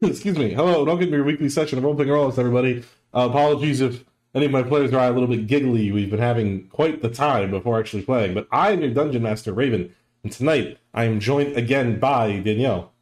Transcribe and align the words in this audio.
Excuse 0.02 0.38
me. 0.38 0.52
Hello, 0.54 0.84
don't 0.84 0.98
get 0.98 1.10
me 1.10 1.16
your 1.16 1.24
weekly 1.24 1.48
session 1.50 1.78
of 1.78 1.84
Roleplaying 1.84 2.10
Rollers, 2.12 2.38
everybody. 2.38 2.82
Uh, 3.14 3.28
apologies 3.28 3.80
if 3.80 4.04
any 4.34 4.46
of 4.46 4.52
my 4.52 4.62
players 4.62 4.92
are 4.94 5.06
a 5.08 5.10
little 5.10 5.28
bit 5.28 5.46
giggly. 5.46 5.92
We've 5.92 6.10
been 6.10 6.20
having 6.20 6.68
quite 6.68 7.02
the 7.02 7.10
time 7.10 7.50
before 7.50 7.78
actually 7.78 8.02
playing, 8.02 8.32
but 8.34 8.48
I 8.50 8.70
am 8.72 8.80
your 8.80 8.90
Dungeon 8.94 9.22
Master, 9.22 9.52
Raven, 9.52 9.94
and 10.22 10.32
tonight 10.32 10.78
I 10.94 11.04
am 11.04 11.20
joined 11.20 11.56
again 11.56 11.98
by 11.98 12.40
Danielle, 12.40 12.92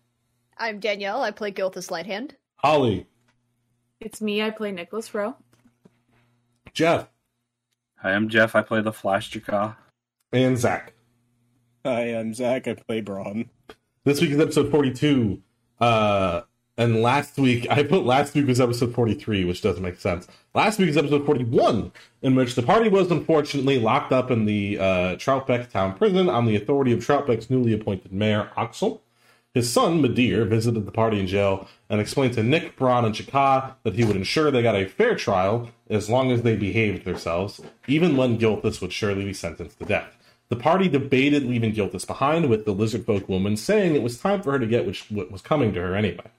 I'm 0.56 0.80
Danielle. 0.80 1.22
I 1.22 1.30
play 1.30 1.52
Gilthus 1.52 1.88
Lighthand. 1.88 2.32
Holly, 2.56 3.06
It's 4.00 4.20
me. 4.20 4.42
I 4.42 4.50
play 4.50 4.72
Nickolas 4.72 5.14
Rowe. 5.14 5.36
Jeff, 6.72 7.08
Hi, 7.98 8.10
I'm 8.12 8.28
Jeff. 8.28 8.54
I 8.56 8.62
play 8.62 8.80
the 8.80 8.92
Flash 8.92 9.30
Chakka. 9.30 9.76
and 10.32 10.56
Zack. 10.58 10.94
Hi, 11.84 12.14
I'm 12.16 12.34
Zack. 12.34 12.66
I 12.68 12.74
play 12.74 13.00
Braun. 13.00 13.50
This 14.04 14.20
week 14.20 14.30
is 14.30 14.40
episode 14.40 14.70
42. 14.70 15.40
Uh, 15.80 16.42
and 16.78 17.02
last 17.02 17.36
week, 17.38 17.66
I 17.68 17.82
put 17.82 18.04
last 18.04 18.34
week 18.34 18.46
was 18.46 18.60
episode 18.60 18.94
43, 18.94 19.44
which 19.44 19.60
doesn't 19.62 19.82
make 19.82 19.98
sense. 19.98 20.28
Last 20.54 20.78
week 20.78 20.88
is 20.88 20.96
episode 20.96 21.26
41, 21.26 21.90
in 22.22 22.36
which 22.36 22.54
the 22.54 22.62
party 22.62 22.88
was 22.88 23.10
unfortunately 23.10 23.80
locked 23.80 24.12
up 24.12 24.30
in 24.30 24.44
the 24.44 24.78
uh, 24.78 24.84
Troutbeck 25.16 25.70
town 25.70 25.94
prison 25.94 26.28
on 26.28 26.46
the 26.46 26.54
authority 26.54 26.92
of 26.92 27.00
Troutbeck's 27.00 27.50
newly 27.50 27.72
appointed 27.72 28.12
mayor, 28.12 28.50
Axel. 28.56 29.02
His 29.54 29.72
son, 29.72 30.00
Medir, 30.00 30.46
visited 30.46 30.86
the 30.86 30.92
party 30.92 31.18
in 31.18 31.26
jail 31.26 31.66
and 31.90 32.00
explained 32.00 32.34
to 32.34 32.44
Nick, 32.44 32.76
Braun, 32.76 33.04
and 33.04 33.14
Chakka 33.14 33.74
that 33.82 33.94
he 33.94 34.04
would 34.04 34.14
ensure 34.14 34.52
they 34.52 34.62
got 34.62 34.76
a 34.76 34.86
fair 34.86 35.16
trial 35.16 35.70
as 35.90 36.08
long 36.08 36.30
as 36.30 36.42
they 36.42 36.54
behaved 36.54 37.04
themselves, 37.04 37.60
even 37.88 38.16
when 38.16 38.38
Gilthus 38.38 38.80
would 38.80 38.92
surely 38.92 39.24
be 39.24 39.32
sentenced 39.32 39.80
to 39.80 39.84
death. 39.84 40.16
The 40.48 40.54
party 40.54 40.88
debated 40.88 41.44
leaving 41.44 41.74
Gilthus 41.74 42.06
behind, 42.06 42.48
with 42.48 42.66
the 42.66 42.72
lizard 42.72 43.04
folk 43.04 43.28
woman 43.28 43.56
saying 43.56 43.96
it 43.96 44.02
was 44.02 44.20
time 44.20 44.42
for 44.42 44.52
her 44.52 44.60
to 44.60 44.66
get 44.66 44.86
what 45.10 45.32
was 45.32 45.42
coming 45.42 45.74
to 45.74 45.80
her 45.80 45.96
anyway. 45.96 46.30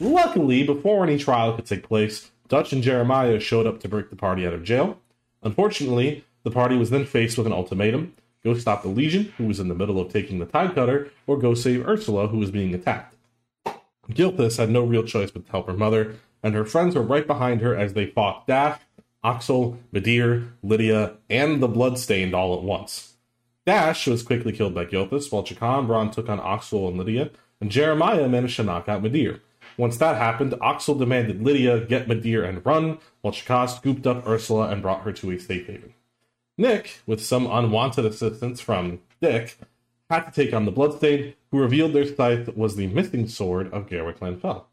Luckily, 0.00 0.62
before 0.62 1.04
any 1.04 1.18
trial 1.18 1.54
could 1.54 1.66
take 1.66 1.86
place, 1.86 2.30
Dutch 2.48 2.72
and 2.72 2.82
Jeremiah 2.82 3.38
showed 3.38 3.66
up 3.66 3.80
to 3.80 3.88
break 3.88 4.08
the 4.08 4.16
party 4.16 4.46
out 4.46 4.54
of 4.54 4.64
jail. 4.64 4.98
Unfortunately, 5.42 6.24
the 6.42 6.50
party 6.50 6.76
was 6.76 6.88
then 6.88 7.04
faced 7.04 7.36
with 7.36 7.46
an 7.46 7.52
ultimatum 7.52 8.14
go 8.42 8.54
stop 8.54 8.82
the 8.82 8.88
Legion, 8.88 9.32
who 9.36 9.44
was 9.44 9.60
in 9.60 9.68
the 9.68 9.74
middle 9.74 10.00
of 10.00 10.12
taking 10.12 10.38
the 10.38 10.46
Tide 10.46 10.74
Cutter, 10.74 11.10
or 11.26 11.38
go 11.38 11.54
save 11.54 11.86
Ursula, 11.86 12.28
who 12.28 12.38
was 12.38 12.50
being 12.50 12.74
attacked. 12.74 13.14
Gilthus 14.10 14.56
had 14.56 14.70
no 14.70 14.82
real 14.82 15.02
choice 15.02 15.30
but 15.30 15.44
to 15.44 15.50
help 15.52 15.66
her 15.66 15.74
mother, 15.74 16.16
and 16.42 16.54
her 16.54 16.64
friends 16.64 16.94
were 16.94 17.02
right 17.02 17.26
behind 17.26 17.60
her 17.60 17.76
as 17.76 17.92
they 17.92 18.06
fought 18.06 18.46
Dash, 18.46 18.80
Axel, 19.22 19.78
Medir, 19.92 20.48
Lydia, 20.62 21.16
and 21.28 21.62
the 21.62 21.68
Bloodstained 21.68 22.34
all 22.34 22.56
at 22.56 22.62
once. 22.62 23.14
Dash 23.66 24.06
was 24.06 24.22
quickly 24.22 24.52
killed 24.52 24.74
by 24.74 24.86
Gilthus, 24.86 25.30
while 25.30 25.44
Chakan 25.44 25.86
Braun 25.86 26.10
took 26.10 26.28
on 26.28 26.40
Axel 26.40 26.88
and 26.88 26.96
Lydia, 26.96 27.30
and 27.60 27.70
Jeremiah 27.70 28.28
managed 28.28 28.56
to 28.56 28.62
knock 28.62 28.88
out 28.88 29.02
Medir. 29.02 29.40
Once 29.80 29.96
that 29.96 30.18
happened, 30.18 30.54
Axel 30.62 30.94
demanded 30.94 31.42
Lydia 31.42 31.80
get 31.80 32.06
Medir 32.06 32.46
and 32.46 32.64
run, 32.66 32.98
while 33.22 33.32
Chakka 33.32 33.66
scooped 33.66 34.06
up 34.06 34.28
Ursula 34.28 34.68
and 34.68 34.82
brought 34.82 35.04
her 35.04 35.12
to 35.14 35.30
a 35.30 35.38
safe 35.38 35.68
haven. 35.68 35.94
Nick, 36.58 37.00
with 37.06 37.24
some 37.24 37.50
unwanted 37.50 38.04
assistance 38.04 38.60
from 38.60 39.00
Dick, 39.22 39.56
had 40.10 40.26
to 40.26 40.32
take 40.32 40.52
on 40.52 40.66
the 40.66 40.70
Bloodstain, 40.70 41.32
who 41.50 41.58
revealed 41.58 41.94
their 41.94 42.04
scythe 42.04 42.54
was 42.54 42.76
the 42.76 42.88
missing 42.88 43.26
sword 43.26 43.72
of 43.72 43.86
Garwick 43.86 44.18
Lanfell. 44.18 44.64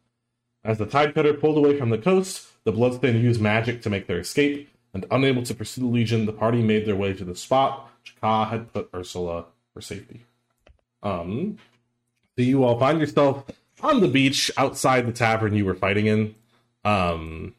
As 0.66 0.78
the 0.78 0.86
Tide 0.86 1.16
Cutter 1.16 1.34
pulled 1.34 1.58
away 1.58 1.80
from 1.80 1.90
the 1.90 1.98
coast, 1.98 2.46
the 2.66 2.74
Bloodstain 2.74 3.16
used 3.16 3.40
magic 3.40 3.82
to 3.84 3.90
make 3.90 4.08
their 4.08 4.20
escape, 4.20 4.70
and 4.94 5.06
unable 5.10 5.44
to 5.44 5.56
pursue 5.56 5.80
the 5.80 5.88
Legion, 5.88 6.26
the 6.26 6.34
party 6.34 6.62
made 6.62 6.86
their 6.86 6.98
way 6.98 7.14
to 7.14 7.24
the 7.24 7.34
spot 7.34 7.90
Chakka 8.06 8.50
had 8.50 8.74
put 8.74 8.90
Ursula 8.94 9.46
for 9.74 9.80
safety. 9.80 10.26
Um, 11.02 11.60
so 12.36 12.42
you 12.42 12.66
all 12.66 12.78
find 12.78 13.00
yourself 13.00 13.46
on 13.82 14.02
the 14.02 14.08
beach 14.08 14.52
outside 14.58 15.06
the 15.06 15.12
tavern 15.12 15.54
you 15.54 15.66
were 15.66 15.76
fighting 15.76 16.08
in. 16.08 16.36
Um, 16.84 17.56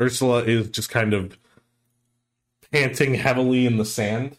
Ursula 0.00 0.42
is 0.44 0.68
just 0.70 0.90
kind 0.90 1.14
of 1.14 1.38
panting 2.72 3.14
heavily 3.14 3.66
in 3.66 3.76
the 3.76 3.84
sand 3.84 4.36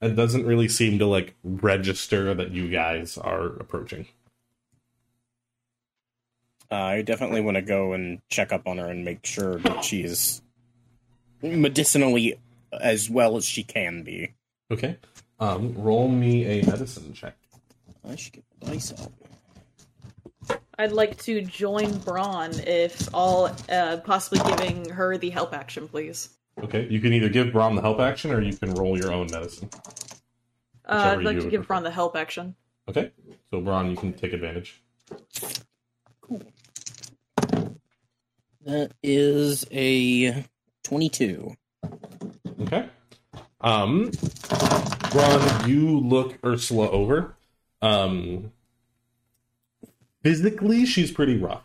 and 0.00 0.16
doesn't 0.16 0.46
really 0.46 0.68
seem 0.68 0.98
to 0.98 1.06
like 1.06 1.34
register 1.42 2.34
that 2.34 2.50
you 2.52 2.68
guys 2.68 3.18
are 3.18 3.46
approaching. 3.46 4.06
Uh, 6.70 6.74
I 6.74 7.02
definitely 7.02 7.40
want 7.40 7.56
to 7.56 7.62
go 7.62 7.92
and 7.94 8.20
check 8.28 8.52
up 8.52 8.66
on 8.66 8.78
her 8.78 8.86
and 8.86 9.04
make 9.04 9.24
sure 9.24 9.56
that 9.56 9.84
she 9.84 10.02
is 10.02 10.42
medicinally 11.42 12.38
as 12.78 13.08
well 13.08 13.36
as 13.36 13.44
she 13.44 13.62
can 13.62 14.02
be. 14.02 14.34
Okay. 14.70 14.96
Um, 15.40 15.74
roll 15.74 16.08
me 16.08 16.44
a 16.44 16.66
medicine 16.66 17.14
check. 17.14 17.36
I 18.06 18.16
should 18.16 18.34
get 18.34 18.44
the 18.60 18.66
dice 18.66 18.92
out. 19.00 19.12
I'd 20.78 20.92
like 20.92 21.18
to 21.24 21.42
join 21.42 21.98
Brawn 21.98 22.52
if 22.60 23.12
all 23.12 23.50
uh, 23.68 23.96
possibly 24.04 24.38
giving 24.50 24.88
her 24.90 25.18
the 25.18 25.30
help 25.30 25.52
action, 25.52 25.88
please. 25.88 26.30
Okay, 26.62 26.86
you 26.88 27.00
can 27.00 27.12
either 27.12 27.28
give 27.28 27.52
Brawn 27.52 27.74
the 27.74 27.82
help 27.82 27.98
action 27.98 28.30
or 28.30 28.40
you 28.40 28.56
can 28.56 28.74
roll 28.74 28.96
your 28.96 29.12
own 29.12 29.28
medicine. 29.30 29.68
Uh, 30.84 31.16
I'd 31.18 31.24
like 31.24 31.36
to 31.36 31.42
give 31.42 31.62
prefer. 31.62 31.66
Braun 31.66 31.82
the 31.82 31.90
help 31.90 32.16
action. 32.16 32.54
Okay, 32.88 33.10
so 33.50 33.60
Braun, 33.60 33.90
you 33.90 33.96
can 33.96 34.12
take 34.12 34.32
advantage. 34.32 34.80
Cool. 36.20 36.42
That 38.64 38.92
is 39.02 39.66
a 39.72 40.44
22. 40.84 41.56
Okay. 42.62 42.88
Um, 43.60 44.12
Ron, 45.12 45.68
you 45.68 45.98
look 45.98 46.38
Ursula 46.44 46.88
over. 46.90 47.34
Um, 47.82 48.52
physically, 50.22 50.84
she's 50.86 51.10
pretty 51.10 51.36
rough. 51.36 51.64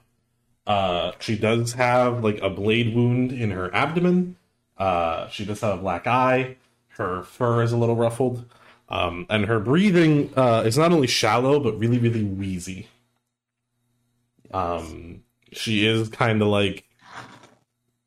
Uh, 0.66 1.12
she 1.20 1.38
does 1.38 1.74
have 1.74 2.24
like 2.24 2.40
a 2.42 2.50
blade 2.50 2.96
wound 2.96 3.32
in 3.32 3.52
her 3.52 3.74
abdomen. 3.76 4.36
Uh, 4.78 5.28
she 5.30 5.46
does 5.46 5.62
have 5.62 5.80
a 5.80 5.82
black 5.82 6.08
eye. 6.08 6.56
Her 6.90 7.24
fur 7.24 7.64
is 7.64 7.72
a 7.72 7.78
little 7.78 7.96
ruffled. 7.96 8.46
Um, 8.90 9.26
and 9.30 9.46
her 9.46 9.60
breathing 9.60 10.32
uh, 10.36 10.64
is 10.66 10.78
not 10.78 10.92
only 10.92 11.08
shallow 11.08 11.60
but 11.60 11.78
really, 11.80 11.98
really 11.98 12.24
wheezy. 12.24 12.88
Um, 14.52 15.24
she 15.52 15.86
is 15.86 16.10
kind 16.10 16.42
of 16.42 16.48
like 16.48 16.86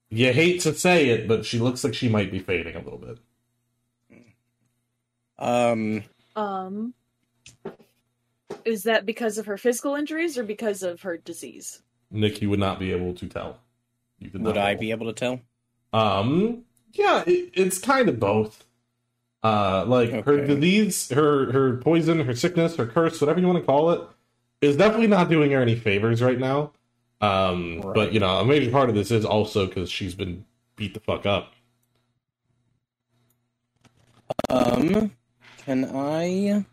you 0.09 0.33
hate 0.33 0.61
to 0.63 0.73
say 0.75 1.09
it, 1.09 1.27
but 1.27 1.45
she 1.45 1.59
looks 1.59 1.83
like 1.83 1.95
she 1.95 2.09
might 2.09 2.31
be 2.31 2.39
fading 2.39 2.77
a 2.77 2.81
little 2.81 2.99
bit. 2.99 3.19
Um, 5.39 6.05
Um, 6.35 6.95
is 8.67 8.83
that 8.83 9.07
because 9.07 9.39
of 9.39 9.47
her 9.47 9.57
physical 9.57 9.95
injuries 9.95 10.37
or 10.37 10.43
because 10.43 10.83
of 10.83 11.03
her 11.03 11.17
disease? 11.17 11.83
Nick, 12.11 12.43
you 12.43 12.51
would 12.51 12.61
not 12.61 12.79
be 12.79 12.93
able 12.93 13.15
to 13.15 13.27
tell. 13.27 13.59
You 14.19 14.29
did 14.31 14.43
would 14.43 14.57
not 14.57 14.65
I 14.65 14.73
roll. 14.73 14.81
be 14.81 14.91
able 14.91 15.07
to 15.07 15.13
tell? 15.13 15.41
Um, 15.93 16.65
yeah, 16.93 17.23
it, 17.27 17.51
it's 17.55 17.79
kind 17.79 18.09
of 18.09 18.19
both. 18.21 18.65
Uh, 19.43 19.85
like 19.87 20.11
her 20.11 20.33
Okay. 20.41 20.47
disease, 20.47 21.09
her 21.11 21.53
her 21.53 21.77
poison, 21.77 22.21
her 22.21 22.35
sickness, 22.35 22.77
her 22.77 22.87
curse, 22.87 23.21
whatever 23.21 23.39
you 23.39 23.47
want 23.47 23.59
to 23.61 23.65
call 23.65 23.91
it, 23.91 24.01
is 24.61 24.77
definitely 24.77 25.07
not 25.07 25.29
doing 25.29 25.53
her 25.53 25.61
any 25.63 25.77
favors 25.77 26.21
right 26.21 26.39
now. 26.39 26.73
Um, 27.21 27.81
but 27.95 28.13
you 28.13 28.19
know, 28.21 28.41
a 28.41 28.45
major 28.45 28.71
part 28.71 28.89
of 28.89 28.95
this 28.97 29.11
is 29.13 29.25
also 29.25 29.67
because 29.67 29.89
she's 29.89 30.15
been 30.17 30.45
beat 30.75 30.95
the 30.95 31.01
fuck 31.01 31.27
up. 31.27 31.53
Um, 34.49 35.13
can 35.59 35.85
I 35.95 36.65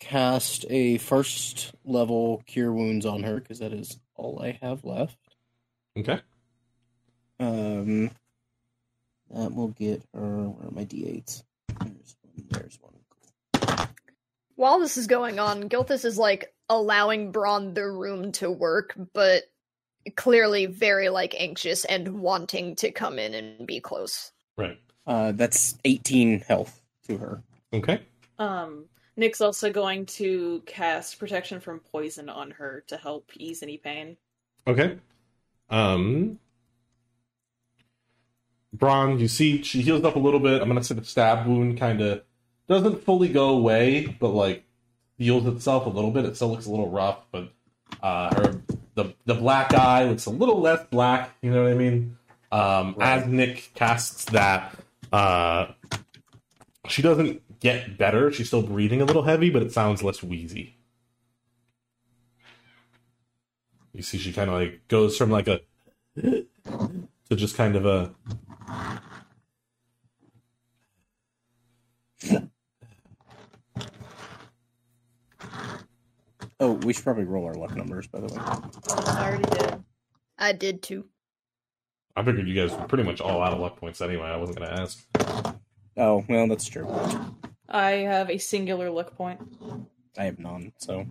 cast 0.00 0.64
a 0.70 0.98
first 0.98 1.72
level 1.84 2.42
cure 2.46 2.72
wounds 2.72 3.06
on 3.06 3.22
her? 3.22 3.36
Because 3.36 3.58
that 3.58 3.72
is 3.72 3.98
all 4.16 4.40
I 4.42 4.58
have 4.62 4.84
left. 4.84 5.18
Okay. 5.96 6.20
Um, 7.40 8.10
that 9.30 9.54
will 9.54 9.68
get 9.68 10.02
her. 10.14 10.48
Where 10.48 10.68
are 10.68 10.72
my 10.72 10.84
d8s? 10.84 11.42
There's 11.80 12.16
one. 12.22 12.44
There's 12.50 12.78
one. 12.80 13.88
While 14.56 14.80
this 14.80 14.96
is 14.96 15.06
going 15.06 15.38
on, 15.38 15.68
Gilthus 15.68 16.04
is 16.04 16.18
like 16.18 16.52
allowing 16.68 17.30
Braun 17.30 17.74
the 17.74 17.88
room 17.88 18.32
to 18.32 18.50
work, 18.50 18.94
but 19.12 19.44
clearly 20.16 20.66
very 20.66 21.08
like 21.08 21.34
anxious 21.38 21.84
and 21.84 22.20
wanting 22.20 22.76
to 22.76 22.90
come 22.90 23.18
in 23.18 23.34
and 23.34 23.66
be 23.66 23.80
close. 23.80 24.32
Right. 24.56 24.78
Uh, 25.06 25.32
that's 25.32 25.78
18 25.84 26.40
health 26.40 26.80
to 27.06 27.18
her. 27.18 27.42
Okay. 27.72 28.00
Um, 28.38 28.86
Nick's 29.18 29.40
also 29.40 29.70
going 29.70 30.06
to 30.06 30.62
cast 30.64 31.18
protection 31.18 31.58
from 31.58 31.80
poison 31.80 32.28
on 32.28 32.52
her 32.52 32.84
to 32.86 32.96
help 32.96 33.32
ease 33.36 33.64
any 33.64 33.76
pain. 33.76 34.16
Okay. 34.66 34.96
Um 35.68 36.38
Braun, 38.72 39.18
you 39.18 39.26
see 39.26 39.62
she 39.62 39.82
heals 39.82 40.04
up 40.04 40.14
a 40.14 40.20
little 40.20 40.38
bit. 40.38 40.62
I'm 40.62 40.68
gonna 40.68 40.84
say 40.84 40.94
the 40.94 41.04
stab 41.04 41.46
wound 41.48 41.78
kind 41.78 42.00
of 42.00 42.22
doesn't 42.68 43.02
fully 43.04 43.28
go 43.28 43.48
away, 43.48 44.06
but 44.20 44.28
like 44.28 44.62
heals 45.18 45.46
itself 45.46 45.86
a 45.86 45.90
little 45.90 46.12
bit. 46.12 46.24
It 46.24 46.36
still 46.36 46.50
looks 46.50 46.66
a 46.66 46.70
little 46.70 46.88
rough, 46.88 47.18
but 47.32 47.50
uh 48.00 48.32
her 48.34 48.62
the 48.94 49.14
the 49.24 49.34
black 49.34 49.74
eye 49.74 50.04
looks 50.04 50.26
a 50.26 50.30
little 50.30 50.60
less 50.60 50.86
black, 50.90 51.34
you 51.42 51.50
know 51.50 51.64
what 51.64 51.72
I 51.72 51.74
mean? 51.74 52.16
Um 52.52 52.94
as 53.00 53.26
Nick 53.26 53.72
casts 53.74 54.26
that, 54.26 54.76
uh 55.12 55.72
she 56.86 57.02
doesn't 57.02 57.42
get 57.60 57.98
better. 57.98 58.30
She's 58.32 58.48
still 58.48 58.62
breathing 58.62 59.00
a 59.00 59.04
little 59.04 59.22
heavy, 59.22 59.50
but 59.50 59.62
it 59.62 59.72
sounds 59.72 60.02
less 60.02 60.22
wheezy. 60.22 60.78
you 63.98 64.02
see 64.02 64.16
she 64.16 64.32
kind 64.32 64.48
of 64.48 64.54
like 64.54 64.86
goes 64.86 65.16
from 65.16 65.28
like 65.28 65.48
a 65.48 65.60
to 66.22 66.46
just 67.34 67.56
kind 67.56 67.74
of 67.74 67.84
a 67.84 68.14
Oh, 76.60 76.72
we 76.72 76.92
should 76.92 77.04
probably 77.04 77.22
roll 77.22 77.44
our 77.44 77.54
luck 77.54 77.76
numbers, 77.76 78.08
by 78.08 78.18
the 78.18 78.26
way. 78.26 78.40
I 79.06 79.28
already 79.28 79.44
did. 79.44 79.84
I 80.38 80.52
did 80.52 80.82
too. 80.82 81.06
I 82.16 82.24
figured 82.24 82.48
you 82.48 82.54
guys 82.54 82.76
were 82.76 82.84
pretty 82.88 83.04
much 83.04 83.20
all 83.20 83.40
out 83.40 83.52
of 83.52 83.60
luck 83.60 83.76
points 83.76 84.00
anyway. 84.00 84.26
I 84.26 84.36
wasn't 84.36 84.58
gonna 84.58 84.72
ask. 84.72 85.57
Oh, 85.98 86.24
well, 86.28 86.46
that's 86.46 86.68
true. 86.68 86.88
I 87.68 87.90
have 87.90 88.30
a 88.30 88.38
singular 88.38 88.88
luck 88.88 89.16
point. 89.16 89.40
I 90.16 90.26
have 90.26 90.38
none, 90.38 90.72
so. 90.78 91.06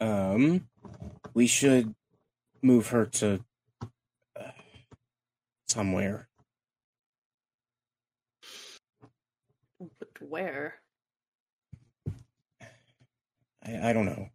Um, 0.00 0.66
we 1.34 1.46
should 1.46 1.94
move 2.62 2.88
her 2.88 3.04
to 3.04 3.44
uh, 4.34 4.50
somewhere. 5.68 6.28
But 9.78 10.08
where? 10.20 10.76
I, 13.62 13.90
I 13.90 13.92
don't 13.92 14.06
know. 14.06 14.30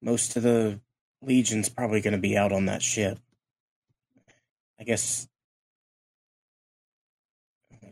Most 0.00 0.36
of 0.36 0.44
the 0.44 0.80
Legion's 1.22 1.68
probably 1.68 2.00
going 2.00 2.12
to 2.12 2.18
be 2.18 2.36
out 2.36 2.52
on 2.52 2.66
that 2.66 2.82
ship. 2.82 3.18
I 4.78 4.84
guess 4.84 5.28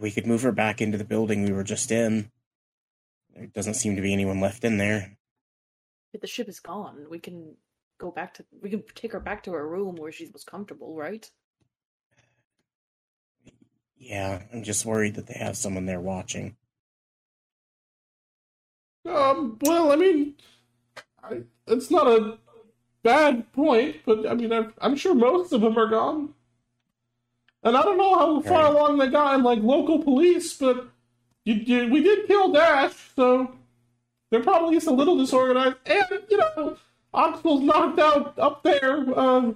we 0.00 0.11
could 0.11 0.27
move 0.27 0.43
her 0.43 0.53
back 0.53 0.81
into 0.81 0.99
the 0.99 1.05
building 1.05 1.44
we 1.44 1.53
were 1.53 1.65
just 1.65 1.93
in. 1.93 2.31
There 3.35 3.47
doesn't 3.47 3.75
seem 3.75 3.97
to 3.97 4.03
be 4.03 4.12
anyone 4.12 4.41
left 4.41 4.65
in 4.65 4.79
there. 4.79 5.17
If 6.12 6.21
the 6.21 6.27
ship 6.27 6.49
is 6.49 6.59
gone, 6.59 7.06
we 7.09 7.21
can 7.21 7.55
go 7.99 8.11
back 8.11 8.35
to. 8.35 8.44
We 8.61 8.71
can 8.71 8.82
take 8.94 9.12
her 9.12 9.21
back 9.21 9.44
to 9.44 9.53
her 9.53 9.69
room 9.69 9.94
where 9.94 10.11
she's 10.11 10.32
most 10.32 10.47
comfortable, 10.47 10.97
right? 10.97 11.31
Yeah, 13.97 14.43
I'm 14.53 14.65
just 14.65 14.85
worried 14.85 15.15
that 15.15 15.27
they 15.29 15.38
have 15.38 15.56
someone 15.56 15.87
there 15.87 16.00
watching. 16.00 16.56
Um. 19.06 19.59
Well, 19.62 19.93
I 19.93 19.97
mean, 19.97 20.35
I, 21.23 21.43
it's 21.69 21.91
not 21.91 22.09
a 22.09 22.38
bad 23.02 23.52
point, 23.52 23.97
but 24.05 24.26
I 24.29 24.35
mean, 24.35 24.52
I'm, 24.52 24.73
I'm 24.81 24.97
sure 24.97 25.14
most 25.14 25.52
of 25.52 25.61
them 25.61 25.79
are 25.79 25.88
gone. 25.88 26.35
And 27.62 27.76
I 27.76 27.82
don't 27.82 27.99
know 27.99 28.14
how 28.14 28.41
far 28.41 28.64
Right. 28.64 28.70
along 28.73 28.99
they 28.99 29.08
got 29.08 29.35
in 29.35 29.43
like 29.43 29.61
local 29.61 30.02
police, 30.02 30.55
but 30.56 30.88
you, 31.44 31.55
you, 31.55 31.91
we 31.91 32.02
did 32.02 32.26
kill 32.26 32.52
Dash, 32.52 32.94
so 33.17 33.55
they're 34.31 34.43
probably 34.43 34.75
just 34.76 34.87
a 34.87 34.93
little 34.93 35.17
disorganized. 35.17 35.76
And 35.87 36.05
you 36.31 36.37
know, 36.38 36.76
Axel's 37.14 37.62
knocked 37.62 37.99
out 37.99 38.38
up 38.38 38.62
there. 38.62 39.05
Uh, 39.19 39.53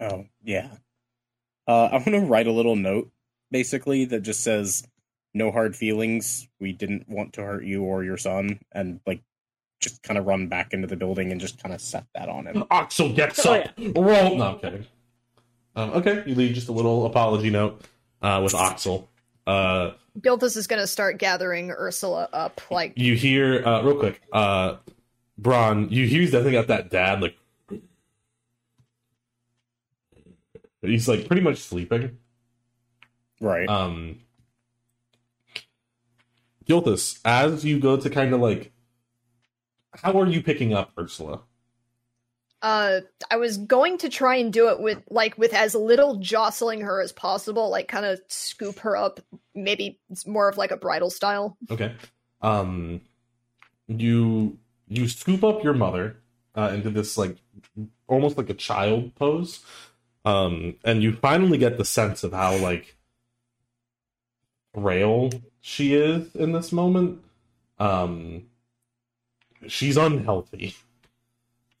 Oh, 0.00 0.26
yeah. 0.42 0.68
Uh, 1.66 1.84
I 1.92 1.96
want 1.96 2.06
to 2.06 2.20
write 2.20 2.46
a 2.46 2.52
little 2.52 2.76
note, 2.76 3.10
basically, 3.50 4.06
that 4.06 4.22
just 4.22 4.42
says, 4.42 4.82
no 5.34 5.50
hard 5.50 5.76
feelings. 5.76 6.48
We 6.58 6.72
didn't 6.72 7.08
want 7.08 7.34
to 7.34 7.42
hurt 7.42 7.64
you 7.64 7.82
or 7.84 8.02
your 8.02 8.16
son. 8.16 8.60
And, 8.72 9.00
like, 9.06 9.20
just 9.80 10.02
kind 10.02 10.18
of 10.18 10.26
run 10.26 10.46
back 10.46 10.72
into 10.72 10.86
the 10.86 10.96
building 10.96 11.32
and 11.32 11.40
just 11.40 11.62
kind 11.62 11.74
of 11.74 11.80
set 11.80 12.04
that 12.14 12.28
on 12.28 12.46
him. 12.46 12.64
Axel 12.70 13.12
gets 13.12 13.44
Oh, 13.46 13.54
up. 13.54 13.70
Roll. 13.78 14.36
No, 14.36 14.44
I'm 14.54 14.58
kidding. 14.58 14.86
Um, 15.76 15.90
okay, 15.90 16.22
you 16.26 16.34
leave 16.34 16.54
just 16.54 16.68
a 16.68 16.72
little 16.72 17.06
apology 17.06 17.48
note 17.50 17.82
uh, 18.22 18.40
with 18.44 18.54
Axel. 18.54 19.08
Uh, 19.46 19.92
Gilthus 20.18 20.56
is 20.56 20.66
gonna 20.66 20.86
start 20.86 21.18
gathering 21.18 21.70
Ursula 21.70 22.28
up. 22.32 22.60
Like, 22.70 22.92
you 22.96 23.14
hear 23.14 23.64
uh, 23.66 23.82
real 23.82 23.96
quick, 23.98 24.20
uh, 24.32 24.76
Braun. 25.38 25.88
You 25.90 26.06
hear 26.06 26.20
he's 26.20 26.32
definitely 26.32 26.52
got 26.52 26.66
that 26.68 26.90
dad 26.90 27.22
like. 27.22 27.36
He's 30.82 31.08
like 31.08 31.26
pretty 31.26 31.42
much 31.42 31.58
sleeping. 31.58 32.18
Right. 33.40 33.68
Um, 33.68 34.20
Gilthus, 36.66 37.18
as 37.24 37.64
you 37.64 37.78
go 37.80 37.96
to 37.96 38.08
kind 38.10 38.32
of 38.32 38.40
like, 38.40 38.72
how 39.94 40.20
are 40.20 40.26
you 40.26 40.42
picking 40.42 40.72
up 40.72 40.92
Ursula? 40.98 41.40
uh, 42.62 43.00
I 43.30 43.36
was 43.36 43.56
going 43.56 43.98
to 43.98 44.08
try 44.08 44.36
and 44.36 44.52
do 44.52 44.68
it 44.68 44.80
with 44.80 45.02
like 45.08 45.38
with 45.38 45.54
as 45.54 45.74
little 45.74 46.16
jostling 46.16 46.82
her 46.82 47.00
as 47.00 47.12
possible. 47.12 47.70
Like, 47.70 47.88
kind 47.88 48.04
of 48.04 48.20
scoop 48.28 48.80
her 48.80 48.96
up. 48.96 49.20
Maybe 49.54 49.98
it's 50.10 50.26
more 50.26 50.48
of 50.48 50.58
like 50.58 50.70
a 50.70 50.76
bridal 50.76 51.10
style. 51.10 51.56
Okay. 51.70 51.94
Um, 52.42 53.00
you 53.88 54.58
you 54.88 55.08
scoop 55.08 55.42
up 55.42 55.64
your 55.64 55.74
mother 55.74 56.16
uh, 56.54 56.70
into 56.74 56.90
this 56.90 57.16
like 57.16 57.36
almost 58.06 58.36
like 58.36 58.50
a 58.50 58.54
child 58.54 59.14
pose, 59.14 59.64
um, 60.26 60.76
and 60.84 61.02
you 61.02 61.12
finally 61.12 61.56
get 61.56 61.78
the 61.78 61.84
sense 61.84 62.24
of 62.24 62.32
how 62.32 62.56
like 62.56 62.96
frail 64.74 65.30
she 65.60 65.94
is 65.94 66.34
in 66.34 66.52
this 66.52 66.72
moment. 66.72 67.22
Um, 67.78 68.49
she's 69.66 69.96
unhealthy. 69.96 70.74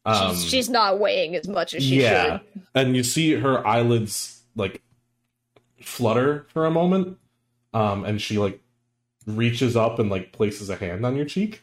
Um, 0.04 0.34
she's, 0.34 0.44
she's 0.44 0.68
not 0.68 0.98
weighing 0.98 1.36
as 1.36 1.46
much 1.46 1.74
as 1.74 1.82
she 1.82 1.96
should. 1.96 2.02
yeah, 2.02 2.38
should. 2.38 2.62
and 2.74 2.96
you 2.96 3.02
see 3.02 3.32
her 3.32 3.66
eyelids 3.66 4.42
like 4.56 4.82
flutter 5.80 6.46
for 6.48 6.66
a 6.66 6.70
moment, 6.70 7.18
um, 7.74 8.04
and 8.04 8.20
she 8.20 8.38
like 8.38 8.60
reaches 9.26 9.76
up 9.76 9.98
and 9.98 10.10
like 10.10 10.32
places 10.32 10.70
a 10.70 10.76
hand 10.76 11.04
on 11.04 11.16
your 11.16 11.26
cheek, 11.26 11.62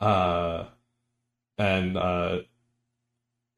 uh, 0.00 0.64
and 1.56 1.96
uh, 1.96 2.40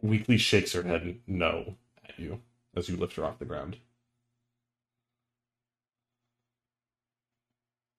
Weakly 0.03 0.39
shakes 0.39 0.73
her 0.73 0.83
head 0.83 1.19
no 1.27 1.77
at 2.09 2.19
you 2.19 2.41
as 2.75 2.89
you 2.89 2.97
lift 2.97 3.17
her 3.17 3.25
off 3.25 3.39
the 3.39 3.45
ground. 3.45 3.77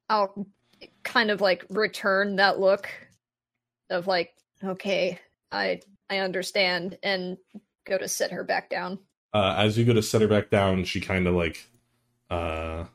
I'll 0.10 0.46
kind 1.04 1.32
of 1.32 1.42
like 1.42 1.66
return 1.70 2.36
that 2.36 2.60
look 2.60 2.90
of 3.92 4.08
like, 4.08 4.34
okay, 4.64 5.20
I 5.52 5.82
I 6.10 6.20
understand, 6.20 6.98
and 7.04 7.38
go 7.86 7.98
to 7.98 8.08
sit 8.08 8.32
her 8.32 8.44
back 8.44 8.70
down. 8.70 9.00
uh, 9.34 9.56
as 9.58 9.78
you 9.78 9.86
go 9.86 9.94
to 9.94 10.02
set 10.04 10.22
her 10.22 10.28
back 10.28 10.50
down, 10.50 10.84
she 10.86 11.00
kind 11.02 11.28
of 11.28 11.36
like, 11.36 11.68
uh, 12.30 12.86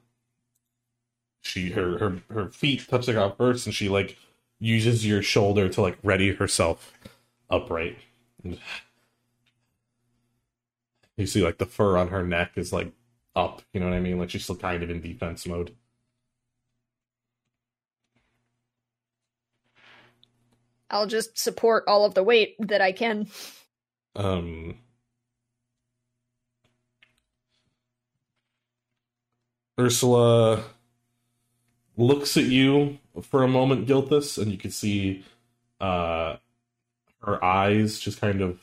she 1.43 1.71
her 1.71 1.99
her 1.99 2.23
her 2.31 2.51
feet 2.51 2.87
touch 2.89 3.07
the 3.07 3.13
ground 3.13 3.35
first, 3.39 3.67
and 3.67 3.75
she 3.75 3.89
like 3.89 4.17
uses 4.59 5.07
your 5.07 5.23
shoulder 5.23 5.69
to 5.69 5.81
like 5.83 5.99
ready 6.03 6.33
herself 6.35 6.93
upright. 7.51 7.99
You 11.17 11.27
see 11.27 11.43
like 11.43 11.59
the 11.59 11.67
fur 11.67 11.97
on 11.97 12.09
her 12.09 12.25
neck 12.25 12.53
is 12.57 12.73
like 12.73 12.93
up. 13.35 13.63
You 13.73 13.81
know 13.81 13.87
what 13.89 13.97
I 13.97 14.01
mean? 14.01 14.19
Like 14.19 14.31
she's 14.31 14.45
still 14.45 14.57
kind 14.57 14.83
of 14.83 14.91
in 14.91 15.01
defense 15.01 15.47
mode. 15.47 15.75
I'll 20.91 21.07
just 21.07 21.39
support 21.39 21.85
all 21.87 22.05
of 22.05 22.15
the 22.15 22.23
weight 22.23 22.57
that 22.61 22.81
I 22.81 22.93
can. 22.93 23.29
Um, 24.15 24.79
Ursula 29.79 30.65
looks 31.97 32.37
at 32.37 32.45
you 32.45 32.99
for 33.23 33.43
a 33.43 33.49
moment, 33.49 33.87
Gilthus, 33.87 34.39
and 34.41 34.51
you 34.51 34.59
can 34.59 34.71
see 34.71 35.25
uh, 35.81 36.37
her 37.23 37.43
eyes 37.45 37.99
just 37.99 38.21
kind 38.21 38.41
of 38.41 38.61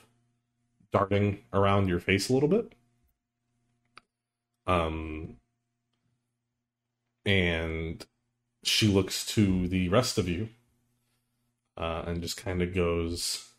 darting 0.92 1.40
around 1.52 1.88
your 1.88 2.00
face 2.00 2.30
a 2.30 2.34
little 2.34 2.50
bit. 2.50 2.74
Um, 4.66 5.38
and 7.26 8.06
she 8.64 8.88
looks 8.88 9.26
to 9.28 9.68
the 9.68 9.90
rest 9.90 10.18
of 10.18 10.28
you 10.28 10.50
uh, 11.78 12.04
and 12.08 12.22
just 12.22 12.38
kind 12.38 12.62
of 12.62 12.74
goes, 12.74 13.50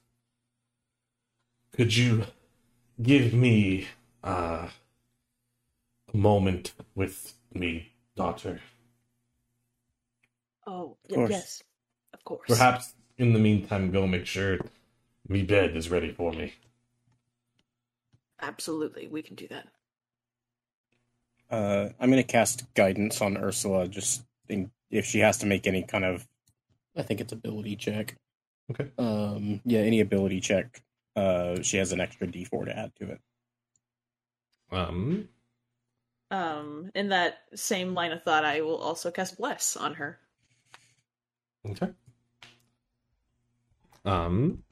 Could 1.72 1.96
you 1.96 2.24
give 3.02 3.34
me 3.34 3.88
uh, 4.22 4.68
a 6.12 6.16
moment 6.16 6.72
with 6.94 7.34
me, 7.52 7.92
daughter? 8.16 8.60
Oh, 10.66 10.96
Of 11.08 11.14
course. 11.14 11.30
yes, 11.30 11.62
of 12.12 12.24
course. 12.24 12.48
Perhaps 12.48 12.94
in 13.18 13.32
the 13.32 13.38
meantime, 13.38 13.90
go 13.90 14.06
make 14.06 14.26
sure 14.26 14.58
me 15.28 15.42
bed 15.42 15.76
is 15.76 15.90
ready 15.90 16.12
for 16.12 16.32
me. 16.32 16.54
Absolutely, 18.40 19.08
we 19.08 19.22
can 19.22 19.34
do 19.34 19.48
that. 19.48 19.68
Uh, 21.50 21.90
I'm 22.00 22.10
going 22.10 22.22
to 22.22 22.26
cast 22.26 22.72
guidance 22.74 23.20
on 23.20 23.36
Ursula, 23.36 23.88
just 23.88 24.24
in, 24.48 24.70
if 24.90 25.04
she 25.06 25.20
has 25.20 25.38
to 25.38 25.46
make 25.46 25.66
any 25.66 25.82
kind 25.82 26.04
of, 26.04 26.26
I 26.96 27.02
think 27.02 27.20
it's 27.20 27.32
ability 27.32 27.76
check. 27.76 28.16
Okay. 28.70 28.90
Um, 28.98 29.60
yeah, 29.64 29.80
any 29.80 30.00
ability 30.00 30.40
check. 30.40 30.82
Uh, 31.16 31.62
she 31.62 31.76
has 31.76 31.92
an 31.92 32.00
extra 32.00 32.26
D4 32.26 32.66
to 32.66 32.78
add 32.78 32.92
to 32.96 33.10
it. 33.10 33.20
Um, 34.72 35.28
Um, 36.30 36.90
in 36.94 37.10
that 37.10 37.38
same 37.54 37.94
line 37.94 38.12
of 38.12 38.22
thought, 38.22 38.44
I 38.44 38.60
will 38.62 38.78
also 38.78 39.10
cast 39.10 39.38
Bless 39.38 39.76
on 39.76 39.94
her. 39.94 40.18
Okay. 41.66 41.90
Um, 44.04 44.62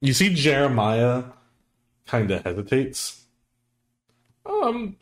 you 0.00 0.12
see 0.12 0.34
Jeremiah 0.34 1.24
kind 2.06 2.30
of 2.30 2.44
hesitates. 2.44 3.24
Um, 4.44 4.96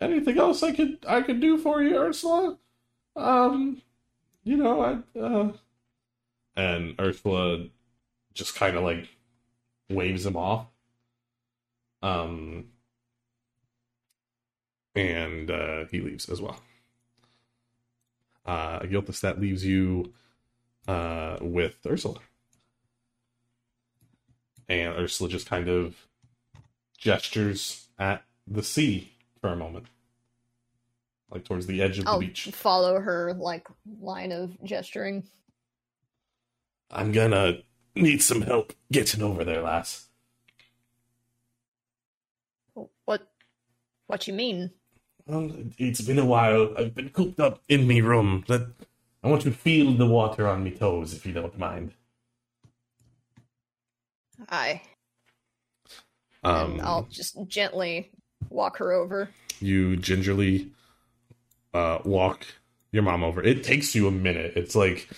anything 0.00 0.38
else 0.38 0.62
I 0.62 0.72
could 0.72 0.98
I 1.08 1.22
could 1.22 1.40
do 1.40 1.56
for 1.56 1.82
you, 1.82 1.96
Ursula? 1.96 2.58
Um, 3.16 3.80
you 4.48 4.56
know, 4.56 4.80
I 4.80 5.18
uh, 5.20 5.52
and 6.56 6.94
Ursula 6.98 7.66
just 8.32 8.54
kind 8.54 8.78
of 8.78 8.82
like 8.82 9.06
waves 9.90 10.24
him 10.24 10.38
off. 10.38 10.66
Um, 12.00 12.68
and 14.94 15.50
uh, 15.50 15.84
he 15.90 16.00
leaves 16.00 16.30
as 16.30 16.40
well. 16.40 16.62
Uh, 18.46 18.80
Gilthus, 18.80 19.20
that 19.20 19.38
leaves 19.38 19.66
you 19.66 20.14
uh, 20.86 21.36
with 21.42 21.76
Ursula. 21.86 22.20
And 24.66 24.94
Ursula 24.94 25.28
just 25.28 25.46
kind 25.46 25.68
of 25.68 26.06
gestures 26.96 27.88
at 27.98 28.24
the 28.46 28.62
sea 28.62 29.12
for 29.42 29.50
a 29.50 29.56
moment, 29.56 29.88
like 31.30 31.44
towards 31.44 31.66
the 31.66 31.82
edge 31.82 31.98
of 31.98 32.04
the 32.04 32.10
I'll 32.10 32.20
beach. 32.20 32.48
follow 32.52 33.00
her 33.00 33.34
like 33.34 33.66
line 34.00 34.32
of 34.32 34.56
gesturing. 34.64 35.24
I'm 36.90 37.12
gonna 37.12 37.58
need 37.94 38.22
some 38.22 38.42
help 38.42 38.72
getting 38.90 39.22
over 39.22 39.44
there, 39.44 39.62
lass. 39.62 40.06
What? 43.04 43.28
What 44.06 44.26
you 44.26 44.32
mean? 44.34 44.70
Well, 45.26 45.50
it's 45.76 46.00
been 46.00 46.18
a 46.18 46.24
while. 46.24 46.72
I've 46.78 46.94
been 46.94 47.10
cooped 47.10 47.40
up 47.40 47.60
in 47.68 47.86
me 47.86 48.00
room. 48.00 48.44
Let 48.48 48.62
I 49.22 49.28
want 49.28 49.42
to 49.42 49.50
feel 49.50 49.92
the 49.92 50.06
water 50.06 50.48
on 50.48 50.64
me 50.64 50.70
toes, 50.70 51.12
if 51.12 51.26
you 51.26 51.32
don't 51.32 51.58
mind. 51.58 51.92
I. 54.48 54.80
Um, 56.44 56.72
and 56.74 56.82
I'll 56.82 57.02
just 57.10 57.36
gently 57.48 58.10
walk 58.48 58.78
her 58.78 58.92
over. 58.92 59.28
you 59.60 59.96
gingerly 59.96 60.70
uh, 61.78 62.02
walk 62.04 62.46
your 62.92 63.02
mom 63.02 63.22
over. 63.22 63.42
It 63.42 63.62
takes 63.62 63.94
you 63.94 64.06
a 64.08 64.10
minute. 64.10 64.54
It's 64.56 64.74
like 64.74 65.08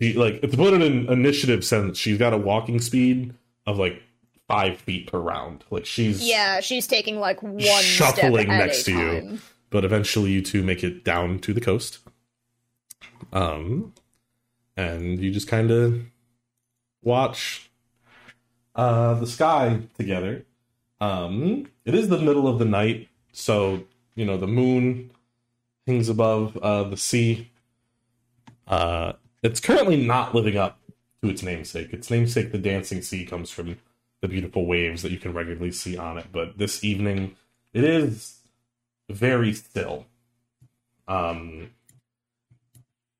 she 0.00 0.14
like 0.14 0.40
to 0.40 0.48
put 0.48 0.74
it 0.74 0.82
in 0.82 1.08
initiative 1.08 1.64
sense. 1.64 1.98
She's 1.98 2.18
got 2.18 2.32
a 2.32 2.38
walking 2.38 2.80
speed 2.80 3.34
of 3.66 3.78
like 3.78 4.02
five 4.48 4.78
feet 4.78 5.10
per 5.10 5.18
round. 5.18 5.64
Like 5.70 5.84
she's 5.86 6.26
Yeah, 6.26 6.60
she's 6.60 6.86
taking 6.86 7.18
like 7.18 7.42
one 7.42 7.58
Shuffling 7.82 8.48
next 8.48 8.84
to 8.84 8.92
you. 8.92 9.38
but 9.70 9.84
eventually 9.84 10.30
you 10.30 10.42
two 10.42 10.62
make 10.62 10.82
it 10.82 11.04
down 11.04 11.38
to 11.40 11.52
the 11.52 11.60
coast. 11.60 11.98
Um, 13.32 13.94
and 14.76 15.18
you 15.20 15.30
just 15.30 15.48
kind 15.48 15.70
of 15.70 16.00
watch 17.02 17.70
uh 18.74 19.14
the 19.14 19.26
sky 19.26 19.80
together. 19.98 20.44
Um, 21.00 21.66
it 21.84 21.94
is 21.94 22.08
the 22.08 22.18
middle 22.18 22.46
of 22.46 22.58
the 22.58 22.64
night, 22.64 23.08
so 23.32 23.82
you 24.14 24.24
know 24.24 24.36
the 24.36 24.46
moon 24.46 25.10
hangs 25.86 26.08
above 26.08 26.56
uh 26.58 26.84
the 26.84 26.96
sea. 26.96 27.50
Uh, 28.66 29.12
it's 29.42 29.60
currently 29.60 30.04
not 30.04 30.34
living 30.34 30.56
up 30.56 30.78
to 31.22 31.28
its 31.28 31.42
namesake. 31.42 31.92
Its 31.92 32.10
namesake, 32.10 32.52
the 32.52 32.58
dancing 32.58 33.02
sea, 33.02 33.24
comes 33.24 33.50
from 33.50 33.76
the 34.20 34.28
beautiful 34.28 34.66
waves 34.66 35.02
that 35.02 35.12
you 35.12 35.18
can 35.18 35.32
regularly 35.32 35.72
see 35.72 35.96
on 35.96 36.16
it. 36.18 36.26
But 36.32 36.58
this 36.58 36.84
evening, 36.84 37.36
it 37.72 37.84
is 37.84 38.38
very 39.10 39.52
still. 39.52 40.06
Um, 41.08 41.70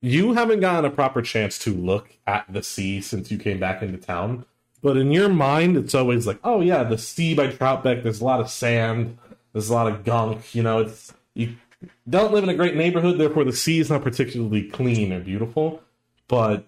you 0.00 0.32
haven't 0.34 0.60
gotten 0.60 0.84
a 0.84 0.90
proper 0.90 1.22
chance 1.22 1.58
to 1.60 1.74
look 1.74 2.16
at 2.26 2.46
the 2.52 2.62
sea 2.62 3.00
since 3.00 3.30
you 3.30 3.38
came 3.38 3.60
back 3.60 3.82
into 3.82 3.98
town, 3.98 4.44
but 4.82 4.96
in 4.96 5.12
your 5.12 5.28
mind, 5.28 5.76
it's 5.76 5.94
always 5.94 6.26
like, 6.26 6.38
oh 6.42 6.60
yeah, 6.60 6.82
the 6.82 6.98
sea 6.98 7.34
by 7.34 7.48
Troutbeck. 7.48 8.02
There's 8.02 8.20
a 8.20 8.24
lot 8.24 8.40
of 8.40 8.50
sand. 8.50 9.18
There's 9.52 9.70
a 9.70 9.74
lot 9.74 9.86
of 9.86 10.04
gunk. 10.04 10.54
You 10.54 10.62
know, 10.64 10.80
it's 10.80 11.12
you 11.34 11.54
don't 12.08 12.32
live 12.32 12.44
in 12.44 12.50
a 12.50 12.54
great 12.54 12.76
neighborhood, 12.76 13.18
therefore 13.18 13.44
the 13.44 13.52
sea 13.52 13.78
is 13.78 13.90
not 13.90 14.02
particularly 14.02 14.68
clean 14.68 15.12
or 15.12 15.20
beautiful. 15.20 15.82
But 16.28 16.64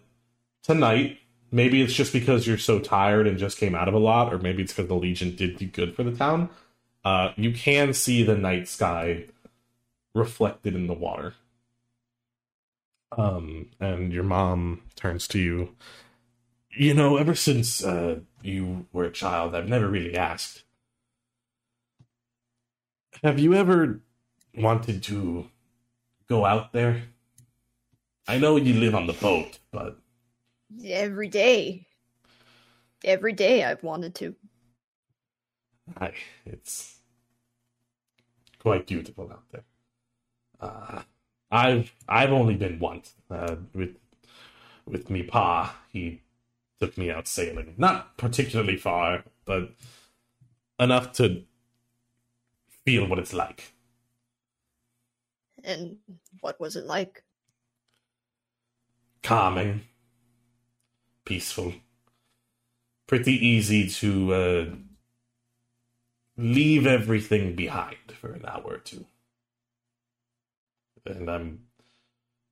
tonight, 0.62 1.18
maybe 1.50 1.83
it's 1.83 1.94
just 1.94 2.12
because 2.12 2.47
you're 2.47 2.59
so 2.59 2.78
tired 2.78 3.26
and 3.26 3.38
just 3.38 3.59
came 3.59 3.75
out 3.75 3.88
of 3.88 3.94
a 3.94 3.99
lot, 3.99 4.33
or 4.33 4.38
maybe 4.38 4.62
it's 4.62 4.73
because 4.73 4.88
the 4.88 4.94
Legion 4.94 5.35
did 5.37 5.56
do 5.56 5.66
good 5.66 5.94
for 5.94 6.02
the 6.02 6.12
town. 6.12 6.50
Uh, 7.04 7.33
you 7.37 7.52
can 7.52 7.92
see 7.92 8.23
the 8.23 8.37
night 8.37 8.66
sky 8.68 9.25
reflected 10.14 10.75
in 10.75 10.87
the 10.87 10.94
water. 10.94 11.35
Um, 13.16 13.71
and 13.78 14.12
your 14.12 14.25
mom 14.25 14.83
turns 14.97 15.28
to 15.28 15.38
you. 15.38 15.75
You 16.71 16.94
know, 16.94 17.16
ever 17.16 17.35
since 17.35 17.85
uh, 17.85 18.21
you 18.42 18.87
were 18.92 19.04
a 19.04 19.12
child, 19.12 19.54
I've 19.54 19.68
never 19.68 19.88
really 19.88 20.16
asked. 20.16 20.64
Have 23.23 23.38
you 23.38 23.54
ever 23.54 24.00
wanted 24.56 25.02
to 25.04 25.46
go 26.28 26.44
out 26.44 26.73
there? 26.73 27.02
I 28.26 28.38
know 28.38 28.56
you 28.56 28.75
live 28.75 28.94
on 28.94 29.06
the 29.06 29.12
boat, 29.12 29.58
but 29.70 29.99
Every 30.82 31.28
day. 31.28 31.87
Every 33.04 33.32
day 33.32 33.64
I've 33.64 33.82
wanted 33.82 34.14
to. 34.16 34.34
I, 36.00 36.12
it's 36.46 36.99
quite 38.58 38.87
beautiful 38.87 39.30
out 39.30 39.44
there. 39.52 39.64
Uh, 40.58 41.02
I've 41.50 41.92
I've 42.08 42.32
only 42.32 42.54
been 42.54 42.78
once 42.78 43.14
uh, 43.30 43.56
with 43.75 43.96
with 44.87 45.11
me 45.11 45.23
pa. 45.23 45.76
He 45.92 46.23
took 46.80 46.96
me 46.96 47.11
out 47.11 47.28
sailing, 47.28 47.75
not 47.76 48.16
particularly 48.16 48.76
far, 48.76 49.25
but 49.44 49.70
enough 50.80 51.12
to 51.12 51.42
feel 52.87 53.06
what 53.06 53.18
it's 53.18 53.34
like. 53.34 53.74
And 55.64 55.97
what 56.40 56.61
was 56.61 56.76
it 56.76 56.85
like? 56.85 57.25
Calming, 59.23 59.80
peaceful, 61.25 61.73
pretty 63.06 63.33
easy 63.33 63.88
to 63.88 64.35
uh, 64.35 64.66
leave 66.37 66.87
everything 66.87 67.54
behind 67.56 68.12
for 68.21 68.33
an 68.35 68.44
hour 68.47 68.64
or 68.64 68.78
two. 68.78 69.06
And 71.06 71.30
I'm 71.30 71.64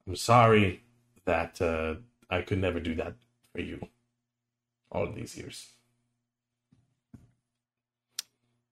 I'm 0.07 0.17
sorry 0.17 0.83
that 1.27 1.61
uh, 1.61 1.97
I 2.31 2.43
could 2.43 2.59
never 2.59 2.81
do 2.81 2.95
that 2.97 3.15
for 3.53 3.61
you 3.61 3.89
all 4.91 5.13
these 5.13 5.37
years. 5.37 5.73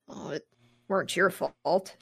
Oh, 0.09 0.31
it 0.31 0.47
weren't 0.89 1.15
your 1.15 1.31
fault. 1.31 1.97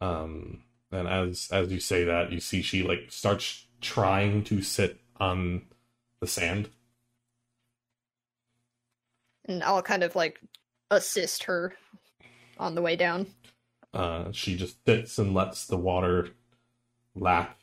Um, 0.00 0.62
and 0.90 1.08
as 1.08 1.48
as 1.50 1.70
you 1.70 1.80
say 1.80 2.04
that, 2.04 2.32
you 2.32 2.40
see 2.40 2.62
she 2.62 2.82
like 2.82 3.06
starts 3.10 3.66
trying 3.80 4.44
to 4.44 4.62
sit 4.62 5.00
on 5.20 5.62
the 6.20 6.26
sand. 6.26 6.68
And 9.46 9.62
I'll 9.62 9.82
kind 9.82 10.02
of 10.02 10.14
like 10.14 10.40
assist 10.90 11.44
her 11.44 11.74
on 12.58 12.74
the 12.74 12.82
way 12.82 12.96
down. 12.96 13.26
Uh, 13.94 14.30
she 14.32 14.56
just 14.56 14.84
sits 14.84 15.18
and 15.18 15.34
lets 15.34 15.66
the 15.66 15.76
water 15.76 16.28
lap 17.14 17.58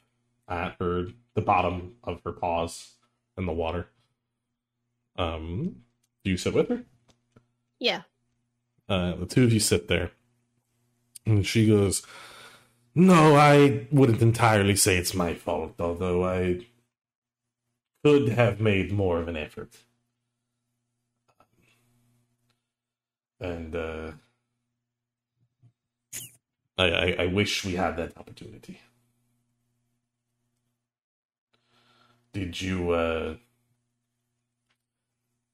at 0.48 0.76
her 0.80 1.08
the 1.36 1.42
bottom 1.42 1.96
of 2.04 2.22
her 2.24 2.32
paws 2.32 2.94
in 3.38 3.46
the 3.46 3.54
water. 3.54 3.88
Um, 5.18 5.78
do 6.24 6.32
you 6.32 6.38
sit 6.38 6.54
with 6.54 6.70
her? 6.70 6.84
Yeah. 7.80 8.02
Uh, 8.88 9.16
the 9.16 9.26
two 9.26 9.44
of 9.44 9.54
you 9.54 9.60
sit 9.60 9.88
there, 9.88 10.12
and 11.26 11.46
she 11.46 11.68
goes, 11.68 12.04
"No, 12.96 13.36
I 13.36 13.88
wouldn't 13.92 14.22
entirely 14.22 14.76
say 14.76 14.98
it's 14.98 15.14
my 15.14 15.34
fault, 15.36 15.76
although 15.80 16.26
I 16.26 16.66
could 18.04 18.30
have 18.30 18.60
made 18.62 18.92
more 18.92 19.20
of 19.20 19.28
an 19.28 19.38
effort." 19.38 19.76
And 23.40 23.76
uh, 23.76 24.12
I, 26.78 26.86
I, 26.86 27.16
I 27.20 27.26
wish 27.28 27.66
we 27.66 27.74
had 27.76 27.98
that 27.98 28.18
opportunity. 28.18 28.80
Did 32.34 32.62
you 32.62 32.92
uh, 32.92 33.36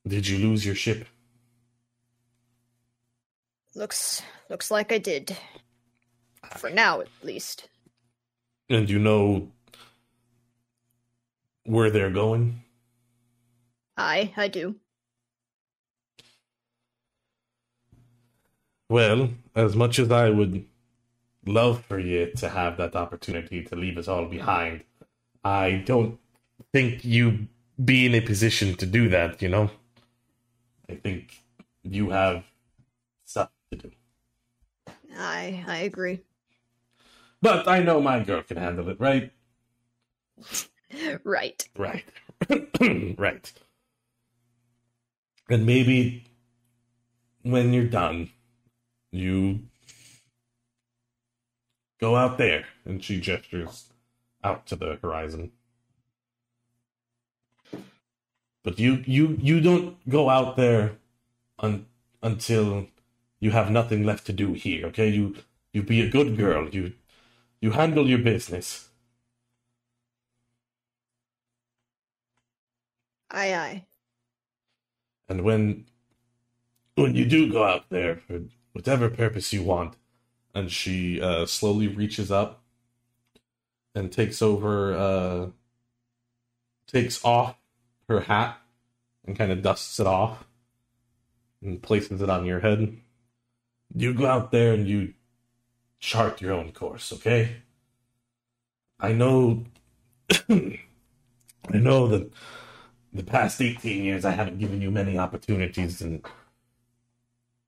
did 0.07 0.27
you 0.27 0.39
lose 0.39 0.65
your 0.65 0.75
ship? 0.75 1.05
Looks 3.75 4.21
looks 4.50 4.71
like 4.71 4.91
I 4.91 4.98
did. 4.98 5.38
For 6.58 6.70
now 6.70 7.01
at 7.01 7.08
least. 7.24 7.70
And 8.70 8.89
you 8.89 9.00
know 9.00 9.51
where 11.65 11.89
they're 11.89 12.10
going? 12.12 12.63
I 13.98 14.34
I 14.38 14.48
do. 14.48 14.75
Well, 18.89 19.29
as 19.55 19.75
much 19.75 20.00
as 20.00 20.12
I 20.12 20.29
would 20.29 20.65
love 21.46 21.86
for 21.86 21.98
you 22.00 22.31
to 22.34 22.50
have 22.50 22.77
that 22.77 22.96
opportunity 22.96 23.63
to 23.63 23.75
leave 23.75 23.98
us 23.98 24.08
all 24.08 24.25
behind, 24.25 24.84
I 25.43 25.84
don't 25.86 26.20
think 26.74 27.03
you 27.05 27.48
be 27.84 28.05
in 28.05 28.13
a 28.15 28.22
position 28.22 28.75
to 28.75 28.86
do 28.86 29.10
that, 29.10 29.41
you 29.41 29.50
know? 29.50 29.72
I 30.89 30.96
think 30.96 31.41
you 31.84 32.10
have 32.10 32.43
stuff 33.25 33.50
to 33.72 33.77
do. 33.77 33.91
I 35.15 35.63
I 35.67 35.77
agree. 35.77 36.22
But 37.41 37.67
I 37.67 37.81
know 37.81 38.01
my 38.01 38.19
girl 38.19 38.43
can 38.43 38.57
handle 38.57 38.89
it, 38.89 39.00
right? 39.00 39.31
Right. 41.24 41.67
Right. 41.77 42.05
right. 43.17 43.51
And 45.50 45.65
maybe 45.65 46.25
when 47.43 47.74
you're 47.74 47.86
done, 47.86 48.29
you 49.12 49.60
go 52.00 52.15
out 52.15 52.38
there. 52.38 52.65
And 52.86 53.03
she 53.03 53.19
gestures 53.19 53.86
out 54.43 54.65
to 54.67 54.75
the 54.75 54.98
horizon. 55.01 55.51
But 58.63 58.79
you 58.79 59.03
you 59.07 59.38
you 59.41 59.60
don't 59.62 59.98
go 60.10 60.29
out 60.29 60.55
there 60.55 60.93
un, 61.60 61.86
until 62.21 62.88
you 63.39 63.51
have 63.51 63.71
nothing 63.71 64.03
left 64.05 64.25
to 64.27 64.33
do 64.33 64.53
here, 64.53 64.88
okay? 64.88 65.10
You 65.10 65.36
you 65.74 65.83
be 65.83 66.01
a 66.01 66.10
good 66.10 66.38
girl. 66.38 66.69
You 66.69 66.93
you 67.62 67.72
handle 67.72 68.10
your 68.10 68.20
business. 68.20 68.89
Aye 73.30 73.53
aye. 73.53 73.86
And 75.30 75.44
when 75.44 75.86
when 76.96 77.15
you 77.15 77.25
do 77.25 77.51
go 77.51 77.63
out 77.63 77.89
there 77.89 78.18
for 78.18 78.41
whatever 78.74 79.10
purpose 79.10 79.53
you 79.53 79.63
want, 79.63 79.96
and 80.53 80.72
she 80.72 81.22
uh, 81.22 81.46
slowly 81.46 81.88
reaches 81.88 82.32
up 82.32 82.62
and 83.96 84.12
takes 84.12 84.41
over, 84.41 84.94
uh, 84.94 85.48
takes 86.88 87.24
off 87.24 87.56
her 88.08 88.22
hat 88.22 88.58
and 89.25 89.38
kind 89.38 89.51
of 89.51 89.62
dusts 89.62 90.00
it 90.00 90.08
off 90.08 90.46
and 91.62 91.82
places 91.82 92.22
it 92.22 92.30
on 92.30 92.46
your 92.46 92.60
head. 92.60 92.98
You 93.96 94.13
go 94.13 94.25
out 94.25 94.51
there 94.51 94.74
and 94.74 94.88
you 94.88 95.13
chart 96.01 96.41
your 96.41 96.51
own 96.51 96.74
course, 96.74 97.13
okay? 97.13 97.58
I 99.00 99.13
know, 99.13 99.63
I 100.50 100.77
know 101.72 102.08
that 102.08 102.31
the 103.13 103.24
past 103.24 103.62
18 103.62 104.03
years 104.03 104.25
I 104.25 104.31
haven't 104.31 104.60
given 104.60 104.81
you 104.81 104.91
many 104.91 105.17
opportunities 105.17 106.01
and 106.01 106.25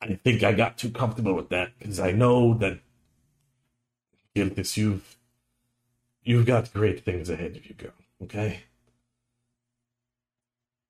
I 0.01 0.15
think 0.15 0.43
I 0.43 0.51
got 0.51 0.77
too 0.77 0.89
comfortable 0.89 1.33
with 1.33 1.49
that 1.49 1.71
because 1.79 1.99
I 1.99 2.11
know 2.11 2.53
that 2.55 2.79
Gilthus, 4.35 4.75
you've 4.77 5.15
you've 6.23 6.45
got 6.45 6.73
great 6.73 7.05
things 7.05 7.29
ahead 7.29 7.55
of 7.55 7.65
you, 7.65 7.75
girl, 7.75 7.91
okay? 8.23 8.63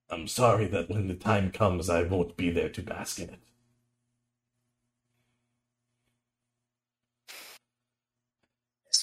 I'm 0.09 0.27
sorry 0.27 0.67
that 0.67 0.89
when 0.89 1.07
the 1.07 1.15
time 1.15 1.51
comes 1.51 1.89
I 1.89 2.03
won't 2.03 2.37
be 2.37 2.49
there 2.51 2.69
to 2.69 2.81
bask 2.81 3.19
in 3.19 3.29
it. 3.29 3.39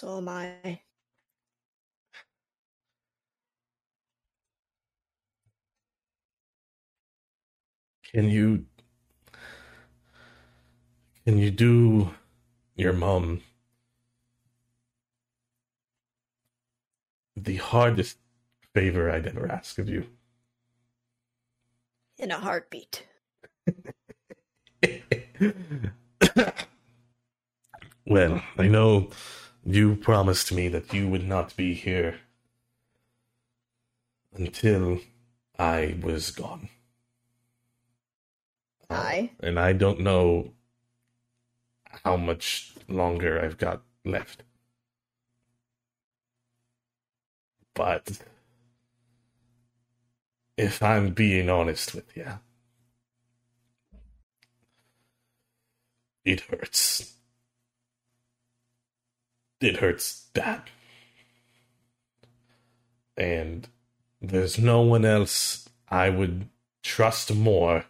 So 0.00 0.16
am 0.16 0.30
I. 0.30 0.80
Can 8.10 8.30
you 8.30 8.64
can 11.26 11.36
you 11.36 11.50
do 11.50 12.14
your 12.76 12.94
mom 12.94 13.42
the 17.36 17.56
hardest 17.56 18.16
favor 18.72 19.10
I'd 19.10 19.26
ever 19.26 19.52
ask 19.52 19.78
of 19.78 19.90
you? 19.90 20.06
In 22.16 22.30
a 22.30 22.38
heartbeat. 22.38 23.06
well, 28.06 28.42
I 28.56 28.66
know 28.66 29.10
you 29.64 29.96
promised 29.96 30.52
me 30.52 30.68
that 30.68 30.92
you 30.92 31.08
would 31.08 31.26
not 31.26 31.56
be 31.56 31.74
here 31.74 32.20
until 34.34 35.00
I 35.58 35.96
was 36.02 36.30
gone. 36.30 36.68
Aye. 38.88 39.30
And 39.40 39.58
I 39.58 39.72
don't 39.72 40.00
know 40.00 40.52
how 42.04 42.16
much 42.16 42.74
longer 42.88 43.42
I've 43.42 43.58
got 43.58 43.82
left. 44.04 44.42
But 47.74 48.18
if 50.56 50.82
I'm 50.82 51.10
being 51.10 51.48
honest 51.48 51.94
with 51.94 52.16
you, 52.16 52.26
it 56.24 56.40
hurts. 56.42 57.19
It 59.60 59.76
hurts 59.76 60.26
bad. 60.32 60.62
And 63.16 63.68
there's 64.20 64.58
no 64.58 64.80
one 64.80 65.04
else 65.04 65.68
I 65.88 66.08
would 66.08 66.48
trust 66.82 67.34
more 67.34 67.84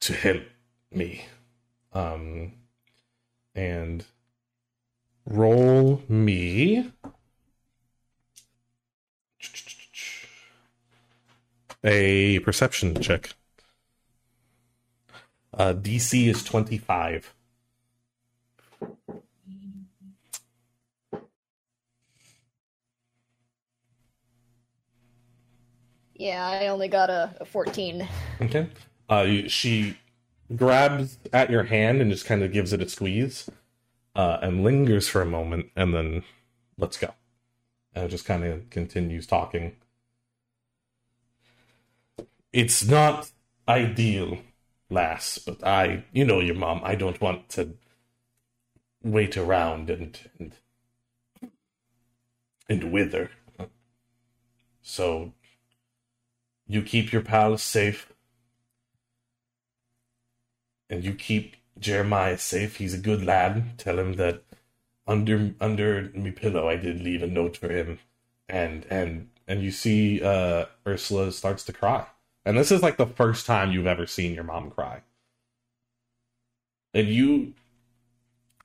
to 0.00 0.12
help 0.12 0.42
me. 0.92 1.26
Um, 1.92 2.52
and 3.54 4.04
roll 5.24 6.02
me 6.08 6.92
a 11.82 12.38
perception 12.40 13.00
check. 13.00 13.34
Uh, 15.56 15.72
DC 15.72 16.28
is 16.28 16.44
25. 16.44 17.34
Yeah, 26.14 26.46
I 26.46 26.68
only 26.68 26.88
got 26.88 27.10
a, 27.10 27.34
a 27.40 27.44
14. 27.44 28.08
Okay. 28.42 28.68
Uh, 29.08 29.26
she 29.48 29.98
grabs 30.54 31.18
at 31.32 31.50
your 31.50 31.64
hand 31.64 32.00
and 32.00 32.10
just 32.10 32.26
kind 32.26 32.42
of 32.42 32.52
gives 32.52 32.72
it 32.72 32.82
a 32.82 32.88
squeeze, 32.88 33.50
uh, 34.14 34.38
and 34.42 34.64
lingers 34.64 35.08
for 35.08 35.20
a 35.20 35.26
moment, 35.26 35.66
and 35.76 35.94
then 35.94 36.22
let's 36.78 36.96
go. 36.96 37.14
And 37.94 38.10
just 38.10 38.24
kind 38.24 38.44
of 38.44 38.68
continues 38.70 39.26
talking. 39.26 39.76
It's 42.52 42.86
not 42.86 43.30
ideal, 43.68 44.38
lass, 44.90 45.38
but 45.38 45.64
I, 45.64 46.04
you 46.12 46.24
know, 46.24 46.40
your 46.40 46.54
mom. 46.54 46.80
I 46.84 46.94
don't 46.94 47.20
want 47.20 47.48
to 47.50 47.74
wait 49.02 49.36
around 49.36 49.90
and 49.90 50.18
and 50.38 50.52
and 52.68 52.92
wither. 52.92 53.30
So 54.82 55.32
you 56.66 56.82
keep 56.82 57.12
your 57.12 57.22
pals 57.22 57.62
safe 57.62 58.12
and 60.88 61.04
you 61.04 61.14
keep 61.14 61.56
Jeremiah 61.78 62.38
safe. 62.38 62.76
He's 62.76 62.94
a 62.94 62.98
good 62.98 63.24
lad. 63.24 63.78
Tell 63.78 63.98
him 63.98 64.14
that 64.14 64.42
under 65.06 65.54
under 65.60 66.10
me 66.14 66.30
pillow 66.30 66.68
I 66.68 66.76
did 66.76 67.00
leave 67.02 67.22
a 67.22 67.26
note 67.26 67.56
for 67.56 67.68
him. 67.68 67.98
And 68.48 68.86
and 68.90 69.30
and 69.46 69.62
you 69.62 69.70
see 69.70 70.22
uh 70.22 70.66
Ursula 70.86 71.32
starts 71.32 71.64
to 71.64 71.72
cry. 71.72 72.06
And 72.46 72.56
this 72.56 72.70
is 72.70 72.80
like 72.80 72.96
the 72.96 73.06
first 73.06 73.44
time 73.44 73.72
you've 73.72 73.88
ever 73.88 74.06
seen 74.06 74.32
your 74.32 74.44
mom 74.44 74.70
cry. 74.70 75.02
And 76.94 77.08
you 77.08 77.54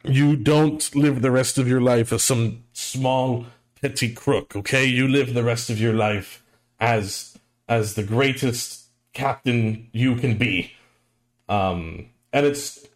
you 0.03 0.35
don't 0.35 0.95
live 0.95 1.21
the 1.21 1.31
rest 1.31 1.57
of 1.57 1.67
your 1.67 1.81
life 1.81 2.13
as 2.13 2.23
some 2.23 2.63
small 2.73 3.47
petty 3.81 4.13
crook, 4.13 4.55
okay? 4.55 4.85
You 4.85 5.07
live 5.07 5.33
the 5.33 5.43
rest 5.43 5.69
of 5.69 5.79
your 5.81 5.93
life 5.93 6.43
as 6.79 7.37
as 7.67 7.95
the 7.95 8.03
greatest 8.03 8.85
captain 9.13 9.89
you 9.91 10.15
can 10.15 10.37
be. 10.37 10.73
Um, 11.49 12.05
and 12.31 12.45
it's 12.45 12.87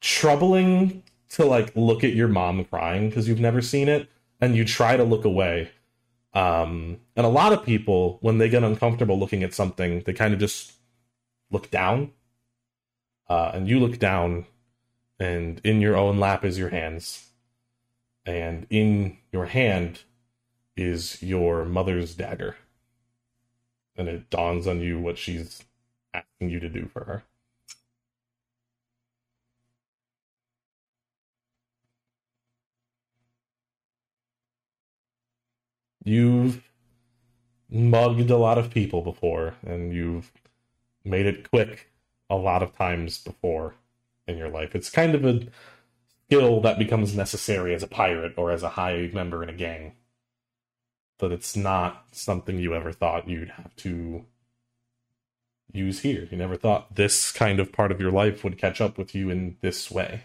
troubling 0.00 1.04
to 1.30 1.46
like 1.46 1.74
look 1.76 2.02
at 2.02 2.12
your 2.12 2.28
mom 2.28 2.64
crying 2.64 3.08
because 3.08 3.28
you've 3.28 3.40
never 3.40 3.62
seen 3.62 3.88
it 3.88 4.08
and 4.40 4.56
you 4.56 4.64
try 4.64 4.96
to 4.96 5.04
look 5.04 5.24
away. 5.24 5.70
Um, 6.34 7.00
and 7.16 7.26
a 7.26 7.30
lot 7.30 7.52
of 7.52 7.64
people, 7.64 8.18
when 8.22 8.38
they 8.38 8.48
get 8.48 8.64
uncomfortable 8.64 9.18
looking 9.18 9.42
at 9.42 9.54
something, 9.54 10.02
they 10.06 10.12
kind 10.14 10.34
of 10.34 10.40
just 10.40 10.74
look 11.50 11.70
down. 11.70 12.12
Uh, 13.28 13.52
and 13.54 13.68
you 13.68 13.80
look 13.80 13.98
down, 13.98 14.46
and 15.18 15.60
in 15.64 15.80
your 15.80 15.96
own 15.96 16.18
lap 16.20 16.44
is 16.44 16.58
your 16.58 16.70
hands. 16.70 17.28
And 18.26 18.66
in 18.70 19.18
your 19.32 19.46
hand 19.46 20.02
is 20.76 21.22
your 21.22 21.64
mother's 21.64 22.14
dagger. 22.14 22.56
and 23.96 24.08
it 24.08 24.30
dawns 24.30 24.66
on 24.66 24.80
you 24.80 24.98
what 24.98 25.18
she's 25.18 25.64
asking 26.14 26.50
you 26.50 26.60
to 26.60 26.68
do 26.68 26.88
for 26.92 27.04
her. 27.04 27.24
You've 36.04 36.62
mugged 37.70 38.30
a 38.30 38.36
lot 38.36 38.58
of 38.58 38.70
people 38.70 39.02
before, 39.02 39.54
and 39.64 39.92
you've 39.92 40.32
made 41.04 41.26
it 41.26 41.50
quick 41.50 41.90
a 42.28 42.36
lot 42.36 42.62
of 42.62 42.76
times 42.76 43.18
before 43.18 43.74
in 44.26 44.36
your 44.36 44.48
life. 44.48 44.74
It's 44.74 44.90
kind 44.90 45.14
of 45.14 45.24
a 45.24 45.46
skill 46.26 46.60
that 46.62 46.78
becomes 46.78 47.16
necessary 47.16 47.74
as 47.74 47.82
a 47.82 47.88
pirate 47.88 48.34
or 48.36 48.50
as 48.50 48.62
a 48.62 48.70
high 48.70 49.10
member 49.12 49.42
in 49.42 49.48
a 49.48 49.54
gang. 49.54 49.92
But 51.18 51.32
it's 51.32 51.56
not 51.56 52.06
something 52.12 52.58
you 52.58 52.74
ever 52.74 52.92
thought 52.92 53.28
you'd 53.28 53.50
have 53.50 53.74
to 53.76 54.24
use 55.72 56.00
here. 56.00 56.26
You 56.30 56.36
never 56.36 56.56
thought 56.56 56.94
this 56.94 57.32
kind 57.32 57.60
of 57.60 57.72
part 57.72 57.92
of 57.92 58.00
your 58.00 58.10
life 58.10 58.44
would 58.44 58.58
catch 58.58 58.80
up 58.80 58.98
with 58.98 59.14
you 59.14 59.30
in 59.30 59.56
this 59.60 59.90
way. 59.90 60.22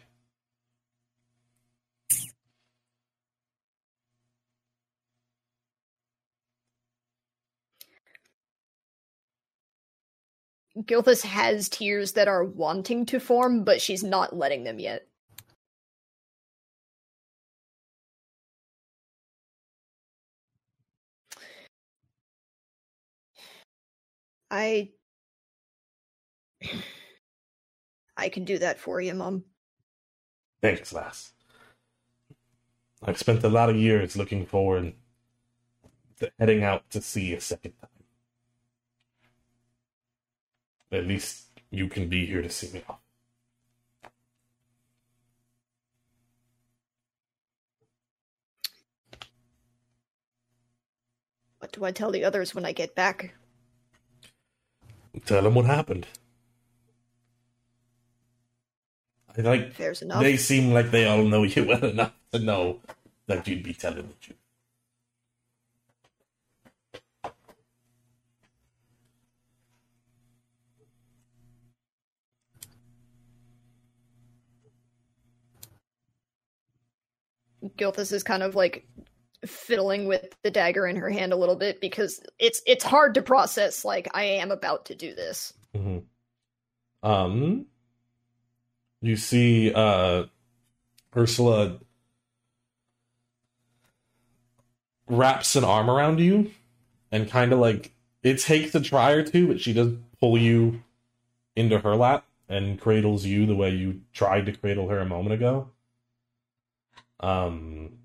Gilthus 10.84 11.24
has 11.24 11.70
tears 11.70 12.14
that 12.14 12.28
are 12.28 12.44
wanting 12.44 13.06
to 13.08 13.20
form, 13.20 13.64
but 13.64 13.82
she's 13.82 14.04
not 14.04 14.36
letting 14.36 14.64
them 14.64 14.80
yet. 14.80 15.08
I 24.50 24.90
I 28.16 28.30
can 28.30 28.46
do 28.46 28.58
that 28.60 28.80
for 28.80 29.02
you, 29.02 29.14
Mom. 29.14 29.44
Thanks, 30.62 30.94
lass. 30.94 31.34
I've 33.04 33.18
spent 33.18 33.44
a 33.44 33.50
lot 33.50 33.70
of 33.70 33.76
years 33.76 34.18
looking 34.18 34.46
forward 34.46 34.94
to 36.20 36.32
heading 36.40 36.64
out 36.64 36.90
to 36.92 37.02
sea 37.02 37.34
a 37.34 37.42
second 37.42 37.74
time. 37.80 37.97
At 40.92 41.06
least 41.06 41.48
you 41.70 41.88
can 41.88 42.08
be 42.08 42.26
here 42.26 42.42
to 42.42 42.50
see 42.50 42.72
me 42.72 42.84
off. 42.88 43.00
What 51.60 51.72
do 51.72 51.84
I 51.84 51.92
tell 51.92 52.12
the 52.12 52.24
others 52.24 52.56
when 52.56 52.66
I 52.66 52.72
get 52.72 52.96
back? 52.96 53.34
Tell 55.26 55.42
them 55.42 55.56
what 55.56 55.66
happened. 55.66 56.08
I 59.38 59.42
like 59.42 59.74
Fair's 59.74 60.02
enough. 60.02 60.22
they 60.22 60.38
seem 60.38 60.74
like 60.74 60.90
they 60.92 61.06
all 61.06 61.24
know 61.24 61.44
you 61.44 61.66
well 61.66 61.84
enough 61.94 62.14
to 62.32 62.40
know 62.40 62.80
that 63.28 63.48
you'd 63.48 63.64
be 63.64 63.74
telling 63.74 64.08
the 64.08 64.14
truth. 64.22 64.38
Gilthus 77.78 78.12
is 78.12 78.24
kind 78.24 78.44
of 78.44 78.56
like 78.56 78.88
fiddling 79.46 80.08
with 80.08 80.36
the 80.44 80.52
dagger 80.52 80.88
in 80.88 80.96
her 80.96 81.10
hand 81.10 81.32
a 81.32 81.36
little 81.36 81.56
bit 81.56 81.80
because 81.80 82.22
it's 82.40 82.62
it's 82.66 82.84
hard 82.84 83.14
to 83.14 83.22
process 83.22 83.86
like 83.86 84.08
I 84.14 84.24
am 84.24 84.52
about 84.52 84.86
to 84.86 84.96
do 84.96 85.14
this. 85.14 85.54
hmm 85.76 86.00
Um, 87.04 87.68
you 89.02 89.16
see, 89.16 89.72
uh, 89.74 90.26
Ursula 91.16 91.80
wraps 95.08 95.56
an 95.56 95.64
arm 95.64 95.90
around 95.90 96.20
you, 96.20 96.52
and 97.12 97.30
kind 97.30 97.54
of 97.54 97.60
like 97.60 97.92
it 98.24 98.40
takes 98.40 98.76
a 98.76 98.82
try 98.82 99.12
or 99.12 99.24
two, 99.24 99.48
but 99.48 99.62
she 99.62 99.74
does 99.74 99.94
pull 100.20 100.38
you 100.38 100.84
into 101.56 101.80
her 101.80 101.96
lap 101.96 102.26
and 102.50 102.80
cradles 102.80 103.26
you 103.26 103.46
the 103.46 103.56
way 103.56 103.70
you 103.70 104.02
tried 104.14 104.46
to 104.46 104.52
cradle 104.52 104.90
her 104.90 105.00
a 105.00 105.06
moment 105.06 105.34
ago. 105.34 105.70
Um, 107.20 108.00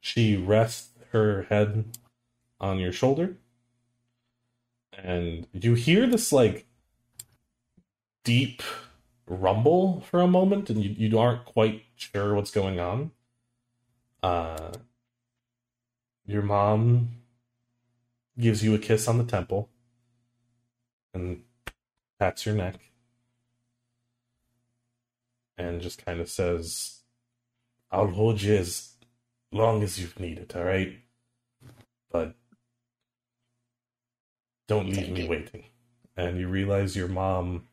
she 0.00 0.36
rests 0.36 0.90
her 1.12 1.42
head 1.44 1.96
on 2.60 2.78
your 2.78 2.92
shoulder, 2.92 3.36
and 4.96 5.46
you 5.52 5.74
hear 5.74 6.06
this 6.06 6.32
like 6.32 6.66
deep 8.24 8.62
rumble 9.26 10.00
for 10.02 10.20
a 10.20 10.26
moment, 10.26 10.70
and 10.70 10.82
you, 10.82 10.90
you 10.90 11.18
aren't 11.18 11.44
quite 11.44 11.84
sure 11.96 12.34
what's 12.34 12.50
going 12.50 12.80
on. 12.80 13.10
Uh, 14.22 14.72
your 16.26 16.42
mom 16.42 17.10
gives 18.38 18.62
you 18.62 18.74
a 18.74 18.78
kiss 18.78 19.08
on 19.08 19.18
the 19.18 19.24
temple 19.24 19.68
and 21.14 21.42
pats 22.18 22.46
your 22.46 22.54
neck 22.54 22.76
and 25.56 25.80
just 25.80 26.04
kind 26.04 26.20
of 26.20 26.28
says, 26.28 26.97
I'll 27.90 28.08
hold 28.08 28.42
you 28.42 28.54
as 28.56 28.94
long 29.52 29.82
as 29.82 29.98
you 29.98 30.08
need 30.18 30.38
it, 30.38 30.54
all 30.56 30.64
right? 30.64 30.98
But 32.10 32.34
don't 34.68 34.90
leave 34.90 35.10
me 35.10 35.28
waiting. 35.28 35.64
And 36.16 36.38
you 36.38 36.48
realize 36.48 36.96
your 36.96 37.08
mom 37.08 37.68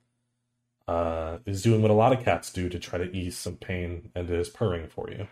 uh, 0.87 1.39
is 1.45 1.61
doing 1.61 1.81
what 1.81 1.91
a 1.91 1.95
lot 1.95 2.13
of 2.13 2.23
cats 2.23 2.51
do 2.51 2.69
to 2.69 2.79
try 2.79 2.99
to 2.99 3.11
ease 3.15 3.37
some 3.37 3.55
pain 3.57 4.11
and 4.15 4.29
is 4.29 4.49
purring 4.49 4.87
for 4.87 5.09
you. 5.09 5.27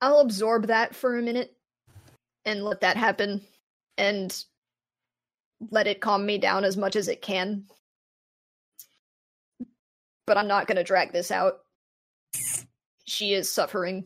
I'll 0.00 0.20
absorb 0.20 0.68
that 0.68 0.94
for 0.94 1.18
a 1.18 1.22
minute 1.22 1.56
and 2.44 2.64
let 2.64 2.80
that 2.80 2.96
happen 2.96 3.42
and 3.96 4.44
let 5.70 5.88
it 5.88 6.00
calm 6.00 6.24
me 6.24 6.38
down 6.38 6.64
as 6.64 6.76
much 6.76 6.96
as 6.96 7.08
it 7.08 7.20
can. 7.20 7.64
But 10.28 10.36
I'm 10.36 10.46
not 10.46 10.66
going 10.66 10.76
to 10.76 10.84
drag 10.84 11.12
this 11.12 11.30
out. 11.30 11.54
She 13.06 13.32
is 13.32 13.50
suffering. 13.50 14.04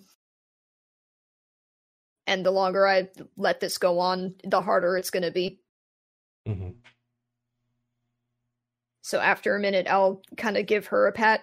And 2.27 2.47
the 2.47 2.53
longer 2.53 2.87
I 2.87 3.09
let 3.37 3.61
this 3.61 3.77
go 3.77 3.99
on, 3.99 4.37
the 4.45 4.63
harder 4.63 4.97
it's 4.97 5.11
going 5.11 5.25
to 5.25 5.33
be. 5.33 5.61
hmm 6.47 6.71
So 9.03 9.19
after 9.19 9.57
a 9.57 9.61
minute, 9.61 9.89
I'll 9.91 10.23
kind 10.37 10.57
of 10.57 10.67
give 10.67 10.87
her 10.87 11.09
a 11.09 11.13
pat. 11.13 11.43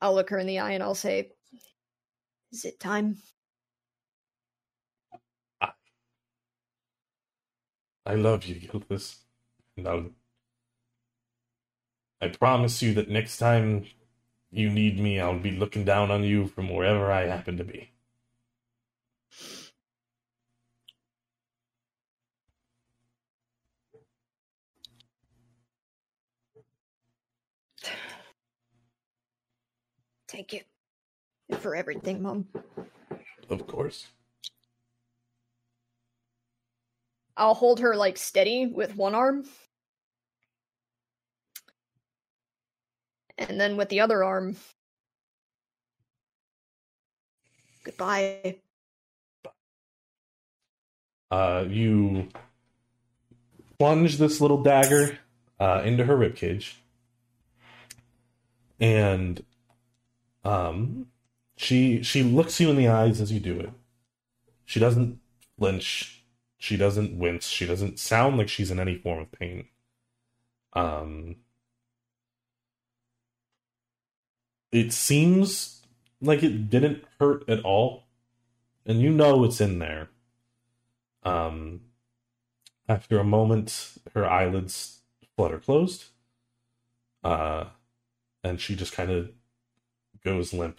I'll 0.00 0.14
look 0.14 0.30
her 0.30 0.38
in 0.38 0.46
the 0.46 0.58
eye 0.58 0.72
and 0.72 0.82
I'll 0.82 0.94
say, 0.94 1.32
Is 2.50 2.64
it 2.64 2.80
time? 2.80 3.18
I 8.04 8.14
love 8.16 8.44
you, 8.44 8.56
Gilthus. 8.56 9.18
And 9.76 9.86
I'll, 9.86 10.10
I 12.22 12.28
promise 12.28 12.80
you 12.80 12.94
that 12.94 13.10
next 13.10 13.38
time 13.38 13.84
you 14.52 14.70
need 14.70 15.00
me, 15.00 15.18
I'll 15.18 15.40
be 15.40 15.50
looking 15.50 15.84
down 15.84 16.12
on 16.12 16.22
you 16.22 16.46
from 16.46 16.70
wherever 16.70 17.10
I 17.10 17.26
happen 17.26 17.56
to 17.56 17.64
be. 17.64 17.90
Thank 30.28 30.52
you 30.52 30.60
for 31.58 31.74
everything, 31.74 32.22
Mom. 32.22 32.46
Of 33.50 33.66
course. 33.66 34.06
I'll 37.36 37.54
hold 37.54 37.80
her 37.80 37.96
like 37.96 38.16
steady 38.16 38.66
with 38.66 38.96
one 38.96 39.16
arm. 39.16 39.44
And 43.38 43.60
then 43.60 43.76
with 43.76 43.88
the 43.88 44.00
other 44.00 44.22
arm. 44.22 44.56
Goodbye. 47.84 48.56
Uh, 51.30 51.64
you 51.68 52.28
plunge 53.78 54.18
this 54.18 54.40
little 54.40 54.62
dagger 54.62 55.18
uh, 55.58 55.82
into 55.84 56.04
her 56.04 56.16
ribcage, 56.16 56.74
and 58.78 59.42
um, 60.44 61.06
she 61.56 62.02
she 62.02 62.22
looks 62.22 62.60
you 62.60 62.68
in 62.70 62.76
the 62.76 62.88
eyes 62.88 63.20
as 63.20 63.32
you 63.32 63.40
do 63.40 63.58
it. 63.58 63.70
She 64.66 64.78
doesn't 64.78 65.20
flinch. 65.58 66.24
She 66.58 66.76
doesn't 66.76 67.16
wince. 67.18 67.46
She 67.46 67.66
doesn't 67.66 67.98
sound 67.98 68.36
like 68.36 68.48
she's 68.48 68.70
in 68.70 68.78
any 68.78 68.96
form 68.96 69.20
of 69.20 69.32
pain. 69.32 69.66
Um, 70.74 71.36
it 74.72 74.92
seems 74.92 75.82
like 76.20 76.42
it 76.42 76.70
didn't 76.70 77.04
hurt 77.20 77.48
at 77.48 77.60
all, 77.62 78.04
and 78.86 79.00
you 79.00 79.10
know 79.10 79.44
it's 79.44 79.60
in 79.60 79.78
there. 79.78 80.08
Um, 81.22 81.82
after 82.88 83.18
a 83.18 83.24
moment, 83.24 83.98
her 84.14 84.28
eyelids 84.28 85.00
flutter 85.36 85.58
closed, 85.58 86.06
uh, 87.22 87.66
and 88.42 88.60
she 88.60 88.74
just 88.74 88.92
kind 88.92 89.10
of 89.10 89.30
goes 90.24 90.52
limp. 90.52 90.78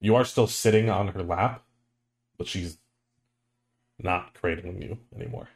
You 0.00 0.16
are 0.16 0.24
still 0.24 0.46
sitting 0.46 0.90
on 0.90 1.08
her 1.08 1.22
lap, 1.22 1.62
but 2.36 2.46
she's 2.46 2.78
not 3.98 4.34
cradling 4.34 4.82
you 4.82 4.98
anymore. 5.14 5.48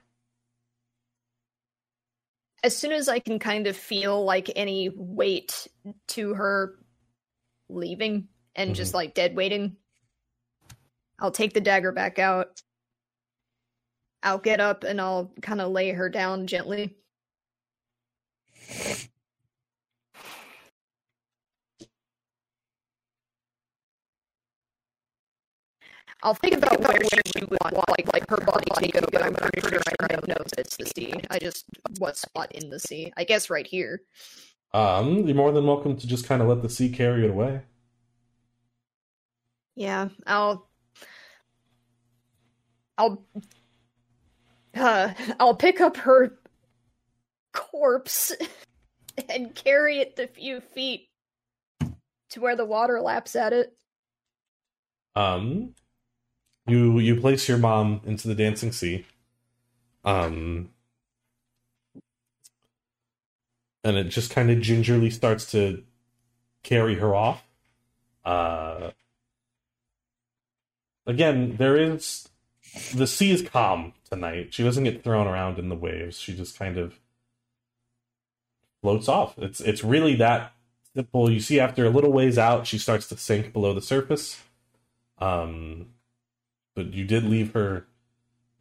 As 2.64 2.76
soon 2.76 2.92
as 2.92 3.08
I 3.08 3.18
can 3.18 3.38
kind 3.38 3.66
of 3.66 3.76
feel 3.76 4.24
like 4.24 4.50
any 4.56 4.90
weight 4.94 5.68
to 6.08 6.34
her 6.34 6.78
leaving 7.68 8.28
and 8.56 8.74
just 8.74 8.90
mm-hmm. 8.90 8.96
like 8.96 9.14
dead 9.14 9.36
waiting, 9.36 9.76
I'll 11.20 11.30
take 11.30 11.52
the 11.52 11.60
dagger 11.60 11.92
back 11.92 12.18
out. 12.18 12.62
I'll 14.22 14.38
get 14.38 14.60
up 14.60 14.84
and 14.84 15.00
I'll 15.00 15.32
kind 15.40 15.60
of 15.60 15.70
lay 15.70 15.92
her 15.92 16.08
down 16.08 16.46
gently. 16.46 16.96
I'll 26.22 26.34
think 26.34 26.56
about 26.56 26.80
where 26.80 26.98
she 27.04 27.44
would 27.44 27.58
want 27.60 27.88
like 27.90 28.12
like 28.12 28.28
her 28.28 28.38
body 28.38 28.88
to 28.88 29.00
go, 29.00 29.06
but 29.12 29.22
I'm 29.22 29.34
pretty 29.34 29.60
sure 29.60 29.80
I 30.00 30.14
know 30.26 30.36
it's 30.58 30.76
the 30.76 30.86
sea. 30.86 31.14
I 31.30 31.38
just 31.38 31.66
what 31.98 32.16
spot 32.16 32.52
in 32.52 32.70
the 32.70 32.80
sea? 32.80 33.12
I 33.16 33.24
guess 33.24 33.50
right 33.50 33.66
here. 33.66 34.02
Um, 34.74 35.26
you're 35.26 35.36
more 35.36 35.52
than 35.52 35.66
welcome 35.66 35.96
to 35.96 36.06
just 36.06 36.26
kind 36.26 36.42
of 36.42 36.48
let 36.48 36.62
the 36.62 36.68
sea 36.68 36.90
carry 36.90 37.24
it 37.24 37.30
away. 37.30 37.62
Yeah, 39.76 40.08
I'll 40.26 40.68
I'll 42.98 43.24
uh, 44.74 45.14
I'll 45.38 45.54
pick 45.54 45.80
up 45.80 45.96
her 45.98 46.36
corpse 47.52 48.32
and 49.28 49.54
carry 49.54 49.98
it 50.00 50.16
the 50.16 50.26
few 50.26 50.60
feet 50.60 51.08
to 52.30 52.40
where 52.40 52.56
the 52.56 52.64
water 52.64 53.00
laps 53.00 53.36
at 53.36 53.52
it. 53.52 53.72
Um, 55.14 55.74
you 56.68 56.98
you 56.98 57.20
place 57.20 57.48
your 57.48 57.58
mom 57.58 58.00
into 58.04 58.28
the 58.28 58.34
dancing 58.34 58.72
sea. 58.72 59.06
Um, 60.04 60.70
and 63.84 63.96
it 63.96 64.04
just 64.04 64.30
kind 64.30 64.50
of 64.50 64.60
gingerly 64.60 65.10
starts 65.10 65.50
to 65.52 65.82
carry 66.62 66.96
her 66.96 67.14
off. 67.14 67.42
Uh, 68.24 68.90
again, 71.06 71.56
there 71.56 71.76
is 71.76 72.28
the 72.94 73.06
sea 73.06 73.30
is 73.30 73.42
calm 73.42 73.94
tonight. 74.10 74.52
She 74.52 74.62
doesn't 74.62 74.84
get 74.84 75.02
thrown 75.02 75.26
around 75.26 75.58
in 75.58 75.68
the 75.68 75.74
waves. 75.74 76.18
She 76.18 76.36
just 76.36 76.58
kind 76.58 76.76
of 76.76 76.98
floats 78.82 79.08
off. 79.08 79.38
It's 79.38 79.60
it's 79.60 79.82
really 79.82 80.14
that 80.16 80.52
simple. 80.94 81.30
You 81.30 81.40
see, 81.40 81.60
after 81.60 81.86
a 81.86 81.90
little 81.90 82.12
ways 82.12 82.38
out, 82.38 82.66
she 82.66 82.78
starts 82.78 83.08
to 83.08 83.16
sink 83.16 83.52
below 83.52 83.72
the 83.72 83.82
surface. 83.82 84.42
Um, 85.18 85.86
but 86.78 86.94
you 86.94 87.04
did 87.04 87.24
leave 87.24 87.54
her 87.54 87.88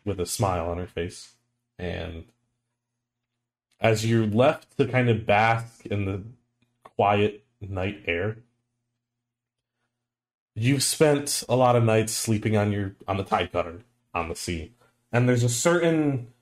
with 0.04 0.20
a 0.20 0.26
smile 0.26 0.68
on 0.72 0.80
her 0.80 0.88
face, 0.88 1.36
and 1.78 2.24
as 3.80 4.10
you're 4.10 4.26
left 4.26 4.76
to 4.76 4.88
kind 4.88 5.08
of 5.08 5.24
bask 5.24 5.86
in 5.86 6.06
the 6.06 6.24
quiet 6.84 7.46
night 7.62 8.02
air, 8.08 8.38
you've 10.56 10.82
spent 10.82 11.44
a 11.48 11.56
lot 11.56 11.76
of 11.76 11.84
nights 11.84 12.12
sleeping 12.12 12.58
on 12.58 12.72
your 12.72 12.96
on 13.08 13.18
the 13.18 13.24
tide 13.24 13.52
cutter 13.52 13.82
on 14.16 14.30
the 14.30 14.36
sea, 14.36 14.72
and 15.12 15.30
there's 15.30 15.44
a 15.44 15.50
certain 15.50 16.34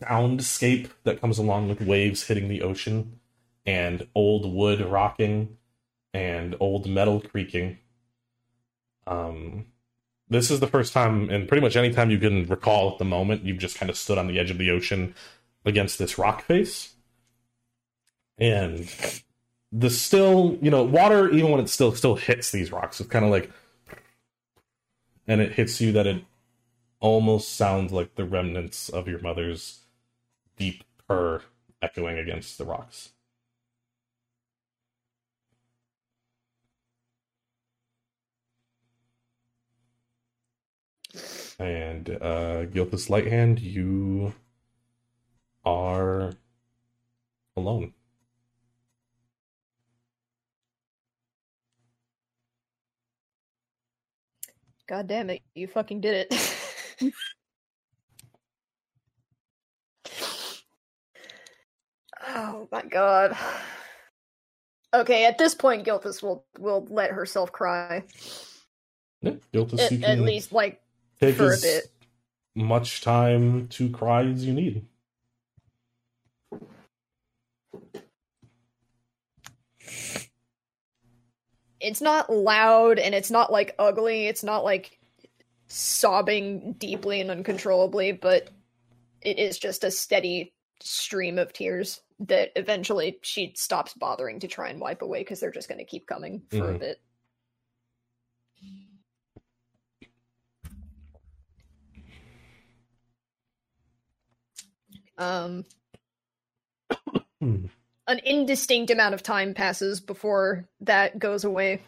soundscape 0.00 0.90
that 1.02 1.20
comes 1.20 1.38
along 1.38 1.68
with 1.68 1.80
waves 1.80 2.28
hitting 2.28 2.46
the 2.46 2.62
ocean 2.62 3.18
and 3.66 4.06
old 4.14 4.46
wood 4.46 4.80
rocking 4.80 5.56
and 6.14 6.54
old 6.60 6.88
metal 6.88 7.20
creaking. 7.20 7.78
Um, 9.08 9.66
this 10.32 10.50
is 10.50 10.60
the 10.60 10.66
first 10.66 10.92
time, 10.92 11.30
and 11.30 11.48
pretty 11.48 11.60
much 11.60 11.76
any 11.76 11.92
time 11.92 12.10
you 12.10 12.18
can 12.18 12.46
recall 12.46 12.92
at 12.92 12.98
the 12.98 13.04
moment, 13.04 13.44
you've 13.44 13.58
just 13.58 13.78
kind 13.78 13.90
of 13.90 13.96
stood 13.96 14.18
on 14.18 14.26
the 14.26 14.38
edge 14.38 14.50
of 14.50 14.58
the 14.58 14.70
ocean 14.70 15.14
against 15.64 15.98
this 15.98 16.18
rock 16.18 16.42
face. 16.42 16.94
And 18.38 18.88
the 19.70 19.90
still, 19.90 20.58
you 20.60 20.70
know, 20.70 20.82
water, 20.82 21.30
even 21.30 21.50
when 21.50 21.60
it 21.60 21.68
still 21.68 21.92
still 21.94 22.16
hits 22.16 22.50
these 22.50 22.72
rocks, 22.72 23.00
it's 23.00 23.08
kind 23.08 23.24
of 23.24 23.30
like, 23.30 23.50
and 25.26 25.40
it 25.40 25.52
hits 25.52 25.80
you 25.80 25.92
that 25.92 26.06
it 26.06 26.24
almost 27.00 27.56
sounds 27.56 27.92
like 27.92 28.14
the 28.14 28.24
remnants 28.24 28.88
of 28.88 29.08
your 29.08 29.20
mother's 29.20 29.80
deep 30.56 30.84
purr 31.08 31.42
echoing 31.80 32.18
against 32.18 32.58
the 32.58 32.64
rocks. 32.64 33.10
And 41.58 42.10
uh 42.10 42.64
Gilthus 42.66 43.08
Lighthand, 43.08 43.60
you 43.60 44.32
are 45.64 46.32
alone. 47.56 47.92
God 54.88 55.06
damn 55.06 55.30
it, 55.30 55.42
you 55.54 55.68
fucking 55.68 56.00
did 56.00 56.26
it. 56.30 56.54
oh 62.28 62.68
my 62.70 62.82
god. 62.82 63.36
Okay, 64.94 65.24
at 65.24 65.38
this 65.38 65.54
point 65.54 65.86
Gilthus 65.86 66.22
will 66.22 66.44
will 66.58 66.86
let 66.90 67.10
herself 67.10 67.50
cry. 67.52 68.02
Yeah, 69.22 69.32
Gilthus, 69.52 69.78
At, 69.78 69.92
you 69.92 70.04
at 70.04 70.20
least 70.20 70.52
like 70.52 70.80
take 71.22 71.36
for 71.36 71.52
a 71.52 71.52
as 71.54 71.62
bit. 71.62 71.92
much 72.54 73.00
time 73.02 73.68
to 73.68 73.90
cry 73.90 74.24
as 74.24 74.44
you 74.46 74.52
need. 74.54 74.86
it's 81.80 82.00
not 82.00 82.32
loud 82.32 82.98
and 82.98 83.14
it's 83.14 83.30
not 83.30 83.52
like 83.52 83.74
ugly. 83.78 84.26
It's 84.26 84.44
not 84.44 84.64
like 84.64 84.98
sobbing 85.68 86.74
deeply 86.78 87.20
and 87.20 87.30
uncontrollably, 87.30 88.12
but 88.12 88.50
it 89.20 89.38
is 89.38 89.58
just 89.58 89.84
a 89.84 89.90
steady 89.90 90.54
stream 90.80 91.38
of 91.38 91.52
tears 91.52 92.00
that 92.20 92.50
eventually 92.56 93.18
she 93.22 93.52
stops 93.56 93.94
bothering 93.94 94.40
to 94.40 94.48
try 94.48 94.68
and 94.70 94.80
wipe 94.80 95.02
away 95.02 95.20
because 95.20 95.40
they're 95.40 95.50
just 95.52 95.68
going 95.68 95.78
to 95.78 95.84
keep 95.84 96.06
coming 96.06 96.42
for 96.50 96.70
a 96.70 96.74
Mhm. 96.74 96.80
bit. 96.80 97.00
Um, 105.18 105.64
Hmm. 107.40 107.66
an 108.06 108.20
indistinct 108.24 108.90
amount 108.90 109.14
of 109.14 109.22
time 109.22 109.54
passes 109.54 110.00
before 110.00 110.68
that 110.80 111.18
goes 111.18 111.44
away. 111.44 111.80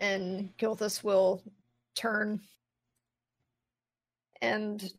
And 0.00 0.56
Gilthus 0.58 1.02
will 1.04 1.42
turn 1.94 2.40
and 4.40 4.92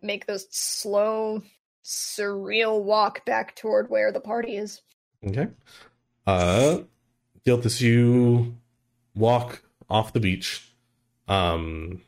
make 0.00 0.26
this 0.26 0.46
slow, 0.50 1.42
surreal 1.84 2.82
walk 2.82 3.24
back 3.26 3.54
toward 3.56 3.90
where 3.90 4.10
the 4.10 4.20
party 4.20 4.56
is. 4.56 4.80
Okay. 5.26 5.48
Uh 6.26 6.78
Gilthus, 7.46 7.80
you 7.80 8.56
walk 9.14 9.62
off 9.90 10.12
the 10.12 10.20
beach. 10.20 10.72
Um 11.28 12.00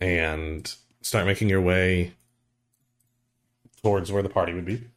and 0.00 0.74
start 1.04 1.26
making 1.26 1.48
your 1.48 1.60
way 1.60 2.14
towards 3.82 4.10
where 4.10 4.22
the 4.22 4.28
party 4.28 4.54
would 4.54 4.64
be. 4.64 4.88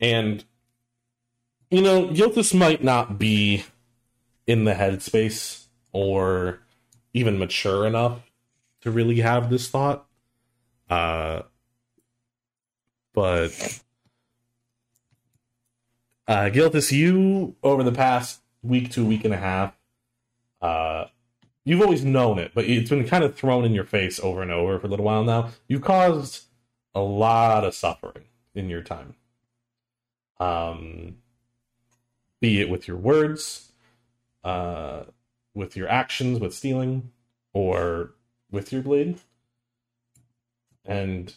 And 0.00 0.44
you 1.70 1.80
know, 1.80 2.08
Gilthus 2.08 2.52
might 2.52 2.84
not 2.84 3.18
be 3.18 3.64
in 4.46 4.64
the 4.64 4.74
headspace 4.74 5.66
or 5.92 6.60
even 7.12 7.38
mature 7.38 7.86
enough 7.86 8.20
to 8.82 8.90
really 8.90 9.20
have 9.20 9.48
this 9.48 9.68
thought. 9.68 10.06
Uh 10.90 11.42
but 13.14 13.80
uh, 16.26 16.50
Gilthus, 16.50 16.90
you 16.90 17.54
over 17.62 17.82
the 17.82 17.92
past 17.92 18.40
week 18.62 18.90
to 18.92 19.04
week 19.04 19.24
and 19.24 19.34
a 19.34 19.36
half, 19.36 19.76
uh, 20.60 21.04
you've 21.64 21.82
always 21.82 22.04
known 22.04 22.38
it, 22.38 22.52
but 22.54 22.64
it's 22.66 22.90
been 22.90 23.06
kind 23.06 23.24
of 23.24 23.36
thrown 23.36 23.64
in 23.64 23.74
your 23.74 23.84
face 23.84 24.20
over 24.20 24.42
and 24.42 24.50
over 24.50 24.78
for 24.78 24.86
a 24.86 24.90
little 24.90 25.06
while 25.06 25.24
now. 25.24 25.50
You 25.68 25.80
caused 25.80 26.44
a 26.94 27.00
lot 27.00 27.64
of 27.64 27.74
suffering 27.74 28.24
in 28.54 28.68
your 28.70 28.82
time. 28.82 29.14
um, 30.40 31.16
be 32.40 32.60
it 32.60 32.68
with 32.68 32.88
your 32.88 32.96
words, 32.96 33.72
uh, 34.44 35.04
with 35.54 35.76
your 35.76 35.88
actions, 35.88 36.40
with 36.40 36.54
stealing, 36.54 37.10
or 37.52 38.12
with 38.50 38.72
your 38.72 38.82
blade. 38.82 39.18
And 40.84 41.34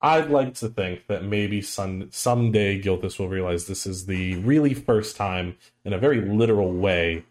I'd 0.00 0.30
like 0.30 0.54
to 0.56 0.68
think 0.68 1.06
that 1.08 1.24
maybe 1.24 1.62
some 1.62 2.10
someday 2.12 2.80
Gilthus 2.80 3.18
will 3.18 3.28
realize 3.28 3.66
this 3.66 3.86
is 3.86 4.06
the 4.06 4.36
really 4.36 4.74
first 4.74 5.16
time, 5.16 5.56
in 5.84 5.92
a 5.92 5.98
very 5.98 6.20
literal 6.20 6.72
way, 6.72 7.24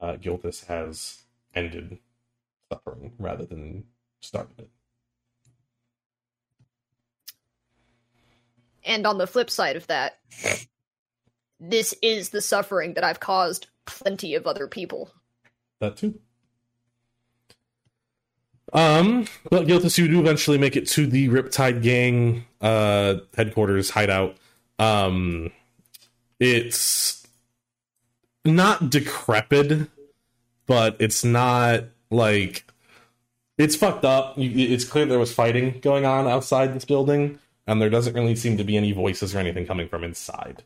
uh, 0.00 0.16
Gilthus 0.16 0.66
has 0.66 1.22
ended 1.54 1.98
suffering 2.72 3.12
rather 3.18 3.44
than 3.44 3.84
started 4.20 4.58
it. 4.58 4.70
And 8.84 9.06
on 9.06 9.18
the 9.18 9.26
flip 9.26 9.50
side 9.50 9.76
of 9.76 9.86
that, 9.88 10.18
this 11.58 11.94
is 12.02 12.28
the 12.30 12.40
suffering 12.40 12.94
that 12.94 13.04
I've 13.04 13.20
caused 13.20 13.66
plenty 13.84 14.34
of 14.34 14.46
other 14.46 14.68
people. 14.68 15.10
That 15.80 15.96
too. 15.96 16.20
Um, 18.72 19.26
but 19.50 19.66
Gilthus, 19.66 19.98
you 19.98 20.08
do 20.08 20.20
eventually 20.20 20.58
make 20.58 20.76
it 20.76 20.86
to 20.88 21.06
the 21.06 21.28
Riptide 21.28 21.82
Gang 21.82 22.44
uh 22.60 23.16
headquarters 23.36 23.90
hideout. 23.90 24.36
Um, 24.78 25.50
it's 26.38 27.25
not 28.46 28.90
decrepit, 28.90 29.88
but 30.66 30.96
it's 30.98 31.24
not 31.24 31.84
like 32.10 32.64
it's 33.58 33.76
fucked 33.76 34.04
up. 34.04 34.34
It's 34.36 34.84
clear 34.84 35.06
there 35.06 35.18
was 35.18 35.32
fighting 35.32 35.80
going 35.80 36.04
on 36.04 36.26
outside 36.26 36.74
this 36.74 36.84
building, 36.84 37.38
and 37.66 37.80
there 37.80 37.90
doesn't 37.90 38.14
really 38.14 38.36
seem 38.36 38.56
to 38.58 38.64
be 38.64 38.76
any 38.76 38.92
voices 38.92 39.34
or 39.34 39.38
anything 39.38 39.66
coming 39.66 39.88
from 39.88 40.04
inside. 40.04 40.62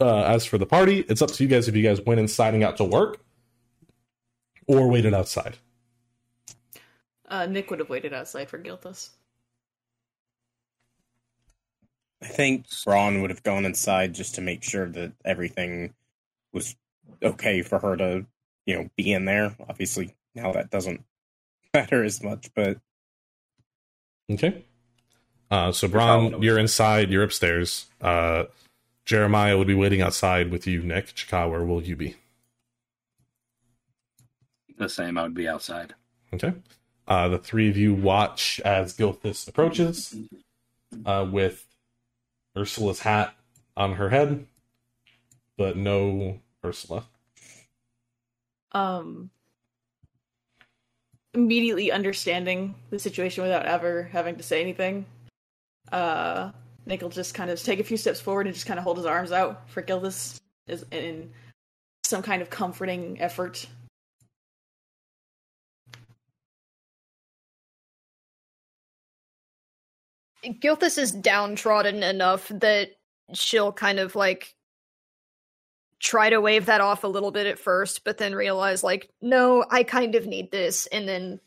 Uh, 0.00 0.22
as 0.24 0.44
for 0.44 0.58
the 0.58 0.66
party, 0.66 1.00
it's 1.08 1.22
up 1.22 1.30
to 1.30 1.42
you 1.44 1.48
guys 1.48 1.68
if 1.68 1.76
you 1.76 1.82
guys 1.82 2.00
went 2.00 2.20
inside 2.20 2.54
and 2.54 2.62
got 2.62 2.76
to 2.78 2.84
work, 2.84 3.20
or 4.66 4.88
waited 4.88 5.14
outside. 5.14 5.58
Uh, 7.28 7.46
Nick 7.46 7.70
would 7.70 7.78
have 7.78 7.88
waited 7.88 8.12
outside 8.12 8.48
for 8.48 8.58
Gilthus. 8.58 9.10
I 12.22 12.26
think 12.26 12.66
Braun 12.84 13.20
would 13.20 13.30
have 13.30 13.42
gone 13.42 13.66
inside 13.66 14.14
just 14.14 14.34
to 14.36 14.40
make 14.40 14.62
sure 14.62 14.88
that 14.88 15.12
everything 15.24 15.92
was 16.54 16.74
okay 17.22 17.60
for 17.62 17.78
her 17.78 17.96
to, 17.96 18.26
you 18.66 18.74
know, 18.76 18.88
be 18.96 19.12
in 19.12 19.24
there. 19.26 19.54
Obviously, 19.68 20.14
now 20.34 20.52
that 20.52 20.70
doesn't 20.70 21.04
matter 21.74 22.02
as 22.04 22.22
much, 22.22 22.50
but 22.54 22.78
Okay. 24.30 24.64
Uh, 25.50 25.70
so 25.72 25.86
How 25.86 25.92
Braun, 25.92 26.24
would 26.24 26.34
it- 26.34 26.42
you're 26.42 26.58
inside. 26.58 27.10
You're 27.10 27.22
upstairs. 27.24 27.86
Uh, 28.00 28.44
Jeremiah 29.04 29.58
would 29.58 29.66
be 29.66 29.74
waiting 29.74 30.00
outside 30.00 30.50
with 30.50 30.66
you, 30.66 30.82
Nick. 30.82 31.08
Chikawa, 31.14 31.50
where 31.50 31.64
will 31.64 31.82
you 31.82 31.94
be? 31.94 32.16
The 34.78 34.88
same, 34.88 35.18
I 35.18 35.24
would 35.24 35.34
be 35.34 35.46
outside. 35.46 35.94
Okay. 36.32 36.52
Uh, 37.06 37.28
the 37.28 37.38
three 37.38 37.68
of 37.68 37.76
you 37.76 37.94
watch 37.94 38.60
as 38.64 38.96
Gilthus 38.96 39.46
approaches 39.46 40.16
uh, 41.04 41.26
with 41.30 41.66
Ursula's 42.56 43.00
hat 43.00 43.34
on 43.76 43.92
her 43.96 44.08
head, 44.08 44.46
but 45.58 45.76
no 45.76 46.40
Ursula. 46.64 47.04
Um, 48.72 49.30
immediately 51.34 51.92
understanding 51.92 52.74
the 52.90 52.98
situation 52.98 53.42
without 53.42 53.66
ever 53.66 54.04
having 54.04 54.36
to 54.36 54.42
say 54.42 54.60
anything. 54.60 55.06
Uh, 55.92 56.50
Nick 56.86 57.02
will 57.02 57.08
just 57.08 57.34
kind 57.34 57.50
of 57.50 57.62
take 57.62 57.80
a 57.80 57.84
few 57.84 57.96
steps 57.96 58.20
forward 58.20 58.46
and 58.46 58.54
just 58.54 58.66
kind 58.66 58.78
of 58.78 58.84
hold 58.84 58.96
his 58.96 59.06
arms 59.06 59.32
out 59.32 59.68
for 59.68 59.82
Gilthus 59.82 60.40
is 60.66 60.84
in 60.90 61.30
some 62.04 62.22
kind 62.22 62.42
of 62.42 62.50
comforting 62.50 63.20
effort. 63.20 63.66
Gilthus 70.44 70.98
is 70.98 71.12
downtrodden 71.12 72.02
enough 72.02 72.48
that 72.48 72.90
she'll 73.32 73.72
kind 73.72 73.98
of 73.98 74.14
like 74.14 74.54
try 76.00 76.30
to 76.30 76.40
wave 76.40 76.66
that 76.66 76.80
off 76.80 77.04
a 77.04 77.08
little 77.08 77.30
bit 77.30 77.46
at 77.46 77.58
first, 77.58 78.04
but 78.04 78.18
then 78.18 78.34
realize 78.34 78.82
like, 78.82 79.10
no, 79.22 79.64
I 79.70 79.82
kind 79.82 80.14
of 80.14 80.26
need 80.26 80.50
this, 80.50 80.86
and 80.86 81.08
then 81.08 81.40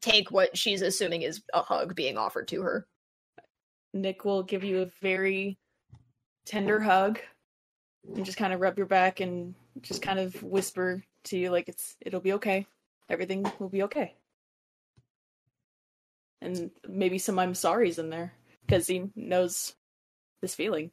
take 0.00 0.30
what 0.30 0.56
she's 0.56 0.82
assuming 0.82 1.22
is 1.22 1.42
a 1.52 1.62
hug 1.62 1.94
being 1.94 2.16
offered 2.16 2.48
to 2.48 2.62
her. 2.62 2.86
Nick 3.92 4.24
will 4.24 4.42
give 4.42 4.64
you 4.64 4.82
a 4.82 4.90
very 5.00 5.58
tender 6.46 6.80
hug 6.80 7.20
and 8.14 8.24
just 8.24 8.38
kind 8.38 8.52
of 8.52 8.60
rub 8.60 8.76
your 8.76 8.86
back 8.86 9.20
and 9.20 9.54
just 9.80 10.02
kind 10.02 10.18
of 10.18 10.42
whisper 10.42 11.02
to 11.24 11.38
you 11.38 11.50
like 11.50 11.68
it's 11.68 11.96
it'll 12.00 12.20
be 12.20 12.34
okay. 12.34 12.66
Everything 13.08 13.50
will 13.58 13.68
be 13.68 13.82
okay. 13.84 14.14
And 16.40 16.70
maybe 16.88 17.18
some 17.18 17.38
I'm 17.38 17.54
sorry's 17.54 17.98
in 17.98 18.10
there 18.10 18.32
because 18.66 18.86
he 18.86 19.04
knows 19.14 19.74
this 20.42 20.54
feeling. 20.54 20.90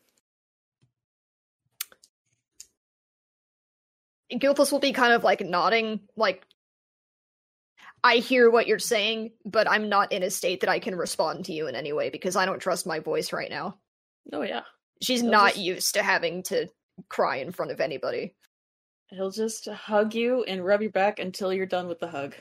Gilthus 4.34 4.72
will 4.72 4.80
be 4.80 4.94
kind 4.94 5.14
of 5.14 5.24
like 5.24 5.42
nodding, 5.42 6.00
like, 6.16 6.46
I 8.04 8.16
hear 8.18 8.50
what 8.50 8.66
you're 8.66 8.80
saying, 8.80 9.32
but 9.46 9.70
I'm 9.70 9.90
not 9.90 10.12
in 10.12 10.24
a 10.24 10.32
state 10.32 10.62
that 10.62 10.70
I 10.70 10.80
can 10.80 10.96
respond 10.96 11.46
to 11.46 11.54
you 11.54 11.68
in 11.68 11.76
any 11.76 11.94
way 11.94 12.10
because 12.10 12.36
I 12.36 12.46
don't 12.46 12.60
trust 12.60 12.88
my 12.88 13.00
voice 13.00 13.32
right 13.34 13.50
now. 13.50 13.78
Oh 14.34 14.42
yeah. 14.42 14.62
She's 15.02 15.22
He'll 15.22 15.32
not 15.32 15.54
just- 15.54 15.60
used 15.64 15.94
to 15.96 16.04
having 16.04 16.44
to 16.44 16.68
cry 17.10 17.38
in 17.38 17.52
front 17.52 17.72
of 17.72 17.80
anybody. 17.80 18.36
He'll 19.10 19.32
just 19.32 19.68
hug 19.68 20.16
you 20.16 20.44
and 20.44 20.64
rub 20.66 20.82
your 20.82 20.92
back 20.92 21.20
until 21.20 21.52
you're 21.54 21.66
done 21.66 21.88
with 21.88 22.00
the 22.00 22.08
hug. 22.08 22.34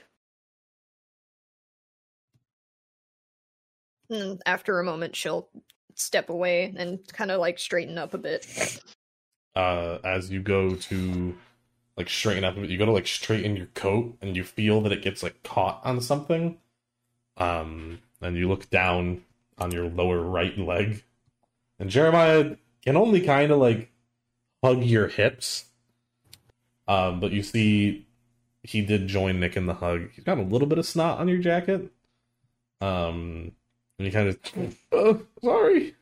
And 4.09 4.41
after 4.47 4.79
a 4.79 4.85
moment, 4.85 5.15
she'll 5.17 5.49
step 5.95 6.31
away 6.31 6.73
and 6.77 7.01
kind 7.13 7.31
of 7.31 7.41
like 7.41 7.59
straighten 7.59 7.99
up 7.99 8.15
a 8.15 8.19
bit. 8.19 8.81
uh, 9.55 9.99
as 10.05 10.31
you 10.31 10.41
go 10.41 10.75
to 10.75 11.37
like 12.01 12.09
straighten 12.09 12.45
up, 12.45 12.57
you 12.57 12.79
go 12.79 12.87
to 12.87 12.93
like 12.93 13.07
straighten 13.07 13.57
your 13.57 13.67
coat, 13.67 14.17
and 14.23 14.37
you 14.37 14.43
feel 14.43 14.81
that 14.81 14.93
it 14.93 15.03
gets 15.03 15.23
like 15.23 15.43
caught 15.43 15.81
on 15.85 16.01
something. 16.01 16.59
Um, 17.37 18.01
and 18.21 18.37
you 18.37 18.49
look 18.49 18.71
down 18.71 19.23
on 19.59 19.71
your 19.71 19.87
lower 19.89 20.21
right 20.21 20.57
leg, 20.59 21.05
and 21.79 21.91
Jeremiah 21.91 22.57
can 22.83 22.97
only 22.97 23.21
kind 23.21 23.53
of 23.53 23.59
like 23.59 23.91
hug 24.65 24.83
your 24.83 25.09
hips. 25.09 25.67
Um, 26.89 27.21
but 27.21 27.33
you 27.33 27.43
see, 27.43 28.07
he 28.63 28.81
did 28.81 29.07
join 29.07 29.39
Nick 29.41 29.57
in 29.57 29.67
the 29.67 29.75
hug. 29.75 30.11
He's 30.13 30.25
got 30.25 30.39
a 30.39 30.43
little 30.43 30.67
bit 30.67 30.79
of 30.79 30.87
snot 30.87 31.19
on 31.19 31.29
your 31.29 31.39
jacket. 31.39 31.91
Um, 32.81 33.53
and 33.99 34.07
you 34.07 34.11
kind 34.11 34.29
of, 34.29 34.39
oh, 34.91 35.23
sorry. 35.43 35.95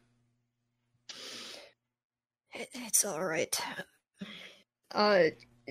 It's 2.54 3.04
all 3.04 3.22
right. 3.24 3.60
Uh, 4.94 5.24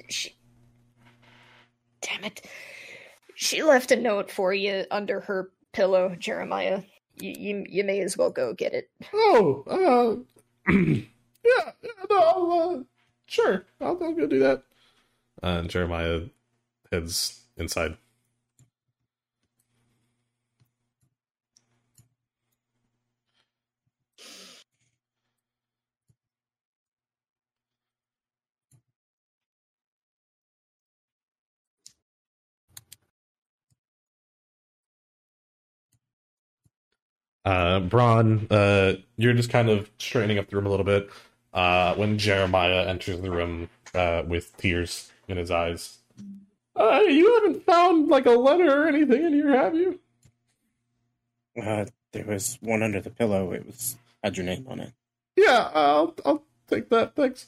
she. 0.09 0.35
Damn 2.01 2.23
it. 2.25 2.45
She 3.35 3.63
left 3.63 3.91
a 3.91 3.95
note 3.95 4.31
for 4.31 4.53
you 4.53 4.85
under 4.91 5.19
her 5.21 5.51
pillow, 5.73 6.15
Jeremiah. 6.17 6.83
You, 7.19 7.33
you, 7.37 7.65
you 7.67 7.83
may 7.83 7.99
as 8.01 8.17
well 8.17 8.29
go 8.29 8.53
get 8.53 8.73
it. 8.73 8.89
Oh, 9.13 10.23
uh, 10.67 10.71
yeah, 10.71 11.01
yeah, 11.43 11.91
no, 12.09 12.17
I'll, 12.17 12.51
uh, 12.79 12.83
sure, 13.25 13.65
I'll, 13.81 13.97
I'll 14.01 14.13
go 14.13 14.27
do 14.27 14.39
that. 14.39 14.63
and 15.43 15.69
Jeremiah 15.69 16.21
heads 16.91 17.41
inside. 17.57 17.97
Uh, 37.47 37.79
Braun, 37.79 38.45
uh, 38.51 38.95
you're 39.15 39.31
just 39.31 39.49
kind 39.49 39.69
of 39.69 39.89
straightening 39.99 40.37
up 40.37 40.49
the 40.49 40.57
room 40.57 40.65
a 40.65 40.69
little 40.69 40.83
bit 40.83 41.09
uh, 41.53 41.95
when 41.95 42.17
Jeremiah 42.17 42.85
enters 42.85 43.21
the 43.21 43.31
room 43.31 43.69
uh, 43.95 44.23
with 44.27 44.57
tears 44.57 45.13
in 45.29 45.37
his 45.37 45.49
eyes. 45.49 45.99
Uh, 46.75 47.03
you 47.07 47.35
haven't 47.35 47.65
found 47.65 48.09
like 48.09 48.25
a 48.25 48.31
letter 48.31 48.83
or 48.83 48.89
anything 48.89 49.23
in 49.23 49.31
here, 49.31 49.55
have 49.55 49.73
you? 49.75 49.97
Uh, 51.57 51.85
there 52.11 52.25
was 52.25 52.57
one 52.59 52.83
under 52.83 52.99
the 52.99 53.11
pillow. 53.11 53.53
It 53.53 53.65
was 53.65 53.95
had 54.21 54.35
your 54.35 54.45
name 54.45 54.65
on 54.67 54.81
it. 54.81 54.91
Yeah, 55.37 55.71
I'll 55.73 56.13
I'll 56.25 56.43
take 56.67 56.89
that. 56.89 57.15
Thanks. 57.15 57.45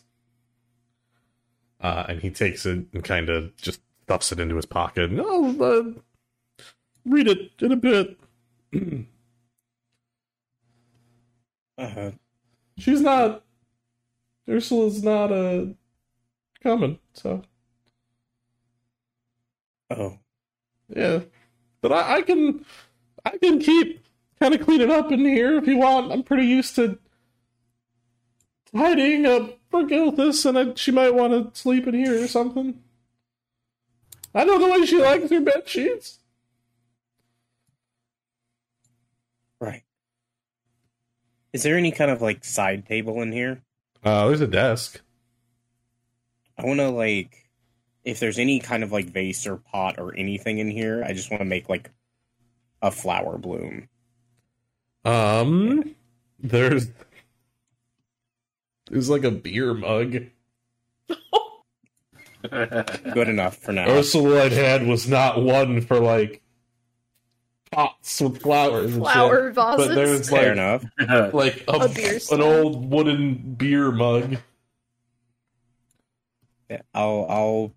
Uh, 1.82 2.06
and 2.08 2.22
he 2.22 2.30
takes 2.30 2.66
it 2.66 2.86
and 2.94 3.04
kind 3.04 3.28
of 3.28 3.54
just 3.58 3.82
stuffs 4.04 4.32
it 4.32 4.40
into 4.40 4.56
his 4.56 4.66
pocket. 4.66 5.12
And 5.12 5.20
I'll 5.20 5.62
uh, 5.62 5.84
read 7.04 7.28
it 7.28 7.52
in 7.60 7.74
a 7.74 7.76
bit. 7.76 8.18
Uh, 11.80 12.12
she's 12.78 13.02
not. 13.02 13.44
Ursula's 14.50 15.04
not 15.04 15.32
uh 15.32 15.66
coming. 16.64 17.00
So 17.14 17.44
Oh, 19.90 20.20
yeah, 20.88 21.22
but 21.82 21.92
I, 21.92 22.18
I 22.18 22.22
can 22.22 22.66
I 23.26 23.38
can 23.38 23.60
keep 23.60 24.06
kind 24.40 24.54
of 24.54 24.62
cleaning 24.62 24.92
up 24.92 25.12
in 25.12 25.20
here 25.20 25.58
if 25.58 25.68
you 25.68 25.78
want. 25.78 26.12
I'm 26.12 26.24
pretty 26.24 26.46
used 26.46 26.76
to 26.76 27.00
tidying 28.74 29.26
up 29.26 29.58
for 29.72 29.84
Gilthus, 29.84 30.46
and 30.46 30.58
I, 30.58 30.74
she 30.76 30.92
might 30.92 31.16
want 31.16 31.54
to 31.54 31.60
sleep 31.60 31.88
in 31.88 31.96
here 31.96 32.24
or 32.24 32.28
something. 32.28 32.82
I 34.34 34.44
know 34.44 34.60
the 34.60 34.70
way 34.70 34.86
she 34.86 35.02
likes 35.02 35.32
her 35.32 35.42
bed 35.42 35.68
sheets. 35.68 36.20
right. 39.60 39.84
Is 41.54 41.64
there 41.64 41.78
any 41.78 41.92
kind 41.92 42.12
of 42.12 42.22
like 42.22 42.44
side 42.46 42.86
table 42.86 43.22
in 43.22 43.32
here? 43.32 43.62
Uh, 44.04 44.28
there's 44.28 44.42
a 44.42 44.48
desk. 44.48 45.02
I 46.58 46.66
want 46.66 46.80
to 46.80 46.90
like, 46.90 47.50
if 48.04 48.20
there's 48.20 48.40
any 48.40 48.60
kind 48.60 48.84
of 48.84 48.92
like 48.92 49.08
vase 49.08 49.48
or 49.48 49.58
pot 49.58 49.96
or 49.98 50.16
anything 50.16 50.60
in 50.60 50.70
here, 50.70 51.04
I 51.06 51.14
just 51.14 51.32
want 51.32 51.42
to 51.42 51.46
make 51.46 51.70
like 51.70 51.90
a 52.82 52.92
flower 52.92 53.38
bloom. 53.38 53.90
Um, 55.06 55.96
there's 56.40 56.90
there's 58.90 59.10
like 59.10 59.24
a 59.24 59.32
beer 59.32 59.74
mug. 59.74 60.26
Good 62.50 63.28
enough 63.28 63.58
for 63.58 63.72
now. 63.72 63.90
Ursula 63.90 64.44
had 64.44 64.52
had 64.52 64.88
was 64.88 65.08
not 65.08 65.42
one 65.42 65.82
for 65.82 66.00
like 66.00 66.42
pots 67.72 68.22
with 68.22 68.42
flowers. 68.42 68.96
and 68.96 69.04
shit. 69.06 69.14
Flower 69.14 69.52
vases. 69.52 69.88
But 69.88 69.96
there's 69.96 70.30
Fair 70.30 70.56
like 70.56 70.84
enough. 71.00 71.34
like 71.34 71.64
a, 71.68 71.72
A 71.72 71.90
beer 71.90 72.20
an 72.32 72.42
old 72.42 72.90
wooden 72.90 73.56
beer 73.56 73.92
mug. 73.92 74.38
Yeah, 76.70 76.82
I'll 76.94 77.26
I'll 77.30 77.74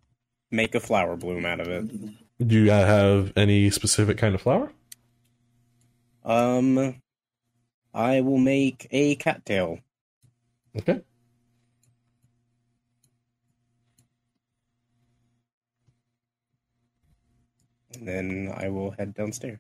make 0.51 0.75
a 0.75 0.81
flower 0.81 1.17
bloom 1.17 1.47
out 1.47 1.61
of 1.61 1.69
it. 1.69 2.47
Do 2.47 2.57
you 2.65 2.71
have 2.71 3.33
any 3.37 3.71
specific 3.71 4.19
kind 4.19 4.35
of 4.35 4.43
flower? 4.43 4.71
Um, 6.25 7.01
I 7.95 8.21
will 8.21 8.39
make 8.39 8.87
a 8.91 9.15
cattail. 9.17 9.79
Okay. 10.77 11.01
And 17.95 18.09
then 18.09 18.53
I 18.57 18.69
will 18.69 18.93
head 18.93 19.15
downstairs. 19.15 19.59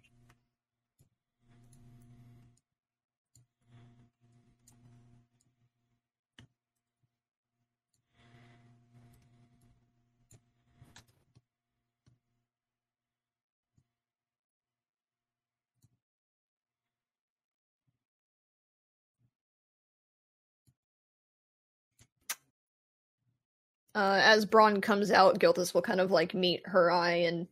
Uh, 23.94 24.20
as 24.22 24.46
Braun 24.46 24.80
comes 24.80 25.10
out, 25.10 25.38
Gilthus 25.38 25.74
will 25.74 25.82
kind 25.82 26.00
of 26.00 26.10
like 26.10 26.34
meet 26.34 26.62
her 26.66 26.90
eye 26.90 27.24
and 27.26 27.46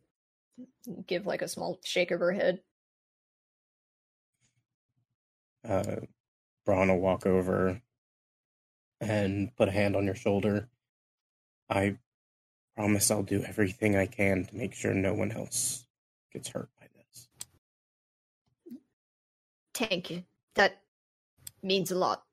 give 1.05 1.25
like 1.25 1.41
a 1.41 1.47
small 1.47 1.79
shake 1.83 2.11
of 2.11 2.19
her 2.19 2.31
head. 2.31 2.61
Uh, 5.67 5.97
Braun 6.65 6.89
will 6.89 6.99
walk 6.99 7.25
over 7.25 7.81
and 8.99 9.55
put 9.55 9.67
a 9.67 9.71
hand 9.71 9.95
on 9.95 10.05
your 10.05 10.15
shoulder. 10.15 10.69
I 11.69 11.97
promise 12.75 13.11
I'll 13.11 13.23
do 13.23 13.43
everything 13.43 13.95
I 13.95 14.07
can 14.07 14.45
to 14.45 14.55
make 14.55 14.73
sure 14.73 14.93
no 14.93 15.13
one 15.13 15.31
else 15.31 15.85
gets 16.33 16.49
hurt 16.49 16.69
by 16.79 16.87
this. 16.95 17.27
Thank 19.73 20.09
you. 20.09 20.23
That 20.55 20.81
means 21.61 21.91
a 21.91 21.95
lot. 21.95 22.23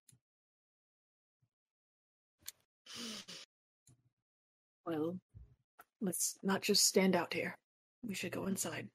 Well, 4.89 5.19
let's 6.01 6.39
not 6.43 6.63
just 6.63 6.87
stand 6.87 7.15
out 7.15 7.35
here. 7.35 7.59
We 8.03 8.15
should 8.15 8.33
go 8.33 8.47
inside. 8.47 8.89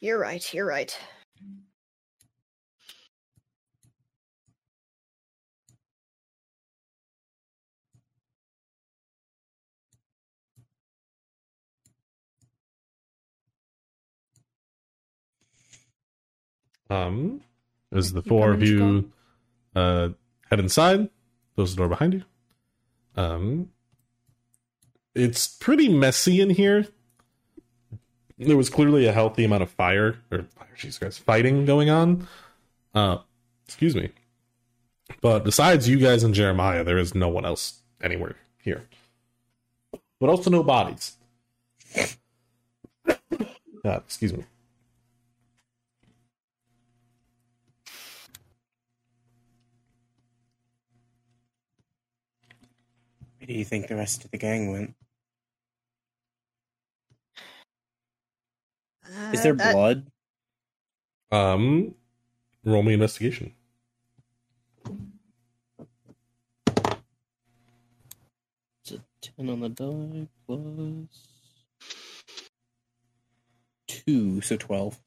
You're 0.00 0.18
right, 0.18 0.52
you're 0.52 0.66
right. 0.66 0.98
Um, 16.90 17.42
as 17.92 18.12
the 18.12 18.22
You 18.22 18.28
four 18.28 18.50
of 18.50 18.62
you 18.64 19.12
uh, 19.76 20.08
head 20.50 20.58
inside, 20.58 21.08
close 21.54 21.76
the 21.76 21.76
door 21.76 21.88
behind 21.88 22.14
you. 22.14 22.24
Um, 23.14 23.70
it's 25.18 25.48
pretty 25.48 25.88
messy 25.88 26.40
in 26.40 26.50
here. 26.50 26.86
There 28.38 28.56
was 28.56 28.70
clearly 28.70 29.06
a 29.06 29.12
healthy 29.12 29.44
amount 29.44 29.64
of 29.64 29.70
fire 29.70 30.18
or 30.30 30.44
fire, 30.44 30.68
Jesus 30.76 30.98
Christ, 30.98 31.20
fighting 31.20 31.64
going 31.64 31.90
on. 31.90 32.28
Uh, 32.94 33.18
excuse 33.66 33.96
me. 33.96 34.10
But 35.20 35.44
besides 35.44 35.88
you 35.88 35.98
guys 35.98 36.22
and 36.22 36.34
Jeremiah, 36.34 36.84
there 36.84 36.98
is 36.98 37.14
no 37.14 37.28
one 37.28 37.44
else 37.44 37.80
anywhere 38.00 38.36
here. 38.62 38.84
But 40.20 40.30
also 40.30 40.50
no 40.50 40.62
bodies. 40.62 41.16
Uh, 43.84 44.00
excuse 44.04 44.32
me. 44.32 44.44
Where 53.38 53.46
do 53.46 53.54
you 53.54 53.64
think 53.64 53.88
the 53.88 53.96
rest 53.96 54.24
of 54.24 54.30
the 54.30 54.38
gang 54.38 54.70
went? 54.70 54.94
Is 59.32 59.40
Uh, 59.40 59.42
there 59.42 59.54
that- 59.54 59.72
blood? 59.74 60.10
Um, 61.30 61.94
roll 62.64 62.82
me 62.82 62.94
investigation. 62.94 63.54
It's 68.82 68.92
a 68.92 69.04
10 69.20 69.48
on 69.50 69.60
the 69.60 69.68
die 69.68 70.28
plus 70.46 71.38
2, 73.88 74.40
so 74.40 74.56
12. 74.56 74.98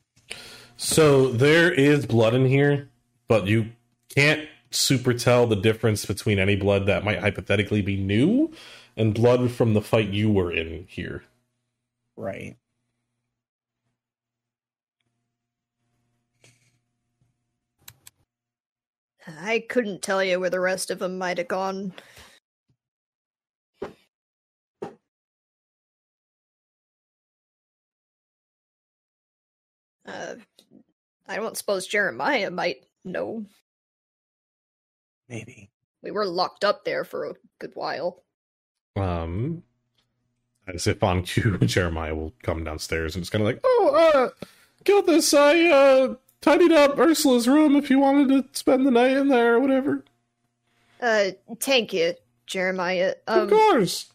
So 0.78 1.32
there 1.32 1.72
is 1.72 2.06
blood 2.06 2.34
in 2.34 2.46
here, 2.46 2.90
but 3.28 3.48
you 3.48 3.72
can't 4.16 4.48
super 4.72 5.14
tell 5.14 5.48
the 5.48 5.56
difference 5.56 6.06
between 6.06 6.40
any 6.40 6.56
blood 6.56 6.86
that 6.88 7.04
might 7.04 7.20
hypothetically 7.20 7.82
be 7.82 7.98
new 7.98 8.52
and 8.98 9.14
blood 9.14 9.52
from 9.52 9.74
the 9.74 9.82
fight 9.82 10.10
you 10.10 10.32
were 10.32 10.52
in 10.52 10.86
here. 10.90 11.24
Right. 12.16 12.58
I 19.28 19.64
couldn't 19.70 20.02
tell 20.02 20.24
you 20.24 20.40
where 20.40 20.50
the 20.50 20.60
rest 20.60 20.90
of 20.92 21.00
them 21.00 21.18
might 21.18 21.38
have 21.38 21.48
gone. 21.48 21.94
Uh, 30.06 30.36
I 31.28 31.36
don't 31.36 31.56
suppose 31.56 31.88
Jeremiah 31.88 32.52
might 32.52 32.86
know. 33.06 33.46
Maybe. 35.30 35.70
We 36.02 36.12
were 36.12 36.26
locked 36.26 36.64
up 36.64 36.84
there 36.84 37.06
for 37.06 37.26
a 37.26 37.34
good 37.60 37.72
while. 37.76 38.24
Um, 38.96 39.64
as 40.68 40.88
if 40.88 41.04
on 41.04 41.24
cue, 41.24 41.58
Jeremiah 41.60 42.16
will 42.16 42.34
come 42.44 42.64
downstairs 42.64 43.16
and 43.16 43.22
it's 43.22 43.30
kind 43.30 43.44
of 43.44 43.46
like, 43.46 43.62
"Oh, 43.64 44.12
uh, 44.14 44.46
Gilthus. 44.84 45.38
I 45.38 45.70
uh 45.70 46.16
tidied 46.42 46.72
up 46.72 46.98
Ursula's 46.98 47.48
room 47.48 47.76
if 47.76 47.90
you 47.90 48.00
wanted 48.00 48.30
to 48.30 48.58
spend 48.58 48.86
the 48.86 48.92
night 48.92 49.12
in 49.18 49.28
there 49.30 49.56
or 49.56 49.60
whatever." 49.60 50.04
Uh, 51.00 51.32
thank 51.60 51.94
you, 51.94 52.14
Jeremiah. 52.46 53.16
of 53.28 53.44
Um, 53.44 53.50
course. 53.50 54.12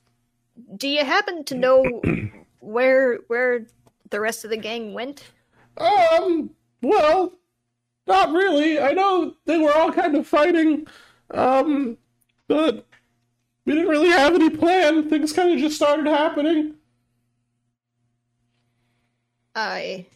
do 0.77 0.89
you 0.89 1.05
happen 1.05 1.45
to 1.45 1.55
know 1.55 1.85
where 2.61 3.17
where 3.29 3.67
the 4.11 4.21
rest 4.21 4.45
of 4.45 4.51
the 4.51 4.57
gang 4.57 4.95
went? 4.95 5.25
Um, 5.79 6.51
well, 6.83 7.33
not 8.07 8.33
really. 8.33 8.79
I 8.81 8.93
know 8.93 9.35
they 9.47 9.59
were 9.59 9.75
all 9.75 9.93
kind 9.93 10.17
of 10.17 10.27
fighting, 10.27 10.87
um, 11.33 11.99
but 12.49 12.87
we 13.65 13.75
didn't 13.75 13.89
really 13.89 14.11
have 14.11 14.35
any 14.35 14.49
plan. 14.49 15.11
Things 15.11 15.33
kind 15.33 15.53
of 15.53 15.59
just 15.59 15.77
started 15.77 16.07
happening. 16.07 16.75
I 19.55 20.07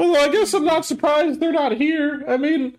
Although 0.00 0.18
I 0.18 0.28
guess 0.30 0.54
I'm 0.54 0.64
not 0.64 0.86
surprised 0.86 1.40
they're 1.40 1.52
not 1.52 1.72
here. 1.72 2.24
I 2.26 2.38
mean, 2.38 2.78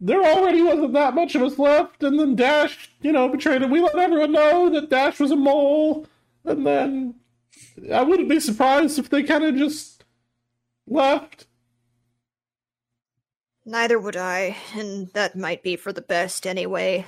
there 0.00 0.20
already 0.20 0.60
wasn't 0.62 0.94
that 0.94 1.14
much 1.14 1.36
of 1.36 1.42
us 1.42 1.60
left, 1.60 2.02
and 2.02 2.18
then 2.18 2.34
Dash, 2.34 2.90
you 3.00 3.12
know, 3.12 3.28
betrayed 3.28 3.62
it. 3.62 3.70
We 3.70 3.80
let 3.80 3.96
everyone 3.96 4.32
know 4.32 4.68
that 4.70 4.90
Dash 4.90 5.20
was 5.20 5.30
a 5.30 5.36
mole, 5.36 6.08
and 6.44 6.66
then 6.66 7.14
I 7.94 8.02
wouldn't 8.02 8.28
be 8.28 8.40
surprised 8.40 8.98
if 8.98 9.08
they 9.08 9.22
kind 9.22 9.44
of 9.44 9.54
just 9.54 10.04
left. 10.88 11.46
Neither 13.64 14.00
would 14.00 14.16
I, 14.16 14.56
and 14.74 15.06
that 15.12 15.36
might 15.36 15.62
be 15.62 15.76
for 15.76 15.92
the 15.92 16.02
best 16.02 16.48
anyway. 16.48 17.06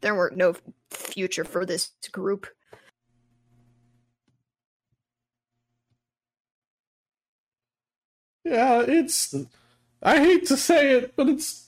There 0.00 0.14
weren't 0.14 0.38
no 0.38 0.54
future 0.90 1.44
for 1.44 1.66
this 1.66 1.90
group. 2.12 2.46
Yeah, 8.46 8.84
it's. 8.86 9.34
I 10.00 10.18
hate 10.18 10.46
to 10.46 10.56
say 10.56 10.92
it, 10.92 11.16
but 11.16 11.28
it's. 11.28 11.66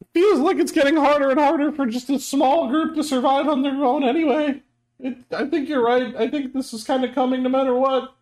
It 0.00 0.06
feels 0.14 0.38
like 0.38 0.56
it's 0.56 0.72
getting 0.72 0.96
harder 0.96 1.30
and 1.30 1.38
harder 1.38 1.70
for 1.70 1.84
just 1.84 2.08
a 2.08 2.18
small 2.18 2.68
group 2.68 2.94
to 2.94 3.04
survive 3.04 3.46
on 3.46 3.60
their 3.60 3.84
own 3.84 4.04
anyway. 4.04 4.62
It, 4.98 5.18
I 5.30 5.44
think 5.44 5.68
you're 5.68 5.84
right. 5.84 6.16
I 6.16 6.30
think 6.30 6.54
this 6.54 6.72
is 6.72 6.84
kind 6.84 7.04
of 7.04 7.14
coming 7.14 7.42
no 7.42 7.50
matter 7.50 7.74
what. 7.74 8.14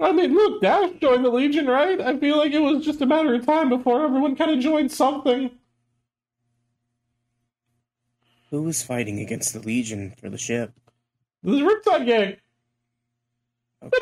I 0.00 0.12
mean, 0.12 0.32
look, 0.32 0.62
Dash 0.62 0.92
joined 1.02 1.26
the 1.26 1.30
Legion, 1.30 1.66
right? 1.66 2.00
I 2.00 2.18
feel 2.18 2.38
like 2.38 2.52
it 2.52 2.60
was 2.60 2.82
just 2.82 3.02
a 3.02 3.06
matter 3.06 3.34
of 3.34 3.44
time 3.44 3.68
before 3.68 4.02
everyone 4.02 4.36
kind 4.36 4.52
of 4.52 4.58
joined 4.58 4.90
something. 4.90 5.50
Who 8.50 8.62
was 8.62 8.82
fighting 8.82 9.20
against 9.20 9.52
the 9.52 9.60
Legion 9.60 10.14
for 10.18 10.30
the 10.30 10.38
ship? 10.38 10.72
The 11.42 11.60
Riptide 11.60 12.06
Gang. 12.06 12.36
But, 13.80 14.00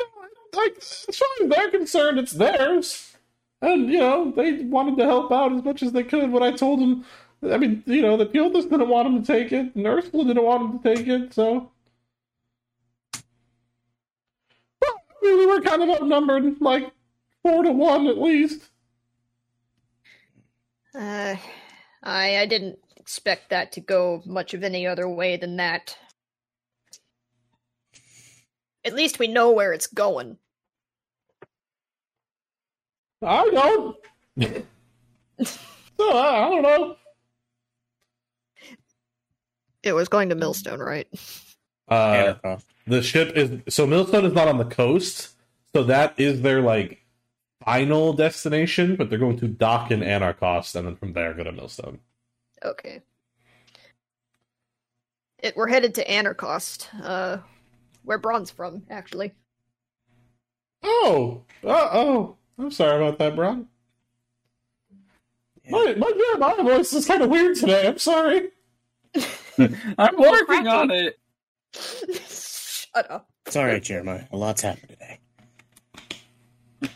like, 0.53 0.77
as 0.77 1.17
far 1.17 1.27
as 1.41 1.49
they're 1.49 1.71
concerned, 1.71 2.19
it's 2.19 2.31
theirs. 2.31 3.15
And, 3.61 3.91
you 3.91 3.99
know, 3.99 4.31
they 4.31 4.63
wanted 4.63 4.97
to 4.97 5.05
help 5.05 5.31
out 5.31 5.53
as 5.53 5.63
much 5.63 5.83
as 5.83 5.91
they 5.91 6.03
could 6.03 6.31
when 6.31 6.43
I 6.43 6.51
told 6.51 6.79
them. 6.79 7.05
I 7.43 7.57
mean, 7.57 7.83
you 7.85 8.01
know, 8.01 8.17
the 8.17 8.25
Piotas 8.25 8.69
didn't 8.69 8.89
want 8.89 9.07
them 9.07 9.23
to 9.23 9.33
take 9.33 9.51
it, 9.51 9.75
and 9.75 9.87
Ursula 9.87 10.25
didn't 10.25 10.43
want 10.43 10.61
them 10.61 10.79
to 10.79 10.95
take 10.95 11.07
it, 11.07 11.33
so. 11.33 11.71
We 15.21 15.45
were 15.45 15.61
kind 15.61 15.83
of 15.83 15.89
outnumbered, 15.89 16.61
like, 16.61 16.91
four 17.43 17.63
to 17.63 17.71
one 17.71 18.07
at 18.07 18.17
least. 18.17 18.69
Uh, 20.93 21.35
I 22.03 22.37
I 22.39 22.45
didn't 22.45 22.79
expect 22.97 23.49
that 23.49 23.71
to 23.73 23.81
go 23.81 24.21
much 24.25 24.53
of 24.53 24.63
any 24.63 24.85
other 24.85 25.07
way 25.07 25.37
than 25.37 25.55
that. 25.57 25.97
At 28.83 28.93
least 28.93 29.19
we 29.19 29.27
know 29.27 29.51
where 29.51 29.73
it's 29.73 29.87
going. 29.87 30.37
I 33.23 33.49
don't. 33.51 33.97
so, 35.43 35.59
I 35.99 36.49
don't 36.49 36.61
know. 36.63 36.95
It 39.83 39.93
was 39.93 40.07
going 40.07 40.29
to 40.29 40.35
Millstone, 40.35 40.79
right? 40.79 41.07
Uh, 41.87 42.35
Anarchoth. 42.43 42.65
the 42.87 43.01
ship 43.01 43.35
is 43.35 43.73
so 43.73 43.85
Millstone 43.85 44.25
is 44.25 44.33
not 44.33 44.47
on 44.47 44.57
the 44.57 44.65
coast, 44.65 45.35
so 45.75 45.83
that 45.83 46.13
is 46.17 46.41
their 46.41 46.61
like 46.61 47.03
final 47.65 48.13
destination. 48.13 48.95
But 48.95 49.09
they're 49.09 49.19
going 49.19 49.37
to 49.39 49.47
dock 49.47 49.91
in 49.91 50.01
Anarchost, 50.01 50.75
and 50.75 50.87
then 50.87 50.95
from 50.95 51.13
there 51.13 51.33
go 51.33 51.43
to 51.43 51.51
Millstone. 51.51 51.99
Okay. 52.63 53.01
It, 55.39 55.57
we're 55.57 55.67
headed 55.67 55.95
to 55.95 56.09
Anarchost, 56.09 56.89
uh, 57.01 57.37
where 58.03 58.17
Braun's 58.17 58.51
from, 58.51 58.83
actually. 58.89 59.33
Oh, 60.83 61.43
uh 61.63 61.89
oh, 61.93 62.37
I'm 62.57 62.71
sorry 62.71 62.97
about 62.97 63.19
that, 63.19 63.35
Bron. 63.35 63.67
My 65.69 65.93
my 65.97 66.11
Jeremiah 66.11 66.63
voice 66.63 66.93
is 66.93 67.05
kind 67.05 67.21
of 67.21 67.29
weird 67.29 67.55
today. 67.55 67.87
I'm 67.87 67.97
sorry. 67.99 68.49
I'm 69.57 70.17
working 70.17 70.67
on 70.67 70.91
it. 70.91 71.19
Shut 71.73 73.09
up. 73.11 73.29
It's 73.45 73.55
all 73.55 73.65
right, 73.65 73.81
Jeremiah. 73.81 74.25
A 74.31 74.37
lot's 74.37 74.61
happened 74.61 74.89
today. 74.89 75.19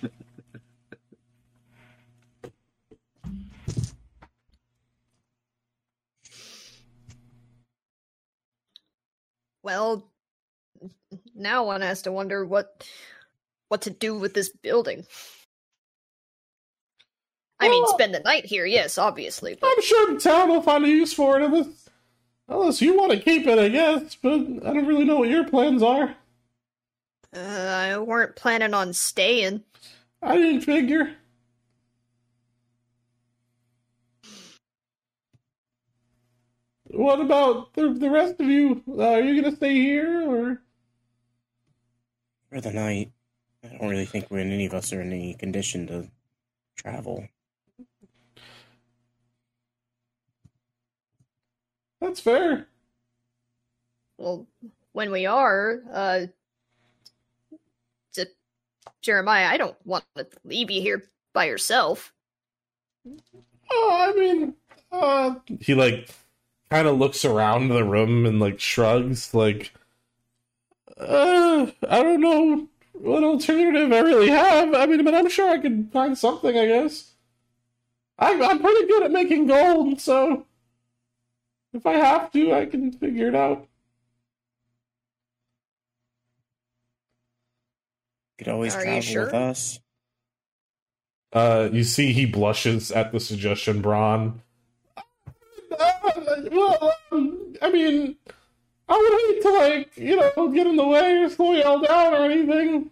Well, 9.63 10.11
now 11.35 11.65
one 11.65 11.81
has 11.81 12.01
to 12.03 12.11
wonder 12.11 12.45
what 12.45 12.87
what 13.67 13.81
to 13.83 13.89
do 13.89 14.17
with 14.17 14.33
this 14.33 14.49
building. 14.49 15.05
I 17.59 17.69
mean, 17.69 17.85
spend 17.87 18.13
the 18.13 18.19
night 18.19 18.45
here, 18.45 18.65
yes, 18.65 18.97
obviously, 18.97 19.55
but 19.59 19.67
I'm 19.67 19.81
sure 19.81 20.13
the 20.13 20.19
town 20.19 20.49
will 20.49 20.61
find 20.61 20.83
a 20.85 20.89
use 20.89 21.13
for 21.13 21.39
it 21.39 21.43
unless 21.45 21.89
unless 22.47 22.81
you 22.81 22.97
want 22.97 23.11
to 23.13 23.19
keep 23.19 23.47
it, 23.47 23.57
I 23.59 23.69
guess. 23.69 24.15
But 24.15 24.33
I 24.65 24.73
don't 24.73 24.85
really 24.87 25.05
know 25.05 25.17
what 25.19 25.29
your 25.29 25.47
plans 25.47 25.81
are. 25.83 26.15
uh, 27.35 27.39
I 27.39 27.97
weren't 27.97 28.35
planning 28.35 28.73
on 28.73 28.93
staying. 28.93 29.63
I 30.21 30.35
didn't 30.37 30.61
figure. 30.61 31.15
What 36.89 37.19
about 37.21 37.73
the 37.73 37.93
the 37.93 38.09
rest 38.09 38.39
of 38.39 38.47
you? 38.47 38.83
Uh, 38.87 39.03
are 39.03 39.21
you 39.21 39.41
gonna 39.41 39.55
stay 39.55 39.73
here 39.75 40.27
or? 40.29 40.61
For 42.55 42.61
the 42.61 42.71
night, 42.71 43.11
I 43.65 43.67
don't 43.67 43.89
really 43.89 44.05
think 44.05 44.31
we're 44.31 44.39
any 44.39 44.65
of 44.65 44.73
us 44.73 44.93
are 44.93 45.01
in 45.01 45.11
any 45.11 45.33
condition 45.33 45.87
to 45.87 46.07
travel. 46.77 47.27
That's 51.99 52.21
fair. 52.21 52.67
Well, 54.17 54.47
when 54.93 55.11
we 55.11 55.25
are, 55.25 55.81
uh, 55.91 56.27
to 58.13 58.27
Jeremiah, 59.01 59.47
I 59.47 59.57
don't 59.57 59.75
want 59.85 60.05
to 60.15 60.25
leave 60.45 60.71
you 60.71 60.81
here 60.81 61.03
by 61.33 61.47
yourself. 61.47 62.13
Oh, 63.69 63.89
I 64.01 64.17
mean, 64.17 64.53
uh, 64.93 65.35
he 65.59 65.73
like 65.73 66.09
kind 66.69 66.87
of 66.87 66.97
looks 66.99 67.25
around 67.25 67.67
the 67.67 67.83
room 67.83 68.25
and 68.25 68.39
like 68.39 68.61
shrugs, 68.61 69.33
like, 69.33 69.73
uh, 70.99 71.67
I 71.89 72.03
don't 72.03 72.21
know 72.21 72.67
what 72.93 73.23
alternative 73.23 73.91
I 73.91 73.99
really 73.99 74.29
have. 74.29 74.73
I 74.73 74.85
mean, 74.85 75.03
but 75.03 75.13
I'm 75.13 75.29
sure 75.29 75.49
I 75.49 75.57
could 75.57 75.89
find 75.91 76.17
something. 76.17 76.57
I 76.57 76.65
guess. 76.65 77.11
I'm 78.17 78.41
I'm 78.41 78.59
pretty 78.59 78.87
good 78.87 79.03
at 79.03 79.11
making 79.11 79.47
gold, 79.47 79.99
so 79.99 80.45
if 81.73 81.85
I 81.85 81.93
have 81.93 82.31
to, 82.31 82.53
I 82.53 82.65
can 82.65 82.91
figure 82.91 83.27
it 83.27 83.35
out. 83.35 83.67
Could 88.37 88.47
always 88.47 88.75
Are 88.75 88.79
you 88.79 88.85
travel 88.85 89.01
sure? 89.01 89.25
with 89.25 89.33
us. 89.33 89.79
Uh, 91.33 91.69
you 91.71 91.83
see, 91.83 92.13
he 92.13 92.25
blushes 92.25 92.91
at 92.91 93.11
the 93.11 93.19
suggestion, 93.19 93.81
Braun. 93.81 94.41
Uh, 94.97 95.91
well, 96.51 96.93
um, 97.11 97.55
I 97.61 97.69
mean, 97.69 98.15
I 98.87 98.97
would 98.97 99.35
hate 99.35 99.41
to 99.41 99.51
like, 99.51 99.97
you 99.97 100.15
know, 100.15 100.47
get 100.49 100.67
in 100.67 100.75
the 100.75 100.85
way 100.87 101.17
or 101.23 101.29
slow 101.29 101.53
y'all 101.53 101.79
down 101.79 102.13
or 102.13 102.25
anything. 102.25 102.91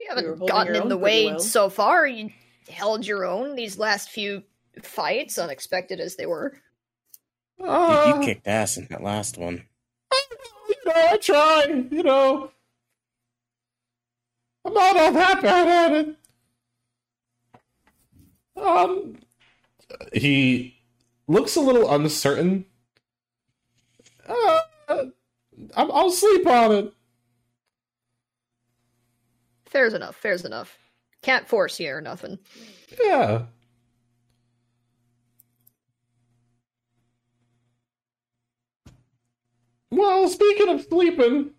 You 0.00 0.06
haven't 0.08 0.38
holding 0.38 0.46
gotten 0.46 0.76
in 0.76 0.88
the 0.88 0.96
way 0.96 1.26
well. 1.26 1.38
so 1.38 1.68
far. 1.68 2.06
You 2.06 2.30
held 2.68 3.06
your 3.06 3.24
own 3.24 3.56
these 3.56 3.78
last 3.78 4.08
few 4.10 4.42
fights, 4.82 5.38
unexpected 5.38 6.00
as 6.00 6.16
they 6.16 6.26
were. 6.26 6.54
You, 7.58 7.66
Uh, 7.66 8.14
you 8.20 8.24
kicked 8.26 8.46
ass 8.46 8.76
in 8.76 8.86
that 8.90 9.02
last 9.02 9.36
one. 9.38 9.64
you 10.68 10.76
know, 10.86 10.92
I 10.94 11.16
try. 11.18 11.64
You 11.90 12.02
know, 12.02 12.50
I'm 14.64 14.72
not 14.74 14.96
all 14.96 15.12
that 15.12 15.42
bad 15.42 15.92
at 15.92 16.06
it. 16.08 16.16
Um, 18.60 19.16
he 20.12 20.74
looks 21.28 21.56
a 21.56 21.60
little 21.60 21.92
uncertain. 21.94 22.64
Uh, 24.28 24.60
I'm, 24.88 25.90
I'll 25.92 26.10
sleep 26.10 26.46
on 26.46 26.72
it. 26.72 26.92
Fair's 29.66 29.94
enough. 29.94 30.16
Fair's 30.16 30.44
enough. 30.44 30.78
Can't 31.22 31.48
force 31.48 31.80
you 31.80 31.90
or 31.90 32.00
nothing. 32.00 32.38
Yeah. 33.02 33.42
Well, 39.90 40.28
speaking 40.28 40.68
of 40.68 40.82
sleeping, 40.82 41.50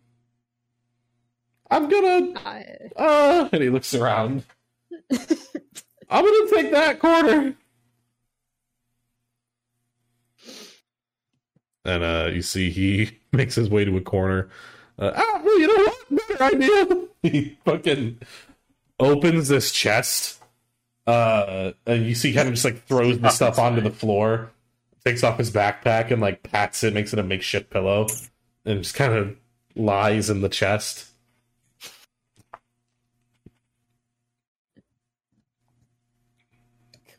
I'm 1.70 1.90
gonna 1.90 2.34
I, 2.46 2.66
uh 2.96 3.50
and 3.52 3.64
he 3.64 3.70
looks 3.70 3.94
around. 3.94 4.44
I'm 5.12 6.26
gonna 6.26 6.50
take 6.50 6.72
that 6.72 7.00
corner. 7.00 7.56
And 11.88 12.04
uh 12.04 12.30
you 12.32 12.42
see 12.44 12.70
he 12.70 13.18
makes 13.32 13.56
his 13.56 13.70
way 13.70 13.86
to 13.86 13.98
a 13.98 14.02
corner. 14.02 14.50
Uh, 15.00 15.12
ah, 15.16 15.42
well, 15.44 15.60
you 15.60 15.68
know 15.68 15.84
what? 15.84 16.28
Better 16.28 16.44
idea. 16.56 17.08
he 17.24 17.58
fucking 17.66 18.20
opens 19.00 19.48
this 19.48 19.72
chest, 19.72 20.42
uh, 21.06 21.72
and 21.86 22.06
you 22.06 22.16
see 22.16 22.34
kind 22.34 22.48
of 22.48 22.56
just 22.56 22.66
like 22.66 22.84
throws 22.86 23.20
the 23.20 23.30
stuff 23.30 23.60
onto 23.60 23.80
the 23.80 23.92
floor, 23.92 24.52
takes 25.06 25.24
off 25.24 25.38
his 25.38 25.52
backpack 25.52 26.10
and 26.10 26.20
like 26.20 26.42
pats 26.42 26.84
it, 26.84 26.94
makes 26.96 27.14
it 27.14 27.20
a 27.20 27.24
makeshift 27.24 27.70
pillow, 27.70 28.08
and 28.66 28.82
just 28.82 28.96
kind 28.96 29.14
of 29.14 29.38
lies 29.76 30.32
in 30.32 30.42
the 30.42 30.50
chest. 30.50 31.12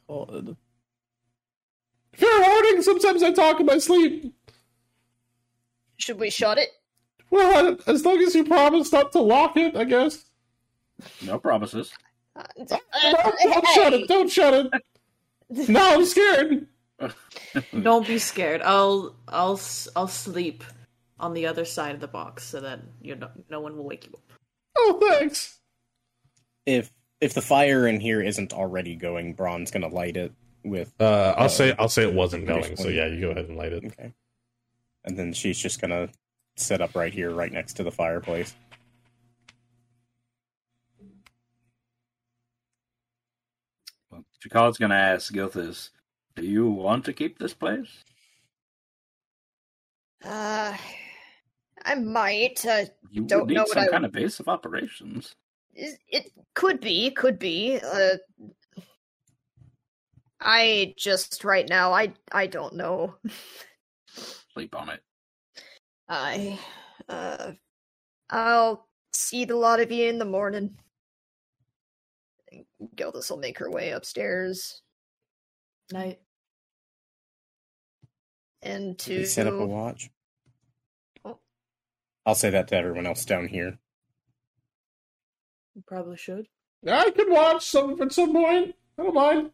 God. 0.09 0.57
Fair 2.15 2.41
warning, 2.41 2.83
sometimes 2.83 3.23
I 3.23 3.33
talk 3.33 3.61
in 3.61 3.67
my 3.67 3.79
sleep. 3.79 4.35
Should 5.99 6.19
we 6.19 6.31
shut 6.31 6.59
it? 6.59 6.69
Well, 7.31 7.77
as 7.87 8.05
long 8.05 8.19
as 8.23 8.35
you 8.35 8.45
promise 8.45 8.91
not 8.93 9.13
to 9.13 9.21
lock 9.21 9.57
it, 9.57 9.77
I 9.77 9.85
guess. 9.85 10.25
No 11.23 11.39
promises. 11.39 11.93
Uh, 12.35 12.43
Don't, 12.67 12.83
don't 13.43 13.67
shut 13.75 13.93
it, 13.95 14.09
don't 14.09 14.31
shut 14.31 14.55
it. 14.55 14.73
No, 15.69 15.95
I'm 15.95 16.05
scared. 16.05 16.67
Don't 17.83 18.07
be 18.07 18.19
scared. 18.19 18.61
I'll 18.63 19.17
I'll 19.29 19.55
s- 19.55 19.89
I'll 19.97 20.09
sleep 20.09 20.63
on 21.19 21.33
the 21.33 21.47
other 21.47 21.65
side 21.65 21.95
of 21.95 22.01
the 22.03 22.07
box 22.09 22.45
so 22.45 22.61
that 22.61 22.81
you 23.01 23.15
no, 23.15 23.31
no 23.49 23.61
one 23.61 23.75
will 23.77 23.85
wake 23.87 24.07
you 24.07 24.13
up. 24.13 24.21
Oh, 24.77 25.01
thanks. 25.19 25.59
If 26.67 26.93
if 27.23 27.33
the 27.33 27.41
fire 27.41 27.87
in 27.89 27.99
here 27.99 28.21
isn't 28.21 28.53
already 28.53 28.95
going, 28.95 29.33
Braun's 29.33 29.71
gonna 29.71 29.89
light 29.89 30.19
it 30.19 30.33
with 30.65 30.93
Uh, 31.01 31.33
I'll 31.39 31.47
Uh, 31.47 31.49
say 31.49 31.75
I'll 31.79 31.89
say 31.89 32.03
it 32.03 32.13
wasn't 32.13 32.47
going, 32.47 32.77
so 32.77 32.89
yeah, 32.89 33.07
you 33.07 33.21
go 33.23 33.31
ahead 33.31 33.47
and 33.49 33.57
light 33.57 33.73
it. 33.73 33.85
okay. 33.87 34.13
And 35.09 35.17
then 35.17 35.33
she's 35.33 35.59
just 35.59 35.81
gonna 35.81 36.11
sit 36.57 36.83
up 36.83 36.95
right 36.95 37.15
here, 37.15 37.31
right 37.31 37.51
next 37.51 37.73
to 37.79 37.83
the 37.83 37.91
fireplace. 37.91 38.55
Well, 44.11 44.25
Chikala's 44.43 44.79
gonna 44.79 44.95
ask 44.95 45.33
Gilthus, 45.33 45.91
do 46.37 46.45
you 46.45 46.67
want 46.69 47.05
to 47.07 47.13
keep 47.13 47.39
this 47.39 47.55
place? 47.55 48.05
Uh, 50.25 50.77
I 51.85 51.95
might. 51.95 52.65
Uh, 52.67 52.85
You 53.11 53.23
Don't 53.25 53.41
would 53.41 53.49
need 53.49 53.55
know 53.55 53.63
what 53.63 53.71
some 53.71 53.85
I- 53.85 53.89
kind 53.89 54.05
of 54.05 54.13
base 54.13 54.41
of 54.41 54.49
operations. 54.49 55.35
it, 55.75 55.99
it 56.09 56.33
could 56.55 56.81
be, 56.81 57.11
could 57.11 57.39
be. 57.39 57.79
Uh, 57.81 58.17
I 60.41 60.95
just 60.97 61.45
right 61.45 61.69
now, 61.69 61.93
I 61.93 62.13
I 62.33 62.47
don't 62.47 62.75
know. 62.75 63.15
Sleep 64.59 64.75
on 64.75 64.89
it. 64.89 65.01
I 66.09 66.59
uh, 67.09 67.53
I'll 68.29 68.89
see 69.13 69.45
the 69.45 69.55
lot 69.55 69.79
of 69.79 69.93
you 69.93 70.09
in 70.09 70.19
the 70.19 70.25
morning. 70.25 70.75
Gilthus 72.97 73.31
will 73.31 73.39
make 73.39 73.57
her 73.59 73.71
way 73.71 73.91
upstairs 73.91 74.83
Night. 75.93 76.19
and 78.61 78.97
Did 78.97 79.19
to 79.21 79.27
set 79.27 79.47
up 79.47 79.55
a 79.55 79.65
watch? 79.65 80.11
Oh. 81.25 81.39
I'll 82.27 82.35
say 82.35 82.51
that 82.51 82.67
to 82.67 82.77
everyone 82.77 83.07
else 83.07 83.25
down 83.25 83.47
here. 83.47 83.79
You 85.77 85.85
probably 85.87 86.17
should. 86.17 86.49
I 86.85 87.11
could 87.11 87.31
watch 87.31 87.65
some 87.65 88.03
at 88.03 88.11
some 88.13 88.33
point. 88.33 88.75
I 88.99 89.05
don't 89.05 89.15
mind. 89.15 89.53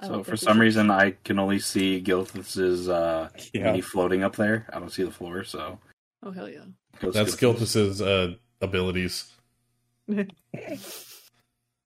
I 0.00 0.06
So 0.06 0.12
don't 0.14 0.24
for 0.24 0.36
some 0.36 0.54
should. 0.56 0.60
reason, 0.62 0.90
I 0.90 1.12
can 1.24 1.38
only 1.38 1.58
see 1.58 2.00
Gilthus's 2.00 2.88
uh, 2.88 3.28
Yeah. 3.52 3.64
mini 3.64 3.80
floating 3.80 4.22
up 4.22 4.36
there. 4.36 4.66
I 4.72 4.78
don't 4.78 4.90
see 4.90 5.02
the 5.04 5.10
floor, 5.10 5.44
so 5.44 5.78
Oh 6.22 6.30
hell 6.30 6.48
yeah. 6.48 6.60
Ghost 7.00 7.14
That's 7.16 7.34
Gilthus. 7.36 7.38
Gilthus's 7.38 8.02
uh, 8.02 8.34
abilities. 8.60 9.30
yeah, 10.08 10.24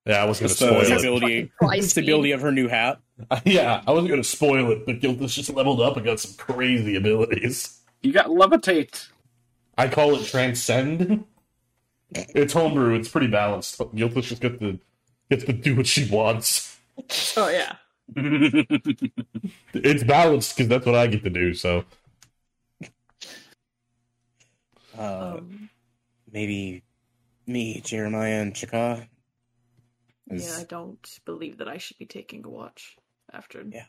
I 0.09 0.25
was 0.25 0.39
going 0.41 0.49
to 0.51 0.55
Just 0.55 0.61
the 0.61 0.67
spoil 0.67 0.81
it. 0.83 0.99
ability, 0.99 1.53
Fly 1.59 1.81
the 1.81 2.01
ability 2.01 2.33
of 2.33 2.41
her 2.43 2.53
new 2.53 2.69
hat. 2.69 3.01
yeah, 3.45 3.83
I 3.87 3.91
wasn't 3.93 4.09
going 4.11 4.23
to 4.23 4.29
spoil 4.29 4.71
it, 4.73 4.87
but 4.87 5.01
Gilthus 5.01 5.35
just 5.35 5.51
leveled 5.51 5.81
up 5.81 5.97
and 5.97 6.05
got 6.05 6.21
some 6.21 6.35
crazy 6.37 6.97
abilities. 6.97 7.81
You 8.03 8.13
got 8.13 8.27
levitate. 8.27 9.09
I 9.79 9.89
call 9.89 10.15
it 10.17 10.25
transcend. 10.27 11.25
It's 12.13 12.53
homebrew. 12.53 12.95
It's 12.95 13.09
pretty 13.09 13.27
balanced. 13.27 13.79
But 13.79 13.95
Gilthus 13.97 14.25
just 14.25 14.41
gets 14.43 14.59
to 14.61 14.79
gets 15.31 15.45
to 15.45 15.53
do 15.53 15.75
what 15.77 15.87
she 15.87 16.09
wants. 16.11 16.79
Oh 17.37 17.49
yeah. 17.49 17.77
It's 19.75 20.05
balanced 20.05 20.57
because 20.57 20.69
that's 20.69 20.87
what 20.87 20.95
I 20.95 21.07
get 21.07 21.25
to 21.25 21.31
do. 21.31 21.55
So 21.55 21.85
Uh, 24.97 25.37
Um, 25.39 25.69
maybe 26.33 26.83
me, 27.47 27.81
Jeremiah, 27.81 28.41
and 28.43 28.55
Chakka. 28.55 29.07
Is- 30.31 30.49
yeah, 30.49 30.59
I 30.59 30.65
don't 30.65 31.21
believe 31.25 31.59
that 31.59 31.69
I 31.69 31.79
should 31.79 31.99
be 31.99 32.07
taking 32.07 32.45
a 32.45 32.49
watch 32.49 32.97
after. 33.33 33.63
Yeah. 33.71 33.87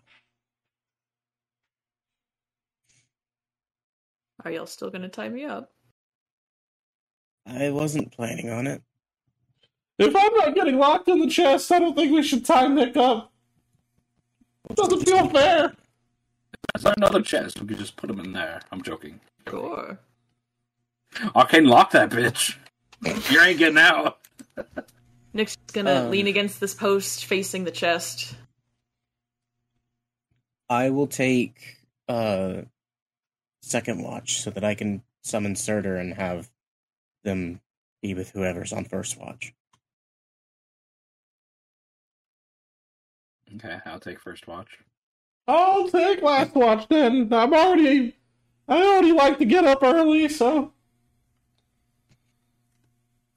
Are 4.43 4.51
y'all 4.51 4.68
still 4.68 4.89
gonna 4.91 5.09
tie 5.09 5.30
me 5.30 5.45
up? 5.45 5.72
I 7.45 7.70
wasn't 7.72 8.11
planning 8.11 8.49
on 8.49 8.68
it. 8.68 8.84
if 9.97 10.15
I'm 10.15 10.34
not 10.36 10.53
getting 10.53 10.78
locked 10.78 11.07
in 11.07 11.20
the 11.20 11.28
chest, 11.30 11.72
I 11.72 11.80
don't 11.80 11.95
think 11.95 12.11
we 12.11 12.22
should 12.22 12.45
tie 12.45 12.68
Nick 12.68 12.95
up. 12.97 13.32
It 14.70 14.76
doesn't 14.76 15.05
feel 15.05 15.30
fair. 15.30 15.74
Is 16.76 16.84
there 16.84 16.93
another 16.97 17.22
chest? 17.22 17.61
We 17.61 17.68
could 17.68 17.78
just 17.78 17.95
put 17.95 18.09
him 18.09 18.20
in 18.20 18.34
there. 18.34 18.61
I'm 18.72 18.82
joking. 18.82 19.20
Sure. 19.49 19.97
Arcane, 21.36 21.65
lock 21.65 21.91
that 21.91 22.09
bitch. 22.09 22.55
You 23.32 23.39
ain't 23.41 23.59
getting 23.59 23.78
out. 23.78 24.18
Nick's 25.32 25.55
gonna 25.72 26.05
Um, 26.05 26.09
lean 26.09 26.26
against 26.26 26.59
this 26.59 26.74
post 26.74 27.26
facing 27.26 27.63
the 27.63 27.70
chest. 27.72 28.34
I 30.68 30.89
will 30.89 31.05
take 31.05 31.78
uh 32.09 32.61
second 33.61 34.01
watch 34.01 34.41
so 34.41 34.49
that 34.49 34.63
I 34.63 34.74
can 34.74 35.03
summon 35.22 35.55
Surtur 35.55 35.97
and 35.97 36.15
have 36.15 36.49
them 37.24 37.61
be 38.01 38.15
with 38.15 38.32
whoever's 38.32 38.74
on 38.74 38.86
first 38.86 39.20
watch. 39.20 39.53
Okay, 43.55 43.79
I'll 43.85 43.99
take 43.99 44.19
first 44.19 44.47
watch. 44.47 44.79
I'll 45.47 45.89
take 45.89 46.21
last 46.21 46.53
watch 46.55 46.87
then. 46.89 47.31
I'm 47.31 47.53
already, 47.53 48.15
I 48.67 48.83
already 48.83 49.13
like 49.13 49.37
to 49.39 49.45
get 49.45 49.63
up 49.65 49.81
early, 49.81 50.27
so 50.27 50.73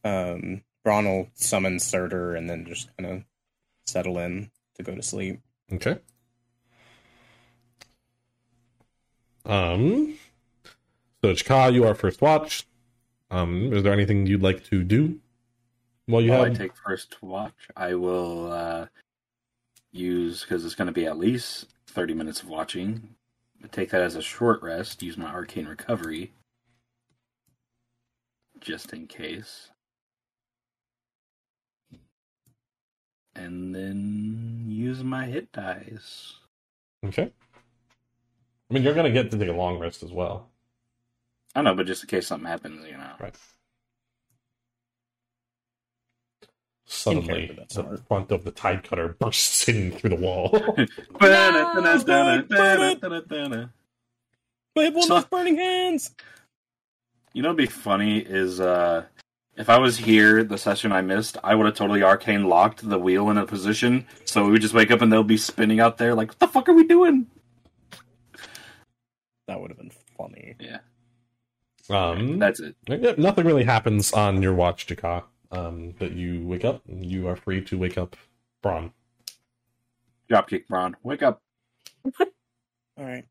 Um 0.03 0.63
Braun 0.83 1.05
will 1.05 1.29
summon 1.35 1.79
Surtur 1.79 2.35
and 2.35 2.49
then 2.49 2.65
just 2.67 2.95
kind 2.97 3.11
of 3.11 3.25
settle 3.87 4.19
in 4.19 4.51
to 4.77 4.83
go 4.83 4.95
to 4.95 5.03
sleep. 5.03 5.41
okay. 5.73 5.99
Um, 9.45 10.15
so 11.23 11.33
Chakka, 11.33 11.73
you 11.73 11.85
are 11.85 11.95
first 11.95 12.21
watch. 12.21 12.67
Um, 13.31 13.73
is 13.73 13.83
there 13.83 13.93
anything 13.93 14.27
you'd 14.27 14.43
like 14.43 14.65
to 14.65 14.83
do 14.83 15.21
while 16.07 16.23
you 16.23 16.31
While 16.31 16.43
I 16.43 16.51
take 16.51 16.77
first 16.77 17.23
watch, 17.23 17.69
I 17.77 17.95
will 17.95 18.53
uh, 18.53 18.87
use 19.93 20.43
because 20.43 20.65
it's 20.65 20.75
going 20.75 20.87
to 20.87 20.93
be 20.93 21.07
at 21.07 21.19
least 21.19 21.67
thirty 21.87 22.15
minutes 22.15 22.43
of 22.43 22.49
watching. 22.49 23.17
Take 23.73 23.91
that 23.91 24.01
as 24.01 24.17
a 24.17 24.23
short 24.23 24.63
rest. 24.63 25.03
Use 25.03 25.19
my 25.19 25.31
arcane 25.31 25.67
recovery, 25.67 26.33
just 28.61 28.93
in 28.93 29.07
case, 29.07 29.71
and 33.35 33.75
then 33.75 34.65
use 34.69 35.05
my 35.05 35.27
hit 35.27 35.53
dice. 35.53 36.35
Okay. 37.05 37.33
I 38.71 38.75
mean, 38.75 38.83
you're 38.83 38.95
gonna 38.95 39.11
get 39.11 39.31
to 39.31 39.39
take 39.39 39.49
a 39.49 39.53
long 39.53 39.79
rest 39.79 40.03
as 40.03 40.13
well. 40.13 40.49
I 41.55 41.63
know, 41.63 41.75
but 41.75 41.87
just 41.87 42.05
in 42.05 42.09
case 42.09 42.29
something 42.29 42.49
happens, 42.49 42.87
you 42.87 42.97
know. 42.97 43.13
Right. 43.19 43.35
Suddenly, 46.93 47.27
character, 47.27 47.55
that's 47.57 47.75
the 47.77 47.83
smart. 47.83 48.09
front 48.09 48.33
of 48.33 48.45
the 48.45 48.51
tide 48.51 48.83
cutter 48.83 49.17
bursts 49.19 49.69
in 49.69 49.93
through 49.93 50.11
the 50.11 50.17
wall. 50.17 50.51
I 51.21 51.29
have 51.29 51.77
one 51.77 51.87
of 54.97 55.05
So- 55.05 55.15
those 55.15 55.25
burning 55.27 55.57
hands. 55.57 56.15
You 57.33 57.43
know, 57.43 57.51
what'd 57.51 57.59
be 57.59 57.67
funny 57.73 58.19
is 58.19 58.61
uh, 58.61 59.05
if 59.57 59.69
I 59.71 59.79
was 59.79 59.99
here 59.99 60.43
the 60.43 60.59
session 60.59 60.91
I 60.91 61.01
missed, 61.01 61.39
I 61.45 61.55
would 61.55 61.65
have 61.67 61.77
totally 61.77 62.03
arcane 62.03 62.47
locked 62.49 62.89
the 62.89 62.99
wheel 62.99 63.31
in 63.31 63.39
a 63.39 63.47
position, 63.47 64.05
so 64.25 64.45
we 64.45 64.51
would 64.51 64.63
just 64.63 64.75
wake 64.75 64.91
up 64.91 65.01
and 65.01 65.13
they'll 65.13 65.23
be 65.23 65.37
spinning 65.37 65.79
out 65.79 65.97
there 65.99 66.15
like, 66.17 66.29
"What 66.31 66.39
the 66.41 66.49
fuck 66.49 66.69
are 66.69 66.73
we 66.75 66.85
doing?" 66.89 67.29
That 69.47 69.61
would 69.61 69.71
have 69.71 69.79
been 69.79 69.93
funny. 70.19 70.57
Yeah, 70.59 70.79
um, 71.89 72.41
that's 72.41 72.59
it. 72.59 72.75
yeah, 72.89 73.13
nothing 73.17 73.47
really 73.47 73.65
happens 73.65 74.13
on 74.13 74.43
your 74.43 74.55
watch, 74.55 74.89
Chakka. 74.89 75.23
Um, 75.51 75.95
but 75.99 76.13
you 76.13 76.47
wake 76.47 76.65
up. 76.65 76.83
and 76.89 77.05
You 77.05 77.29
are 77.29 77.37
free 77.37 77.63
to 77.65 77.79
wake 77.79 77.99
up 77.99 78.17
Braun. 78.63 78.93
Dropkick, 80.31 80.67
Braun, 80.69 80.97
wake 81.03 81.23
up. 81.23 81.43
All 82.21 82.29
right. 82.99 83.25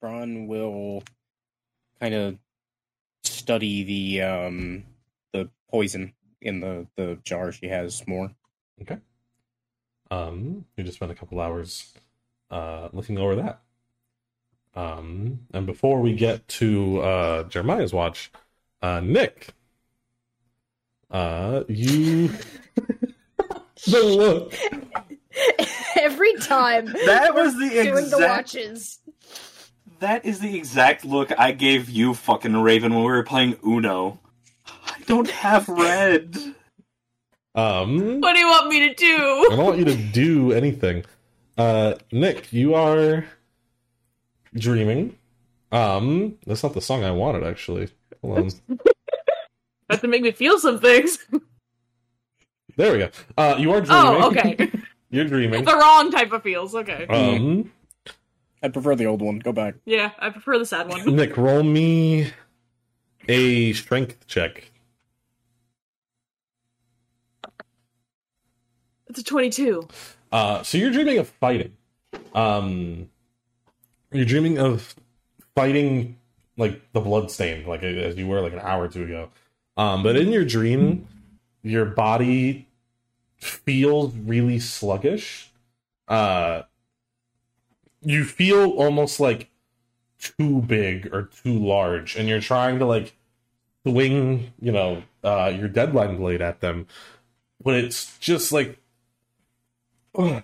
Braun 0.00 0.46
will 0.46 1.02
kind 2.00 2.14
of 2.14 2.38
study 3.22 3.82
the 3.84 4.22
um 4.22 4.84
the 5.32 5.50
poison 5.70 6.14
in 6.40 6.60
the 6.60 6.86
the 6.96 7.18
jar 7.24 7.52
she 7.52 7.68
has 7.68 8.06
more. 8.06 8.30
Okay. 8.80 8.98
Um, 10.10 10.64
you 10.76 10.84
just 10.84 10.96
spent 10.96 11.12
a 11.12 11.14
couple 11.14 11.40
hours 11.40 11.92
uh, 12.50 12.88
looking 12.92 13.18
over 13.18 13.36
that. 13.36 13.60
Um, 14.74 15.40
and 15.52 15.66
before 15.66 16.00
we 16.00 16.14
get 16.14 16.46
to 16.48 17.00
uh, 17.00 17.42
Jeremiah's 17.44 17.92
watch, 17.92 18.30
uh, 18.82 19.00
Nick, 19.00 19.48
uh, 21.10 21.64
you 21.68 22.28
the 23.86 24.02
look. 24.02 24.54
Every 25.96 26.34
time 26.36 26.86
That 27.06 27.34
was 27.34 27.54
the 27.54 27.68
doing 27.68 27.94
the 27.94 28.00
exact. 28.02 28.20
watches. 28.20 28.98
That 29.98 30.24
is 30.24 30.38
the 30.40 30.56
exact 30.56 31.04
look 31.04 31.30
I 31.38 31.52
gave 31.52 31.90
you, 31.90 32.14
fucking 32.14 32.56
Raven, 32.56 32.94
when 32.94 33.04
we 33.04 33.10
were 33.10 33.22
playing 33.22 33.56
Uno. 33.66 34.18
I 34.66 34.98
don't 35.06 35.28
have 35.30 35.68
red. 35.68 36.36
Um, 37.54 38.20
What 38.20 38.32
do 38.34 38.38
you 38.38 38.46
want 38.46 38.68
me 38.68 38.88
to 38.88 38.94
do? 38.94 39.06
I 39.16 39.46
do? 39.50 39.56
don't 39.56 39.66
want 39.66 39.78
you 39.78 39.84
to 39.86 39.96
do 39.96 40.52
anything. 40.52 41.04
Uh, 41.58 41.94
Nick, 42.12 42.52
you 42.52 42.74
are 42.74 43.26
dreaming. 44.54 45.16
Um, 45.72 46.36
that's 46.46 46.62
not 46.62 46.74
the 46.74 46.80
song 46.80 47.04
I 47.04 47.10
wanted 47.10 47.44
actually. 47.44 47.88
Hold 48.22 48.38
on. 48.38 48.78
Have 49.90 50.00
to 50.00 50.08
make 50.08 50.22
me 50.22 50.30
feel 50.32 50.58
some 50.58 50.78
things. 50.78 51.18
There 52.76 52.92
we 52.92 52.98
go. 52.98 53.10
Uh, 53.36 53.56
you 53.58 53.72
are 53.72 53.80
dreaming. 53.80 54.22
Oh, 54.22 54.30
okay. 54.30 54.70
You're 55.10 55.24
dreaming. 55.24 55.64
the 55.64 55.74
wrong 55.76 56.10
type 56.12 56.32
of 56.32 56.42
feels. 56.42 56.74
Okay. 56.74 57.06
Um, 57.08 57.72
I'd 58.62 58.72
prefer 58.72 58.94
the 58.94 59.06
old 59.06 59.22
one. 59.22 59.40
Go 59.40 59.52
back. 59.52 59.74
Yeah, 59.84 60.12
I 60.18 60.30
prefer 60.30 60.58
the 60.58 60.66
sad 60.66 60.88
one. 60.88 61.04
Nick, 61.16 61.36
roll 61.36 61.62
me 61.64 62.32
a 63.28 63.72
strength 63.72 64.26
check. 64.28 64.70
It's 69.08 69.18
a 69.18 69.24
22. 69.24 69.88
Uh, 70.30 70.62
so 70.62 70.78
you're 70.78 70.92
dreaming 70.92 71.18
of 71.18 71.28
fighting. 71.28 71.76
Um, 72.32 73.10
you're 74.12 74.24
dreaming 74.24 74.58
of 74.58 74.94
fighting 75.54 76.16
like 76.56 76.92
the 76.92 77.00
bloodstain, 77.00 77.66
like 77.66 77.82
as 77.82 78.16
you 78.16 78.26
were 78.26 78.40
like 78.40 78.52
an 78.52 78.60
hour 78.60 78.84
or 78.84 78.88
two 78.88 79.04
ago. 79.04 79.30
Um, 79.76 80.02
but 80.02 80.16
in 80.16 80.30
your 80.30 80.44
dream, 80.44 81.06
your 81.62 81.84
body 81.84 82.68
feels 83.36 84.14
really 84.14 84.58
sluggish. 84.58 85.50
Uh, 86.08 86.62
you 88.02 88.24
feel 88.24 88.70
almost 88.70 89.20
like 89.20 89.50
too 90.18 90.60
big 90.62 91.08
or 91.12 91.30
too 91.42 91.58
large, 91.58 92.16
and 92.16 92.28
you're 92.28 92.40
trying 92.40 92.78
to 92.78 92.86
like 92.86 93.14
swing, 93.86 94.52
you 94.60 94.72
know, 94.72 95.02
uh, 95.24 95.52
your 95.54 95.68
deadline 95.68 96.16
blade 96.16 96.42
at 96.42 96.60
them, 96.60 96.86
but 97.62 97.74
it's 97.74 98.18
just 98.18 98.52
like 98.52 98.80
Ugh. 100.16 100.42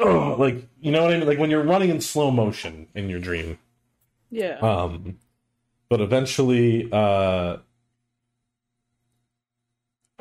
Ugh, 0.00 0.38
like 0.38 0.66
you 0.80 0.90
know 0.92 1.02
what 1.02 1.12
I 1.12 1.18
mean? 1.18 1.26
Like 1.26 1.38
when 1.38 1.50
you're 1.50 1.62
running 1.62 1.90
in 1.90 2.00
slow 2.00 2.30
motion 2.30 2.88
in 2.94 3.08
your 3.08 3.20
dream. 3.20 3.58
Yeah. 4.30 4.58
Um 4.58 5.18
but 5.88 6.00
eventually 6.00 6.88
uh 6.92 7.58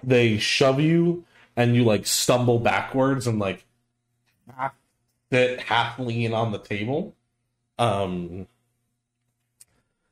they 0.03 0.37
shove 0.37 0.79
you 0.79 1.25
and 1.55 1.75
you 1.75 1.83
like 1.83 2.05
stumble 2.05 2.59
backwards 2.59 3.27
and 3.27 3.39
like 3.39 3.65
half 4.55 4.73
sit 5.31 5.61
half 5.61 5.99
lean 5.99 6.33
on 6.33 6.51
the 6.51 6.59
table. 6.59 7.15
Um 7.77 8.47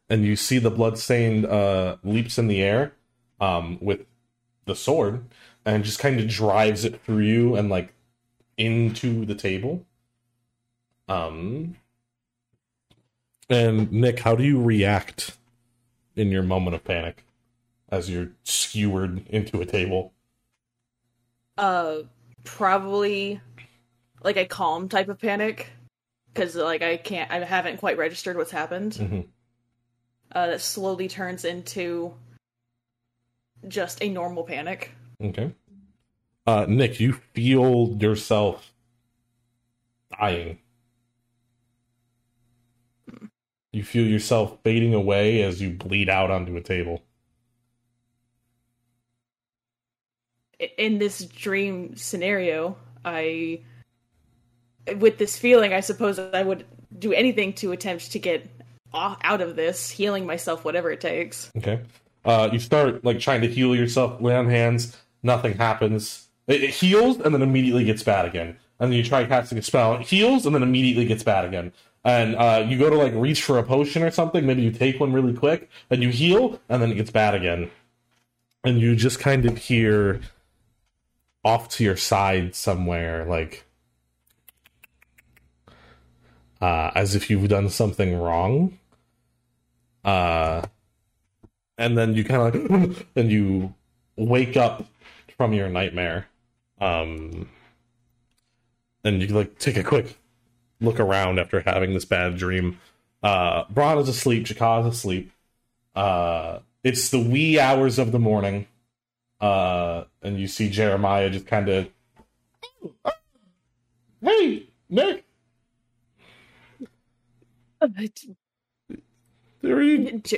and 0.10 0.24
you 0.24 0.36
see 0.36 0.60
the 0.60 0.72
bloodstained 0.72 1.46
uh 1.46 1.98
leaps 2.04 2.38
in 2.38 2.48
the 2.48 2.62
air 2.62 2.94
um 3.42 3.78
with 3.82 4.06
the 4.66 4.76
sword 4.76 5.26
and 5.66 5.84
just 5.84 6.00
kind 6.00 6.20
of 6.20 6.28
drives 6.28 6.86
it 6.86 7.02
through 7.04 7.20
you 7.20 7.56
and 7.56 7.70
like 7.70 7.94
into 8.58 9.26
the 9.26 9.36
table. 9.36 9.86
Um 11.08 11.78
and 13.50 13.92
Nick, 13.92 14.20
how 14.20 14.36
do 14.36 14.44
you 14.44 14.62
react 14.62 15.38
in 16.16 16.30
your 16.32 16.44
moment 16.44 16.76
of 16.76 16.84
panic 16.84 17.24
as 17.90 18.10
you're 18.10 18.32
skewered 18.44 19.26
into 19.28 19.62
a 19.62 19.66
table? 19.66 20.14
Uh, 21.58 22.00
probably 22.44 23.40
like 24.24 24.38
a 24.38 24.46
calm 24.46 24.90
type 24.90 25.08
of 25.08 25.20
panic. 25.20 25.72
Because, 26.34 26.56
like, 26.56 26.82
I 26.84 26.98
can't, 26.98 27.32
I 27.32 27.40
haven't 27.44 27.78
quite 27.78 27.98
registered 27.98 28.38
what's 28.38 28.52
happened. 28.52 28.94
Mhm. 28.94 29.28
Uh, 30.32 30.48
that 30.48 30.62
slowly 30.62 31.08
turns 31.08 31.46
into 31.46 32.14
just 33.68 34.04
a 34.04 34.10
normal 34.10 34.44
panic. 34.44 34.92
Okay. 35.24 35.52
Uh 36.48 36.66
Nick, 36.68 37.00
you 37.00 37.14
feel 37.34 37.98
yourself 38.00 38.72
dying. 40.18 40.58
You 43.74 43.84
feel 43.84 44.08
yourself 44.08 44.58
fading 44.64 44.94
away 44.94 45.44
as 45.44 45.62
you 45.62 45.72
bleed 45.72 46.10
out 46.10 46.32
onto 46.32 46.56
a 46.56 46.62
table. 46.62 47.04
In 50.78 50.98
this 50.98 51.26
dream 51.26 51.96
scenario, 51.96 52.78
I. 53.06 53.60
With 55.00 55.18
this 55.18 55.38
feeling, 55.38 55.74
I 55.74 55.82
suppose 55.82 56.18
I 56.18 56.44
would 56.44 56.66
do 56.98 57.12
anything 57.12 57.52
to 57.56 57.74
attempt 57.74 58.14
to 58.14 58.20
get 58.20 58.50
off, 58.94 59.18
out 59.22 59.42
of 59.42 59.58
this, 59.58 59.90
healing 59.90 60.26
myself, 60.26 60.64
whatever 60.64 60.90
it 60.90 61.02
takes. 61.02 61.52
Okay. 61.58 61.82
Uh, 62.24 62.50
you 62.54 62.60
start 62.60 63.04
like 63.04 63.20
trying 63.20 63.42
to 63.42 63.48
heal 63.48 63.76
yourself, 63.76 64.22
lay 64.22 64.34
on 64.34 64.50
hands, 64.50 64.96
nothing 65.24 65.54
happens. 65.58 66.27
It, 66.48 66.64
it 66.64 66.70
heals 66.72 67.20
and 67.20 67.34
then 67.34 67.42
immediately 67.42 67.84
gets 67.84 68.04
bad 68.04 68.26
again. 68.26 68.58
And 68.80 68.92
then 68.92 68.98
you 68.98 69.04
try 69.04 69.26
casting 69.26 69.58
a 69.58 69.62
spell, 69.62 69.96
it 69.96 70.02
heals 70.02 70.46
and 70.46 70.54
then 70.54 70.64
immediately 70.64 71.06
gets 71.06 71.24
bad 71.24 71.46
again. 71.46 71.72
And 72.04 72.36
uh, 72.36 72.66
you 72.68 72.78
go 72.78 72.90
to 72.90 72.96
like 72.96 73.14
reach 73.16 73.44
for 73.44 73.58
a 73.58 73.64
potion 73.64 74.04
or 74.04 74.12
something, 74.12 74.46
maybe 74.46 74.62
you 74.62 74.72
take 74.72 75.00
one 75.00 75.12
really 75.12 75.34
quick, 75.34 75.70
and 75.90 76.02
you 76.02 76.10
heal, 76.10 76.62
and 76.70 76.82
then 76.82 76.92
it 76.92 76.96
gets 76.96 77.12
bad 77.12 77.36
again. 77.36 77.70
And 78.64 78.80
you 78.80 78.96
just 78.96 79.20
kind 79.20 79.46
of 79.46 79.58
hear 79.58 80.22
off 81.44 81.70
to 81.70 81.84
your 81.84 81.98
side 81.98 82.56
somewhere, 82.56 83.26
like 83.26 83.66
uh, 86.62 86.92
as 86.96 87.16
if 87.16 87.30
you've 87.30 87.48
done 87.50 87.70
something 87.70 88.18
wrong. 88.18 88.78
Uh, 90.04 90.64
and 91.78 91.98
then 91.98 92.14
you 92.14 92.24
kind 92.24 92.56
of 92.56 92.72
like, 92.72 93.08
and 93.16 93.32
you 93.32 93.74
wake 94.16 94.58
up 94.58 94.86
from 95.38 95.54
your 95.54 95.70
nightmare. 95.70 96.28
Um, 96.80 97.50
and 99.04 99.22
you 99.22 99.28
like 99.30 99.58
take 99.60 99.78
a 99.78 99.84
quick 99.84 100.18
look 100.80 101.00
around 101.00 101.40
after 101.40 101.62
having 101.62 101.94
this 101.94 102.06
bad 102.06 102.38
dream. 102.38 102.80
Uh, 103.24 103.64
Braun 103.70 103.98
is 103.98 104.10
asleep. 104.10 104.46
Chakka 104.46 104.82
is 104.88 104.96
asleep. 104.96 105.32
Uh, 105.96 106.60
it's 106.84 107.10
the 107.10 107.20
wee 107.20 107.60
hours 107.60 108.00
of 108.00 108.12
the 108.12 108.20
morning. 108.20 108.68
Uh, 109.42 110.06
and 110.22 110.40
you 110.40 110.48
see 110.48 110.70
Jeremiah 110.70 111.30
just 111.30 111.48
kind 111.48 111.70
of, 111.70 111.90
hey, 114.22 114.70
Nick? 114.90 115.26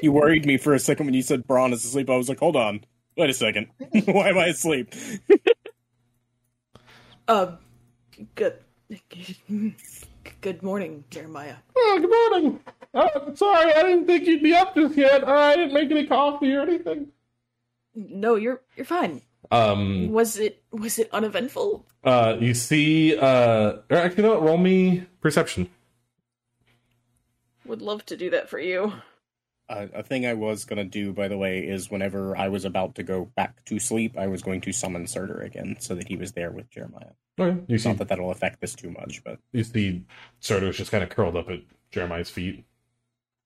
You 0.01 0.11
worried 0.11 0.45
me 0.45 0.57
for 0.57 0.73
a 0.73 0.79
second 0.79 1.05
when 1.05 1.13
you 1.13 1.21
said 1.21 1.47
Braun 1.47 1.73
is 1.73 1.85
asleep. 1.85 2.09
I 2.09 2.15
was 2.17 2.29
like, 2.29 2.39
hold 2.39 2.55
on. 2.55 2.83
Wait 3.17 3.29
a 3.29 3.33
second. 3.33 3.67
Why 4.05 4.29
am 4.29 4.37
I 4.37 4.47
asleep? 4.47 4.93
Uh, 7.29 7.57
good, 8.33 8.55
good 10.41 10.63
morning, 10.63 11.03
Jeremiah. 11.11 11.57
Oh, 11.75 11.99
good 12.01 12.09
morning. 12.09 12.59
Uh, 12.91 13.35
sorry, 13.35 13.71
I 13.71 13.83
didn't 13.83 14.07
think 14.07 14.25
you'd 14.25 14.41
be 14.41 14.51
up 14.55 14.73
just 14.73 14.95
yet. 14.97 15.23
Uh, 15.23 15.31
I 15.31 15.55
didn't 15.55 15.75
make 15.75 15.91
any 15.91 16.07
coffee 16.07 16.51
or 16.55 16.61
anything. 16.61 17.09
No, 17.93 18.33
you're 18.33 18.61
you're 18.75 18.85
fine. 18.87 19.21
Um, 19.51 20.11
Was 20.11 20.37
it 20.39 20.63
was 20.71 20.97
it 20.97 21.07
uneventful? 21.13 21.85
uh, 22.03 22.35
you 22.39 22.55
see, 22.55 23.15
uh, 23.15 23.77
or 23.91 23.97
actually, 23.97 24.23
you? 24.23 24.33
Roll 24.33 24.57
me 24.57 25.05
perception. 25.21 25.69
Would 27.65 27.83
love 27.83 28.03
to 28.07 28.17
do 28.17 28.31
that 28.31 28.49
for 28.49 28.57
you. 28.57 28.91
Uh, 29.69 29.85
a 29.93 30.01
thing 30.03 30.25
I 30.25 30.33
was 30.33 30.65
gonna 30.65 30.83
do, 30.83 31.13
by 31.13 31.27
the 31.27 31.37
way, 31.37 31.59
is 31.59 31.91
whenever 31.91 32.35
I 32.35 32.49
was 32.49 32.65
about 32.65 32.95
to 32.95 33.03
go 33.03 33.25
back 33.35 33.63
to 33.65 33.77
sleep, 33.79 34.17
I 34.17 34.25
was 34.27 34.41
going 34.41 34.61
to 34.61 34.71
summon 34.71 35.05
Surtur 35.05 35.41
again, 35.41 35.77
so 35.79 35.93
that 35.93 36.07
he 36.07 36.15
was 36.15 36.31
there 36.31 36.49
with 36.51 36.69
Jeremiah. 36.71 37.11
Okay. 37.39 37.61
You 37.67 37.77
see, 37.77 37.87
Not 37.89 37.99
that 37.99 38.07
that'll 38.07 38.31
affect 38.31 38.61
this 38.61 38.73
too 38.73 38.89
much, 38.91 39.23
but 39.23 39.37
you 39.51 39.63
see, 39.63 40.05
Surtur's 40.39 40.77
just 40.77 40.89
kind 40.91 41.03
of 41.03 41.09
curled 41.09 41.35
up 41.35 41.49
at 41.49 41.59
Jeremiah's 41.91 42.29
feet. 42.31 42.65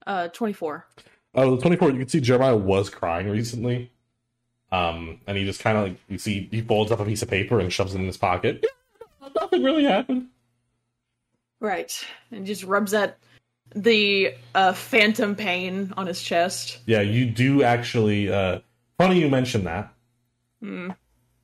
Uh, 0.07 0.29
twenty 0.29 0.53
four. 0.53 0.87
Oh, 1.35 1.55
the 1.55 1.61
24, 1.61 1.89
you 1.91 1.97
can 1.97 2.07
see 2.07 2.21
Jeremiah 2.21 2.55
was 2.55 2.91
crying 2.91 3.27
recently. 3.27 3.91
Um, 4.71 5.19
and 5.25 5.35
he 5.35 5.45
just 5.45 5.61
kind 5.61 5.77
of 5.77 5.83
like, 5.85 5.97
you 6.07 6.19
see, 6.19 6.47
he 6.51 6.61
folds 6.61 6.91
up 6.91 6.99
a 6.99 7.05
piece 7.05 7.23
of 7.23 7.29
paper 7.29 7.59
and 7.59 7.73
shoves 7.73 7.95
it 7.95 7.99
in 7.99 8.05
his 8.05 8.17
pocket. 8.17 8.63
Yeah, 9.21 9.29
nothing 9.35 9.63
really 9.63 9.83
happened. 9.83 10.27
Right, 11.59 11.91
and 12.31 12.45
just 12.45 12.63
rubs 12.63 12.91
that 12.91 13.17
the 13.75 14.33
uh, 14.53 14.73
phantom 14.73 15.35
pain 15.35 15.93
on 15.97 16.07
his 16.07 16.21
chest. 16.21 16.79
Yeah, 16.85 17.01
you 17.01 17.25
do 17.25 17.63
actually. 17.63 18.31
Uh, 18.31 18.59
funny 18.97 19.19
you 19.19 19.29
mentioned 19.29 19.67
that. 19.67 19.93
Hmm. 20.61 20.91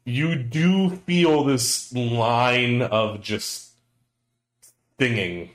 You 0.06 0.36
do 0.36 0.90
feel 0.90 1.44
this 1.44 1.94
line 1.94 2.82
of 2.82 3.22
just 3.22 3.74
stinging. 4.96 5.52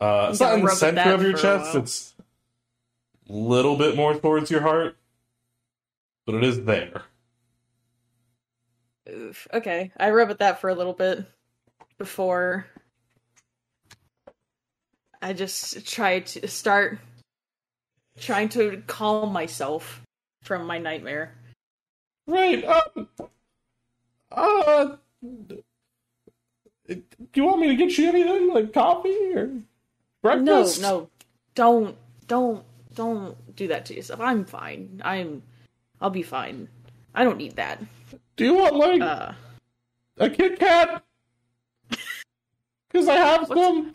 Uh, 0.00 0.28
it's 0.30 0.40
not 0.40 0.54
in 0.54 0.64
the 0.64 0.70
center 0.70 1.14
of 1.14 1.22
your 1.22 1.36
for 1.36 1.38
a 1.38 1.42
chest. 1.42 1.74
It's 1.76 2.14
a 3.28 3.32
little 3.32 3.76
bit 3.76 3.94
more 3.94 4.14
towards 4.14 4.50
your 4.50 4.62
heart, 4.62 4.96
but 6.26 6.34
it 6.34 6.42
is 6.42 6.64
there. 6.64 7.02
Oof. 9.08 9.46
Okay, 9.52 9.92
I 9.96 10.10
rub 10.10 10.30
at 10.30 10.38
that 10.38 10.60
for 10.60 10.70
a 10.70 10.74
little 10.74 10.92
bit 10.92 11.24
before 11.98 12.66
I 15.22 15.32
just 15.32 15.86
try 15.86 16.20
to 16.20 16.48
start 16.48 16.98
trying 18.18 18.48
to 18.50 18.82
calm 18.86 19.32
myself 19.32 20.02
from 20.42 20.66
my 20.66 20.78
nightmare. 20.78 21.34
Right. 22.26 22.64
Um. 22.64 23.08
Uh. 24.30 24.96
Do 26.88 27.02
you 27.36 27.44
want 27.44 27.60
me 27.60 27.68
to 27.68 27.76
get 27.76 27.96
you 27.96 28.08
anything 28.08 28.52
like 28.52 28.72
coffee 28.72 29.32
or 29.34 29.50
breakfast? 30.20 30.80
no, 30.82 31.00
no. 31.00 31.10
don't, 31.54 31.96
don't, 32.26 32.64
don't 32.94 33.56
do 33.56 33.68
that 33.68 33.86
to 33.86 33.94
yourself. 33.94 34.20
I'm 34.20 34.44
fine. 34.44 35.00
I'm, 35.04 35.42
I'll 36.00 36.10
be 36.10 36.22
fine. 36.22 36.68
I 37.14 37.24
don't 37.24 37.38
need 37.38 37.56
that. 37.56 37.80
Do 38.36 38.44
you 38.44 38.54
want 38.54 38.74
like 38.76 39.00
Uh, 39.00 39.32
a 40.18 40.28
Kit 40.28 40.58
Kat? 40.58 41.02
Because 42.90 43.08
I 43.08 43.14
have 43.14 43.46
some. 43.48 43.94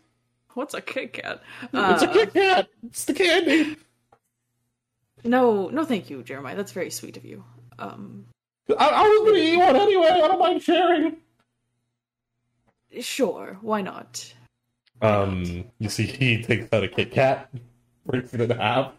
What's 0.57 0.73
a 0.73 0.81
Kit 0.81 1.13
Kat? 1.13 1.41
it's 1.71 2.03
a 2.03 2.09
Uh, 2.09 2.13
Kit 2.13 2.33
Kat. 2.33 2.67
It's 2.87 3.05
the 3.05 3.13
candy. 3.13 3.77
No, 5.23 5.69
no, 5.69 5.85
thank 5.85 6.09
you, 6.09 6.23
Jeremiah. 6.23 6.55
That's 6.55 6.71
very 6.71 6.89
sweet 6.89 7.15
of 7.15 7.23
you. 7.25 7.43
Um, 7.79 8.25
I, 8.77 8.87
I 8.89 9.03
was 9.03 9.27
gonna 9.29 9.37
eat 9.43 9.57
one 9.57 9.75
anyway. 9.75 10.07
I 10.09 10.27
don't 10.27 10.39
mind 10.39 10.61
sharing. 10.63 11.17
sure, 12.99 13.57
why 13.61 13.81
not? 13.81 14.33
Um. 15.01 15.65
You 15.79 15.89
see, 15.89 16.05
he 16.07 16.41
takes 16.41 16.73
out 16.73 16.83
a 16.83 16.87
Kit 16.87 17.11
Kat, 17.11 17.49
breaks 18.05 18.33
it 18.33 18.41
in 18.41 18.49
half, 18.49 18.93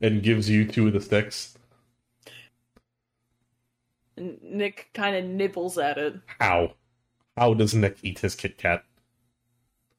and 0.00 0.22
gives 0.22 0.48
you 0.48 0.66
two 0.66 0.86
of 0.86 0.94
the 0.94 1.00
sticks. 1.00 1.58
Nick 4.16 4.88
kind 4.94 5.16
of 5.16 5.24
nibbles 5.24 5.76
at 5.78 5.98
it. 5.98 6.14
How? 6.38 6.72
How 7.36 7.54
does 7.54 7.74
Nick 7.74 7.98
eat 8.02 8.18
his 8.20 8.34
Kit 8.34 8.56
Kat? 8.56 8.84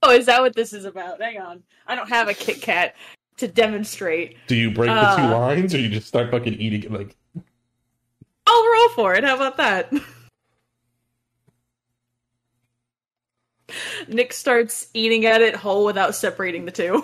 Oh, 0.05 0.11
is 0.11 0.25
that 0.25 0.41
what 0.41 0.53
this 0.55 0.73
is 0.73 0.83
about? 0.85 1.21
Hang 1.21 1.39
on. 1.39 1.63
I 1.87 1.95
don't 1.95 2.09
have 2.09 2.27
a 2.27 2.33
Kit 2.33 2.61
Kat 2.61 2.95
to 3.37 3.47
demonstrate. 3.47 4.37
Do 4.47 4.55
you 4.55 4.69
break 4.69 4.89
the 4.89 5.15
two 5.15 5.21
Uh. 5.23 5.31
lines, 5.39 5.73
or 5.73 5.79
you 5.79 5.87
just 5.89 6.07
start 6.07 6.29
fucking 6.29 6.53
eating 6.55 6.83
it 6.83 6.91
like? 6.91 7.15
I'll 8.45 8.71
roll 8.73 8.89
for 8.89 9.15
it. 9.15 9.23
How 9.23 9.35
about 9.35 9.55
that? 9.57 9.91
Nick 14.07 14.33
starts 14.33 14.87
eating 14.93 15.25
at 15.25 15.41
it 15.41 15.55
whole 15.55 15.85
without 15.85 16.15
separating 16.15 16.65
the 16.65 16.71
two. 16.71 17.03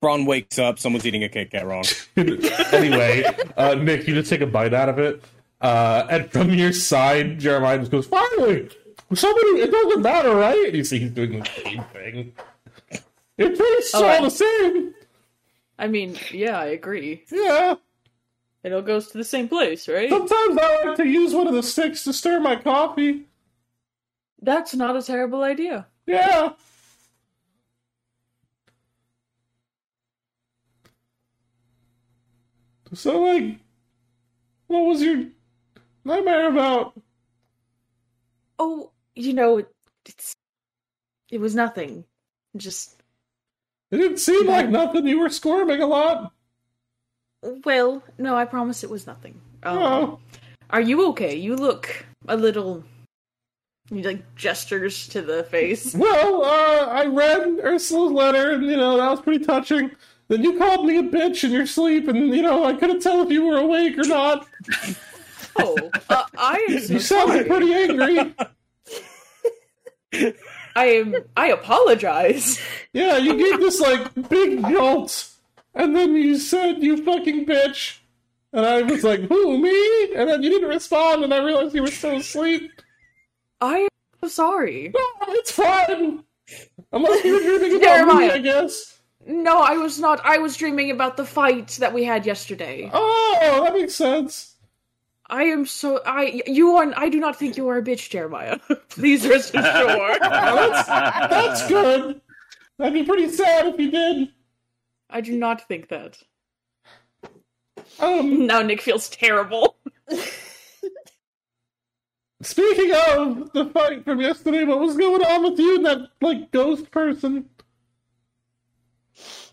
Braun 0.00 0.24
wakes 0.24 0.58
up. 0.58 0.78
Someone's 0.78 1.04
eating 1.06 1.22
a 1.24 1.28
Kit 1.28 1.50
Kat 1.50 1.66
wrong. 1.66 1.84
anyway, 2.16 3.22
uh, 3.56 3.74
Nick, 3.74 4.08
you 4.08 4.14
just 4.14 4.30
take 4.30 4.40
a 4.40 4.46
bite 4.46 4.72
out 4.72 4.88
of 4.88 4.98
it, 4.98 5.22
uh, 5.60 6.06
and 6.10 6.32
from 6.32 6.50
your 6.50 6.72
side, 6.72 7.38
Jeremiah 7.38 7.78
just 7.78 7.90
goes, 7.90 8.06
"Finally, 8.06 8.70
somebody. 9.16 9.60
It 9.62 9.70
doesn't 9.70 10.02
matter, 10.02 10.34
right?" 10.34 10.72
You 10.74 10.84
see 10.84 10.98
he's 11.00 11.10
doing 11.10 11.40
the 11.40 11.44
same 11.62 11.84
thing. 11.92 12.32
It 13.38 13.56
tastes 13.56 13.94
Oh, 13.94 14.04
all 14.04 14.10
I- 14.10 14.20
the 14.20 14.30
same. 14.30 14.94
I 15.78 15.86
mean, 15.88 16.18
yeah, 16.30 16.58
I 16.60 16.66
agree. 16.66 17.24
Yeah. 17.32 17.76
It 18.62 18.72
all 18.74 18.82
goes 18.82 19.08
to 19.08 19.16
the 19.18 19.24
same 19.24 19.48
place, 19.48 19.88
right? 19.88 20.10
Sometimes 20.10 20.58
I 20.60 20.84
like 20.84 20.96
to 20.98 21.06
use 21.06 21.32
one 21.34 21.46
of 21.46 21.54
the 21.54 21.62
sticks 21.62 22.04
to 22.04 22.12
stir 22.12 22.38
my 22.40 22.56
coffee. 22.56 23.24
That's 24.42 24.74
not 24.74 24.96
a 24.96 25.02
terrible 25.02 25.42
idea. 25.42 25.86
Yeah. 26.06 26.52
So, 32.92 33.20
like, 33.22 33.58
what 34.66 34.80
was 34.80 35.02
your 35.02 35.26
nightmare 36.04 36.48
about? 36.50 37.00
Oh, 38.58 38.90
you 39.20 39.34
know, 39.34 39.64
it's 40.06 40.34
it 41.30 41.40
was 41.40 41.54
nothing. 41.54 42.04
Just 42.56 42.96
It 43.90 43.98
didn't 43.98 44.18
seem 44.18 44.46
like 44.46 44.68
nothing. 44.68 45.06
You 45.06 45.20
were 45.20 45.30
squirming 45.30 45.82
a 45.82 45.86
lot. 45.86 46.32
well, 47.64 48.02
no, 48.18 48.36
I 48.36 48.44
promise 48.44 48.82
it 48.84 48.90
was 48.90 49.06
nothing. 49.06 49.40
Um, 49.62 49.78
Oh. 49.78 50.18
Are 50.70 50.80
you 50.80 51.08
okay? 51.08 51.34
You 51.34 51.56
look 51.56 52.06
a 52.28 52.36
little. 52.36 52.84
You 53.90 54.02
like 54.02 54.34
gestures 54.36 55.08
to 55.08 55.20
the 55.22 55.44
face. 55.44 55.94
Well, 55.98 56.44
uh, 56.44 56.86
I 56.86 57.06
read 57.06 57.58
Ursula's 57.64 58.12
letter, 58.12 58.52
and, 58.52 58.64
you 58.64 58.76
know, 58.76 58.96
that 58.96 59.10
was 59.10 59.20
pretty 59.20 59.44
touching. 59.44 59.90
Then 60.28 60.44
you 60.44 60.56
called 60.58 60.86
me 60.86 60.98
a 60.98 61.02
bitch 61.02 61.42
in 61.42 61.50
your 61.50 61.66
sleep, 61.66 62.06
and, 62.06 62.28
you 62.32 62.42
know, 62.42 62.64
I 62.64 62.74
couldn't 62.74 63.00
tell 63.02 63.20
if 63.22 63.30
you 63.32 63.44
were 63.44 63.56
awake 63.58 63.98
or 63.98 64.06
not. 64.06 64.46
Oh, 65.58 65.76
uh, 66.08 66.24
I 66.38 66.64
am 66.70 66.78
so 66.78 66.92
You 66.92 67.00
sounded 67.00 67.46
pretty 67.48 67.74
angry. 67.74 68.34
I 70.12 70.84
am. 70.84 71.14
I 71.36 71.48
apologize. 71.48 72.60
Yeah, 72.92 73.16
you 73.16 73.36
gave 73.36 73.60
this, 73.60 73.80
like, 73.80 74.28
big 74.28 74.62
jolt, 74.62 75.28
and 75.74 75.94
then 75.94 76.14
you 76.14 76.38
said, 76.38 76.82
you 76.82 77.04
fucking 77.04 77.46
bitch. 77.46 77.98
And 78.52 78.66
I 78.66 78.82
was 78.82 79.04
like, 79.04 79.20
who, 79.20 79.58
me? 79.58 80.14
And 80.14 80.28
then 80.28 80.42
you 80.42 80.50
didn't 80.50 80.68
respond, 80.68 81.22
and 81.22 81.32
I 81.32 81.38
realized 81.38 81.74
you 81.74 81.82
were 81.82 81.90
still 81.90 82.16
asleep. 82.16 82.70
I 83.60 83.78
am 83.78 83.88
so 84.22 84.28
sorry. 84.28 84.92
No, 84.92 85.34
it's 85.34 85.52
fine. 85.52 86.24
Unless 86.92 87.24
you 87.24 87.34
were 87.34 87.58
dreaming 87.58 87.76
about 87.80 88.16
me, 88.16 88.30
I 88.30 88.38
guess. 88.38 89.00
No, 89.24 89.60
I 89.60 89.76
was 89.76 90.00
not. 90.00 90.20
I 90.24 90.38
was 90.38 90.56
dreaming 90.56 90.90
about 90.90 91.16
the 91.16 91.24
fight 91.24 91.68
that 91.78 91.94
we 91.94 92.02
had 92.02 92.26
yesterday. 92.26 92.90
Oh, 92.92 93.60
that 93.62 93.74
makes 93.74 93.94
sense. 93.94 94.49
I 95.30 95.44
am 95.44 95.64
so. 95.64 96.00
I 96.04 96.42
you 96.46 96.76
are. 96.76 96.92
I 96.96 97.08
do 97.08 97.20
not 97.20 97.36
think 97.36 97.56
you 97.56 97.68
are 97.68 97.78
a 97.78 97.82
bitch, 97.82 98.10
Jeremiah. 98.10 98.58
Please 98.88 99.26
rest 99.26 99.50
assured. 99.54 100.20
That's 100.22 101.66
good. 101.68 102.20
I'd 102.78 102.92
be 102.92 103.04
pretty 103.04 103.28
sad 103.28 103.66
if 103.66 103.78
you 103.78 103.90
did. 103.90 104.28
I 105.08 105.20
do 105.20 105.36
not 105.36 105.66
think 105.68 105.88
that. 105.88 106.18
Um, 107.98 108.46
Now 108.46 108.62
Nick 108.62 108.80
feels 108.80 109.08
terrible. 109.08 109.76
speaking 112.40 112.92
of 112.92 113.52
the 113.52 113.66
fight 113.72 114.04
from 114.04 114.20
yesterday, 114.20 114.64
what 114.64 114.80
was 114.80 114.96
going 114.96 115.22
on 115.22 115.42
with 115.42 115.58
you 115.58 115.76
and 115.76 115.84
that, 115.86 115.98
like, 116.22 116.50
ghost 116.52 116.90
person? 116.90 117.50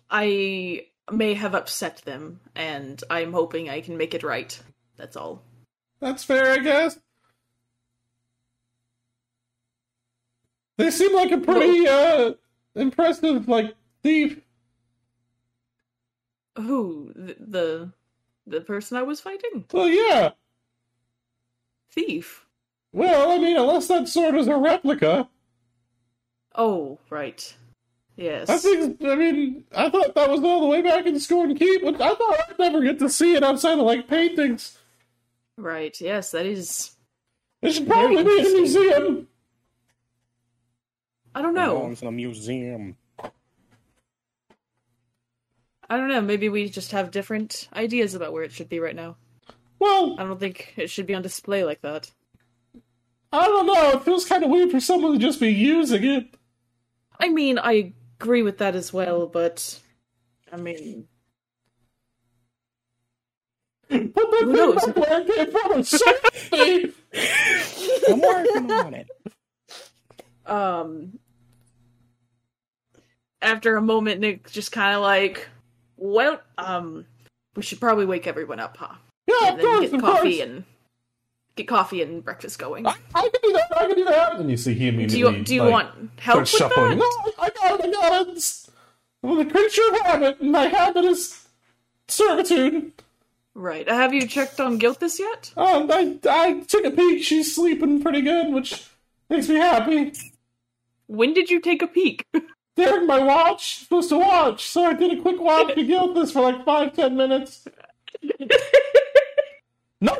I 0.09 0.85
may 1.11 1.33
have 1.33 1.53
upset 1.55 1.97
them, 2.05 2.39
and 2.55 3.03
I'm 3.09 3.33
hoping 3.33 3.69
I 3.69 3.81
can 3.81 3.97
make 3.97 4.13
it 4.13 4.23
right. 4.23 4.57
That's 4.95 5.17
all. 5.17 5.43
That's 5.99 6.23
fair, 6.23 6.51
I 6.53 6.59
guess. 6.59 6.99
They 10.77 10.91
seem 10.91 11.15
like 11.15 11.31
a 11.31 11.39
pretty, 11.39 11.87
uh, 11.87 12.33
impressive, 12.75 13.47
like, 13.47 13.75
thief. 14.03 14.39
Who 16.55 17.11
the 17.15 17.91
the, 18.45 18.61
person 18.61 18.97
I 18.97 19.03
was 19.03 19.19
fighting? 19.19 19.65
Well, 19.71 19.89
yeah. 19.89 20.31
Thief. 21.91 22.45
Well, 22.91 23.31
I 23.31 23.37
mean, 23.37 23.57
unless 23.57 23.87
that 23.87 24.07
sword 24.07 24.35
was 24.35 24.47
a 24.47 24.55
replica. 24.55 25.29
Oh, 26.55 26.99
right. 27.09 27.55
Yes. 28.15 28.49
I 28.49 28.57
think, 28.57 29.03
I 29.03 29.15
mean, 29.15 29.65
I 29.75 29.89
thought 29.89 30.15
that 30.15 30.29
was 30.29 30.41
all 30.41 30.61
the 30.61 30.67
way 30.67 30.81
back 30.81 31.05
in 31.05 31.19
Scorn 31.19 31.55
Keep, 31.55 31.83
but 31.83 32.01
I 32.01 32.15
thought 32.15 32.39
I'd 32.49 32.59
never 32.59 32.81
get 32.81 32.97
to 32.99 33.09
see 33.09 33.35
it 33.35 33.43
outside 33.43 33.73
of, 33.79 33.85
like, 33.85 34.07
paintings. 34.07 34.76
Right. 35.57 35.99
Yes, 35.99 36.31
that 36.31 36.45
is. 36.45 36.91
It 37.61 37.71
should 37.71 37.87
probably 37.87 38.23
be 38.23 38.39
in 38.39 38.45
a 38.45 38.49
museum. 38.49 39.27
I 41.33 41.41
don't 41.41 41.55
know. 41.55 41.75
Belongs 41.75 42.01
in 42.01 42.07
a 42.07 42.11
museum. 42.11 42.95
I 45.89 45.97
don't 45.97 46.09
know. 46.09 46.21
Maybe 46.21 46.49
we 46.49 46.69
just 46.69 46.91
have 46.91 47.11
different 47.11 47.67
ideas 47.73 48.13
about 48.13 48.33
where 48.33 48.43
it 48.43 48.51
should 48.51 48.69
be 48.69 48.79
right 48.79 48.95
now. 48.95 49.17
Well, 49.79 50.15
I 50.19 50.23
don't 50.23 50.39
think 50.39 50.73
it 50.75 50.89
should 50.89 51.07
be 51.07 51.15
on 51.15 51.21
display 51.21 51.63
like 51.63 51.81
that. 51.81 52.11
I 53.31 53.45
don't 53.45 53.67
know. 53.67 53.91
It 53.91 54.03
feels 54.03 54.25
kind 54.25 54.43
of 54.43 54.49
weird 54.49 54.71
for 54.71 54.79
someone 54.79 55.13
to 55.13 55.19
just 55.19 55.39
be 55.39 55.49
using 55.49 56.03
it. 56.03 56.35
I 57.19 57.29
mean, 57.29 57.59
I 57.59 57.93
agree 58.19 58.41
with 58.41 58.57
that 58.59 58.75
as 58.75 58.93
well, 58.93 59.27
but 59.27 59.79
I 60.51 60.57
mean, 60.57 61.07
Put 63.89 64.13
that 64.13 64.41
Who 64.43 64.53
knows? 64.53 64.85
where 64.95 65.21
it 65.21 65.27
came 65.35 66.93
from. 66.93 66.93
I'm 68.09 68.19
working 68.21 68.71
on 68.71 68.93
it. 68.93 69.07
um, 70.45 71.19
after 73.41 73.77
a 73.77 73.81
moment, 73.81 74.19
Nick 74.21 74.49
just 74.51 74.71
kind 74.71 74.95
of 74.95 75.01
like, 75.01 75.47
well, 75.95 76.41
um, 76.57 77.05
we 77.55 77.61
should 77.63 77.79
probably 77.79 78.05
wake 78.05 78.27
everyone 78.27 78.59
up, 78.59 78.77
huh? 78.77 78.95
Yeah, 79.27 79.49
and 79.51 79.59
of 79.59 79.65
course, 79.65 79.81
get 79.81 79.93
of 79.93 80.01
coffee 80.01 80.37
course. 80.37 80.49
and 80.49 80.63
get 81.55 81.67
coffee 81.67 82.01
and 82.01 82.23
breakfast 82.23 82.59
going. 82.59 82.85
I, 82.85 82.95
I 83.15 83.21
can 83.21 83.41
do 83.43 83.51
that. 83.53 83.77
I 83.77 83.87
can 83.87 83.95
do 83.95 84.05
that. 84.05 84.35
And 84.37 84.49
you 84.49 84.57
see 84.57 84.73
he 84.73 84.89
do 84.91 84.95
immediately 84.95 85.37
you 85.39 85.43
do 85.43 85.55
you 85.55 85.63
like, 85.63 85.71
want 85.71 86.09
help 86.19 86.39
with 86.41 86.49
shuffling. 86.49 86.97
that? 86.97 87.23
No, 87.25 87.31
I 87.43 87.49
got 87.49 87.79
it. 87.79 87.85
I 87.85 87.91
got 87.91 88.27
it. 88.27 88.67
I'm 89.23 89.37
the 89.37 89.45
creature 89.45 89.81
of 89.91 90.01
habit, 90.01 90.39
and 90.39 90.51
my 90.51 90.67
habit 90.67 91.05
is 91.05 91.47
servitude. 92.07 92.91
Right. 93.57 93.89
Have 93.89 94.13
you 94.13 94.27
checked 94.27 94.59
on 94.59 94.79
Gilthus 94.79 95.17
yet? 95.17 95.51
Um, 95.57 95.89
I 95.91 96.19
I 96.29 96.59
took 96.59 96.85
a 96.85 96.91
peek. 96.91 97.23
She's 97.23 97.55
sleeping 97.55 98.03
pretty 98.03 98.21
good, 98.21 98.53
which 98.53 98.87
makes 99.31 99.49
me 99.49 99.55
happy. 99.55 100.13
When 101.07 101.33
did 101.33 101.49
you 101.49 101.59
take 101.59 101.81
a 101.81 101.87
peek? 101.87 102.23
During 102.75 103.07
my 103.07 103.17
watch, 103.17 103.79
supposed 103.79 104.09
to 104.09 104.19
watch, 104.19 104.63
so 104.63 104.85
I 104.85 104.93
did 104.93 105.17
a 105.17 105.21
quick 105.23 105.41
walk 105.41 105.69
to 105.69 105.83
Gilthus 105.83 106.31
for 106.31 106.43
like 106.43 106.63
five 106.65 106.93
ten 106.93 107.17
minutes. 107.17 107.67
No, 109.99 110.15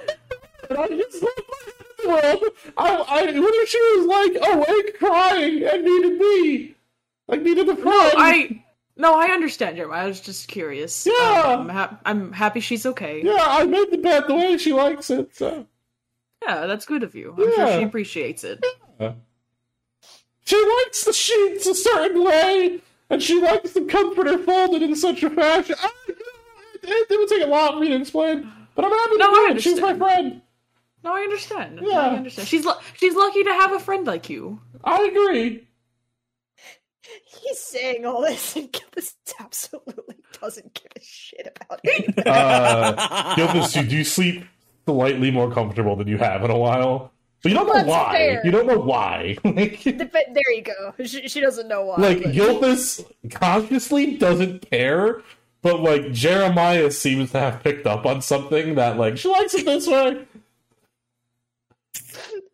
I 0.72 0.88
just 0.88 1.22
looked 1.22 1.40
at 1.40 1.98
the 2.02 2.08
world. 2.08 2.44
I, 2.78 2.96
I, 2.96 3.26
whether 3.26 3.66
she 3.68 3.78
was 3.78 4.08
like 4.08 4.56
awake, 4.56 4.98
crying, 4.98 5.64
and 5.64 5.86
needed 5.86 6.18
me, 6.18 6.76
like 7.28 7.44
needed 7.44 7.70
a 7.70 7.76
friend. 7.76 7.86
No, 7.86 8.12
I 8.16 8.66
no, 8.98 9.14
I 9.20 9.28
understand, 9.28 9.78
Jeremiah. 9.78 10.04
I 10.04 10.08
was 10.08 10.20
just 10.22 10.48
curious. 10.48 11.06
Um, 11.08 11.14
Yeah. 11.18 11.44
I'm, 11.46 11.70
hap- 11.70 12.02
I'm 12.06 12.32
happy 12.34 12.60
she's 12.60 12.86
okay. 12.86 13.22
Yeah, 13.24 13.38
I 13.40 13.66
made 13.66 13.92
the 13.92 13.98
bed 13.98 14.24
the 14.28 14.36
way 14.36 14.58
she 14.58 14.74
likes 14.74 15.10
it. 15.10 15.36
So 15.36 15.66
Yeah, 16.46 16.66
that's 16.66 16.86
good 16.86 17.04
of 17.04 17.16
you. 17.16 17.34
I'm 17.38 17.54
sure 17.56 17.78
she 17.80 17.84
appreciates 17.84 18.44
it. 18.44 18.64
she 20.46 20.56
likes 20.86 21.04
the 21.04 21.14
sheets 21.14 21.68
a 21.68 21.76
certain 21.76 22.24
way, 22.24 22.80
and 23.10 23.22
she 23.22 23.42
likes 23.42 23.74
the 23.74 23.82
comforter 23.82 24.38
folded 24.38 24.82
in 24.82 24.96
such 24.96 25.24
a 25.24 25.30
fashion. 25.30 25.76
I, 25.82 25.90
it, 26.08 27.08
it 27.12 27.20
would 27.20 27.30
take 27.30 27.44
a 27.44 27.50
lot 27.50 27.74
for 27.74 27.80
me 27.80 27.90
to 27.90 27.96
explain, 27.96 28.52
but 28.76 28.86
I'm 28.86 28.92
happy 28.92 29.12
to 29.14 29.18
No, 29.18 29.32
do 29.32 29.36
I 29.36 29.52
it. 29.56 29.62
She's 29.62 29.80
my 29.80 29.94
friend. 29.96 30.42
No, 31.04 31.16
I 31.16 31.22
understand. 31.22 31.80
Yeah. 31.84 32.00
I 32.00 32.16
understand. 32.16 32.48
She's 32.48 32.66
lu- 32.66 32.74
she's 32.96 33.14
lucky 33.16 33.44
to 33.44 33.52
have 33.52 33.72
a 33.74 33.80
friend 33.80 34.06
like 34.08 34.30
you. 34.30 34.60
I 34.84 35.04
agree. 35.06 35.68
He's 37.42 37.60
saying 37.60 38.06
all 38.06 38.22
this, 38.22 38.56
and 38.56 38.72
Gilthus 38.72 39.14
absolutely 39.40 40.16
doesn't 40.42 40.74
give 40.74 40.92
a 40.96 41.00
shit 41.02 41.58
about 41.62 41.80
it. 41.84 42.28
Uh, 42.28 43.36
Gilthus, 43.36 43.82
you 43.82 43.88
do 43.88 44.04
sleep 44.04 44.44
slightly 44.86 45.32
more 45.32 45.52
comfortable 45.52 45.96
than 45.96 46.08
you 46.08 46.18
have 46.18 46.44
in 46.44 46.52
a 46.52 46.58
while, 46.58 47.12
but 47.44 47.52
you 47.52 47.58
don't 47.58 47.68
know 47.68 47.74
That's 47.74 47.88
why. 47.88 48.14
fair. 48.14 48.42
You 48.46 48.52
don't 48.52 48.68
know 48.68 48.80
why. 48.80 49.38
like, 49.44 49.82
But 49.84 50.12
there 50.34 50.52
you 50.54 50.62
go. 50.64 50.94
She, 51.04 51.28
she 51.28 51.40
doesn't 51.42 51.68
know 51.68 51.86
why. 51.86 51.98
like 51.98 52.24
but- 52.24 52.34
Gilthus 52.34 53.06
consciously 53.32 54.18
doesn't 54.18 54.70
care, 54.70 55.22
but 55.62 55.80
like 55.82 56.12
Jeremiah 56.14 56.90
seems 56.92 57.32
to 57.32 57.40
have 57.40 57.64
picked 57.64 57.86
up 57.86 58.06
on 58.06 58.22
something 58.22 58.76
that 58.76 58.98
like 58.98 59.18
she 59.18 59.28
likes 59.28 59.54
it 59.54 59.66
this 59.66 59.88
way. 59.88 60.26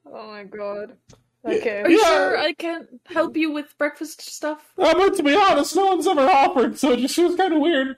Oh 0.06 0.28
my 0.28 0.44
god. 0.44 0.98
Okay. 1.46 1.82
Are 1.82 1.90
you 1.90 2.00
Yeah. 2.00 2.08
sure 2.08 2.38
I 2.38 2.54
can't 2.54 2.88
help 3.06 3.36
you 3.36 3.52
with 3.52 3.78
breakfast 3.78 4.22
stuff? 4.22 4.72
Uh, 4.78 4.94
but 4.94 5.16
to 5.18 5.24
be 5.24 5.36
honest, 5.36 5.76
no 5.76 5.88
one's 5.88 6.08
ever 6.08 6.22
offered, 6.22 6.78
so 6.80 6.92
it 6.92 7.00
just 7.00 7.16
feels 7.16 7.36
kind 7.36 7.54
of 7.54 7.60
weird. 7.60 7.98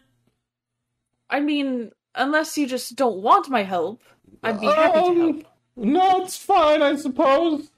I 1.29 1.39
mean, 1.39 1.91
unless 2.15 2.57
you 2.57 2.67
just 2.67 2.95
don't 2.95 3.21
want 3.21 3.49
my 3.49 3.63
help, 3.63 4.01
I'd 4.43 4.59
be 4.59 4.67
happy 4.67 4.93
to 5.01 5.05
Um, 5.07 5.17
help. 5.17 5.45
No, 5.75 6.23
it's 6.23 6.37
fine, 6.37 6.81
I 6.81 6.95
suppose. 6.95 7.69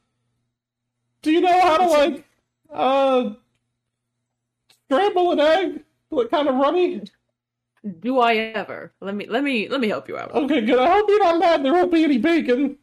Do 1.22 1.32
you 1.32 1.42
know 1.42 1.60
how 1.62 1.78
to 1.78 1.86
like 1.88 2.26
uh 2.70 3.32
scramble 4.86 5.32
an 5.32 5.40
egg? 5.40 5.84
Like 6.10 6.30
kind 6.30 6.48
of 6.48 6.56
runny? 6.56 7.02
Do 8.00 8.20
I 8.20 8.36
ever? 8.36 8.94
Let 9.02 9.16
me 9.16 9.26
let 9.28 9.44
me 9.44 9.68
let 9.70 9.80
me 9.80 9.88
help 9.88 10.08
you 10.08 10.18
out. 10.18 10.32
Okay, 10.34 10.62
good. 10.62 10.80
I 10.80 10.88
hope 10.92 11.06
you're 11.10 11.24
not 11.24 11.40
mad 11.40 11.64
there 11.64 11.74
won't 11.74 11.92
be 11.92 12.04
any 12.04 12.18
bacon. 12.18 12.78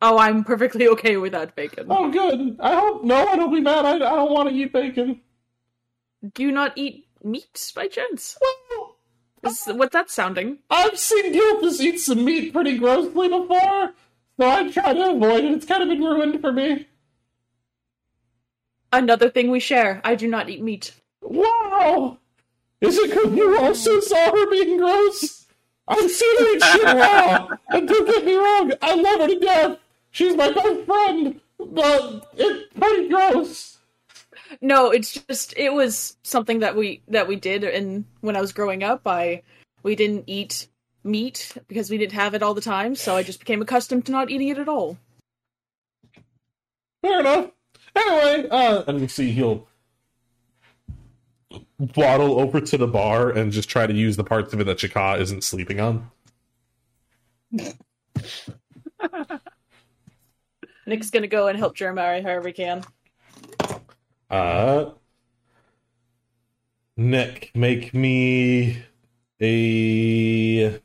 Oh, 0.00 0.18
I'm 0.18 0.44
perfectly 0.44 0.88
okay 0.94 1.16
without 1.16 1.56
bacon. 1.56 1.86
Oh, 1.90 2.10
good. 2.10 2.56
I 2.60 2.74
hope 2.74 3.04
no, 3.04 3.24
one 3.24 3.38
don't 3.38 3.52
be 3.52 3.60
mad. 3.60 3.84
I, 3.84 3.94
I 3.94 3.98
don't 3.98 4.32
want 4.32 4.48
to 4.48 4.54
eat 4.54 4.72
bacon. 4.72 5.20
Do 6.34 6.42
you 6.42 6.52
not 6.52 6.72
eat 6.76 7.06
meat 7.22 7.72
by 7.74 7.88
chance? 7.88 8.36
Well, 8.70 8.96
Is 9.44 9.64
what 9.66 9.92
that's 9.92 10.12
sounding? 10.14 10.58
I've 10.70 10.98
seen 10.98 11.32
Gilthus 11.32 11.80
eat 11.80 11.98
some 11.98 12.24
meat 12.24 12.52
pretty 12.52 12.76
grossly 12.78 13.28
before, 13.28 13.92
so 14.36 14.48
I 14.48 14.70
try 14.70 14.94
to 14.94 15.10
avoid 15.10 15.44
it. 15.44 15.52
It's 15.52 15.66
kind 15.66 15.82
of 15.82 15.88
been 15.88 16.02
ruined 16.02 16.40
for 16.40 16.52
me. 16.52 16.88
Another 18.92 19.30
thing 19.30 19.50
we 19.50 19.60
share. 19.60 20.00
I 20.02 20.14
do 20.14 20.26
not 20.26 20.48
eat 20.48 20.62
meat. 20.62 20.92
Wow! 21.20 22.18
Is 22.80 22.96
it 22.96 23.10
because 23.10 23.32
you 23.32 23.58
also 23.58 24.00
saw 24.00 24.30
her 24.30 24.50
being 24.50 24.78
gross? 24.78 25.46
I've 25.86 26.10
seen 26.10 26.38
her 26.38 26.54
eat 26.54 26.62
shit 26.62 26.84
raw, 26.84 27.48
and 27.68 27.88
don't 27.88 28.06
get 28.06 28.24
me 28.24 28.34
wrong, 28.34 28.72
I 28.82 28.94
love 28.94 29.20
her 29.20 29.28
to 29.28 29.38
death. 29.38 29.78
She's 30.10 30.36
my 30.36 30.50
best 30.52 30.84
friend, 30.84 31.40
but 31.58 32.30
it's 32.36 32.74
pretty 32.74 33.08
gross. 33.08 33.78
No, 34.60 34.90
it's 34.90 35.12
just 35.12 35.54
it 35.56 35.72
was 35.72 36.16
something 36.22 36.60
that 36.60 36.74
we 36.76 37.02
that 37.08 37.28
we 37.28 37.36
did 37.36 37.64
and 37.64 38.04
when 38.20 38.36
I 38.36 38.40
was 38.40 38.52
growing 38.52 38.82
up 38.82 39.02
I 39.06 39.42
we 39.82 39.94
didn't 39.94 40.24
eat 40.26 40.68
meat 41.04 41.56
because 41.68 41.90
we 41.90 41.98
didn't 41.98 42.12
have 42.12 42.34
it 42.34 42.42
all 42.42 42.54
the 42.54 42.60
time, 42.60 42.94
so 42.94 43.14
I 43.16 43.22
just 43.22 43.40
became 43.40 43.62
accustomed 43.62 44.06
to 44.06 44.12
not 44.12 44.30
eating 44.30 44.48
it 44.48 44.58
at 44.58 44.68
all. 44.68 44.98
Fair 47.02 47.20
enough. 47.20 47.50
Anyway, 47.94 48.48
uh, 48.50 48.84
and 48.86 49.00
you 49.00 49.08
see 49.08 49.30
he'll 49.32 49.66
waddle 51.96 52.40
over 52.40 52.60
to 52.60 52.76
the 52.76 52.86
bar 52.86 53.30
and 53.30 53.52
just 53.52 53.68
try 53.68 53.86
to 53.86 53.94
use 53.94 54.16
the 54.16 54.24
parts 54.24 54.52
of 54.52 54.60
it 54.60 54.64
that 54.64 54.78
Chakka 54.78 55.20
isn't 55.20 55.44
sleeping 55.44 55.80
on. 55.80 56.10
Nick's 60.88 61.10
gonna 61.10 61.26
go 61.26 61.48
and 61.48 61.58
help 61.58 61.76
Jeremiah 61.76 62.22
however 62.22 62.48
he 62.48 62.54
can. 62.54 62.82
Uh, 64.30 64.90
Nick, 66.96 67.50
make 67.54 67.94
me 67.94 68.82
a 69.40 70.80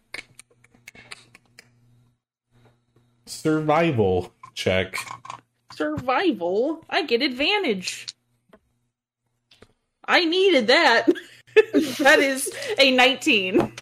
survival 3.26 4.34
check. 4.54 4.96
Survival? 5.74 6.86
I 6.90 7.04
get 7.04 7.22
advantage. 7.22 8.08
I 10.06 10.26
needed 10.26 10.68
that. 10.68 11.08
that 12.00 12.20
is 12.20 12.52
a 12.78 12.92
19. 12.92 13.74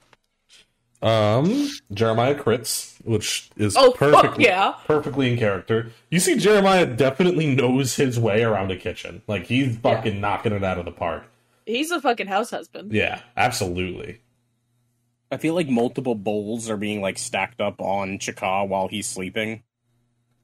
Um, 1.02 1.70
Jeremiah 1.94 2.36
crits, 2.36 2.91
which 3.04 3.50
is 3.58 3.76
Oh, 3.78 3.92
fuck 3.92 3.98
perfectly 4.12 4.46
yeah. 4.46 4.74
perfectly 4.86 5.32
in 5.32 5.38
character. 5.38 5.92
You 6.10 6.20
see, 6.20 6.38
Jeremiah 6.38 6.86
definitely 6.86 7.54
knows 7.56 7.96
his 7.96 8.20
way 8.20 8.44
around 8.44 8.72
a 8.72 8.76
kitchen. 8.78 9.22
Like 9.28 9.46
he's 9.46 9.78
fucking 9.78 10.20
knocking 10.22 10.54
it 10.54 10.64
out 10.64 10.78
of 10.80 10.86
the 10.86 10.92
park. 10.92 11.26
He's 11.66 11.92
a 11.92 12.02
fucking 12.02 12.28
house 12.28 12.50
husband. 12.52 12.92
Yeah, 12.92 13.22
absolutely. 13.38 14.22
I 15.32 15.38
feel 15.38 15.54
like 15.54 15.70
multiple 15.70 16.16
bowls 16.16 16.70
are 16.70 16.78
being 16.78 17.02
like 17.02 17.18
stacked 17.18 17.62
up 17.62 17.80
on 17.80 18.20
Chakka 18.20 18.68
while 18.68 18.88
he's 18.88 19.08
sleeping, 19.08 19.64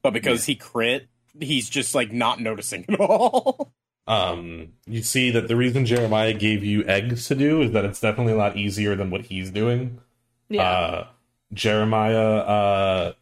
but 0.02 0.12
because 0.12 0.46
he 0.46 0.54
crit, 0.54 1.08
he's 1.38 1.68
just 1.68 1.94
like 1.94 2.12
not 2.12 2.40
noticing 2.40 2.84
at 2.88 3.00
all. 3.00 3.72
Um, 4.08 4.68
you 4.86 5.02
see 5.02 5.30
that 5.32 5.48
the 5.48 5.54
reason 5.56 5.84
Jeremiah 5.84 6.32
gave 6.32 6.64
you 6.64 6.82
eggs 6.86 7.26
to 7.28 7.34
do 7.34 7.60
is 7.60 7.72
that 7.72 7.84
it's 7.84 8.00
definitely 8.00 8.32
a 8.32 8.36
lot 8.36 8.56
easier 8.56 8.96
than 8.96 9.10
what 9.10 9.26
he's 9.26 9.50
doing. 9.50 10.00
Yeah. 10.48 10.62
Uh, 10.62 11.06
Jeremiah 11.52 12.38
uh, 12.38 13.12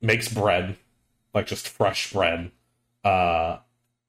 makes 0.00 0.28
bread, 0.28 0.76
like 1.34 1.46
just 1.46 1.68
fresh 1.68 2.12
bread. 2.12 2.50
Uh, 3.04 3.58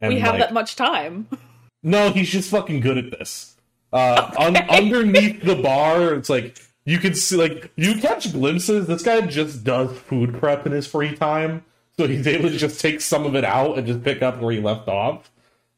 and 0.01 0.13
we 0.13 0.19
have 0.19 0.33
like, 0.33 0.41
that 0.41 0.53
much 0.53 0.75
time. 0.75 1.27
No, 1.83 2.09
he's 2.09 2.29
just 2.29 2.49
fucking 2.49 2.81
good 2.81 2.97
at 2.97 3.11
this. 3.11 3.55
Uh, 3.93 4.31
un- 4.37 4.57
underneath 4.57 5.43
the 5.43 5.55
bar, 5.55 6.15
it's 6.15 6.29
like 6.29 6.57
you 6.85 6.97
can 6.97 7.13
see, 7.13 7.37
like 7.37 7.71
you 7.75 7.95
catch 8.01 8.31
glimpses. 8.33 8.87
This 8.87 9.03
guy 9.03 9.21
just 9.21 9.63
does 9.63 9.97
food 9.97 10.37
prep 10.37 10.65
in 10.65 10.71
his 10.73 10.87
free 10.87 11.15
time, 11.15 11.63
so 11.95 12.07
he's 12.07 12.27
able 12.27 12.49
to 12.49 12.57
just 12.57 12.81
take 12.81 12.99
some 12.99 13.25
of 13.25 13.35
it 13.35 13.45
out 13.45 13.77
and 13.77 13.87
just 13.87 14.03
pick 14.03 14.21
up 14.21 14.39
where 14.39 14.51
he 14.51 14.59
left 14.59 14.89
off. 14.89 15.31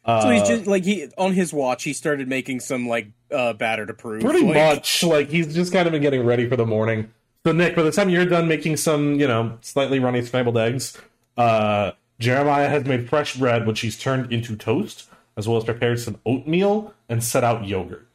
Uh, 0.05 0.21
so 0.21 0.29
he's 0.29 0.47
just 0.47 0.67
like 0.67 0.83
he 0.83 1.09
on 1.17 1.33
his 1.33 1.53
watch. 1.53 1.83
He 1.83 1.93
started 1.93 2.27
making 2.27 2.61
some 2.61 2.87
like 2.87 3.07
uh 3.29 3.53
batter 3.53 3.85
to 3.85 3.93
prove. 3.93 4.21
pretty 4.23 4.45
like, 4.45 4.55
much 4.55 5.03
like 5.03 5.29
he's 5.29 5.53
just 5.53 5.71
kind 5.73 5.85
of 5.85 5.91
been 5.91 6.01
getting 6.01 6.25
ready 6.25 6.47
for 6.47 6.55
the 6.55 6.65
morning. 6.65 7.11
So 7.45 7.51
Nick, 7.53 7.75
by 7.75 7.83
the 7.83 7.91
time 7.91 8.09
you're 8.09 8.25
done 8.25 8.47
making 8.47 8.77
some, 8.77 9.19
you 9.19 9.27
know, 9.27 9.57
slightly 9.61 9.99
runny 9.99 10.21
scrambled 10.21 10.57
eggs, 10.57 10.97
uh, 11.37 11.91
Jeremiah 12.19 12.67
has 12.67 12.83
made 12.85 13.07
fresh 13.09 13.37
bread, 13.37 13.65
which 13.65 13.79
he's 13.79 13.97
turned 13.97 14.31
into 14.33 14.55
toast, 14.57 15.07
as 15.37 15.47
well 15.47 15.57
as 15.57 15.63
prepared 15.63 15.99
some 15.99 16.19
oatmeal 16.25 16.93
and 17.07 17.23
set 17.23 17.43
out 17.45 17.65
yogurt. 17.65 18.07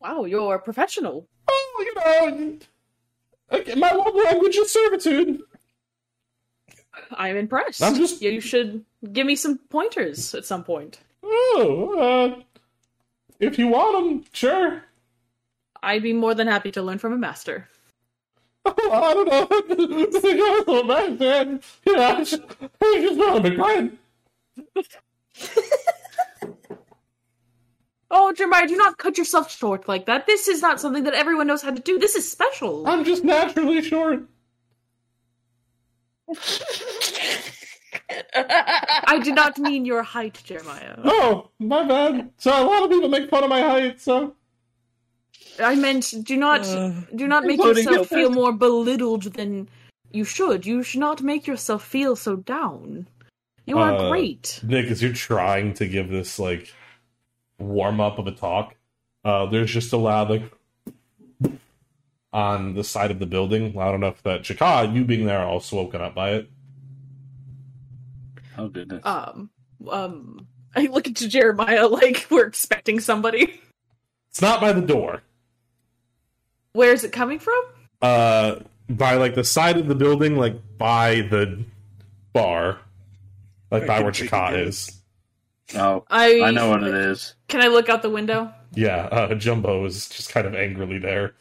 Wow, 0.00 0.24
you're 0.24 0.54
a 0.54 0.58
professional. 0.60 1.26
Oh, 1.50 1.84
you 1.86 1.94
know, 1.94 3.76
my 3.76 3.90
love 3.92 4.14
language 4.14 4.56
is 4.56 4.70
servitude. 4.70 5.40
I'm 7.12 7.36
impressed. 7.36 7.82
I'm 7.82 7.94
just- 7.94 8.20
You 8.20 8.40
should 8.40 8.84
give 9.12 9.26
me 9.26 9.34
some 9.34 9.58
pointers 9.70 10.34
at 10.34 10.44
some 10.44 10.62
point. 10.62 10.98
Oh, 11.22 11.98
uh, 11.98 12.42
if 13.40 13.58
you 13.58 13.68
want 13.68 13.92
them, 13.96 14.24
sure. 14.32 14.84
I'd 15.82 16.02
be 16.02 16.12
more 16.12 16.34
than 16.34 16.46
happy 16.46 16.70
to 16.72 16.82
learn 16.82 16.98
from 16.98 17.12
a 17.12 17.18
master. 17.18 17.68
Oh, 18.70 18.92
I 18.92 19.14
don't 19.14 19.28
know. 19.28 19.48
It's 20.02 20.22
like, 20.22 20.36
oh, 20.68 20.82
man, 20.82 21.16
man. 21.16 21.60
Yeah, 21.86 22.08
I 22.08 22.18
just, 22.18 22.42
I 22.82 22.98
just 23.00 23.18
want 23.18 23.42
to 23.42 23.50
be 23.50 23.56
fine. 23.56 23.98
Oh, 28.10 28.32
Jeremiah, 28.32 28.66
do 28.66 28.76
not 28.76 28.96
cut 28.98 29.18
yourself 29.18 29.50
short 29.50 29.86
like 29.86 30.06
that. 30.06 30.26
This 30.26 30.48
is 30.48 30.62
not 30.62 30.80
something 30.80 31.04
that 31.04 31.14
everyone 31.14 31.46
knows 31.46 31.62
how 31.62 31.70
to 31.70 31.80
do. 31.80 31.98
This 31.98 32.14
is 32.16 32.30
special. 32.30 32.86
I'm 32.86 33.04
just 33.04 33.22
naturally 33.22 33.82
short. 33.82 34.24
I 38.34 39.20
did 39.22 39.34
not 39.34 39.58
mean 39.58 39.84
your 39.84 40.02
height, 40.02 40.40
Jeremiah. 40.42 40.96
Oh, 41.04 41.50
my 41.58 41.84
bad. 41.84 42.30
So 42.38 42.50
a 42.50 42.64
lot 42.64 42.82
of 42.82 42.90
people 42.90 43.08
make 43.08 43.28
fun 43.28 43.44
of 43.44 43.50
my 43.50 43.60
height, 43.60 44.00
so. 44.00 44.34
I 45.58 45.74
meant 45.74 46.14
do 46.22 46.36
not 46.36 46.66
Uh, 46.66 46.92
do 47.14 47.26
not 47.26 47.44
make 47.44 47.62
yourself 47.62 48.08
feel 48.08 48.30
more 48.30 48.52
belittled 48.52 49.24
than 49.34 49.68
you 50.12 50.24
should. 50.24 50.64
You 50.66 50.82
should 50.82 51.00
not 51.00 51.22
make 51.22 51.46
yourself 51.46 51.84
feel 51.84 52.16
so 52.16 52.36
down. 52.36 53.06
You 53.66 53.78
are 53.78 53.94
Uh, 53.94 54.08
great. 54.08 54.60
Nick, 54.62 54.86
as 54.86 55.02
you're 55.02 55.12
trying 55.12 55.74
to 55.74 55.86
give 55.86 56.08
this, 56.08 56.38
like, 56.38 56.72
warm 57.58 58.00
up 58.00 58.18
of 58.18 58.26
a 58.26 58.32
talk, 58.32 58.74
uh, 59.24 59.46
there's 59.46 59.70
just 59.70 59.92
a 59.92 59.96
loud, 59.98 60.30
like, 60.30 60.42
on 62.32 62.74
the 62.74 62.84
side 62.84 63.10
of 63.10 63.18
the 63.18 63.26
building, 63.26 63.74
loud 63.74 63.94
enough 63.94 64.22
that 64.22 64.42
Chakka, 64.42 64.94
you 64.94 65.04
being 65.04 65.26
there, 65.26 65.40
are 65.40 65.46
also 65.46 65.76
woken 65.76 66.00
up 66.00 66.14
by 66.14 66.30
it. 66.32 66.50
Oh 68.56 68.68
goodness. 68.68 69.02
Um 69.04 69.50
um 69.88 70.46
I 70.74 70.86
look 70.86 71.06
into 71.06 71.28
Jeremiah 71.28 71.86
like 71.86 72.26
we're 72.30 72.46
expecting 72.46 73.00
somebody. 73.00 73.60
It's 74.30 74.42
not 74.42 74.60
by 74.60 74.72
the 74.72 74.80
door. 74.82 75.22
Where 76.78 76.92
is 76.92 77.02
it 77.02 77.10
coming 77.10 77.40
from? 77.40 77.60
Uh, 78.00 78.60
by, 78.88 79.14
like, 79.14 79.34
the 79.34 79.42
side 79.42 79.78
of 79.78 79.88
the 79.88 79.96
building, 79.96 80.36
like, 80.36 80.54
by 80.78 81.22
the 81.22 81.64
bar. 82.32 82.78
Like, 83.72 83.84
by 83.84 83.98
where 84.00 84.12
can- 84.12 84.22
we 84.22 84.28
Chakka 84.28 84.30
can 84.30 84.52
get 84.52 84.60
it. 84.60 84.68
is. 84.68 85.02
oh, 85.74 86.04
I 86.08 86.40
I 86.40 86.50
know 86.52 86.70
what 86.70 86.84
it 86.84 86.94
is. 86.94 87.34
Can 87.48 87.62
I 87.62 87.66
look 87.66 87.88
out 87.88 88.02
the 88.02 88.10
window? 88.10 88.52
Yeah, 88.74 89.06
uh, 89.10 89.34
Jumbo 89.34 89.84
is 89.86 90.08
just 90.08 90.30
kind 90.30 90.46
of 90.46 90.54
angrily 90.54 91.00
there. 91.00 91.34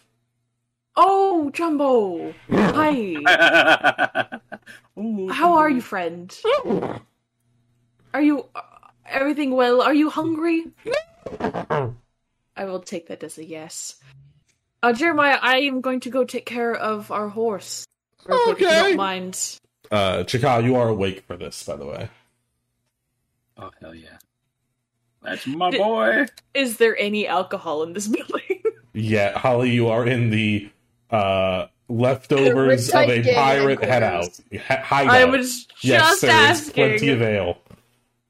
Oh, 0.96 1.52
Jumbo. 1.52 2.34
Hi. 2.52 3.18
How 5.30 5.54
are 5.54 5.70
you, 5.70 5.82
friend? 5.82 6.36
Are 8.16 8.22
you 8.24 8.48
uh, 8.56 8.62
everything 9.06 9.52
well? 9.52 9.84
Are 9.84 9.94
you 9.94 10.10
hungry? 10.10 10.66
I 11.40 12.66
will 12.66 12.80
take 12.80 13.08
that 13.10 13.22
as 13.24 13.38
a 13.38 13.46
yes. 13.46 13.98
Uh, 14.84 14.94
Jeremiah, 14.94 15.38
I 15.42 15.58
am 15.62 15.82
going 15.82 16.00
to 16.02 16.10
go 16.10 16.24
take 16.24 16.46
care 16.46 16.74
of 16.74 17.12
our 17.12 17.30
horse. 17.30 17.86
real 18.26 18.40
quick, 18.44 18.56
If 18.58 18.62
you 18.62 18.68
Okay. 18.68 18.76
don't 18.90 18.98
mind. 18.98 19.58
Uh, 19.92 20.18
Chakka, 20.24 20.64
you 20.64 20.76
are 20.76 20.90
awake 20.90 21.24
for 21.26 21.38
this, 21.38 21.64
by 21.64 21.76
the 21.78 21.86
way. 21.86 22.10
Oh 23.58 23.72
hell 23.82 23.96
yeah. 23.96 24.18
That's 25.24 25.48
my 25.48 25.72
Did- 25.72 25.80
boy. 25.80 26.26
Is 26.54 26.78
there 26.78 26.96
any 26.98 27.28
alcohol 27.28 27.84
in 27.84 27.94
this 27.94 28.08
building? 28.16 28.62
Yeah, 28.94 29.38
Holly, 29.38 29.72
you 29.72 29.88
are 29.90 30.06
in 30.06 30.30
the 30.30 30.70
uh, 31.12 31.68
leftovers 31.90 32.90
of 32.90 33.10
a 33.10 33.24
pirate 33.34 33.84
head 33.84 34.04
out. 34.04 34.40
Hi- 34.54 34.76
I 34.76 34.82
hideout. 35.06 35.32
was 35.32 35.66
just 35.66 35.84
yes, 35.84 36.22
there 36.22 36.52
is 36.52 36.70
plenty 36.70 37.10
of 37.10 37.22
ale. 37.22 37.58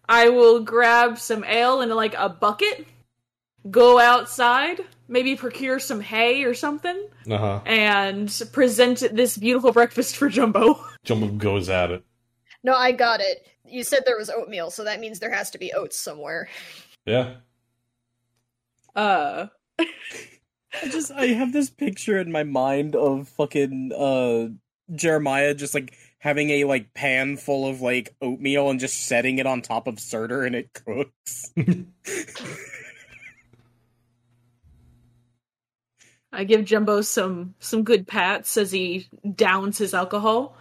I 0.10 0.30
will 0.30 0.62
grab 0.62 1.18
some 1.20 1.44
ale 1.44 1.82
in 1.82 1.90
like 1.90 2.14
a 2.18 2.30
bucket, 2.30 2.86
go 3.70 4.00
outside, 4.00 4.80
maybe 5.08 5.36
procure 5.36 5.80
some 5.80 6.02
hay 6.02 6.44
or 6.44 6.54
something, 6.54 7.08
Uh 7.30 7.38
huh. 7.38 7.60
and 7.66 8.42
present 8.52 9.04
this 9.14 9.38
beautiful 9.38 9.72
breakfast 9.72 10.16
for 10.18 10.30
Jumbo. 10.30 10.80
Jumbo 11.04 11.28
goes 11.28 11.70
at 11.70 11.92
it. 11.92 12.04
No, 12.64 12.74
I 12.76 12.92
got 12.92 13.20
it. 13.22 13.46
You 13.66 13.84
said 13.84 14.04
there 14.06 14.18
was 14.18 14.30
oatmeal, 14.30 14.72
so 14.72 14.84
that 14.86 15.00
means 15.00 15.20
there 15.20 15.34
has 15.34 15.50
to 15.52 15.58
be 15.58 15.74
oats 15.74 16.00
somewhere. 16.00 16.50
Yeah. 17.06 17.36
Uh, 18.96 19.48
I 19.80 20.88
just 20.90 21.12
I 21.12 21.28
have 21.28 21.54
this 21.54 21.70
picture 21.70 22.18
in 22.18 22.32
my 22.32 22.44
mind 22.44 22.96
of 22.96 23.28
fucking 23.30 23.92
uh 23.98 24.48
Jeremiah 24.96 25.54
just 25.54 25.74
like 25.74 25.94
having 26.20 26.50
a 26.50 26.64
like 26.66 26.94
pan 26.94 27.38
full 27.38 27.68
of 27.70 27.82
like 27.82 28.16
oatmeal 28.22 28.70
and 28.70 28.80
just 28.80 29.06
setting 29.08 29.38
it 29.40 29.46
on 29.48 29.62
top 29.62 29.88
of 29.88 30.00
Surtur 30.00 30.44
and 30.46 30.56
it 30.56 30.74
cooks. 30.74 31.52
I 36.32 36.44
give 36.44 36.66
Jumbo 36.66 37.02
some 37.02 37.56
some 37.60 37.84
good 37.84 38.08
pats 38.08 38.58
as 38.58 38.72
he 38.72 39.08
downs 39.36 39.78
his 39.78 39.94
alcohol. 39.94 40.58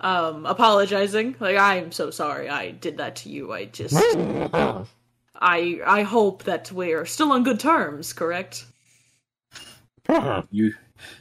Um, 0.00 0.46
apologizing, 0.46 1.36
like 1.38 1.56
I'm 1.56 1.92
so 1.92 2.10
sorry 2.10 2.48
I 2.48 2.72
did 2.72 2.98
that 2.98 3.16
to 3.16 3.28
you. 3.28 3.52
I 3.52 3.66
just, 3.66 3.94
I 3.94 5.80
I 5.86 6.02
hope 6.02 6.44
that 6.44 6.72
we're 6.72 7.06
still 7.06 7.32
on 7.32 7.44
good 7.44 7.60
terms. 7.60 8.12
Correct? 8.12 8.66
You 10.50 10.74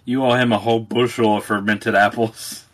you 0.05 0.23
owe 0.23 0.33
him 0.33 0.51
a 0.51 0.57
whole 0.57 0.79
bushel 0.79 1.37
of 1.37 1.45
fermented 1.45 1.95
apples. 1.95 2.65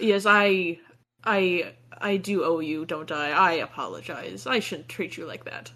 Yes, 0.00 0.26
I, 0.26 0.78
I, 1.24 1.72
I 1.98 2.16
do 2.16 2.44
owe 2.44 2.60
you, 2.60 2.84
don't 2.84 3.10
I? 3.10 3.30
I 3.30 3.52
apologize. 3.52 4.46
I 4.46 4.60
shouldn't 4.60 4.88
treat 4.88 5.16
you 5.16 5.26
like 5.26 5.44
that. 5.44 5.70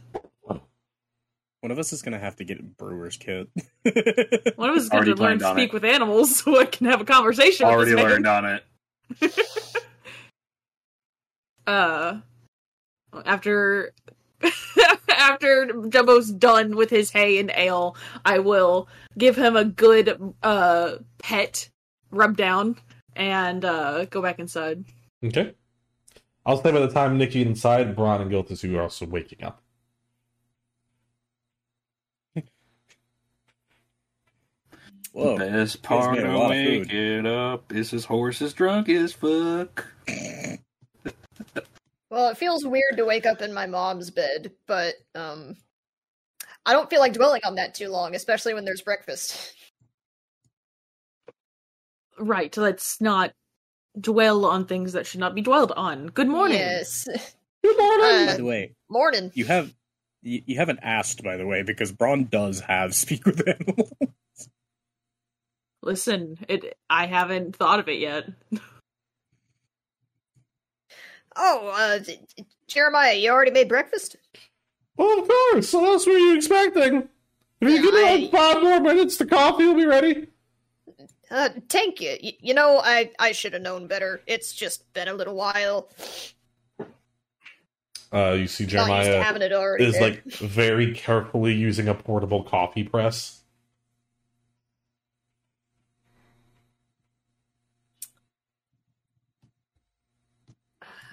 One 1.62 1.70
of 1.70 1.78
us 1.78 1.92
is 1.92 2.02
gonna 2.02 2.18
have 2.18 2.34
to 2.36 2.44
get 2.44 2.58
a 2.58 2.62
brewer's 2.64 3.16
kit. 3.16 3.48
One 4.56 4.70
of 4.70 4.76
us 4.76 4.82
is 4.82 4.88
going 4.88 5.04
Already 5.04 5.14
to 5.14 5.22
learn 5.22 5.38
to 5.38 5.50
speak 5.52 5.68
it. 5.68 5.72
with 5.72 5.84
animals 5.84 6.34
so 6.36 6.58
I 6.58 6.64
can 6.64 6.88
have 6.88 7.00
a 7.00 7.04
conversation. 7.04 7.66
Already 7.66 7.94
with 7.94 8.02
this 8.02 8.10
learned 8.10 8.26
on 8.26 8.44
it. 8.46 8.64
uh 11.68 12.18
after 13.24 13.92
after 15.08 15.66
Jumbo's 15.88 16.32
done 16.32 16.74
with 16.74 16.90
his 16.90 17.12
hay 17.12 17.38
and 17.38 17.52
ale, 17.54 17.96
I 18.24 18.40
will 18.40 18.88
give 19.16 19.36
him 19.36 19.54
a 19.54 19.64
good 19.64 20.34
uh 20.42 20.96
pet 21.22 21.68
rub 22.10 22.36
down 22.36 22.76
and 23.14 23.64
uh 23.64 24.06
go 24.06 24.20
back 24.20 24.40
inside. 24.40 24.84
Okay. 25.24 25.54
I'll 26.44 26.60
say 26.60 26.72
by 26.72 26.80
the 26.80 26.90
time 26.90 27.18
Nikki 27.18 27.42
inside, 27.42 27.94
Brann 27.94 28.20
and 28.20 28.32
Gilthus, 28.32 28.62
who 28.62 28.76
are 28.76 28.82
also 28.82 29.06
waking 29.06 29.44
up. 29.44 29.62
Whoa. 35.12 35.36
Best 35.36 35.82
part 35.82 36.18
of 36.18 36.24
lot 36.32 36.51
of 36.52 36.56
food. 36.56 36.89
waking 36.89 37.26
up 37.26 37.72
is 37.72 37.90
his 37.90 38.05
horse 38.06 38.40
is 38.40 38.55
drunk 38.55 38.89
as 38.89 39.12
fuck. 39.12 39.86
Well, 42.10 42.28
it 42.28 42.36
feels 42.36 42.66
weird 42.66 42.97
to 42.97 43.05
wake 43.05 43.24
up 43.24 43.40
in 43.40 43.55
my 43.55 43.66
mom's 43.66 44.10
bed, 44.10 44.52
but 44.66 44.94
um 45.14 45.56
I 46.64 46.72
don't 46.72 46.89
feel 46.89 47.01
like 47.01 47.12
dwelling 47.12 47.40
on 47.44 47.56
that 47.56 47.74
too 47.74 47.89
long, 47.89 48.14
especially 48.14 48.55
when 48.55 48.64
there's 48.64 48.82
breakfast. 48.82 49.55
Right, 52.18 52.55
let's 52.56 53.01
not 53.01 53.32
dwell 54.01 54.44
on 54.47 54.66
things 54.66 54.93
that 54.93 55.06
should 55.06 55.20
not 55.20 55.34
be 55.34 55.40
dwelled 55.43 55.72
on. 55.72 56.06
Good 56.06 56.28
morning. 56.28 56.59
Yes. 56.59 57.09
Good 57.64 57.78
morning. 57.78 58.26
By 58.26 58.36
the 58.36 58.44
way, 58.44 58.74
Morning. 58.89 59.30
you 59.34 59.44
have 59.47 59.72
you, 60.22 60.43
you 60.47 60.56
haven't 60.56 60.80
asked 60.82 61.22
by 61.22 61.36
the 61.36 61.47
way 61.47 61.62
because 61.62 61.93
Brann 61.93 62.24
does 62.24 62.60
have 62.60 62.94
speak 62.94 63.24
with 63.26 63.47
animals. 63.47 63.93
Listen, 65.82 66.38
it 66.48 66.76
I 66.88 67.06
haven't 67.06 67.56
thought 67.56 67.80
of 67.80 67.88
it 67.88 67.98
yet. 67.98 68.28
Oh, 71.34 71.68
uh 71.74 71.98
d- 71.98 72.20
d- 72.36 72.44
Jeremiah, 72.68 73.14
you 73.14 73.30
already 73.30 73.50
made 73.50 73.68
breakfast? 73.68 74.16
well, 74.96 75.20
of 75.20 75.28
course. 75.28 75.72
What 75.72 75.84
else 75.84 76.06
were 76.06 76.12
you 76.12 76.36
expecting? 76.36 77.09
If 77.60 77.68
you 77.68 77.82
give 77.82 77.94
me 77.94 78.02
like 78.02 78.30
five 78.30 78.62
more 78.62 78.80
minutes, 78.80 79.16
the 79.16 79.26
coffee 79.26 79.64
will 79.64 79.74
be 79.74 79.86
ready. 79.86 80.28
Uh 81.30 81.48
thank 81.68 82.00
you. 82.00 82.16
Y- 82.22 82.36
you 82.40 82.54
know, 82.54 82.80
I 82.84 83.10
I 83.18 83.32
should 83.32 83.54
have 83.54 83.62
known 83.62 83.86
better. 83.86 84.20
It's 84.26 84.52
just 84.52 84.92
been 84.92 85.09
a 85.09 85.14
little 85.14 85.34
while. 85.34 85.88
Uh, 88.14 88.32
you 88.32 88.46
see 88.46 88.64
Not 88.64 88.72
used 88.72 89.06
to 89.06 89.12
Jeremiah 89.12 89.34
it 89.40 89.52
already. 89.54 89.84
is 89.86 89.94
there. 89.94 90.02
like 90.02 90.24
very 90.34 90.92
carefully 90.92 91.54
using 91.54 91.88
a 91.88 91.94
portable 91.94 92.44
coffee 92.44 92.84
press. 92.84 93.41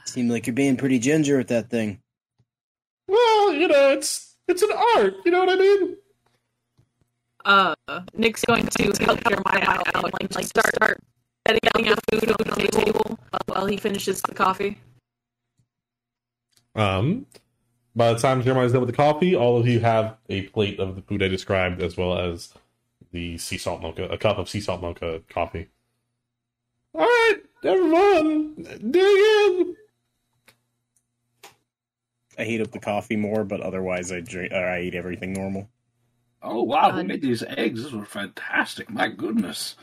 Seem 0.10 0.28
like 0.28 0.48
you're 0.48 0.54
being 0.54 0.76
pretty 0.76 1.00
ginger 1.00 1.38
with 1.38 1.50
that 1.50 1.70
thing. 1.70 2.02
Well, 3.08 3.54
you 3.54 3.68
know, 3.68 3.92
it's 3.92 4.36
it's 4.48 4.62
an 4.62 4.72
art. 4.96 5.16
You 5.24 5.32
know 5.32 5.40
what 5.40 5.50
I 5.50 5.56
mean? 5.56 5.98
Uh, 7.46 7.76
Nick's 8.14 8.44
going 8.46 8.66
to 8.66 9.04
help 9.04 9.24
Jeremiah 9.24 9.64
out, 9.68 9.88
and, 9.94 10.04
like, 10.04 10.36
like 10.36 10.46
start 10.46 10.76
start 10.76 11.00
setting 11.48 11.88
out 11.88 12.00
food 12.12 12.30
on 12.30 12.60
the 12.60 12.68
table 12.68 13.20
while 13.46 13.66
he 13.66 13.78
finishes 13.78 14.22
the 14.22 14.34
coffee. 14.34 14.78
Um, 16.76 17.26
by 17.96 18.14
the 18.14 18.20
time 18.20 18.42
Jeremiah's 18.44 18.72
done 18.72 18.82
with 18.82 18.90
the 18.90 18.96
coffee, 18.96 19.36
all 19.36 19.58
of 19.58 19.68
you 19.68 19.80
have 19.80 20.18
a 20.28 20.44
plate 20.44 20.80
of 20.80 20.96
the 20.96 21.02
food 21.02 21.24
I 21.24 21.28
described, 21.28 21.82
as 21.82 21.98
well 21.98 22.18
as 22.18 22.54
the 23.12 23.38
sea 23.38 23.58
salt 23.58 23.82
mocha, 23.82 24.04
a 24.10 24.18
cup 24.18 24.38
of 24.38 24.50
sea 24.50 24.62
salt 24.62 24.82
mocha 24.82 25.22
coffee. 25.30 25.68
All 26.94 27.02
right, 27.02 27.38
everyone, 27.64 28.56
dig 28.92 28.96
in. 28.96 29.76
I 32.40 32.44
heat 32.46 32.62
up 32.62 32.72
the 32.72 32.80
coffee 32.80 33.16
more, 33.18 33.44
but 33.44 33.60
otherwise 33.62 34.12
I 34.12 34.22
drink. 34.22 34.52
Or 34.54 34.66
I 34.66 34.82
eat 34.82 34.96
everything 34.96 35.34
normal. 35.34 35.70
Oh 36.42 36.64
wow, 36.64 36.92
who 36.92 37.00
Um, 37.02 37.08
made 37.08 37.22
these 37.22 37.44
eggs? 37.44 37.84
These 37.84 37.92
were 37.94 38.06
fantastic. 38.06 38.90
My 38.90 39.10
goodness. 39.10 39.76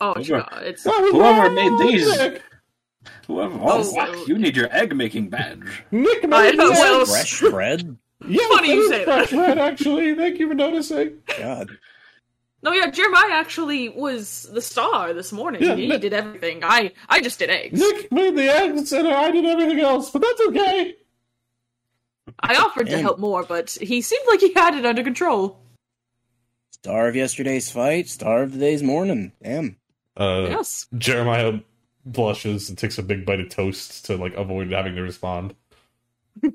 Oh, 0.00 0.14
Those 0.14 0.28
yeah, 0.28 0.46
it's 0.60 0.84
Whoever 0.84 1.50
made 1.50 1.78
these- 1.78 2.16
Nick. 2.18 2.42
Whoever, 3.28 3.54
oh, 3.60 3.60
Oh, 3.80 3.84
fuck, 3.84 4.14
so- 4.14 4.26
you 4.26 4.36
need 4.38 4.56
your 4.56 4.68
egg 4.74 4.94
making 4.94 5.28
badge. 5.30 5.84
Nick 5.90 6.24
I 6.24 6.26
made 6.26 6.56
know, 6.56 6.66
the 6.68 6.72
well- 6.72 7.00
eggs. 7.02 7.10
Fresh 7.10 7.40
bread. 7.50 7.96
Yeah, 8.26 8.40
Funny 8.50 8.72
you 8.72 8.80
it 8.80 8.84
is 8.84 8.88
say 8.88 9.04
fresh 9.04 9.30
that. 9.30 9.36
bread, 9.36 9.58
actually. 9.58 10.14
Thank 10.14 10.38
you 10.38 10.48
for 10.48 10.54
noticing. 10.54 11.18
God, 11.38 11.68
no, 12.62 12.72
yeah. 12.72 12.90
Jeremiah 12.90 13.32
actually 13.32 13.90
was 13.90 14.48
the 14.52 14.62
star 14.62 15.12
this 15.12 15.32
morning. 15.32 15.62
Yeah, 15.62 15.74
he 15.76 15.86
Nick- 15.86 16.00
did 16.00 16.14
everything. 16.14 16.64
I 16.64 16.92
I 17.10 17.20
just 17.20 17.38
did 17.38 17.50
eggs. 17.50 17.78
Nick 17.78 18.10
made 18.10 18.34
the 18.34 18.48
eggs, 18.48 18.90
and 18.92 19.06
I 19.06 19.30
did 19.30 19.44
everything 19.44 19.80
else, 19.80 20.10
but 20.10 20.22
that's 20.22 20.40
okay. 20.48 20.94
I 22.40 22.56
offered 22.56 22.88
to 22.88 22.98
help 22.98 23.18
more, 23.18 23.44
but 23.44 23.70
he 23.80 24.00
seemed 24.00 24.26
like 24.28 24.40
he 24.40 24.52
had 24.52 24.74
it 24.74 24.86
under 24.86 25.02
control. 25.02 25.58
Star 26.72 27.08
of 27.08 27.16
yesterday's 27.16 27.70
fight, 27.70 28.08
star 28.08 28.42
of 28.42 28.52
today's 28.52 28.82
morning. 28.82 29.32
Damn. 29.42 29.76
Uh, 30.16 30.46
yes. 30.48 30.86
Jeremiah 30.96 31.60
blushes 32.04 32.68
and 32.68 32.78
takes 32.78 32.98
a 32.98 33.02
big 33.02 33.26
bite 33.26 33.40
of 33.40 33.48
toast 33.48 34.06
to 34.06 34.16
like 34.16 34.34
avoid 34.34 34.70
having 34.72 34.94
to 34.94 35.02
respond. 35.02 35.54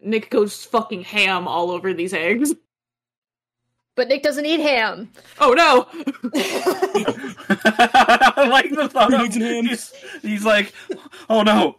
Nick 0.00 0.30
goes 0.30 0.64
fucking 0.64 1.02
ham 1.02 1.46
all 1.46 1.70
over 1.70 1.94
these 1.94 2.14
eggs. 2.14 2.54
But 3.94 4.08
Nick 4.08 4.22
doesn't 4.22 4.46
eat 4.46 4.60
ham. 4.60 5.10
Oh 5.38 5.52
no! 5.52 5.86
I 7.54 8.48
like 8.48 8.70
the 8.70 8.88
thought 8.88 9.10
Who 9.12 9.16
of 9.16 9.22
needs 9.22 9.36
ham? 9.36 9.64
he's, 9.66 9.92
he's 10.22 10.44
like, 10.46 10.72
oh 11.28 11.42
no, 11.42 11.76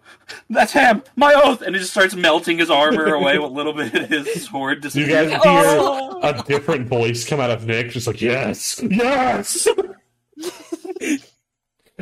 that's 0.50 0.72
ham, 0.74 1.02
my 1.16 1.34
oath, 1.34 1.62
and 1.64 1.74
he 1.76 1.80
just 1.80 1.92
starts 1.92 2.16
melting 2.16 2.60
his 2.60 2.70
armor 2.70 3.14
away 3.16 3.40
with 3.40 3.50
a 3.50 3.54
little 3.54 3.74
bit 3.74 3.94
of 3.96 4.10
his 4.10 4.46
sword 4.48 4.84
You 4.94 5.08
guys 5.08 5.30
disappears. 5.30 5.44
hear 5.44 5.78
Oh. 5.80 6.20
a 6.22 6.44
different 6.44 6.88
voice 6.88 7.28
come 7.28 7.40
out 7.40 7.50
of 7.50 7.66
Nick, 7.66 7.90
just 7.90 8.06
like 8.06 8.22
yes, 8.22 8.80
yes. 8.84 9.68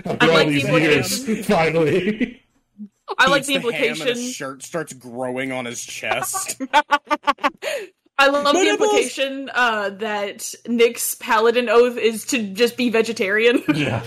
After 0.06 0.26
all 0.28 0.34
like 0.34 0.48
these 0.50 0.64
the 0.66 0.80
years, 0.82 1.20
implication. 1.30 1.44
finally. 1.44 2.42
I 3.18 3.28
like 3.30 3.42
Eats 3.42 3.48
the 3.48 3.54
ham 3.54 3.66
and 3.66 3.76
implication. 3.76 4.08
his 4.08 4.34
shirt 4.34 4.64
starts 4.64 4.94
growing 4.94 5.52
on 5.52 5.66
his 5.66 5.82
chest. 5.84 6.62
I 8.22 8.27
love 8.27 8.43
My 8.43 8.53
the 8.53 8.69
implication 8.69 9.49
uh, 9.52 9.89
that 9.89 10.53
Nick's 10.68 11.15
paladin 11.15 11.69
oath 11.69 11.98
is 11.98 12.23
to 12.27 12.53
just 12.53 12.77
be 12.77 12.91
vegetarian. 12.91 13.64
yeah, 13.73 14.03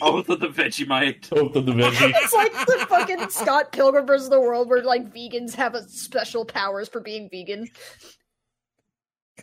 Oath 0.00 0.30
of 0.30 0.40
the 0.40 0.48
Vegemite. 0.48 1.28
oath 1.36 1.54
of 1.54 1.66
the 1.66 1.72
veggie. 1.72 2.10
It's 2.22 2.32
like 2.32 2.52
the 2.52 2.86
fucking 2.88 3.28
Scott 3.28 3.70
Pilgrim 3.72 4.06
vs. 4.06 4.30
the 4.30 4.40
World 4.40 4.70
where 4.70 4.82
like 4.82 5.12
vegans 5.12 5.54
have 5.56 5.74
a 5.74 5.86
special 5.88 6.46
powers 6.46 6.88
for 6.88 7.02
being 7.02 7.28
vegan. 7.30 7.68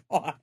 God. 0.10 0.34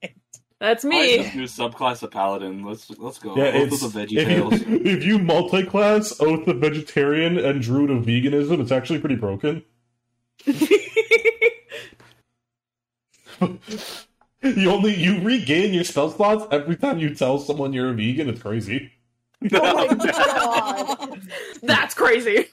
That's 0.61 0.85
I 0.85 0.89
me. 0.89 1.17
this 1.17 1.35
new 1.35 1.45
subclass 1.45 2.05
of 2.05 2.13
paladin. 2.13 2.65
Let's 2.65 2.89
let's 2.97 3.19
go. 3.19 3.37
Yeah, 3.37 3.57
Oath 3.57 3.83
of 3.83 3.93
the 3.93 4.03
if 4.03 4.09
Veggie 4.09 4.69
you, 4.69 4.83
if 4.85 5.05
you 5.05 5.19
multi-class 5.19 6.21
Oath 6.21 6.47
of 6.47 6.59
Vegetarian 6.59 7.39
and 7.39 7.61
Druid 7.61 7.91
of 7.91 8.05
Veganism, 8.05 8.61
it's 8.61 8.71
actually 8.71 9.01
pretty 9.01 9.17
broken. 9.17 9.65
You 14.43 14.71
only 14.71 14.95
you 14.95 15.21
regain 15.23 15.73
your 15.73 15.85
spell 15.85 16.11
slots 16.11 16.45
every 16.53 16.77
time 16.77 16.99
you 16.99 17.15
tell 17.15 17.39
someone 17.39 17.73
you're 17.73 17.89
a 17.89 17.95
vegan. 17.95 18.29
It's 18.29 18.43
crazy. 18.43 18.93
Oh 19.55 19.87
my 19.89 19.95
god. 21.09 21.21
That's 21.63 21.95
crazy. 21.95 22.49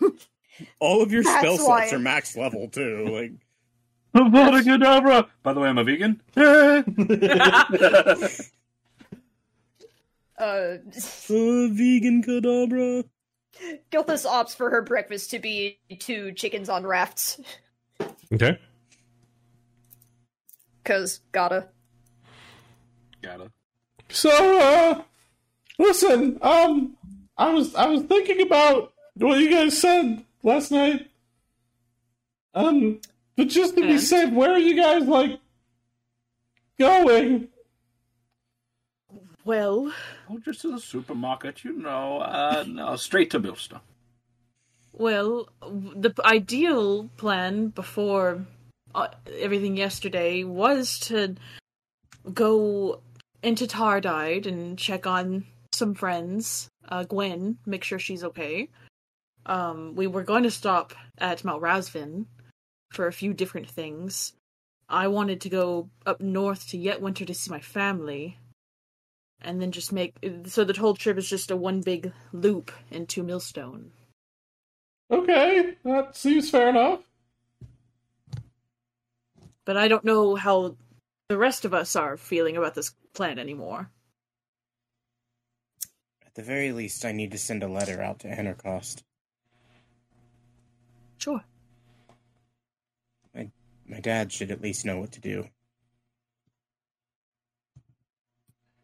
All 0.79 1.01
of 1.01 1.11
your 1.11 1.23
That's 1.23 1.39
spell 1.39 1.57
why- 1.67 1.87
slots 1.87 1.91
are 1.93 1.99
max 1.99 2.37
level 2.37 2.69
too. 2.69 3.07
Like 3.09 3.31
Avada 4.15 4.61
Kedavra. 4.63 5.27
By 5.43 5.51
the 5.51 5.59
way, 5.59 5.67
I'm 5.67 5.77
a 5.79 5.83
vegan. 5.83 6.21
Uh, 10.39 10.43
uh, 10.43 10.77
vegan 11.69 12.23
cadabra. 12.23 13.03
Gilthus 13.91 14.25
opts 14.25 14.55
for 14.55 14.69
her 14.71 14.81
breakfast 14.81 15.29
to 15.31 15.39
be 15.39 15.77
two 15.99 16.31
chickens 16.31 16.69
on 16.69 16.83
rafts. 16.85 17.39
Okay. 18.33 18.57
Cause 20.83 21.21
gotta. 21.31 21.67
Gotta. 23.21 23.51
So, 24.09 24.29
uh, 24.59 25.01
listen, 25.77 26.37
um, 26.41 26.97
I 27.37 27.53
was 27.53 27.75
I 27.75 27.85
was 27.87 28.03
thinking 28.03 28.41
about 28.41 28.93
what 29.15 29.39
you 29.39 29.49
guys 29.51 29.77
said 29.77 30.25
last 30.43 30.71
night. 30.71 31.07
Um, 32.53 32.99
but 33.37 33.47
just 33.47 33.75
to 33.75 33.81
be 33.81 33.91
And? 33.91 34.01
safe, 34.01 34.33
where 34.33 34.51
are 34.51 34.59
you 34.59 34.75
guys 34.75 35.03
like 35.07 35.39
going? 36.79 37.47
well, 39.45 39.91
Oh, 40.29 40.39
just 40.39 40.61
to 40.61 40.71
the 40.71 40.79
supermarket, 40.79 41.63
you 41.63 41.73
know. 41.73 42.19
Uh, 42.19 42.63
no, 42.67 42.95
straight 42.95 43.29
to 43.31 43.39
Millstone. 43.39 43.79
well, 44.93 45.47
the 45.61 46.13
ideal 46.25 47.09
plan 47.17 47.67
before 47.69 48.45
everything 49.39 49.77
yesterday 49.77 50.43
was 50.43 50.99
to 50.99 51.35
go 52.33 53.01
into 53.43 53.65
Tardide 53.65 54.45
and 54.45 54.77
check 54.77 55.07
on 55.07 55.45
some 55.71 55.93
friends. 55.93 56.69
Uh, 56.87 57.03
Gwen, 57.03 57.57
make 57.65 57.83
sure 57.83 57.99
she's 57.99 58.23
okay. 58.23 58.69
Um, 59.45 59.95
we 59.95 60.07
were 60.07 60.23
going 60.23 60.43
to 60.43 60.51
stop 60.51 60.93
at 61.17 61.43
Mount 61.43 61.63
Rasvin 61.63 62.25
for 62.91 63.07
a 63.07 63.13
few 63.13 63.33
different 63.33 63.69
things. 63.69 64.33
I 64.87 65.07
wanted 65.07 65.41
to 65.41 65.49
go 65.49 65.89
up 66.05 66.21
north 66.21 66.67
to 66.69 66.77
Yetwinter 66.77 67.25
to 67.25 67.33
see 67.33 67.49
my 67.49 67.61
family, 67.61 68.37
and 69.41 69.61
then 69.61 69.71
just 69.71 69.91
make 69.91 70.13
so 70.45 70.63
the 70.63 70.79
whole 70.79 70.95
trip 70.95 71.17
is 71.17 71.29
just 71.29 71.49
a 71.49 71.55
one 71.55 71.81
big 71.81 72.11
loop 72.33 72.71
into 72.91 73.23
Millstone. 73.23 73.91
Okay, 75.09 75.75
that 75.85 76.15
seems 76.15 76.49
fair 76.49 76.69
enough. 76.69 76.99
But 79.65 79.77
I 79.77 79.87
don't 79.87 80.05
know 80.05 80.35
how 80.35 80.75
the 81.29 81.37
rest 81.37 81.65
of 81.65 81.73
us 81.73 81.95
are 81.95 82.17
feeling 82.17 82.57
about 82.57 82.75
this 82.75 82.93
plan 83.13 83.39
anymore. 83.39 83.89
At 86.25 86.35
the 86.35 86.43
very 86.43 86.71
least, 86.71 87.05
I 87.05 87.11
need 87.11 87.31
to 87.31 87.37
send 87.37 87.61
a 87.63 87.67
letter 87.67 88.01
out 88.01 88.19
to 88.19 88.27
Anarchost. 88.27 89.03
Sure. 91.17 91.43
My 93.35 93.51
my 93.85 93.99
dad 93.99 94.31
should 94.31 94.49
at 94.49 94.61
least 94.61 94.85
know 94.85 94.99
what 94.99 95.11
to 95.11 95.21
do. 95.21 95.47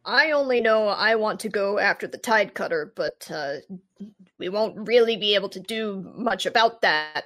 I 0.06 0.32
only 0.32 0.62
know 0.62 0.88
I 0.88 1.16
want 1.16 1.42
to 1.42 1.50
go 1.50 1.80
after 1.80 2.08
the 2.08 2.18
tide 2.18 2.54
cutter, 2.54 2.94
but 2.96 3.30
uh, 3.30 3.56
we 4.40 4.48
won't 4.48 4.88
really 4.88 5.18
be 5.18 5.36
able 5.36 5.50
to 5.50 5.60
do 5.60 6.14
much 6.16 6.46
about 6.46 6.82
that 6.82 7.26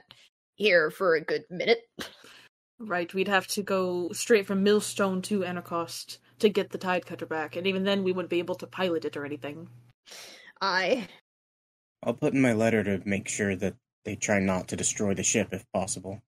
here 0.56 0.90
for 0.90 1.14
a 1.14 1.22
good 1.22 1.46
minute. 1.52 1.88
Right, 2.84 3.14
we'd 3.14 3.28
have 3.28 3.46
to 3.48 3.62
go 3.62 4.12
straight 4.12 4.48
from 4.48 4.64
Millstone 4.64 5.22
to 5.24 5.44
Anarchost 5.44 6.18
to 6.40 6.50
get 6.50 6.72
the 6.72 6.80
tide 6.80 7.06
cutter 7.06 7.28
back, 7.28 7.56
and 7.56 7.68
even 7.68 7.84
then 7.84 8.04
we 8.04 8.12
wouldn't 8.12 8.32
be 8.32 8.40
able 8.40 8.56
to 8.56 8.66
pilot 8.66 9.06
it 9.06 9.16
or 9.16 9.24
anything. 9.24 9.70
I 10.60 11.08
I'll 12.02 12.16
put 12.16 12.34
in 12.34 12.42
my 12.42 12.54
letter 12.54 12.84
to 12.84 13.08
make 13.08 13.28
sure 13.28 13.56
that 13.56 13.76
they 14.04 14.16
try 14.16 14.40
not 14.40 14.68
to 14.70 14.76
destroy 14.76 15.14
the 15.14 15.22
ship 15.22 15.50
if 15.52 15.64
possible. 15.72 16.24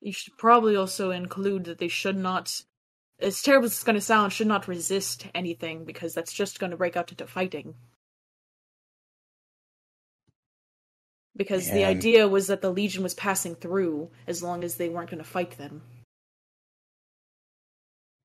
You 0.00 0.12
should 0.12 0.38
probably 0.38 0.76
also 0.76 1.10
include 1.10 1.64
that 1.64 1.76
they 1.76 1.88
should 1.88 2.16
not, 2.16 2.62
as 3.20 3.42
terrible 3.42 3.66
as 3.66 3.72
it's 3.72 3.84
going 3.84 3.94
to 3.94 4.00
sound, 4.00 4.32
should 4.32 4.46
not 4.46 4.68
resist 4.68 5.26
anything 5.34 5.84
because 5.84 6.14
that's 6.14 6.32
just 6.32 6.58
going 6.58 6.70
to 6.70 6.76
break 6.78 6.96
out 6.96 7.10
into 7.10 7.26
fighting. 7.26 7.74
Because 11.34 11.70
the 11.70 11.84
idea 11.84 12.28
was 12.28 12.48
that 12.48 12.60
the 12.60 12.70
Legion 12.70 13.02
was 13.02 13.14
passing 13.14 13.54
through 13.54 14.10
as 14.26 14.42
long 14.42 14.62
as 14.64 14.76
they 14.76 14.88
weren't 14.90 15.10
going 15.10 15.22
to 15.22 15.28
fight 15.28 15.56
them. 15.56 15.82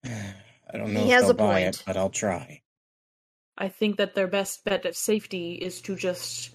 I 0.06 0.78
don't 0.78 0.94
know 0.94 1.00
He 1.02 1.12
if 1.12 1.14
has 1.14 1.30
a 1.30 1.34
buy 1.34 1.64
point. 1.64 1.76
it, 1.76 1.84
but 1.86 1.96
I'll 1.96 2.10
try. 2.10 2.62
I 3.58 3.70
think 3.70 3.98
that 3.98 4.14
their 4.14 4.28
best 4.28 4.64
bet 4.66 4.86
of 4.86 4.96
safety 4.96 5.54
is 5.54 5.82
to 5.82 5.96
just 5.96 6.50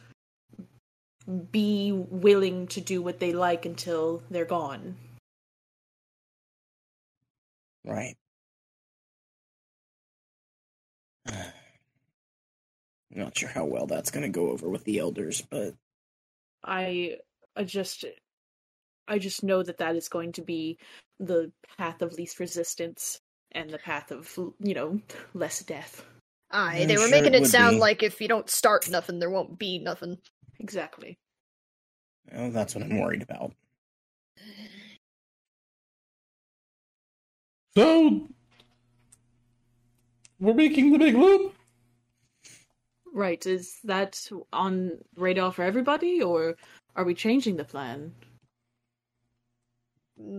be 1.51 1.91
willing 1.93 2.67
to 2.69 2.81
do 2.81 3.01
what 3.01 3.19
they 3.19 3.33
like 3.33 3.65
until 3.65 4.23
they're 4.31 4.45
gone. 4.45 4.97
Right. 7.85 8.17
Not 13.11 13.37
sure 13.37 13.49
how 13.49 13.65
well 13.65 13.87
that's 13.87 14.11
going 14.11 14.23
to 14.23 14.29
go 14.29 14.51
over 14.51 14.69
with 14.69 14.85
the 14.85 14.99
elders, 14.99 15.43
but 15.51 15.75
I, 16.65 17.17
I 17.57 17.65
just 17.65 18.05
I 19.09 19.19
just 19.19 19.43
know 19.43 19.63
that 19.63 19.79
that 19.79 19.97
is 19.97 20.09
going 20.09 20.33
to 20.33 20.43
be 20.43 20.79
the 21.19 21.53
path 21.77 22.03
of 22.03 22.15
least 22.15 22.41
resistance 22.41 23.21
and 23.53 23.71
the 23.71 23.79
path 23.79 24.11
of 24.11 24.33
you 24.61 24.75
know 24.75 25.01
less 25.35 25.63
death. 25.63 26.05
Aye, 26.51 26.81
I'm 26.83 26.89
they 26.89 26.97
were 26.97 27.09
sure 27.09 27.11
making 27.11 27.35
it 27.35 27.43
it 27.43 27.47
sound 27.47 27.77
be. 27.77 27.81
like 27.81 28.03
if 28.03 28.21
you 28.21 28.29
don't 28.29 28.49
start 28.51 28.89
nothing, 28.91 29.19
there 29.19 29.31
won't 29.31 29.59
be 29.59 29.79
nothing. 29.79 30.19
Exactly. 30.61 31.19
Well, 32.33 32.51
that's 32.51 32.75
what 32.75 32.85
I'm 32.85 32.99
worried 32.99 33.23
about. 33.23 33.53
So 37.75 38.29
we're 40.39 40.55
making 40.55 40.93
the 40.93 40.99
big 40.99 41.15
loop. 41.15 41.55
Right. 43.13 43.45
Is 43.47 43.79
that 43.85 44.29
on 44.53 44.99
radar 45.17 45.53
for 45.53 45.63
everybody, 45.63 46.23
or 46.23 46.57
are 46.97 47.05
we 47.05 47.15
changing 47.15 47.57
the 47.57 47.65
plan? 47.65 48.15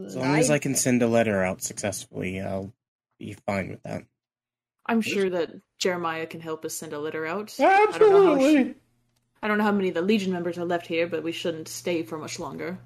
As 0.05 0.15
long 0.15 0.35
as 0.35 0.49
I 0.49 0.59
can 0.59 0.75
send 0.75 1.01
a 1.03 1.07
letter 1.07 1.43
out 1.43 1.61
successfully, 1.61 2.39
I'll 2.39 2.73
be 3.19 3.35
fine 3.45 3.69
with 3.69 3.83
that. 3.83 4.03
I'm 4.85 5.01
sure 5.01 5.29
that 5.29 5.51
Jeremiah 5.77 6.25
can 6.25 6.41
help 6.41 6.65
us 6.65 6.73
send 6.73 6.93
a 6.93 6.99
letter 6.99 7.25
out. 7.25 7.53
I 7.59 7.63
don't 7.97 8.11
know 8.11 8.33
Absolutely. 8.33 8.75
I 9.41 9.47
don't 9.47 9.57
know 9.57 9.63
how 9.63 9.71
many 9.71 9.89
of 9.89 9.95
the 9.95 10.01
Legion 10.01 10.31
members 10.31 10.57
are 10.57 10.65
left 10.65 10.87
here, 10.87 11.07
but 11.07 11.23
we 11.23 11.31
shouldn't 11.31 11.67
stay 11.67 12.03
for 12.03 12.17
much 12.17 12.39
longer. 12.39 12.79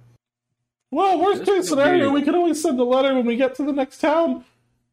Well, 0.89 1.19
worst 1.19 1.45
This 1.45 1.49
case 1.49 1.69
scenario, 1.69 2.09
we 2.09 2.21
can 2.21 2.33
always 2.33 2.61
send 2.61 2.79
a 2.79 2.83
letter 2.83 3.13
when 3.13 3.25
we 3.25 3.35
get 3.35 3.55
to 3.55 3.63
the 3.63 3.73
next 3.73 3.99
town. 3.99 4.43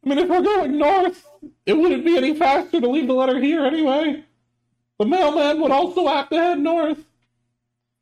I 0.05 0.09
mean, 0.09 0.19
if 0.19 0.29
we're 0.29 0.43
going 0.43 0.77
north, 0.77 1.27
it 1.65 1.75
wouldn't 1.75 2.05
be 2.05 2.17
any 2.17 2.35
faster 2.35 2.81
to 2.81 2.89
leave 2.89 3.07
the 3.07 3.15
letter 3.15 3.41
here 3.41 3.65
anyway. 3.65 4.25
The 4.99 5.07
mailman 5.07 5.61
would 5.61 5.71
also 5.73 6.07
have 6.07 6.29
to 6.31 6.37
head 6.37 6.61
north. 6.61 7.05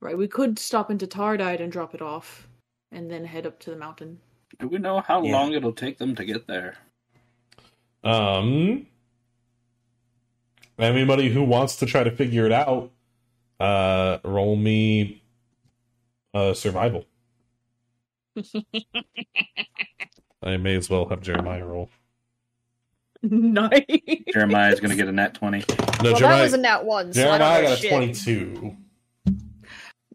Right, 0.00 0.16
we 0.18 0.28
could 0.28 0.58
stop 0.58 0.90
into 0.90 1.06
Tardide 1.06 1.60
and 1.60 1.70
drop 1.72 1.94
it 1.94 2.02
off, 2.02 2.48
and 2.90 3.10
then 3.10 3.24
head 3.24 3.46
up 3.46 3.58
to 3.60 3.70
the 3.70 3.76
mountain. 3.76 4.20
Do 4.58 4.68
we 4.68 4.78
know 4.78 5.00
how 5.00 5.22
Yeah. 5.22 5.32
long 5.32 5.52
it'll 5.52 5.72
take 5.72 5.98
them 5.98 6.14
to 6.16 6.24
get 6.24 6.46
there? 6.46 6.76
Um, 8.04 8.86
anybody 10.78 11.30
who 11.30 11.44
wants 11.44 11.76
to 11.76 11.86
try 11.86 12.02
to 12.04 12.10
figure 12.10 12.44
it 12.46 12.52
out, 12.52 12.90
uh, 13.60 14.18
roll 14.24 14.56
me 14.56 15.22
uh, 16.34 16.52
survival. 16.52 17.06
I 20.42 20.56
may 20.56 20.74
as 20.74 20.90
well 20.90 21.08
have 21.08 21.20
Jeremiah 21.20 21.64
roll. 21.64 21.90
Nice. 23.22 23.84
Jeremiah's 24.32 24.80
going 24.80 24.90
to 24.90 24.96
get 24.96 25.06
a 25.06 25.12
nat 25.12 25.34
20. 25.34 25.58
No, 26.02 26.12
well, 26.12 26.20
that 26.20 26.42
was 26.42 26.52
a 26.54 26.58
nat 26.58 26.84
one. 26.84 27.12
So 27.12 27.20
I 27.20 27.38
Jeremiah 27.38 27.62
don't 27.62 27.70
got 27.70 27.78
a 27.78 27.80
shit. 27.80 27.90
twenty-two. 27.90 28.76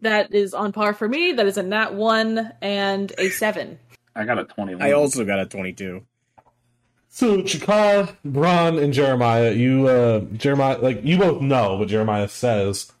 That 0.02 0.34
is 0.34 0.52
on 0.54 0.72
par 0.72 0.92
for 0.92 1.08
me. 1.08 1.32
That 1.32 1.46
is 1.46 1.56
a 1.56 1.62
nat 1.62 1.94
one 1.94 2.52
and 2.60 3.12
a 3.18 3.30
seven. 3.30 3.78
I 4.14 4.24
got 4.24 4.38
a 4.38 4.44
21. 4.44 4.82
I 4.82 4.92
also 4.92 5.24
got 5.24 5.38
a 5.40 5.46
22. 5.46 6.02
So 7.08 7.38
Chakka, 7.38 8.14
Brann, 8.24 8.78
and 8.78 8.92
Jeremiah, 8.92 9.52
you 9.52 9.88
uh 9.88 10.20
Jeremiah 10.36 10.78
like 10.78 11.00
you 11.02 11.18
both 11.18 11.40
know 11.40 11.76
what 11.76 11.88
Jeremiah 11.88 12.28
says. 12.28 12.92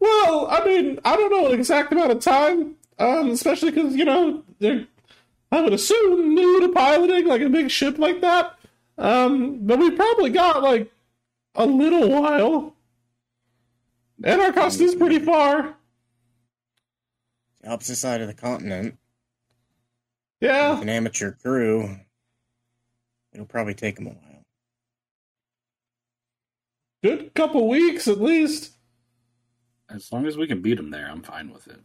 Well, 0.00 0.48
I 0.50 0.64
mean, 0.64 0.98
I 1.04 1.14
don't 1.14 1.30
know 1.30 1.46
an 1.46 1.52
exact 1.58 1.92
amount 1.92 2.10
of 2.10 2.20
time, 2.20 2.74
um, 2.98 3.30
especially 3.30 3.70
because 3.70 3.94
you 3.94 4.04
know 4.04 4.42
they're 4.58 4.86
I 5.52 5.60
would 5.60 5.74
assume 5.74 6.34
new 6.34 6.60
to 6.62 6.70
piloting 6.70 7.26
like 7.26 7.42
a 7.42 7.48
big 7.50 7.70
ship 7.70 7.98
like 7.98 8.20
that. 8.22 8.56
Um, 8.98 9.66
but 9.66 9.78
we 9.78 9.90
probably 9.90 10.30
got 10.30 10.62
like 10.62 10.92
a 11.54 11.66
little 11.66 12.08
while. 12.10 12.74
Anarchost 14.22 14.80
is 14.80 14.94
pretty 14.94 15.18
far. 15.18 15.74
The 17.62 17.70
opposite 17.70 17.96
side 17.96 18.20
of 18.20 18.28
the 18.28 18.34
continent, 18.34 18.98
Yeah. 20.40 20.72
with 20.72 20.82
an 20.82 20.88
amateur 20.88 21.32
crew, 21.32 21.96
it'll 23.32 23.46
probably 23.46 23.74
take 23.74 23.96
them 23.96 24.06
a 24.06 24.10
while. 24.10 24.44
Good 27.02 27.34
couple 27.34 27.68
weeks 27.68 28.06
at 28.06 28.20
least. 28.20 28.72
As 29.88 30.10
long 30.12 30.26
as 30.26 30.36
we 30.36 30.46
can 30.46 30.62
beat 30.62 30.76
them 30.76 30.90
there, 30.90 31.08
I'm 31.08 31.22
fine 31.22 31.50
with 31.52 31.66
it. 31.66 31.80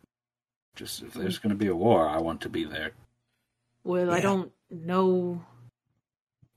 Just 0.76 1.02
if 1.02 1.14
there's 1.14 1.40
going 1.40 1.50
to 1.50 1.56
be 1.58 1.68
a 1.68 1.76
war, 1.76 2.08
I 2.08 2.20
want 2.20 2.42
to 2.42 2.50
be 2.50 2.64
there. 2.64 2.92
Well, 3.84 4.12
I 4.12 4.20
don't 4.20 4.52
know 4.70 5.44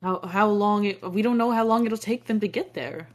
how 0.02 0.20
how 0.26 0.48
long 0.48 0.84
it. 0.84 1.02
We 1.10 1.22
don't 1.22 1.38
know 1.38 1.50
how 1.50 1.64
long 1.64 1.86
it'll 1.86 1.98
take 1.98 2.24
them 2.26 2.40
to 2.40 2.48
get 2.48 2.74
there. 2.74 3.08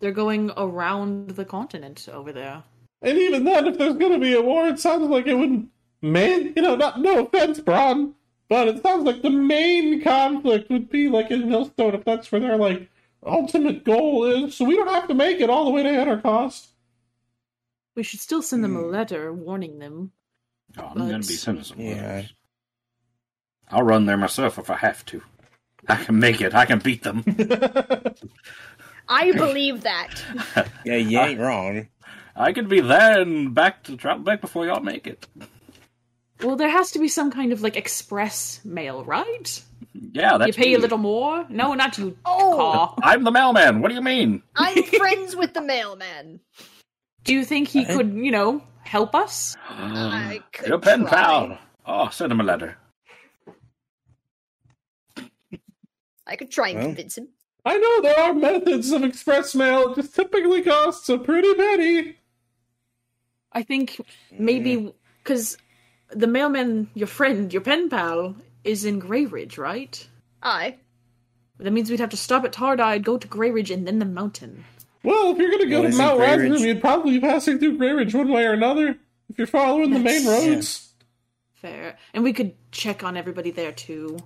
They're 0.00 0.12
going 0.12 0.50
around 0.56 1.30
the 1.30 1.44
continent 1.44 2.08
over 2.12 2.32
there. 2.32 2.64
And 3.02 3.18
even 3.18 3.44
then, 3.44 3.66
if 3.66 3.78
there's 3.78 3.96
gonna 3.96 4.18
be 4.18 4.34
a 4.34 4.42
war, 4.42 4.66
it 4.68 4.78
sounds 4.78 5.08
like 5.08 5.26
it 5.26 5.34
would 5.34 5.68
main, 6.00 6.52
you 6.56 6.62
know, 6.62 6.76
not 6.76 7.00
no 7.00 7.24
offense, 7.26 7.60
Brann, 7.60 8.14
but 8.48 8.68
it 8.68 8.82
sounds 8.82 9.04
like 9.04 9.22
the 9.22 9.30
main 9.30 10.02
conflict 10.02 10.70
would 10.70 10.88
be 10.90 11.08
like 11.08 11.30
in 11.30 11.48
Millstone, 11.48 11.94
if 11.94 12.04
that's 12.04 12.30
where 12.32 12.40
their 12.40 12.56
like 12.56 12.88
ultimate 13.24 13.84
goal 13.84 14.24
is. 14.24 14.56
So 14.56 14.64
we 14.64 14.76
don't 14.76 14.88
have 14.88 15.06
to 15.08 15.14
make 15.14 15.40
it 15.40 15.50
all 15.50 15.64
the 15.64 15.70
way 15.70 15.82
to 15.84 15.88
Anarchost. 15.88 16.68
We 17.94 18.02
should 18.02 18.20
still 18.20 18.42
send 18.42 18.64
them 18.64 18.74
a 18.76 18.80
Hmm. 18.80 18.90
letter 18.90 19.32
warning 19.32 19.78
them. 19.78 20.12
Oh, 20.78 20.86
I'm 20.86 20.94
going 20.98 21.20
to 21.20 21.28
be 21.28 21.34
sending 21.34 21.62
some 21.64 21.78
letters. 21.78 21.96
Yeah. 21.96 22.22
I'll 23.70 23.82
run 23.84 24.06
there 24.06 24.16
myself 24.16 24.58
if 24.58 24.70
I 24.70 24.76
have 24.76 25.04
to. 25.06 25.22
I 25.88 25.96
can 26.04 26.18
make 26.18 26.40
it. 26.40 26.54
I 26.54 26.64
can 26.64 26.78
beat 26.78 27.02
them. 27.02 27.24
I 29.08 29.32
believe 29.32 29.82
that. 29.82 30.22
Yeah, 30.84 30.96
you 30.96 31.18
ain't 31.20 31.40
wrong. 31.40 31.88
I 32.34 32.52
could 32.52 32.68
be 32.68 32.80
there 32.80 33.20
and 33.20 33.54
back 33.54 33.84
to 33.84 33.96
travel 33.96 34.24
back 34.24 34.40
before 34.40 34.66
y'all 34.66 34.80
make 34.80 35.06
it. 35.06 35.26
Well, 36.42 36.56
there 36.56 36.68
has 36.70 36.90
to 36.92 36.98
be 36.98 37.06
some 37.08 37.30
kind 37.30 37.52
of 37.52 37.62
like 37.62 37.76
express 37.76 38.60
mail, 38.64 39.04
right? 39.04 39.62
Yeah, 39.94 40.38
that's 40.38 40.56
you 40.56 40.62
pay 40.62 40.70
me. 40.70 40.74
a 40.74 40.78
little 40.78 40.98
more. 40.98 41.46
No, 41.48 41.74
not 41.74 41.98
you. 41.98 42.16
Oh, 42.24 42.54
Caw. 42.56 42.94
I'm 43.02 43.22
the 43.24 43.30
mailman. 43.30 43.80
What 43.80 43.88
do 43.90 43.94
you 43.94 44.00
mean? 44.02 44.42
I'm 44.56 44.82
friends 44.98 45.36
with 45.36 45.52
the 45.54 45.60
mailman. 45.60 46.40
Do 47.24 47.32
you 47.34 47.44
think 47.44 47.68
he 47.68 47.80
I- 47.86 47.94
could, 47.94 48.12
you 48.14 48.30
know, 48.32 48.62
help 48.82 49.14
us? 49.14 49.56
I 49.68 50.42
could 50.52 50.66
Your 50.68 50.78
pen 50.78 51.02
try. 51.02 51.10
pal. 51.10 51.58
Oh, 51.86 52.08
send 52.08 52.32
him 52.32 52.40
a 52.40 52.44
letter. 52.44 52.76
I 56.32 56.36
could 56.36 56.50
try 56.50 56.68
and 56.68 56.78
Well. 56.78 56.86
convince 56.88 57.18
him. 57.18 57.28
I 57.64 57.78
know 57.78 58.00
there 58.02 58.18
are 58.18 58.34
methods 58.34 58.90
of 58.90 59.04
express 59.04 59.54
mail, 59.54 59.92
it 59.92 59.96
just 59.96 60.14
typically 60.16 60.62
costs 60.62 61.08
a 61.10 61.18
pretty 61.18 61.52
penny. 61.54 62.16
I 63.52 63.62
think 63.62 64.00
maybe 64.36 64.76
mm. 64.76 64.94
because 65.22 65.58
the 66.10 66.26
mailman, 66.26 66.88
your 66.94 67.06
friend, 67.06 67.52
your 67.52 67.62
pen 67.62 67.88
pal, 67.90 68.34
is 68.64 68.84
in 68.84 68.98
Grey 68.98 69.26
Ridge, 69.26 69.58
right? 69.58 70.08
Aye. 70.42 70.76
That 71.58 71.70
means 71.72 71.90
we'd 71.90 72.00
have 72.00 72.10
to 72.10 72.16
stop 72.16 72.44
at 72.44 72.52
Tardide, 72.52 73.04
go 73.04 73.18
to 73.18 73.28
Grey 73.28 73.50
Ridge, 73.50 73.70
and 73.70 73.86
then 73.86 73.98
the 73.98 74.04
mountain. 74.06 74.64
Well, 75.04 75.32
if 75.32 75.38
you're 75.38 75.50
gonna 75.50 75.66
go 75.66 75.74
Well, 75.76 75.82
to 75.82 75.88
isn't 75.90 76.04
Mount 76.04 76.16
Grey 76.18 76.26
Rasmussen, 76.28 76.52
Ridge- 76.52 76.62
you'd 76.62 76.80
probably 76.80 77.12
be 77.12 77.20
passing 77.20 77.58
through 77.58 77.76
Grey 77.76 77.92
Ridge 77.92 78.14
one 78.14 78.30
way 78.30 78.44
or 78.46 78.52
another. 78.54 78.98
If 79.28 79.38
you're 79.38 79.46
following 79.46 79.90
the 79.90 79.98
main 80.00 80.24
That's- 80.24 80.44
yeah. 80.46 80.52
roads. 80.54 80.88
Fair. 81.54 81.96
And 82.12 82.24
we 82.24 82.32
could 82.32 82.54
check 82.72 83.04
on 83.04 83.16
everybody 83.16 83.50
there 83.52 83.70
too. 83.72 84.18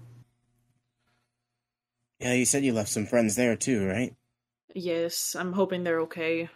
Yeah, 2.21 2.33
you 2.33 2.45
said 2.47 2.65
you 2.65 2.73
left 2.73 2.89
some 2.91 3.07
friends 3.07 3.37
there 3.37 3.57
too, 3.57 3.87
right? 3.87 4.15
Yes, 4.75 5.35
I'm 5.39 5.53
hoping 5.53 5.85
they're 5.85 6.01
okay. 6.01 6.49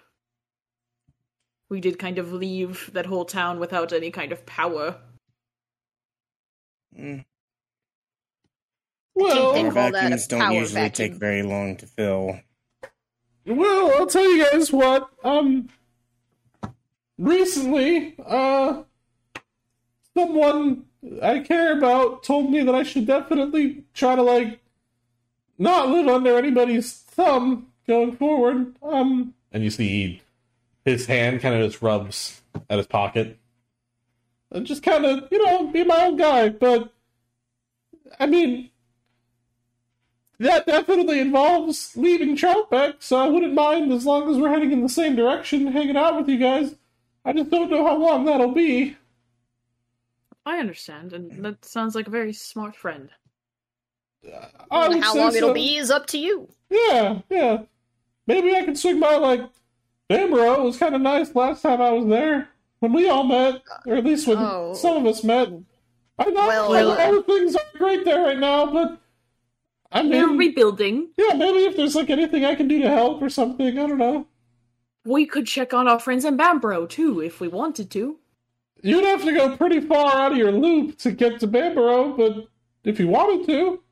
We 1.69 1.81
did 1.81 1.99
kind 1.99 2.19
of 2.19 2.33
leave 2.33 2.91
that 2.93 3.07
whole 3.07 3.25
town 3.25 3.61
without 3.61 3.93
any 3.93 4.11
kind 4.11 4.33
of 4.33 4.45
power. 4.47 4.97
Mm. 6.99 7.25
Well, 9.15 9.53
They 9.53 9.65
Our 9.65 9.73
call 9.73 9.83
that 9.83 9.89
a 9.89 9.93
vacuums 9.93 10.27
don't 10.27 10.41
power 10.41 10.53
usually 10.53 10.83
vacuum. 10.83 11.11
take 11.11 11.19
very 11.19 11.43
long 11.43 11.77
to 11.77 11.87
fill. 11.87 12.41
Well, 13.47 13.93
I'll 13.99 14.07
tell 14.07 14.29
you 14.31 14.45
guys 14.51 14.73
what. 14.73 15.09
Um, 15.23 15.69
recently, 17.19 18.17
uh, 18.25 18.83
someone 20.17 20.85
I 21.23 21.41
care 21.41 21.77
about 21.77 22.23
told 22.23 22.51
me 22.51 22.63
that 22.63 22.75
I 22.75 22.83
should 22.83 23.07
definitely 23.07 23.85
try 23.95 24.17
to 24.17 24.23
like 24.23 24.61
not 25.61 25.91
live 25.91 26.09
under 26.09 26.37
anybody's 26.37 26.93
thumb 26.93 27.69
going 27.87 28.17
forward. 28.17 28.75
Um, 28.83 29.35
and 29.53 29.63
you 29.63 29.71
see 29.71 30.23
his 30.85 31.07
hand 31.07 31.41
kind 31.41 31.55
of 31.55 31.71
just 31.71 31.83
rubs 31.83 32.41
at 32.69 32.79
his 32.79 32.87
pocket, 32.87 33.39
and 34.51 34.67
just 34.67 34.83
kind 34.83 35.05
of 35.05 35.29
you 35.31 35.45
know 35.45 35.67
be 35.69 35.85
my 35.85 36.07
own 36.07 36.17
guy. 36.17 36.49
But 36.49 36.93
I 38.19 38.27
mean, 38.27 38.71
that 40.39 40.67
definitely 40.67 41.21
involves 41.21 41.97
leaving 41.97 42.37
Troutbeck, 42.37 42.95
so 43.01 43.17
I 43.19 43.29
wouldn't 43.29 43.55
mind 43.55 43.93
as 43.93 44.07
long 44.07 44.31
as 44.31 44.39
we're 44.39 44.51
heading 44.51 44.73
in 44.73 44.83
the 44.83 44.89
same 44.89 45.15
direction, 45.15 45.67
hanging 45.69 45.97
out 45.97 46.17
with 46.17 46.29
you 46.29 46.39
guys. 46.39 46.75
I 47.25 47.35
just 47.35 47.51
don't 47.51 47.71
know 47.71 47.87
how 47.87 47.99
long 47.99 48.25
that'll 48.25 48.53
be. 48.53 48.97
I 50.47 50.59
understand, 50.59 51.13
and 51.13 51.45
that 51.45 51.67
sounds 51.67 51.95
like 51.95 52.07
a 52.07 52.11
very 52.11 52.33
smart 52.33 52.75
friend. 52.75 53.11
I 54.71 54.89
would 54.89 55.03
How 55.03 55.13
say 55.15 55.19
long 55.21 55.35
it'll 55.37 55.55
be 55.55 55.77
is 55.77 55.91
up 55.91 56.07
to 56.09 56.19
you. 56.19 56.49
Yeah, 56.69 57.21
yeah. 57.31 57.63
Maybe 58.27 58.55
I 58.55 58.63
can 58.65 58.77
swing 58.77 59.01
by 59.01 59.17
like 59.17 59.41
Bamborough. 60.09 60.61
It 60.61 60.65
was 60.65 60.77
kind 60.79 60.95
of 60.95 61.01
nice 61.01 61.35
last 61.35 61.63
time 61.63 61.81
I 61.81 61.91
was 61.91 62.07
there. 62.07 62.49
when 62.81 62.95
we 62.95 63.07
all 63.11 63.25
met, 63.25 63.61
or 63.87 63.97
at 63.97 64.05
least 64.07 64.27
when 64.27 64.39
Oh. 64.39 64.73
some 64.73 64.97
of 64.97 65.05
us 65.07 65.23
met. 65.23 65.49
I 66.19 66.25
know 66.31 66.47
Well- 66.47 66.65
all 66.67 66.91
uh, 66.93 67.11
the 67.13 67.23
things 67.25 67.55
aren't 67.55 67.75
great 67.75 68.05
there 68.07 68.23
right 68.23 68.39
now, 68.39 68.65
but 68.73 68.99
I 69.93 70.01
We're 70.07 70.35
rebuilding. 70.35 71.11
yeah, 71.19 71.35
maybe 71.35 71.59
if 71.67 71.77
there's 71.77 71.95
like 71.95 72.09
anything 72.09 72.43
I 72.45 72.55
can 72.55 72.69
do 72.69 72.81
to 72.81 72.89
help 72.89 73.21
or 73.21 73.29
something, 73.29 73.79
I 73.79 73.87
don't 73.87 73.99
know. 73.99 74.27
We 75.05 75.27
could 75.27 75.47
check 75.47 75.75
on 75.75 75.89
our 75.89 75.99
friends 75.99 76.25
in 76.25 76.39
Bamborough 76.39 76.87
too, 76.87 77.21
if 77.21 77.39
we 77.39 77.49
wanted 77.49 77.91
to. 77.91 78.19
You'd 78.83 79.05
have 79.05 79.25
to 79.25 79.33
go 79.33 79.57
pretty 79.59 79.81
far 79.81 80.15
out 80.15 80.33
of 80.33 80.39
your 80.39 80.53
loop 80.53 80.97
to 81.01 81.11
get 81.11 81.39
to 81.41 81.47
Bamborough, 81.47 82.15
but 82.17 82.47
if 82.83 82.99
you 82.99 83.09
wanted 83.09 83.47
to, 83.47 83.83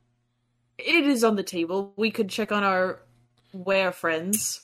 It 0.78 1.06
is 1.06 1.24
on 1.24 1.36
the 1.36 1.42
table. 1.42 1.92
We 1.96 2.10
could 2.10 2.28
check 2.28 2.52
on 2.52 2.62
our 2.64 3.00
where 3.52 3.92
friends. 3.92 4.62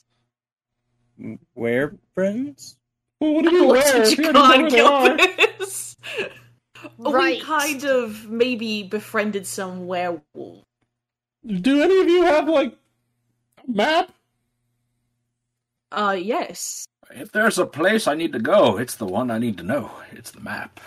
Where 1.55 1.95
friends? 2.15 2.77
well, 3.21 3.35
what 3.35 3.45
do 3.45 3.53
you 3.53 3.65
What's 3.69 3.93
wear? 3.93 4.01
what 4.01 4.11
you 4.11 4.25
you 4.25 4.33
can't 4.33 4.37
where 4.37 4.71
they 4.71 4.81
are? 4.81 5.17
kill 5.17 5.57
this? 5.59 5.97
Right. 6.99 7.37
We 7.37 7.41
kind 7.41 7.85
of 7.85 8.29
maybe 8.29 8.83
befriended 8.83 9.47
some 9.47 9.87
werewolf. 9.87 10.65
Do 11.47 11.83
any 11.83 12.01
of 12.01 12.09
you 12.09 12.25
have 12.25 12.47
like 12.49 12.77
a 13.67 13.71
map? 13.71 14.13
Uh, 15.91 16.17
yes. 16.21 16.85
If 17.11 17.33
there's 17.33 17.59
a 17.59 17.65
place 17.67 18.07
I 18.07 18.15
need 18.15 18.33
to 18.35 18.39
go, 18.39 18.77
it's 18.79 18.97
the 18.97 19.07
one 19.07 19.31
I 19.31 19.39
need 19.39 19.57
to 19.59 19.65
know. 19.65 19.91
It's 20.13 20.31
the 20.31 20.41
map. 20.41 20.79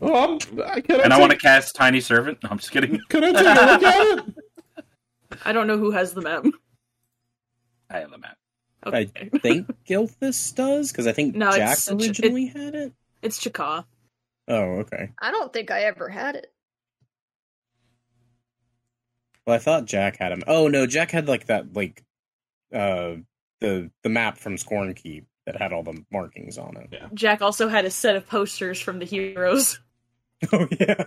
Oh, 0.00 0.34
I'm, 0.34 0.60
I 0.62 0.80
can 0.80 1.00
And 1.00 1.12
I 1.12 1.16
I 1.16 1.20
want 1.20 1.32
to 1.32 1.38
cast 1.38 1.74
Tiny 1.74 2.00
Servant. 2.00 2.42
No, 2.42 2.50
I'm 2.50 2.58
just 2.58 2.70
kidding. 2.70 3.00
Can 3.08 3.24
I 3.24 3.32
take 3.32 3.56
a 3.58 3.60
look 3.66 3.82
at 3.82 4.18
it? 4.18 4.34
I 5.44 5.52
don't 5.52 5.66
know 5.66 5.78
who 5.78 5.90
has 5.92 6.14
the 6.14 6.20
map. 6.22 6.44
I 7.90 7.98
have 8.00 8.10
the 8.10 8.18
map. 8.18 8.36
Okay. 8.86 9.10
I 9.32 9.38
think 9.38 9.68
Gilthus 9.88 10.54
does 10.54 10.90
because 10.92 11.06
I 11.06 11.12
think 11.12 11.34
No, 11.34 11.50
Jack 11.50 11.60
it's- 11.78 11.88
it's- 11.88 12.06
originally 12.08 12.46
had 12.46 12.74
it. 12.74 12.92
It's 13.22 13.40
Chakka. 13.42 13.84
Oh, 14.48 14.62
okay. 14.80 15.10
I 15.18 15.30
don't 15.30 15.52
think 15.52 15.70
I 15.70 15.84
ever 15.84 16.08
had 16.10 16.36
it. 16.36 16.52
Well, 19.46 19.56
I 19.56 19.58
thought 19.58 19.84
Jack 19.86 20.18
had 20.18 20.32
him. 20.32 20.42
Oh 20.46 20.68
no, 20.68 20.86
Jack 20.86 21.10
had 21.10 21.28
like 21.28 21.46
that 21.46 21.74
like 21.74 22.02
uh 22.72 23.16
the 23.60 23.90
the 24.02 24.08
map 24.08 24.38
from 24.38 24.56
Scorn 24.58 24.94
Keep 24.94 25.26
that 25.46 25.56
had 25.56 25.72
all 25.72 25.82
the 25.82 26.02
markings 26.10 26.56
on 26.58 26.76
it. 26.76 26.94
Jack 27.14 27.42
also 27.42 27.68
had 27.68 27.84
a 27.84 27.90
set 27.90 28.16
of 28.16 28.26
posters 28.26 28.80
from 28.80 28.98
the 28.98 29.04
heroes. 29.06 29.80
Oh 30.52 30.68
yeah. 30.78 31.04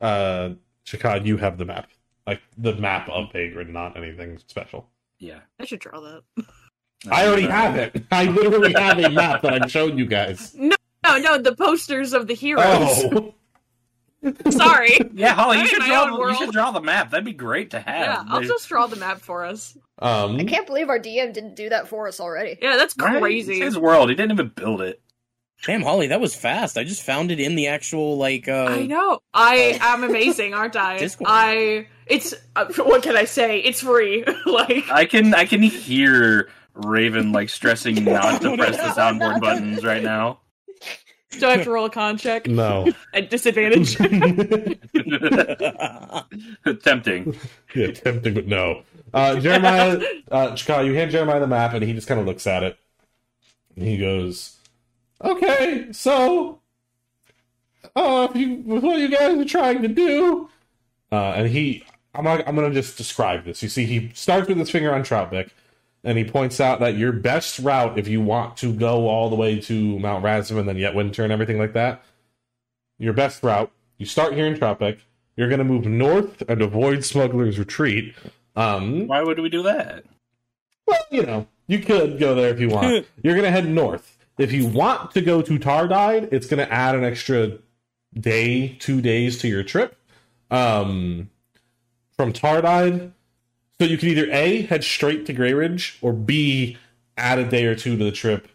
Uh, 0.00 0.50
Chakad, 0.86 1.26
you 1.26 1.36
have 1.38 1.58
the 1.58 1.64
map, 1.64 1.88
like 2.26 2.40
the 2.58 2.74
map 2.76 3.08
of 3.08 3.30
Pagrin, 3.32 3.68
not 3.72 3.96
anything 3.96 4.38
special. 4.46 4.88
Yeah. 5.18 5.40
I 5.58 5.64
should 5.64 5.80
draw 5.80 6.00
that. 6.00 6.22
I 7.10 7.26
already 7.26 7.46
have 7.46 7.76
it. 7.76 8.04
I 8.12 8.24
literally 8.26 8.72
have 8.74 8.98
a 8.98 9.08
map 9.10 9.42
that 9.42 9.62
I've 9.62 9.70
shown 9.70 9.96
you 9.98 10.06
guys. 10.06 10.54
No, 11.02 11.16
no, 11.16 11.36
no. 11.36 11.38
the 11.42 11.56
posters 11.56 12.12
of 12.12 12.26
the 12.26 12.34
heroes. 12.34 12.64
Oh, 12.66 13.34
Sorry. 14.50 14.98
Yeah, 15.14 15.32
Holly, 15.32 15.60
you 15.60 15.66
should 15.66 15.80
draw. 15.82 16.14
The, 16.14 16.28
you 16.32 16.36
should 16.36 16.50
draw 16.52 16.72
the 16.72 16.80
map. 16.82 17.10
That'd 17.10 17.24
be 17.24 17.32
great 17.32 17.70
to 17.70 17.80
have. 17.80 18.04
Yeah, 18.06 18.24
I'll 18.28 18.42
They- 18.42 18.46
just 18.46 18.68
draw 18.68 18.86
the 18.86 18.96
map 18.96 19.22
for 19.22 19.44
us. 19.46 19.78
um, 19.98 20.36
I 20.36 20.44
can't 20.44 20.66
believe 20.66 20.90
our 20.90 20.98
DM 20.98 21.32
didn't 21.32 21.56
do 21.56 21.70
that 21.70 21.88
for 21.88 22.06
us 22.06 22.20
already. 22.20 22.58
Yeah, 22.60 22.76
that's 22.76 22.94
Right? 22.98 23.18
crazy. 23.18 23.54
It's 23.54 23.64
his 23.64 23.78
world. 23.78 24.10
He 24.10 24.14
didn't 24.14 24.32
even 24.32 24.48
build 24.48 24.82
it. 24.82 25.00
Damn, 25.66 25.82
Holly, 25.82 26.06
that 26.06 26.20
was 26.20 26.34
fast. 26.34 26.78
I 26.78 26.84
just 26.84 27.02
found 27.02 27.30
it 27.30 27.38
in 27.38 27.54
the 27.54 27.66
actual 27.68 28.16
like 28.16 28.48
uh 28.48 28.64
I 28.64 28.86
know. 28.86 29.20
I 29.34 29.78
am 29.80 30.04
amazing, 30.04 30.54
aren't 30.54 30.76
I? 30.76 30.98
Discord. 31.00 31.28
I. 31.30 31.86
It's. 32.06 32.34
Uh, 32.56 32.66
what 32.78 33.02
can 33.02 33.16
I 33.16 33.24
say? 33.24 33.60
It's 33.60 33.82
free. 33.82 34.24
like. 34.46 34.88
I 34.90 35.04
can. 35.04 35.34
I 35.34 35.44
can 35.44 35.62
hear 35.62 36.48
Raven 36.74 37.32
like 37.32 37.50
stressing 37.50 38.04
not 38.04 38.40
to 38.42 38.56
press 38.56 38.76
the 38.76 39.00
soundboard 39.00 39.40
buttons 39.40 39.84
right 39.84 40.02
now. 40.02 40.40
Do 41.38 41.46
I 41.46 41.52
have 41.52 41.64
to 41.64 41.70
roll 41.70 41.84
a 41.84 41.90
con 41.90 42.16
check 42.18 42.48
no. 42.48 42.88
at 43.14 43.30
disadvantage? 43.30 43.96
Tempting. 46.82 47.36
yeah, 47.72 47.92
tempting, 47.92 48.34
but 48.34 48.48
no. 48.48 48.82
Uh, 49.14 49.38
Jeremiah, 49.38 50.00
uh, 50.30 50.50
Chakad, 50.52 50.86
you 50.86 50.94
hand 50.94 51.12
Jeremiah 51.12 51.38
the 51.38 51.46
map, 51.46 51.72
and 51.74 51.84
he 51.84 51.92
just 51.92 52.08
kind 52.08 52.18
of 52.18 52.26
looks 52.26 52.48
at 52.48 52.64
it. 52.64 52.76
And 53.76 53.86
he 53.86 53.96
goes, 53.96 54.56
"Okay, 55.22 55.88
so, 55.92 56.60
uh, 57.96 58.28
you, 58.34 58.56
with 58.64 58.82
what 58.82 58.98
you 58.98 59.08
guys 59.08 59.38
are 59.38 59.44
trying 59.44 59.82
to 59.82 59.88
do, 59.88 60.48
uh, 61.12 61.32
and 61.36 61.48
he, 61.48 61.84
I'm, 62.14 62.24
not, 62.24 62.46
I'm 62.46 62.54
gonna 62.54 62.70
just 62.70 62.96
describe 62.96 63.44
this. 63.44 63.62
You 63.62 63.68
see, 63.68 63.84
he 63.84 64.10
starts 64.14 64.48
with 64.48 64.58
his 64.58 64.70
finger 64.70 64.94
on 64.94 65.02
Troutbeck, 65.02 65.50
and 66.04 66.16
he 66.16 66.24
points 66.24 66.60
out 66.60 66.80
that 66.80 66.96
your 66.96 67.12
best 67.12 67.58
route, 67.58 67.98
if 67.98 68.08
you 68.08 68.20
want 68.20 68.56
to 68.58 68.72
go 68.72 69.08
all 69.08 69.28
the 69.28 69.36
way 69.36 69.60
to 69.60 69.98
Mount 69.98 70.24
Razum 70.24 70.58
and 70.58 70.68
then 70.68 70.76
Yetwinter 70.76 71.22
and 71.24 71.32
everything 71.32 71.58
like 71.58 71.74
that, 71.74 72.02
your 72.98 73.12
best 73.12 73.42
route, 73.42 73.70
you 73.98 74.06
start 74.06 74.32
here 74.34 74.46
in 74.46 74.54
Troutbeck, 74.54 75.00
you're 75.36 75.48
going 75.48 75.58
to 75.58 75.64
move 75.64 75.86
north 75.86 76.42
and 76.48 76.62
avoid 76.62 77.04
Smuggler's 77.04 77.58
Retreat. 77.58 78.14
Um, 78.56 79.06
Why 79.06 79.22
would 79.22 79.38
we 79.38 79.48
do 79.48 79.62
that? 79.62 80.04
well, 80.86 81.00
you 81.10 81.24
know, 81.24 81.46
you 81.66 81.78
could 81.78 82.18
go 82.18 82.34
there 82.34 82.50
if 82.50 82.60
you 82.60 82.68
want. 82.68 83.06
you're 83.22 83.34
going 83.34 83.44
to 83.44 83.50
head 83.50 83.68
north. 83.68 84.18
If 84.40 84.52
you 84.52 84.66
want 84.66 85.10
to 85.10 85.20
go 85.20 85.42
to 85.42 85.58
Tardide, 85.58 86.32
it's 86.32 86.46
going 86.46 86.66
to 86.66 86.72
add 86.72 86.94
an 86.94 87.04
extra 87.04 87.58
day, 88.18 88.68
two 88.80 89.02
days 89.02 89.38
to 89.40 89.48
your 89.48 89.62
trip. 89.62 89.94
Um, 90.50 91.28
from 92.16 92.32
Tardide, 92.32 93.12
so 93.78 93.84
you 93.84 93.98
can 93.98 94.08
either 94.08 94.30
A, 94.30 94.62
head 94.62 94.82
straight 94.82 95.26
to 95.26 95.34
Grey 95.34 95.52
Ridge, 95.52 95.98
or 96.00 96.14
B, 96.14 96.78
add 97.18 97.38
a 97.38 97.44
day 97.44 97.66
or 97.66 97.74
two 97.74 97.98
to 97.98 98.04
the 98.04 98.12
trip. 98.12 98.48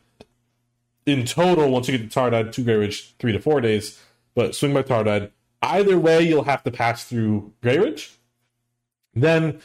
In 1.06 1.24
total, 1.24 1.70
once 1.70 1.88
you 1.88 1.96
get 1.96 2.10
to 2.10 2.20
Tardide 2.20 2.52
to 2.54 2.64
Grey 2.64 2.78
Ridge, 2.78 3.16
three 3.20 3.32
to 3.32 3.40
four 3.40 3.62
days, 3.62 4.02
but 4.34 4.56
swing 4.56 4.74
by 4.74 4.82
Tardide. 4.82 5.30
Either 5.62 6.00
way, 6.00 6.22
you'll 6.22 6.46
have 6.46 6.64
to 6.64 6.72
pass 6.72 7.06
through 7.06 7.54
Grey 7.62 7.78
Ridge. 7.78 8.12
Then, 9.14 9.62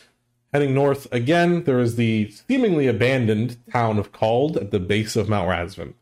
heading 0.52 0.74
north 0.74 1.10
again, 1.12 1.64
there 1.64 1.80
is 1.80 1.96
the 1.96 2.30
seemingly 2.30 2.88
abandoned 2.88 3.56
town 3.72 3.98
of 3.98 4.12
Cald 4.12 4.58
at 4.58 4.70
the 4.70 4.80
base 4.80 5.16
of 5.16 5.28
Mount 5.30 5.48
Razvan. 5.48 5.94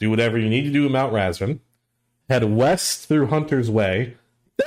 Do 0.00 0.10
whatever 0.10 0.38
you 0.38 0.48
need 0.48 0.62
to 0.62 0.72
do 0.72 0.86
in 0.86 0.92
Mount 0.92 1.12
Razvan. 1.12 1.60
Head 2.28 2.44
west 2.44 3.06
through 3.06 3.28
Hunter's 3.28 3.70
Way. 3.70 4.16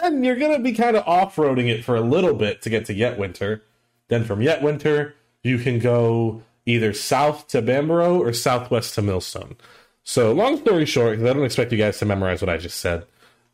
Then 0.02 0.24
you're 0.24 0.38
going 0.38 0.56
to 0.56 0.64
be 0.64 0.74
kind 0.74 0.96
of 0.96 1.08
off 1.08 1.36
roading 1.36 1.70
it 1.70 1.84
for 1.84 1.96
a 1.96 2.02
little 2.02 2.34
bit 2.34 2.62
to 2.62 2.70
get 2.70 2.86
to 2.86 2.96
Yetwinter. 2.96 3.62
Then 4.08 4.24
from 4.24 4.40
Yetwinter, 4.40 5.14
you 5.44 5.58
can 5.58 5.80
go 5.80 6.42
either 6.66 6.94
south 6.94 7.48
to 7.48 7.62
Bamborough 7.62 8.20
or 8.20 8.34
southwest 8.34 8.96
to 8.96 9.02
Millstone. 9.02 9.56
So, 10.04 10.34
long 10.34 10.58
story 10.58 10.86
short, 10.86 11.18
because 11.18 11.30
I 11.30 11.34
don't 11.34 11.46
expect 11.46 11.72
you 11.72 11.78
guys 11.78 11.98
to 12.00 12.06
memorize 12.06 12.42
what 12.42 12.50
I 12.50 12.58
just 12.58 12.80
said, 12.80 13.06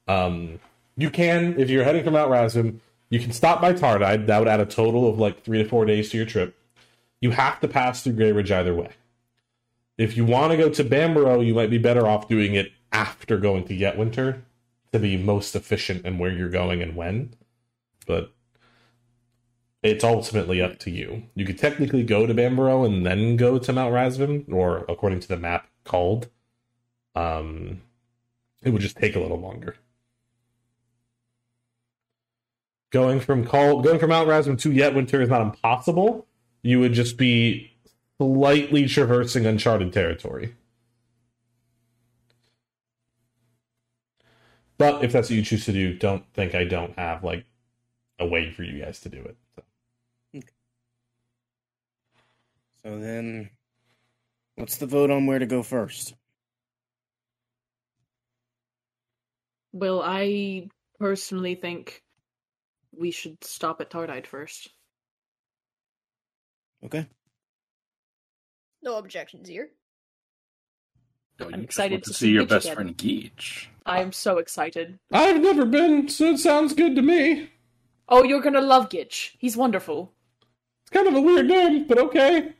um, 0.08 0.60
you 0.98 1.10
can, 1.10 1.60
if 1.60 1.70
you're 1.70 1.84
heading 1.84 2.04
from 2.04 2.14
Mount 2.14 2.32
Razum, 2.32 2.80
you 3.10 3.20
can 3.20 3.32
stop 3.32 3.62
by 3.62 3.74
Tardide. 3.74 4.28
That 4.28 4.40
would 4.40 4.48
add 4.48 4.60
a 4.60 4.66
total 4.66 5.10
of 5.10 5.20
like 5.20 5.44
three 5.44 5.62
to 5.62 5.70
four 5.70 5.86
days 5.86 6.10
to 6.12 6.18
your 6.18 6.26
trip. 6.26 6.56
You 7.22 7.32
have 7.32 7.60
to 7.60 7.68
pass 7.68 8.04
through 8.04 8.14
Grey 8.14 8.32
Ridge 8.32 8.52
either 8.52 8.74
way. 8.74 8.90
If 10.00 10.16
you 10.16 10.24
want 10.24 10.52
to 10.52 10.58
go 10.58 10.70
to 10.70 10.84
Bamborough, 10.86 11.42
you 11.42 11.54
might 11.54 11.70
be 11.70 11.78
better 11.78 12.08
off 12.08 12.30
doing 12.30 12.56
it 12.56 12.72
after 12.94 13.38
going 13.38 13.66
to 13.66 13.78
Yetwinter 13.78 14.44
to 14.94 15.00
be 15.00 15.18
most 15.18 15.58
efficient 15.58 16.06
in 16.06 16.18
where 16.18 16.32
you're 16.32 16.48
going 16.48 16.82
and 16.82 16.96
when. 16.96 17.34
But 18.08 18.32
it's 19.84 20.06
ultimately 20.06 20.62
up 20.62 20.80
to 20.80 20.90
you. 20.90 21.24
You 21.36 21.46
could 21.46 21.58
technically 21.58 22.04
go 22.04 22.26
to 22.26 22.34
Bamborough 22.34 22.86
and 22.86 23.06
then 23.06 23.36
go 23.36 23.60
to 23.60 23.74
Mount 23.74 23.94
Razvan, 23.94 24.50
or 24.54 24.86
according 24.88 25.20
to 25.20 25.28
the 25.28 25.36
map, 25.36 25.68
Cald. 25.84 26.30
Um, 27.14 27.82
it 28.64 28.70
would 28.70 28.82
just 28.82 28.96
take 28.96 29.18
a 29.18 29.20
little 29.20 29.42
longer. 29.42 29.76
Going 32.92 33.20
from 33.20 33.46
call 33.46 33.82
going 33.82 34.00
from 34.00 34.12
Mount 34.12 34.30
Razum 34.30 34.58
to 34.62 34.70
Yetwinter 34.70 35.22
is 35.22 35.28
not 35.28 35.42
impossible. 35.42 36.26
You 36.62 36.80
would 36.80 36.94
just 36.94 37.18
be 37.18 37.74
slightly 38.20 38.88
traversing 38.88 39.46
uncharted 39.46 39.94
territory. 39.94 40.56
But 44.78 45.04
if 45.04 45.12
that's 45.12 45.30
what 45.30 45.36
you 45.36 45.44
choose 45.44 45.66
to 45.66 45.74
do, 45.74 45.98
don't 45.98 46.24
think 46.34 46.56
I 46.56 46.64
don't 46.64 46.98
have 46.98 47.24
like 47.24 47.46
a 48.18 48.26
way 48.26 48.52
for 48.52 48.64
you 48.64 48.84
guys 48.84 49.00
to 49.02 49.10
do 49.10 49.22
it. 49.22 49.38
So. 49.56 49.64
So 52.84 52.98
then 52.98 53.50
what's 54.56 54.78
the 54.78 54.88
vote 54.88 55.12
on 55.12 55.26
where 55.26 55.40
to 55.40 55.46
go 55.46 55.64
first? 55.64 56.16
Well, 59.74 60.02
I 60.04 60.70
personally 60.98 61.56
think 61.56 62.04
we 62.92 63.12
should 63.12 63.44
stop 63.44 63.82
at 63.82 63.90
Tardide 63.90 64.26
first. 64.26 64.70
Okay. 66.84 67.08
No 68.82 68.98
objections 68.98 69.48
here. 69.48 69.70
No, 71.40 71.50
I'm 71.54 71.64
excited 71.64 72.04
to 72.04 72.10
to 72.10 72.14
see 72.14 72.26
see 72.26 72.32
your 72.32 72.44
Gitch 72.46 72.50
best 72.50 72.66
again. 72.66 72.76
friend 72.76 72.98
Geech. 72.98 73.68
I'm 73.86 74.12
so 74.12 74.38
excited. 74.38 75.00
I've 75.12 75.42
never 75.42 75.66
been, 75.66 76.10
so 76.10 76.32
it 76.32 76.38
sounds 76.40 76.74
good 76.74 76.96
to 76.96 77.02
me. 77.02 77.50
Oh, 78.08 78.24
you're 78.24 78.42
gonna 78.42 78.62
love 78.62 78.90
Gitch. 78.90 79.32
He's 79.38 79.56
wonderful. 79.58 80.14
It's 80.84 80.92
kind 80.92 81.08
of 81.08 81.14
a 81.14 81.22
weird 81.22 81.48
name, 81.48 81.88
but 81.88 81.98
okay. 82.00 82.54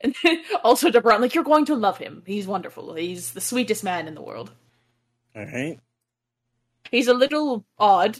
And 0.00 0.14
also 0.64 0.90
to 0.90 1.00
Brann, 1.00 1.20
like 1.20 1.34
you're 1.34 1.44
going 1.44 1.64
to 1.66 1.74
love 1.74 1.98
him. 1.98 2.22
He's 2.26 2.46
wonderful. 2.46 2.94
He's 2.94 3.32
the 3.32 3.40
sweetest 3.40 3.82
man 3.82 4.06
in 4.06 4.14
the 4.14 4.22
world. 4.22 4.52
All 5.34 5.44
right. 5.46 5.80
He's 6.90 7.08
a 7.08 7.14
little 7.14 7.64
odd. 7.78 8.18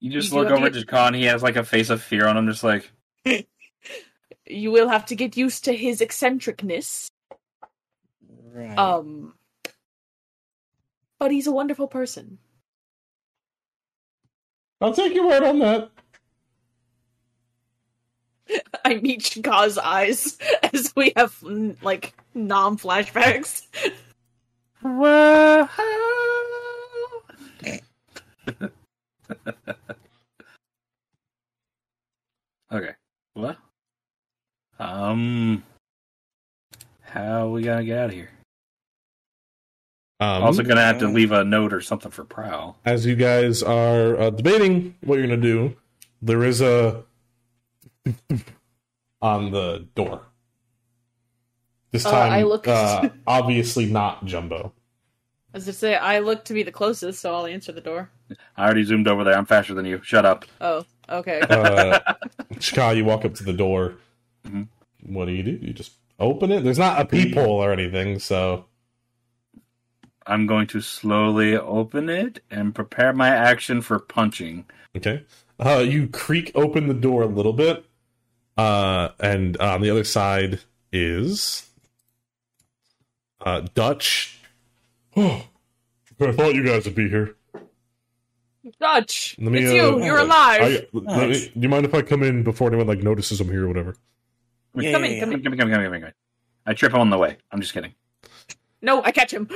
You 0.00 0.10
just 0.10 0.28
You 0.32 0.38
do 0.38 0.44
look 0.44 0.52
over 0.52 0.70
to 0.70 0.78
at 0.78 0.86
Jakan. 0.86 1.14
He 1.14 1.24
has 1.24 1.42
like 1.42 1.56
a 1.56 1.64
face 1.64 1.90
of 1.90 2.02
fear 2.02 2.26
on 2.26 2.36
him, 2.36 2.46
just 2.48 2.64
like 2.64 2.90
You 4.48 4.70
will 4.70 4.88
have 4.88 5.06
to 5.06 5.14
get 5.14 5.36
used 5.36 5.64
to 5.64 5.76
his 5.76 6.00
eccentricness. 6.00 7.08
Right. 8.52 8.78
Um, 8.78 9.34
but 11.18 11.30
he's 11.30 11.46
a 11.46 11.52
wonderful 11.52 11.88
person. 11.88 12.38
I'll 14.80 14.94
take 14.94 15.14
your 15.14 15.26
word 15.26 15.42
on 15.42 15.58
that. 15.58 15.90
I 18.84 18.94
meet 18.94 19.20
Chakka's 19.20 19.76
eyes 19.78 20.38
as 20.72 20.92
we 20.96 21.12
have 21.16 21.36
like 21.82 22.14
non 22.34 22.78
flashbacks. 22.78 23.66
Whoa. 24.80 25.68
okay. 32.72 32.94
What? 33.34 33.56
Um, 34.78 35.62
how 37.02 37.48
we 37.48 37.62
gonna 37.62 37.84
get 37.84 37.98
out 37.98 38.04
of 38.06 38.12
here? 38.12 38.30
Um, 40.20 40.42
also 40.42 40.62
gonna 40.62 40.80
have 40.82 40.98
to 40.98 41.08
leave 41.08 41.32
a 41.32 41.44
note 41.44 41.72
or 41.72 41.80
something 41.80 42.10
for 42.10 42.24
Prowl. 42.24 42.76
as 42.84 43.06
you 43.06 43.14
guys 43.16 43.62
are 43.62 44.18
uh, 44.18 44.30
debating 44.30 44.94
what 45.02 45.18
you're 45.18 45.26
going 45.28 45.40
to 45.40 45.46
do, 45.46 45.76
there 46.22 46.42
is 46.42 46.60
a 46.60 47.04
on 49.22 49.50
the 49.52 49.86
door. 49.94 50.22
This 51.92 52.04
Uh, 52.04 52.10
time, 52.10 52.32
I 52.32 52.42
look- 52.42 52.66
uh, 52.68 53.08
obviously 53.26 53.86
not 53.86 54.24
Jumbo. 54.24 54.72
As 55.54 55.68
I 55.68 55.72
say, 55.72 55.96
I 55.96 56.18
look 56.18 56.44
to 56.46 56.52
be 56.54 56.62
the 56.62 56.72
closest, 56.72 57.20
so 57.20 57.34
I'll 57.34 57.46
answer 57.46 57.72
the 57.72 57.80
door. 57.80 58.10
I 58.56 58.64
already 58.64 58.84
zoomed 58.84 59.08
over 59.08 59.24
there. 59.24 59.34
I'm 59.36 59.46
faster 59.46 59.72
than 59.72 59.86
you. 59.86 60.00
Shut 60.02 60.26
up. 60.26 60.44
Oh, 60.60 60.84
okay. 61.08 61.40
Uh, 61.40 61.98
Chakka, 62.54 62.96
you 62.96 63.04
walk 63.04 63.24
up 63.24 63.34
to 63.36 63.44
the 63.44 63.52
door. 63.54 63.94
Mhm. 64.46 64.68
What 65.02 65.26
do 65.26 65.32
you 65.32 65.42
do? 65.42 65.58
You 65.64 65.72
just 65.72 65.92
open 66.18 66.50
it. 66.52 66.62
There's 66.64 66.78
not 66.78 67.00
a 67.00 67.04
peephole 67.04 67.62
or 67.62 67.72
anything, 67.72 68.18
so 68.18 68.64
I'm 70.26 70.46
going 70.46 70.66
to 70.68 70.80
slowly 70.80 71.56
open 71.56 72.08
it 72.08 72.42
and 72.50 72.74
prepare 72.74 73.12
my 73.12 73.28
action 73.28 73.80
for 73.80 73.98
punching. 73.98 74.66
Okay. 74.96 75.24
Uh, 75.58 75.78
you 75.86 76.06
creak 76.08 76.52
open 76.54 76.86
the 76.88 76.94
door 76.94 77.22
a 77.22 77.26
little 77.26 77.52
bit, 77.52 77.84
uh, 78.56 79.10
and 79.20 79.56
on 79.58 79.80
the 79.80 79.90
other 79.90 80.04
side 80.04 80.60
is 80.92 81.68
uh, 83.40 83.62
Dutch. 83.74 84.38
Oh, 85.16 85.44
I 86.20 86.32
thought 86.32 86.54
you 86.54 86.64
guys 86.64 86.84
would 86.84 86.94
be 86.94 87.08
here. 87.08 87.34
Dutch, 88.80 89.36
Let 89.38 89.52
me, 89.52 89.60
it's 89.60 89.70
uh, 89.70 89.74
you. 89.74 90.04
You're 90.04 90.18
I- 90.18 90.22
alive. 90.22 90.86
let 90.92 91.28
me- 91.30 91.38
do 91.54 91.60
you 91.60 91.68
mind 91.68 91.86
if 91.86 91.94
I 91.94 92.02
come 92.02 92.22
in 92.22 92.42
before 92.42 92.68
anyone 92.68 92.86
like 92.86 93.02
notices 93.02 93.40
I'm 93.40 93.48
here 93.48 93.64
or 93.64 93.68
whatever? 93.68 93.96
Yeah, 94.74 94.92
come 94.92 95.04
yeah, 95.04 95.10
in, 95.10 95.14
yeah. 95.16 95.20
come 95.20 95.30
Come 95.30 95.40
in, 95.40 95.42
come 95.42 95.52
in, 95.52 95.58
come 95.58 95.68
in, 95.68 95.74
come 95.74 95.80
in, 95.80 95.84
come 95.86 95.94
in, 95.94 96.00
come 96.00 96.08
in. 96.08 96.14
I 96.66 96.74
trip 96.74 96.92
him 96.92 97.00
on 97.00 97.10
the 97.10 97.18
way. 97.18 97.38
I'm 97.50 97.60
just 97.60 97.72
kidding. 97.72 97.94
no, 98.82 99.02
I 99.02 99.10
catch 99.12 99.32
him. 99.32 99.48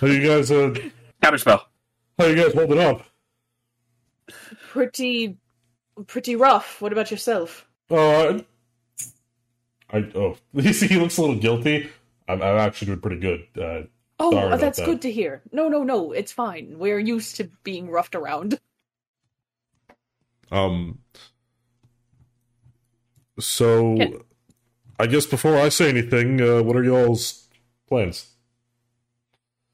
How 0.00 0.06
you 0.06 0.26
guys? 0.26 0.50
Uh, 0.50 0.74
Counterspell. 1.22 1.62
how 2.18 2.26
you 2.26 2.36
guys 2.36 2.54
holding 2.54 2.78
up? 2.78 3.02
pretty, 4.70 5.36
pretty 6.06 6.36
rough. 6.36 6.80
What 6.80 6.92
about 6.92 7.10
yourself? 7.10 7.66
Uh, 7.90 8.40
I 9.92 9.98
oh, 10.14 10.36
you 10.54 10.72
see, 10.72 10.86
he 10.86 10.96
looks 10.98 11.18
a 11.18 11.20
little 11.20 11.36
guilty. 11.36 11.90
I'm, 12.28 12.40
I'm 12.40 12.58
actually 12.58 12.86
doing 12.86 13.00
pretty 13.00 13.18
good. 13.20 13.46
Uh, 13.60 13.86
Oh, 14.24 14.30
Sorry 14.30 14.56
that's 14.56 14.78
that. 14.78 14.86
good 14.86 15.02
to 15.02 15.10
hear. 15.10 15.42
No, 15.50 15.68
no, 15.68 15.82
no, 15.82 16.12
it's 16.12 16.30
fine. 16.30 16.78
We're 16.78 17.00
used 17.00 17.34
to 17.36 17.50
being 17.64 17.90
roughed 17.90 18.14
around. 18.14 18.60
Um. 20.52 21.00
So, 23.40 23.96
Can- 23.96 24.20
I 24.98 25.06
guess 25.06 25.26
before 25.26 25.56
I 25.56 25.68
say 25.68 25.88
anything, 25.88 26.40
uh, 26.40 26.62
what 26.62 26.76
are 26.76 26.84
y'all's 26.84 27.48
plans? 27.88 28.26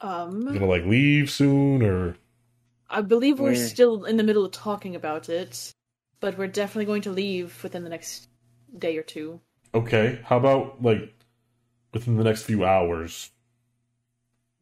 You 0.03 0.09
Um, 0.09 0.45
gonna 0.47 0.67
like 0.67 0.85
leave 0.85 1.31
soon, 1.31 1.83
or 1.83 2.17
I 2.89 3.01
believe 3.03 3.39
we're 3.41 3.53
We're- 3.53 3.57
still 3.69 4.05
in 4.05 4.17
the 4.17 4.23
middle 4.23 4.45
of 4.45 4.53
talking 4.53 4.95
about 4.95 5.29
it, 5.29 5.73
but 6.21 6.39
we're 6.39 6.47
definitely 6.47 6.87
going 6.87 7.03
to 7.03 7.11
leave 7.11 7.63
within 7.63 7.83
the 7.85 7.91
next 7.91 8.29
day 8.77 8.97
or 8.97 9.03
two. 9.03 9.41
okay? 9.75 10.21
How 10.25 10.37
about 10.39 10.83
like 10.83 11.13
within 11.93 12.17
the 12.17 12.25
next 12.25 12.43
few 12.45 12.65
hours? 12.65 13.31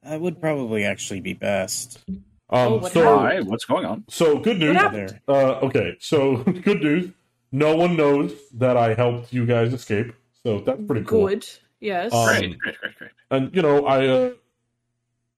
That 0.03 0.21
would 0.21 0.41
probably 0.41 0.85
actually 0.85 1.21
be 1.21 1.35
best. 1.35 1.99
Um. 2.09 2.25
Oh, 2.51 2.77
what 2.79 2.93
so, 2.93 3.19
Hi, 3.19 3.41
what's 3.41 3.65
going 3.65 3.85
on? 3.85 4.05
so 4.09 4.39
good 4.39 4.59
news. 4.59 4.77
What? 4.77 4.93
There. 4.93 5.21
Uh. 5.29 5.59
Okay. 5.67 5.97
So 6.01 6.37
good 6.45 6.81
news. 6.83 7.11
No 7.53 7.77
one 7.77 7.97
knows 7.97 8.33
that 8.55 8.77
I 8.77 8.95
helped 8.95 9.33
you 9.33 9.47
guys 9.47 9.73
escape. 9.73 10.13
So 10.47 10.61
that's 10.61 10.81
pretty 10.87 11.05
cool. 11.05 11.27
Good. 11.27 11.45
Yes. 11.81 12.13
Um, 12.13 12.27
Great, 12.29 12.59
great, 12.61 12.79
great, 12.81 12.99
great. 12.99 13.11
and 13.33 13.55
you 13.55 13.61
know 13.63 13.85
i 13.85 14.07
uh, 14.07 14.31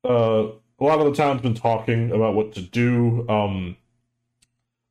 uh 0.04 0.52
a 0.78 0.84
lot 0.84 1.00
of 1.00 1.06
the 1.06 1.14
town's 1.14 1.40
been 1.40 1.54
talking 1.54 2.12
about 2.12 2.34
what 2.34 2.52
to 2.52 2.60
do 2.60 3.26
um 3.28 3.76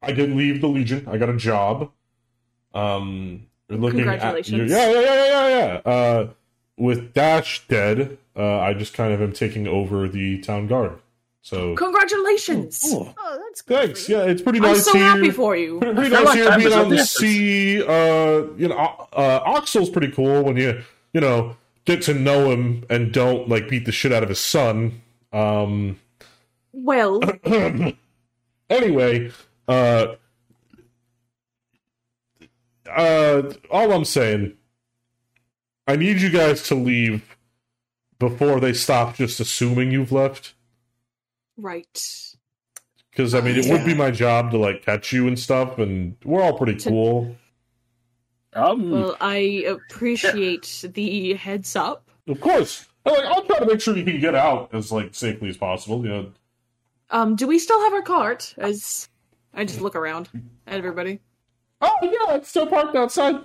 i 0.01 0.11
did 0.11 0.31
leave 0.31 0.59
the 0.59 0.67
legion 0.67 1.07
i 1.07 1.17
got 1.17 1.29
a 1.29 1.37
job 1.37 1.91
um 2.73 3.45
we're 3.69 3.77
looking 3.77 4.01
at 4.01 4.19
Congratulations. 4.19 4.71
yeah 4.71 4.89
yeah 4.91 5.01
yeah 5.01 5.25
yeah 5.25 5.47
yeah 5.85 5.91
uh 5.91 6.29
with 6.77 7.13
dash 7.13 7.67
dead 7.67 8.17
uh 8.35 8.59
i 8.59 8.73
just 8.73 8.93
kind 8.95 9.13
of 9.13 9.21
am 9.21 9.31
taking 9.33 9.67
over 9.67 10.09
the 10.09 10.39
town 10.41 10.65
guard 10.67 10.99
so 11.47 11.75
Congratulations! 11.75 12.81
Cool. 12.83 13.15
Oh, 13.17 13.39
that's 13.47 13.61
good. 13.61 13.85
thanks 13.85 14.09
yeah 14.09 14.23
it's 14.23 14.41
pretty 14.41 14.59
nice. 14.59 14.79
I'm 14.79 14.83
so 14.83 14.93
here 14.93 15.03
happy 15.03 15.31
for 15.31 15.55
you. 15.55 15.79
pretty, 15.79 15.95
pretty 15.95 16.13
I 16.13 16.17
feel 16.17 16.25
nice 16.25 16.27
like 16.27 16.37
here 16.37 16.49
time 16.49 16.59
being 16.59 16.73
on 16.73 16.89
the 16.89 16.95
the 16.97 17.05
sea. 17.05 17.83
Uh, 17.83 18.53
you 18.57 18.67
know, 18.67 19.07
uh, 19.13 19.39
Axel's 19.55 19.89
pretty 19.89 20.11
cool 20.11 20.43
when 20.43 20.57
you 20.57 20.83
you 21.13 21.21
know 21.21 21.55
get 21.85 22.01
to 22.01 22.13
know 22.13 22.51
him 22.51 22.83
and 22.89 23.13
don't 23.13 23.47
like 23.47 23.69
beat 23.69 23.85
the 23.85 23.93
shit 23.93 24.11
out 24.11 24.23
of 24.23 24.29
his 24.29 24.41
son. 24.41 25.01
Um, 25.31 26.01
Well, 26.73 27.21
anyway, 28.69 29.31
uh, 29.69 30.15
uh, 32.91 33.53
all 33.71 33.93
I'm 33.93 34.03
saying, 34.03 34.57
I 35.87 35.95
need 35.95 36.19
you 36.21 36.29
guys 36.29 36.63
to 36.63 36.75
leave 36.75 37.37
before 38.19 38.59
they 38.59 38.73
stop 38.73 39.15
just 39.15 39.39
assuming 39.39 39.91
you've 39.91 40.11
left. 40.11 40.53
Right. 41.57 42.23
Because 43.11 43.33
I 43.33 43.41
mean, 43.41 43.55
it 43.57 43.65
would 43.71 43.83
be 43.85 43.93
my 43.95 44.11
job 44.11 44.51
to 44.51 44.57
like 44.57 44.83
catch 44.83 45.11
you 45.11 45.27
and 45.27 45.37
stuff, 45.39 45.79
and 45.79 46.15
we're 46.23 46.41
all 46.41 46.57
pretty 46.57 46.75
To- 46.79 46.89
cool. 46.89 47.35
Um, 48.53 48.89
Well, 48.91 49.17
I 49.21 49.65
appreciate 49.67 50.83
the 50.93 51.33
heads 51.35 51.75
up. 51.75 52.09
Of 52.27 52.39
course. 52.41 52.87
And, 53.05 53.15
like, 53.15 53.25
I'll 53.25 53.43
try 53.43 53.59
to 53.59 53.65
make 53.65 53.81
sure 53.81 53.95
you 53.95 54.03
can 54.03 54.19
get 54.19 54.35
out 54.35 54.73
as 54.73 54.91
like 54.91 55.13
safely 55.15 55.49
as 55.49 55.57
possible. 55.57 56.03
You 56.03 56.09
know, 56.09 56.31
Um, 57.09 57.35
do 57.35 57.47
we 57.47 57.59
still 57.59 57.79
have 57.81 57.93
our 57.93 58.01
cart? 58.01 58.53
As 58.57 59.09
I 59.53 59.63
just 59.65 59.81
look 59.81 59.95
around 59.95 60.29
at 60.67 60.77
everybody. 60.77 61.19
oh 61.81 61.91
yeah, 62.01 62.35
it's 62.35 62.49
still 62.49 62.67
parked 62.67 62.95
outside. 62.95 63.35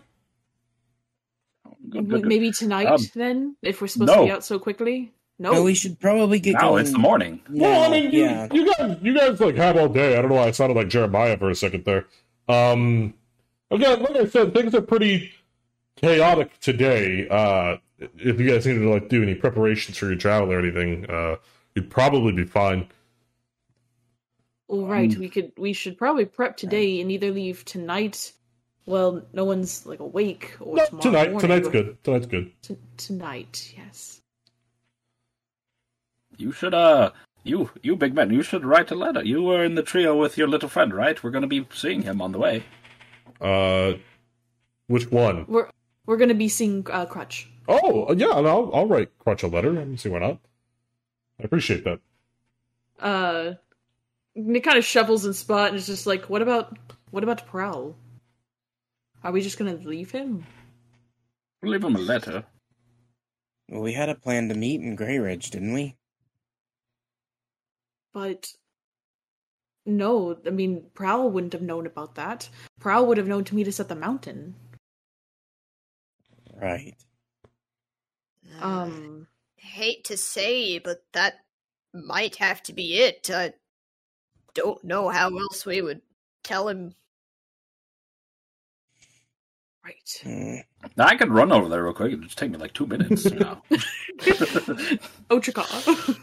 good, 1.89 2.09
good, 2.09 2.23
good. 2.23 2.27
Maybe 2.27 2.51
tonight, 2.53 2.87
Um, 2.87 3.01
then, 3.15 3.57
if 3.63 3.81
we're 3.81 3.87
supposed 3.89 4.13
to 4.15 4.25
be 4.25 4.31
out 4.31 4.45
so 4.45 4.59
quickly. 4.59 5.13
No. 5.43 5.53
No, 5.55 5.63
we 5.65 5.75
should 5.75 5.99
probably 5.99 6.39
get 6.39 6.53
Now 6.55 6.71
going. 6.71 6.83
it's 6.83 6.93
the 6.93 6.99
morning. 6.99 7.41
well, 7.51 7.83
I 7.83 7.89
mean, 7.91 8.13
you, 8.13 8.23
yeah. 8.27 8.47
you 8.53 8.73
guys, 8.75 8.97
you 9.03 9.13
guys 9.19 9.41
like 9.41 9.57
have 9.57 9.77
all 9.77 9.89
day. 9.89 10.17
I 10.17 10.23
don't 10.23 10.31
know 10.31 10.37
why 10.37 10.47
I 10.47 10.51
sounded 10.53 10.77
like 10.77 10.89
Jeremiah 10.89 11.37
for 11.37 11.51
a 11.51 11.55
second 11.57 11.85
there. 11.85 12.07
Um, 12.49 13.15
again, 13.71 14.03
like 14.05 14.15
I 14.15 14.27
said, 14.27 14.55
things 14.55 14.73
are 14.75 14.83
pretty 14.83 15.33
chaotic 15.97 16.61
today. 16.61 17.29
Uh, 17.29 17.79
if 17.99 18.39
you 18.39 18.49
guys 18.49 18.67
needed 18.67 18.81
to 18.83 18.91
like 18.91 19.09
do 19.09 19.21
any 19.23 19.35
preparations 19.35 19.97
for 19.99 20.07
your 20.07 20.15
travel 20.17 20.53
or 20.53 20.61
anything, 20.61 21.07
uh, 21.11 21.37
you'd 21.75 21.91
probably 21.91 22.33
be 22.33 22.45
fine. 22.45 22.87
All 24.69 24.87
right, 24.87 25.13
Um, 25.13 25.19
we 25.21 25.29
could. 25.29 25.53
We 25.59 25.73
should 25.73 25.99
probably 25.99 26.25
prep 26.25 26.57
today 26.57 27.01
and 27.01 27.11
either 27.11 27.31
leave 27.31 27.65
tonight. 27.65 28.33
Well, 28.87 29.23
no 29.33 29.45
one's 29.45 29.85
like 29.87 29.99
awake 30.01 30.57
or 30.61 30.77
No, 30.77 30.87
tomorrow 30.87 31.03
tonight, 31.03 31.31
morning, 31.33 31.41
tonight's 31.49 31.69
good. 31.69 32.05
Tonight's 32.05 32.27
good. 32.27 32.53
T- 32.63 32.77
tonight, 32.97 33.75
yes. 33.77 34.22
You 36.37 36.53
should, 36.53 36.75
uh, 36.75 37.11
you, 37.45 37.71
you 37.83 37.97
big 37.97 38.15
man, 38.15 38.33
you 38.33 38.43
should 38.43 38.65
write 38.65 38.91
a 38.91 38.95
letter. 38.95 39.25
You 39.25 39.43
were 39.43 39.65
in 39.65 39.75
the 39.75 39.83
trio 39.83 40.17
with 40.17 40.39
your 40.39 40.49
little 40.49 40.69
friend, 40.69 40.95
right? 40.95 41.23
We're 41.23 41.31
gonna 41.31 41.47
be 41.47 41.67
seeing 41.73 42.03
him 42.03 42.21
on 42.21 42.33
the 42.33 42.39
way. 42.39 42.65
Uh, 43.41 43.95
which 44.87 45.11
one? 45.11 45.45
We're 45.49 45.69
we're 46.07 46.17
gonna 46.17 46.35
be 46.35 46.49
seeing 46.49 46.87
uh, 46.91 47.07
Crutch. 47.07 47.49
Oh, 47.69 48.13
yeah, 48.13 48.27
I'll 48.29 48.71
I'll 48.75 48.87
write 48.87 49.17
Crutch 49.19 49.43
a 49.43 49.47
letter. 49.49 49.73
I 49.73 49.85
don't 49.85 49.99
see 49.99 50.09
why 50.09 50.19
not. 50.21 50.39
I 51.41 51.45
appreciate 51.45 51.85
that. 51.85 52.01
Uh, 52.99 53.55
it 54.35 54.61
kind 54.61 54.79
of 54.79 54.85
shuffles 54.85 55.27
in 55.27 55.33
spot 55.33 55.69
and 55.69 55.77
is 55.77 55.87
just 55.87 56.07
like, 56.07 56.31
what 56.31 56.43
about 56.43 56.77
what 57.11 57.23
about 57.23 57.47
Prowl? 57.47 57.97
Are 59.25 59.33
we 59.33 59.43
just 59.43 59.59
gonna 59.59 59.75
leave 59.75 60.11
him? 60.11 60.45
Leave 61.63 61.85
him 61.85 61.97
a 61.97 62.01
letter. 62.01 62.45
Well, 63.69 63.83
we 63.83 63.93
had 63.93 64.09
a 64.09 64.15
plan 64.15 64.49
to 64.49 64.55
meet 64.55 64.81
in 64.81 64.97
Grey 64.97 65.19
Ridge, 65.19 65.51
didn't 65.51 65.73
we? 65.73 65.97
But 68.13 68.53
no, 69.87 70.39
I 70.47 70.51
mean 70.51 70.87
Prowl 70.95 71.31
wouldn't 71.31 71.53
have 71.53 71.63
known 71.63 71.87
about 71.87 72.15
that. 72.17 72.49
Prowl 72.81 73.07
would 73.07 73.19
have 73.19 73.29
known 73.29 73.45
to 73.45 73.55
meet 73.55 73.69
us 73.69 73.81
at 73.81 73.89
the 73.89 73.95
mountain. 73.97 74.55
Right. 76.55 76.95
Uh, 78.61 78.67
Um, 78.67 79.27
hate 79.57 80.05
to 80.05 80.17
say, 80.17 80.79
but 80.79 81.05
that 81.13 81.41
might 81.93 82.37
have 82.37 82.63
to 82.65 82.73
be 82.73 82.99
it. 82.99 83.31
I 83.33 83.55
don't 84.55 84.83
know 84.85 85.09
how 85.09 85.37
else 85.37 85.67
we 85.67 85.81
would 85.83 86.03
tell 86.45 86.69
him. 86.69 86.95
right. 89.85 90.21
Hmm. 90.23 90.57
Now, 90.97 91.07
I 91.07 91.17
could 91.17 91.31
run 91.31 91.53
over 91.53 91.69
there 91.69 91.83
real 91.85 91.93
quick. 91.93 92.13
It'd 92.13 92.23
just 92.23 92.39
take 92.39 92.51
me 92.51 92.59
like 92.59 92.73
two 92.73 92.87
minutes. 92.87 93.25
You 93.25 93.39
know? 93.41 93.63
Ochaka. 95.31 96.19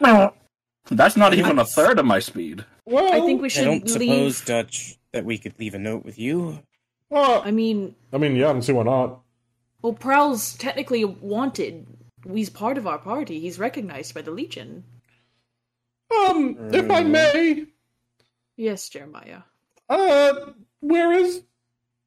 That's 0.90 1.16
not 1.16 1.34
even 1.34 1.58
a 1.58 1.64
third 1.64 1.98
of 1.98 2.06
my 2.06 2.18
speed. 2.20 2.64
Well, 2.84 3.12
I 3.12 3.24
think 3.26 3.42
we 3.42 3.48
should. 3.48 3.66
I 3.66 3.74
should 3.78 3.84
don't 3.86 3.98
leave. 4.00 4.32
suppose, 4.32 4.44
Dutch, 4.44 4.96
that 5.12 5.24
we 5.24 5.38
could 5.38 5.58
leave 5.58 5.74
a 5.74 5.78
note 5.78 6.04
with 6.04 6.18
you. 6.18 6.60
well, 7.10 7.42
I 7.44 7.50
mean, 7.50 7.94
I 8.12 8.18
mean, 8.18 8.36
yeah, 8.36 8.50
I 8.50 8.52
don't 8.52 8.62
see 8.62 8.72
why 8.72 8.84
not. 8.84 9.20
well, 9.82 9.92
Prowl's 9.94 10.54
technically 10.56 11.04
wanted. 11.04 11.86
He's 12.32 12.50
part 12.50 12.78
of 12.78 12.86
our 12.86 12.98
party. 12.98 13.40
He's 13.40 13.58
recognized 13.58 14.14
by 14.14 14.22
the 14.22 14.30
Legion. 14.30 14.84
Um, 16.10 16.56
if 16.72 16.90
I 16.90 17.02
may, 17.02 17.66
Yes, 18.56 18.88
Jeremiah. 18.88 19.42
uh, 19.88 20.34
where 20.80 21.12
is 21.12 21.42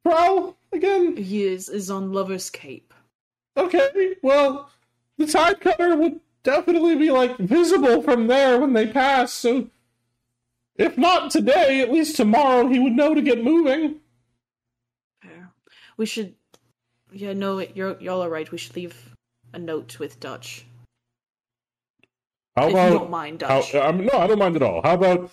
Prowl 0.04 0.56
again? 0.72 1.18
He 1.18 1.44
is 1.44 1.68
is 1.70 1.90
on 1.92 2.12
Lover's 2.14 2.50
Cape. 2.50 2.94
Okay, 3.58 4.16
well, 4.24 4.70
the 5.18 5.28
tide 5.28 5.60
cutter 5.60 5.96
would 5.98 6.20
definitely 6.44 6.96
be 6.96 7.12
like 7.12 7.38
visible 7.38 8.02
from 8.02 8.28
there 8.28 8.60
when 8.60 8.74
they 8.74 8.88
pass. 8.88 9.34
So, 9.34 9.70
if 10.76 10.98
not 10.98 11.32
today, 11.32 11.82
at 11.82 11.92
least 11.92 12.16
tomorrow, 12.16 12.68
he 12.68 12.80
would 12.80 12.94
know 12.94 13.14
to 13.14 13.22
get 13.22 13.44
moving. 13.44 13.98
Fair. 15.22 15.52
We 15.98 16.06
should. 16.06 16.36
Yeah, 17.12 17.34
no, 17.34 17.60
you're 17.60 18.00
y'all 18.00 18.24
are 18.24 18.30
right. 18.30 18.52
We 18.52 18.58
should 18.58 18.76
leave 18.76 19.16
a 19.54 19.60
note 19.60 20.00
with 20.00 20.20
Dutch. 20.20 20.66
How 22.56 22.68
if 22.68 22.72
you 22.72 22.78
about 22.78 23.00
don't 23.00 23.10
mind, 23.10 23.42
How, 23.42 23.62
Dutch. 23.62 23.76
um, 23.76 24.06
no, 24.06 24.14
I 24.14 24.28
don't 24.28 24.40
mind 24.40 24.56
at 24.56 24.62
all. 24.62 24.82
How 24.82 24.94
about 24.94 25.32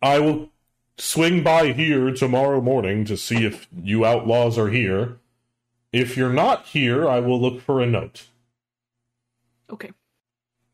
I 0.00 0.18
will 0.18 0.50
swing 0.98 1.42
by 1.42 1.72
here 1.72 2.10
tomorrow 2.12 2.60
morning 2.60 3.04
to 3.04 3.16
see 3.16 3.44
if 3.44 3.68
you 3.72 4.04
outlaws 4.04 4.58
are 4.58 4.68
here. 4.68 5.18
If 5.92 6.16
you're 6.16 6.32
not 6.32 6.66
here, 6.66 7.08
I 7.08 7.20
will 7.20 7.40
look 7.40 7.60
for 7.60 7.80
a 7.80 7.86
note. 7.86 8.26
Okay. 9.72 9.90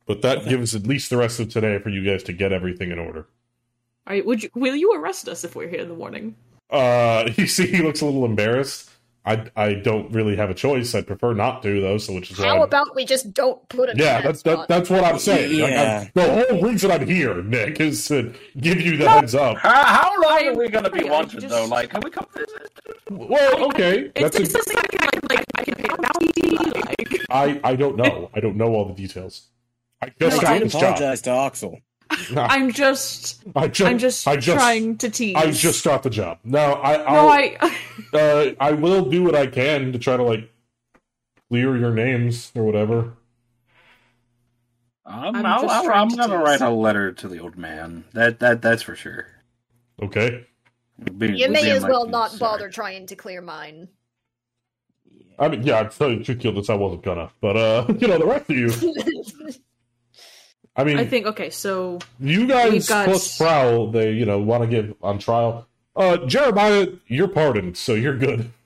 But 0.06 0.22
that 0.22 0.46
gives 0.48 0.74
at 0.74 0.86
least 0.86 1.10
the 1.10 1.16
rest 1.18 1.38
of 1.40 1.50
today 1.50 1.78
for 1.78 1.90
you 1.90 2.02
guys 2.04 2.22
to 2.24 2.32
get 2.32 2.50
everything 2.52 2.90
in 2.90 2.98
order. 2.98 3.26
All 4.06 4.14
right. 4.14 4.24
Would 4.24 4.42
you? 4.42 4.50
Will 4.54 4.74
you 4.76 4.94
arrest 4.94 5.28
us 5.28 5.44
if 5.44 5.54
we're 5.54 5.68
here 5.68 5.80
in 5.80 5.88
the 5.88 5.94
morning? 5.94 6.34
Uh, 6.70 7.28
you 7.36 7.46
see, 7.46 7.66
he 7.66 7.82
looks 7.82 8.00
a 8.00 8.04
little 8.06 8.24
embarrassed. 8.24 8.90
I, 9.26 9.50
I 9.56 9.74
don't 9.74 10.10
really 10.12 10.36
have 10.36 10.48
a 10.48 10.54
choice. 10.54 10.94
I'd 10.94 11.06
prefer 11.06 11.34
not 11.34 11.62
to, 11.62 11.80
though. 11.82 11.98
So, 11.98 12.14
which 12.14 12.30
is 12.30 12.38
why. 12.38 12.46
How 12.46 12.52
I'm- 12.54 12.62
about 12.62 12.94
we 12.96 13.04
just 13.04 13.34
don't 13.34 13.68
put 13.68 13.90
him? 13.90 13.98
yeah, 13.98 14.22
that's 14.22 14.40
that, 14.44 14.56
that, 14.60 14.68
that's 14.68 14.88
what 14.88 15.04
I'm 15.04 15.18
saying. 15.18 15.60
Like, 15.60 15.70
Yeah. 15.70 16.04
I- 16.06 16.10
the 16.14 16.46
whole 16.50 16.62
reason 16.62 16.90
I'm 16.90 17.06
here, 17.06 17.42
Nick, 17.42 17.78
is 17.78 18.08
to 18.08 18.32
give 18.58 18.80
you 18.80 18.96
the 18.96 19.10
heads 19.10 19.34
up. 19.34 19.58
How, 19.58 19.84
how 19.84 20.22
long 20.22 20.46
are 20.46 20.54
we 20.56 20.68
going 20.70 20.84
to 20.84 20.90
be 20.90 21.02
I- 21.04 21.08
I 21.08 21.10
wanted, 21.10 21.40
just- 21.40 21.48
though? 21.54 21.66
Like, 21.66 21.90
can 21.90 22.00
we 22.02 22.10
come 22.10 22.26
visit? 22.34 22.72
Well, 23.10 23.66
okay, 23.66 24.10
It's, 24.16 24.20
that's 24.22 24.36
it's 24.36 24.50
a, 24.54 24.58
just 24.58 24.74
like, 24.74 25.00
like, 25.00 25.30
like 25.30 25.44
I 25.56 25.64
can 25.64 25.74
pay 25.74 25.88
a 25.92 25.96
bounty. 26.00 26.77
Like, 26.98 27.20
I 27.30 27.60
I 27.64 27.76
don't 27.76 27.96
know. 27.96 28.30
I 28.34 28.40
don't 28.40 28.56
know 28.56 28.74
all 28.74 28.86
the 28.86 28.94
details. 28.94 29.48
I 30.02 30.08
just 30.20 30.36
No, 30.36 30.42
got 30.42 30.52
I 30.52 30.58
this 30.60 30.72
job. 30.72 30.96
to 30.96 31.30
Axel. 31.30 31.80
Nah, 32.32 32.46
I'm 32.48 32.72
just, 32.72 33.42
I 33.54 33.68
just, 33.68 33.90
I'm 33.90 33.98
just, 33.98 34.26
I 34.26 34.36
just, 34.36 34.56
trying 34.56 34.96
to 34.98 35.10
tease. 35.10 35.36
I 35.36 35.50
just 35.50 35.84
got 35.84 36.02
the 36.02 36.08
job. 36.10 36.38
No, 36.42 36.58
I, 36.58 36.94
I'll, 36.94 37.28
I. 37.28 37.76
uh, 38.14 38.50
I 38.58 38.72
will 38.72 39.04
do 39.10 39.22
what 39.24 39.34
I 39.34 39.46
can 39.46 39.92
to 39.92 39.98
try 39.98 40.16
to 40.16 40.22
like 40.22 40.50
clear 41.50 41.76
your 41.76 41.92
names 41.92 42.50
or 42.54 42.62
whatever. 42.64 43.12
Um, 45.04 45.36
I'm 45.36 45.46
I'll, 45.46 45.62
just 45.62 45.74
I'll, 45.74 45.84
trying 45.84 46.00
I'm 46.02 46.08
to 46.10 46.16
going 46.16 46.30
to 46.30 46.36
tease. 46.36 46.44
write 46.44 46.60
a 46.60 46.70
letter 46.70 47.12
to 47.12 47.28
the 47.28 47.38
old 47.40 47.56
man. 47.56 48.04
That 48.14 48.40
that 48.40 48.62
that's 48.62 48.82
for 48.82 48.94
sure. 48.96 49.26
Okay. 50.02 50.46
Be- 51.16 51.36
You 51.38 51.48
may 51.50 51.70
as 51.70 51.86
well 51.86 52.04
peace, 52.04 52.12
not 52.12 52.30
sorry. 52.32 52.38
bother 52.38 52.68
trying 52.70 53.06
to 53.06 53.16
clear 53.16 53.40
mine. 53.40 53.88
I 55.38 55.48
mean, 55.48 55.62
yeah, 55.62 55.80
I'd 55.80 55.90
tell 55.92 56.10
you 56.10 56.22
truth, 56.24 56.38
Gilthus, 56.38 56.68
I 56.70 56.74
wasn't 56.74 57.02
gonna, 57.02 57.30
but 57.40 57.56
uh, 57.56 57.86
you 57.98 58.08
know, 58.08 58.18
the 58.18 58.26
rest 58.26 58.50
of 58.50 58.56
you. 58.56 59.54
I 60.76 60.84
mean, 60.84 60.98
I 60.98 61.04
think 61.06 61.26
okay. 61.26 61.50
So 61.50 61.98
you 62.20 62.46
guys 62.46 62.88
got- 62.88 63.06
plus 63.06 63.36
Prowl, 63.38 63.90
they 63.90 64.12
you 64.12 64.24
know 64.24 64.38
want 64.38 64.62
to 64.62 64.68
get 64.68 64.96
on 65.02 65.18
trial. 65.18 65.66
Uh, 65.96 66.16
Jeremiah, 66.26 66.86
you're 67.08 67.28
pardoned, 67.28 67.76
so 67.76 67.94
you're 67.94 68.16
good. 68.16 68.50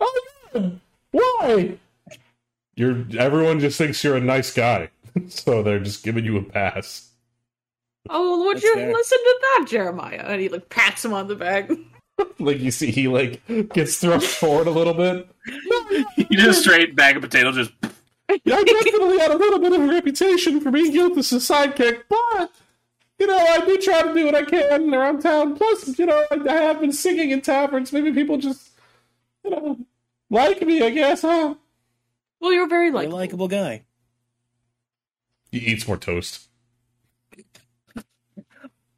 Oh, 0.00 0.20
good. 0.52 0.80
Why? 1.10 1.76
You're 2.76 3.04
everyone 3.18 3.58
just 3.60 3.76
thinks 3.76 4.02
you're 4.04 4.16
a 4.16 4.20
nice 4.20 4.52
guy, 4.52 4.90
so 5.28 5.62
they're 5.62 5.80
just 5.80 6.04
giving 6.04 6.24
you 6.24 6.36
a 6.38 6.42
pass. 6.42 7.10
Oh, 8.08 8.46
would 8.46 8.56
That's 8.56 8.64
you 8.64 8.74
fair. 8.74 8.92
listen 8.92 9.18
to 9.18 9.38
that, 9.42 9.66
Jeremiah? 9.68 10.24
And 10.26 10.40
he 10.40 10.48
like 10.48 10.68
pats 10.70 11.04
him 11.04 11.12
on 11.12 11.26
the 11.28 11.34
back. 11.34 11.68
Like 12.40 12.60
you 12.60 12.70
see, 12.70 12.90
he 12.90 13.08
like 13.08 13.42
gets 13.72 13.96
thrust 13.96 14.26
forward 14.26 14.66
a 14.66 14.70
little 14.70 14.94
bit. 14.94 15.28
You 16.16 16.36
just 16.36 16.60
straight 16.60 16.94
bag 16.94 17.16
of 17.16 17.22
potatoes, 17.22 17.56
just 17.56 17.72
Yeah, 18.44 18.56
I 18.56 18.62
definitely 18.64 19.18
had 19.18 19.30
a 19.30 19.36
little 19.36 19.58
bit 19.58 19.72
of 19.72 19.80
a 19.80 19.86
reputation 19.86 20.60
for 20.60 20.70
being 20.70 20.92
Gilthus' 20.92 21.40
sidekick, 21.40 22.02
but 22.08 22.52
you 23.18 23.26
know, 23.26 23.36
I 23.36 23.64
do 23.64 23.78
try 23.78 24.02
to 24.02 24.14
do 24.14 24.26
what 24.26 24.34
I 24.34 24.44
can 24.44 24.94
around 24.94 25.20
town. 25.22 25.56
Plus, 25.56 25.98
you 25.98 26.06
know, 26.06 26.24
I, 26.30 26.36
I 26.48 26.52
have 26.62 26.80
been 26.80 26.92
singing 26.92 27.30
in 27.30 27.40
taverns. 27.40 27.92
Maybe 27.92 28.12
people 28.12 28.38
just, 28.38 28.70
you 29.44 29.50
know, 29.50 29.78
like 30.30 30.60
me. 30.62 30.82
I 30.82 30.90
guess, 30.90 31.22
huh? 31.22 31.54
Well, 32.40 32.52
you're 32.52 32.68
very 32.68 32.86
You're 32.86 32.94
like 32.94 33.08
a 33.08 33.14
likable 33.14 33.48
guy. 33.48 33.84
He 35.50 35.58
eats 35.58 35.88
more 35.88 35.96
toast. 35.96 36.48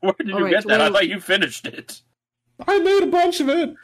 where 0.00 0.12
did 0.18 0.28
you 0.28 0.34
All 0.34 0.42
right, 0.42 0.50
get 0.50 0.66
that? 0.66 0.80
I 0.80 0.90
thought 0.90 1.08
you 1.08 1.20
finished 1.20 1.66
it. 1.66 2.02
I 2.66 2.78
made 2.78 3.02
a 3.02 3.06
bunch 3.06 3.40
of 3.40 3.48
it. 3.48 3.74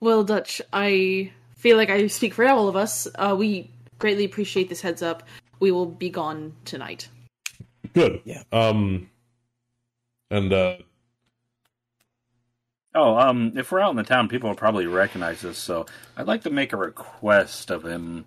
Well, 0.00 0.24
Dutch, 0.24 0.62
I 0.72 1.32
feel 1.56 1.76
like 1.76 1.90
I 1.90 2.06
speak 2.06 2.34
for 2.34 2.46
all 2.46 2.68
of 2.68 2.76
us. 2.76 3.08
Uh, 3.16 3.34
we 3.38 3.70
greatly 3.98 4.24
appreciate 4.24 4.68
this 4.68 4.80
heads 4.80 5.02
up. 5.02 5.22
We 5.60 5.72
will 5.72 5.86
be 5.86 6.08
gone 6.10 6.52
tonight. 6.64 7.08
Good. 7.94 8.20
Yeah. 8.24 8.42
Um. 8.52 9.10
And 10.30 10.52
uh, 10.52 10.76
Oh, 12.94 13.16
um, 13.16 13.52
if 13.56 13.70
we're 13.70 13.80
out 13.80 13.90
in 13.90 13.96
the 13.96 14.02
town, 14.02 14.28
people 14.28 14.48
will 14.48 14.56
probably 14.56 14.86
recognize 14.86 15.44
us. 15.44 15.58
So 15.58 15.86
I'd 16.16 16.26
like 16.26 16.42
to 16.42 16.50
make 16.50 16.72
a 16.72 16.76
request 16.76 17.70
of 17.70 17.84
him. 17.84 18.24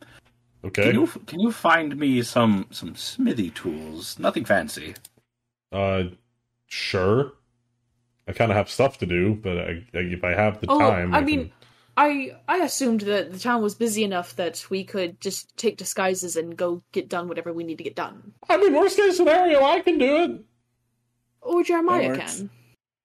okay. 0.64 0.84
Can 0.91 0.94
you 0.95 1.07
can 1.26 1.40
you 1.40 1.52
find 1.52 1.95
me 1.98 2.22
some 2.22 2.68
some 2.72 2.95
smithy 2.95 3.49
tools? 3.49 4.18
Nothing 4.19 4.45
fancy. 4.45 4.95
Uh, 5.72 6.03
sure. 6.68 7.34
I 8.27 8.34
kind 8.34 8.52
of 8.52 8.57
have 8.57 8.69
stuff 8.69 8.98
to 8.99 9.06
do, 9.06 9.34
but 9.35 9.57
I, 9.57 9.84
if 9.93 10.23
I 10.23 10.31
have 10.34 10.61
the 10.61 10.68
Oh, 10.69 10.80
time, 10.80 11.14
I 11.14 11.18
can- 11.19 11.26
mean, 11.26 11.52
I 11.98 12.38
I 12.48 12.57
assumed 12.60 13.02
that 13.02 13.34
the 13.34 13.39
town 13.39 13.61
was 13.61 13.76
busy 13.76 14.03
enough 14.03 14.35
that 14.38 14.65
we 14.69 14.84
could 14.84 15.19
just 15.19 15.56
take 15.57 15.76
disguises 15.77 16.35
and 16.38 16.56
go 16.56 16.81
get 16.93 17.10
done 17.10 17.27
whatever 17.27 17.52
we 17.52 17.64
need 17.65 17.77
to 17.80 17.84
get 17.84 17.95
done. 17.95 18.34
I 18.49 18.57
mean, 18.57 18.73
worst 18.73 18.95
case 18.98 19.18
scenario, 19.18 19.61
I 19.64 19.81
can 19.81 19.98
do 19.98 20.15
it. 20.23 20.41
Or 21.41 21.64
Jeremiah 21.64 22.15
can. 22.15 22.49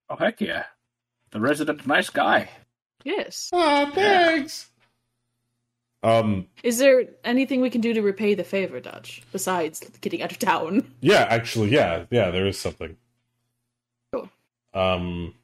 Oh 0.09 0.17
heck 0.17 0.41
yeah, 0.41 0.65
the 1.33 1.41
resident 1.41 1.87
nice 1.87 2.11
guy. 2.11 2.49
Yes. 3.03 3.51
Ah, 3.53 3.91
thanks. 3.95 4.71
Um, 6.03 6.47
Is 6.63 6.79
there 6.79 7.07
anything 7.25 7.61
we 7.61 7.71
can 7.71 7.81
do 7.81 7.93
to 7.95 8.03
repay 8.03 8.35
the 8.35 8.45
favor, 8.45 8.79
Dutch, 8.79 9.23
besides 9.33 9.81
getting 10.01 10.23
out 10.23 10.31
of 10.31 10.39
town? 10.39 10.93
yeah, 11.01 11.27
actually, 11.29 11.71
yeah, 11.71 12.05
yeah, 12.11 12.31
there 12.31 12.47
is 12.47 12.59
something. 12.59 12.97
Um, 14.77 15.35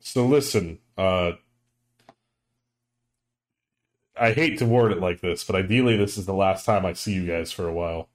so 0.00 0.24
listen, 0.26 0.78
uh, 0.96 1.32
I 4.18 4.32
hate 4.32 4.58
to 4.58 4.66
word 4.66 4.92
it 4.92 5.00
like 5.00 5.20
this, 5.20 5.44
but 5.44 5.56
ideally, 5.56 5.96
this 5.96 6.16
is 6.16 6.26
the 6.26 6.34
last 6.34 6.64
time 6.64 6.86
I 6.86 6.92
see 6.94 7.12
you 7.12 7.26
guys 7.26 7.52
for 7.52 7.66
a 7.68 7.72
while. 7.72 8.08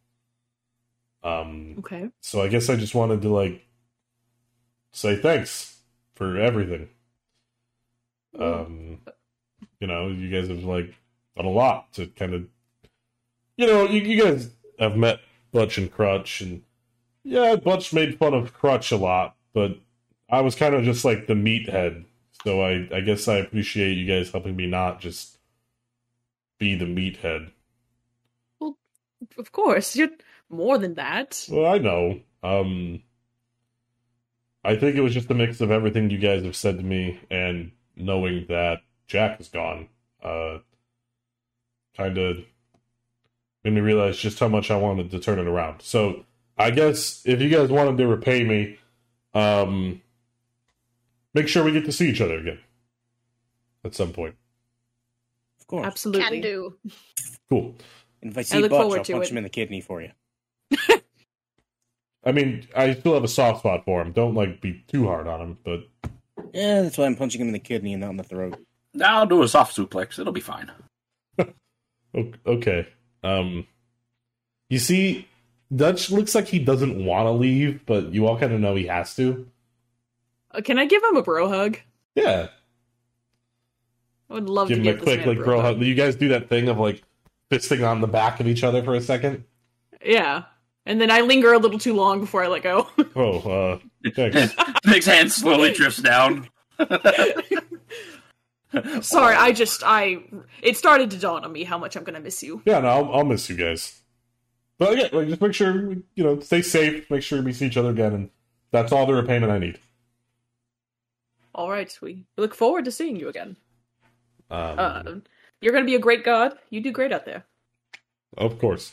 Um, 1.23 1.75
Okay. 1.79 2.09
so 2.21 2.41
I 2.41 2.47
guess 2.47 2.69
I 2.69 2.75
just 2.77 2.95
wanted 2.95 3.21
to 3.23 3.29
like 3.29 3.65
say 4.93 5.15
thanks 5.17 5.77
for 6.15 6.37
everything. 6.37 6.89
Um, 8.39 8.99
you 9.79 9.87
know, 9.87 10.07
you 10.07 10.29
guys 10.29 10.49
have 10.49 10.63
like 10.63 10.95
done 11.35 11.45
a 11.45 11.49
lot 11.49 11.93
to 11.93 12.07
kind 12.07 12.33
of, 12.33 12.45
you 13.57 13.67
know, 13.67 13.85
you, 13.87 14.01
you 14.01 14.23
guys 14.23 14.49
have 14.79 14.95
met 14.95 15.19
Butch 15.51 15.77
and 15.77 15.91
Crutch, 15.91 16.41
and 16.41 16.63
yeah, 17.23 17.55
Butch 17.55 17.93
made 17.93 18.17
fun 18.17 18.33
of 18.33 18.53
Crutch 18.53 18.91
a 18.91 18.97
lot, 18.97 19.35
but 19.53 19.77
I 20.29 20.41
was 20.41 20.55
kind 20.55 20.75
of 20.75 20.83
just 20.83 21.05
like 21.05 21.27
the 21.27 21.33
meathead, 21.33 22.05
so 22.43 22.61
I 22.61 22.87
I 22.93 23.01
guess 23.01 23.27
I 23.27 23.37
appreciate 23.37 23.97
you 23.97 24.05
guys 24.05 24.31
helping 24.31 24.55
me 24.55 24.67
not 24.67 25.01
just 25.01 25.37
be 26.59 26.75
the 26.75 26.85
meathead. 26.85 27.51
Well, 28.59 28.77
of 29.37 29.51
course, 29.51 29.95
you're 29.95 30.09
more 30.49 30.77
than 30.77 30.95
that. 30.95 31.45
Well, 31.49 31.71
I 31.71 31.77
know. 31.77 32.19
Um, 32.43 33.01
I 34.63 34.75
think 34.75 34.95
it 34.95 35.01
was 35.01 35.13
just 35.13 35.31
a 35.31 35.33
mix 35.33 35.61
of 35.61 35.71
everything 35.71 36.09
you 36.09 36.19
guys 36.19 36.43
have 36.43 36.55
said 36.55 36.77
to 36.77 36.83
me 36.83 37.19
and 37.29 37.71
knowing 37.95 38.45
that 38.49 38.81
Jack 39.07 39.39
is 39.41 39.47
gone. 39.47 39.87
Uh, 40.23 40.59
kind 41.97 42.17
of 42.17 42.37
made 43.63 43.73
me 43.73 43.81
realize 43.81 44.17
just 44.17 44.39
how 44.39 44.47
much 44.47 44.71
I 44.71 44.75
wanted 44.77 45.11
to 45.11 45.19
turn 45.19 45.39
it 45.39 45.47
around. 45.47 45.81
So 45.81 46.25
I 46.57 46.71
guess 46.71 47.21
if 47.25 47.41
you 47.41 47.49
guys 47.49 47.69
wanted 47.69 47.97
to 47.97 48.07
repay 48.07 48.43
me, 48.43 48.77
um, 49.33 50.01
make 51.33 51.47
sure 51.47 51.63
we 51.63 51.71
get 51.71 51.85
to 51.85 51.91
see 51.91 52.09
each 52.09 52.21
other 52.21 52.37
again 52.37 52.59
at 53.83 53.95
some 53.95 54.11
point. 54.11 54.35
Of 55.59 55.67
course. 55.67 55.85
Absolutely. 55.87 56.23
Can 56.23 56.41
do. 56.41 56.75
Cool. 57.49 57.75
And 58.21 58.31
if 58.31 58.37
I 58.37 58.41
I 58.41 58.43
see 58.43 58.59
look 58.59 58.71
Butch, 58.71 58.81
I'll 58.81 58.89
punch 59.17 59.27
it. 59.27 59.31
him 59.31 59.37
in 59.37 59.43
the 59.43 59.49
kidney 59.49 59.81
for 59.81 60.01
you. 60.01 60.11
I 62.23 62.31
mean, 62.31 62.67
I 62.75 62.93
still 62.93 63.15
have 63.15 63.23
a 63.23 63.27
soft 63.27 63.59
spot 63.59 63.83
for 63.83 64.01
him. 64.01 64.11
Don't 64.11 64.35
like 64.35 64.61
be 64.61 64.83
too 64.87 65.07
hard 65.07 65.27
on 65.27 65.41
him, 65.41 65.57
but 65.63 65.79
Yeah, 66.53 66.83
that's 66.83 66.97
why 66.97 67.05
I'm 67.05 67.15
punching 67.15 67.41
him 67.41 67.47
in 67.47 67.53
the 67.53 67.59
kidney 67.59 67.93
and 67.93 68.01
not 68.01 68.11
in 68.11 68.17
the 68.17 68.23
throat. 68.23 68.59
I'll 69.03 69.25
do 69.25 69.41
a 69.41 69.47
soft 69.47 69.75
suplex. 69.75 70.19
It'll 70.19 70.33
be 70.33 70.41
fine. 70.41 70.71
Okay. 72.13 72.87
Um, 73.23 73.65
you 74.69 74.79
see, 74.79 75.29
Dutch 75.73 76.11
looks 76.11 76.35
like 76.35 76.47
he 76.47 76.59
doesn't 76.59 77.03
want 77.03 77.27
to 77.27 77.31
leave, 77.31 77.85
but 77.85 78.13
you 78.13 78.27
all 78.27 78.37
kind 78.37 78.53
of 78.53 78.59
know 78.59 78.75
he 78.75 78.87
has 78.87 79.15
to. 79.15 79.47
Uh, 80.51 80.61
can 80.61 80.77
I 80.77 80.85
give 80.85 81.01
him 81.03 81.15
a 81.15 81.23
bro 81.23 81.47
hug? 81.47 81.77
Yeah, 82.15 82.47
I 84.29 84.33
would 84.33 84.49
love 84.49 84.67
give 84.67 84.77
to 84.77 84.81
him 84.81 84.87
a 84.87 84.91
give 84.91 85.05
this 85.05 85.15
quick 85.15 85.25
like 85.25 85.45
bro 85.45 85.61
hug. 85.61 85.79
Do 85.79 85.85
you 85.85 85.95
guys 85.95 86.15
do 86.15 86.27
that 86.29 86.49
thing 86.49 86.67
of 86.67 86.77
like 86.77 87.03
fisting 87.51 87.87
on 87.87 88.01
the 88.01 88.07
back 88.07 88.39
of 88.39 88.47
each 88.47 88.63
other 88.63 88.81
for 88.81 88.95
a 88.95 89.01
second. 89.01 89.43
Yeah, 90.03 90.43
and 90.85 90.99
then 90.99 91.11
I 91.11 91.21
linger 91.21 91.53
a 91.53 91.59
little 91.59 91.77
too 91.77 91.93
long 91.93 92.21
before 92.21 92.43
I 92.43 92.47
let 92.47 92.63
go. 92.63 92.87
Oh, 93.13 93.39
uh, 93.39 93.79
thanks. 94.15 94.55
Nick's 94.85 95.05
hand 95.05 95.31
slowly 95.31 95.73
drifts 95.73 96.01
down. 96.01 96.47
Sorry, 99.01 99.35
I 99.35 99.51
just 99.51 99.83
I 99.85 100.23
it 100.61 100.77
started 100.77 101.11
to 101.11 101.17
dawn 101.17 101.43
on 101.43 101.51
me 101.51 101.65
how 101.65 101.77
much 101.77 101.97
I'm 101.97 102.05
gonna 102.05 102.21
miss 102.21 102.41
you. 102.41 102.61
yeah, 102.65 102.79
no, 102.79 102.87
I'll, 102.87 103.13
I'll 103.15 103.25
miss 103.25 103.49
you 103.49 103.57
guys. 103.57 104.00
But 104.81 104.93
again, 104.93 105.09
like, 105.13 105.27
just 105.27 105.41
make 105.41 105.53
sure 105.53 105.93
you 106.15 106.23
know, 106.23 106.39
stay 106.39 106.63
safe. 106.63 107.11
Make 107.11 107.21
sure 107.21 107.39
we 107.43 107.53
see 107.53 107.67
each 107.67 107.77
other 107.77 107.91
again, 107.91 108.13
and 108.13 108.29
that's 108.71 108.91
all 108.91 109.05
the 109.05 109.13
repayment 109.13 109.51
I 109.51 109.59
need. 109.59 109.77
All 111.53 111.69
right, 111.69 111.95
we 112.01 112.25
look 112.35 112.55
forward 112.55 112.85
to 112.85 112.91
seeing 112.91 113.15
you 113.15 113.29
again. 113.29 113.57
Um, 114.49 114.79
Uh, 114.79 115.03
you're 115.61 115.71
gonna 115.71 115.85
be 115.85 115.93
a 115.93 115.99
great 115.99 116.23
god. 116.23 116.57
You 116.71 116.81
do 116.81 116.91
great 116.91 117.13
out 117.13 117.25
there. 117.25 117.45
Of 118.35 118.57
course. 118.57 118.91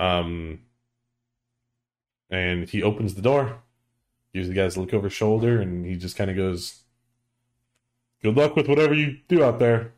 Um, 0.00 0.62
and 2.28 2.68
he 2.68 2.82
opens 2.82 3.14
the 3.14 3.22
door, 3.22 3.62
gives 4.34 4.48
the 4.48 4.54
guys 4.54 4.74
a 4.74 4.80
look 4.80 4.92
over 4.92 5.06
his 5.06 5.12
shoulder, 5.12 5.60
and 5.60 5.86
he 5.86 5.94
just 5.94 6.16
kind 6.16 6.32
of 6.32 6.36
goes, 6.36 6.80
Good 8.20 8.36
luck 8.36 8.56
with 8.56 8.66
whatever 8.66 8.94
you 8.94 9.18
do 9.28 9.44
out 9.44 9.60
there. 9.60 9.92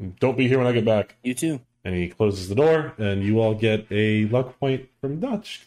And 0.00 0.18
don't 0.18 0.38
be 0.38 0.48
here 0.48 0.56
when 0.56 0.66
I 0.66 0.72
get 0.72 0.86
back. 0.86 1.16
You 1.22 1.34
too. 1.34 1.60
And 1.84 1.94
he 1.94 2.08
closes 2.08 2.48
the 2.48 2.54
door, 2.54 2.92
and 2.98 3.22
you 3.22 3.40
all 3.40 3.54
get 3.54 3.86
a 3.90 4.26
luck 4.26 4.58
point 4.58 4.88
from 5.00 5.20
Dutch. 5.20 5.64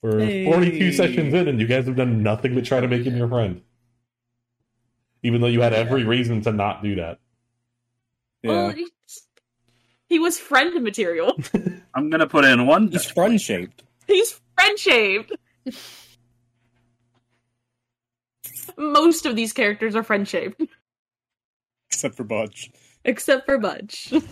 We're 0.00 0.18
Hey. 0.20 0.44
42 0.46 0.92
sessions 0.92 1.32
in, 1.34 1.46
and 1.48 1.60
you 1.60 1.66
guys 1.66 1.86
have 1.86 1.96
done 1.96 2.22
nothing 2.22 2.54
but 2.54 2.64
try 2.64 2.80
to 2.80 2.88
make 2.88 3.04
him 3.04 3.16
your 3.16 3.28
friend. 3.28 3.62
Even 5.22 5.40
though 5.40 5.46
you 5.46 5.60
had 5.60 5.72
every 5.74 6.02
reason 6.04 6.40
to 6.42 6.50
not 6.52 6.82
do 6.82 6.96
that. 6.96 7.18
Well, 8.42 8.70
Yeah. 8.70 8.74
he's- 8.76 9.26
he 10.08 10.18
was 10.18 10.38
friend 10.40 10.82
material. 10.82 11.38
I'm 11.94 12.10
gonna 12.10 12.26
put 12.26 12.44
in 12.44 12.66
one. 12.66 12.88
He's 12.88 13.04
friend 13.08 13.40
shaped. 13.40 13.84
He's 14.08 14.40
friend 14.58 14.78
shaped. 14.78 15.32
Most 18.76 19.26
of 19.26 19.36
these 19.36 19.52
characters 19.52 19.94
are 19.94 20.02
friend 20.02 20.26
shaped, 20.26 20.60
Except 21.90 22.14
for 22.16 22.24
Butch. 22.24 22.70
except 23.04 23.46
for 23.46 23.58
Butch. 23.58 24.12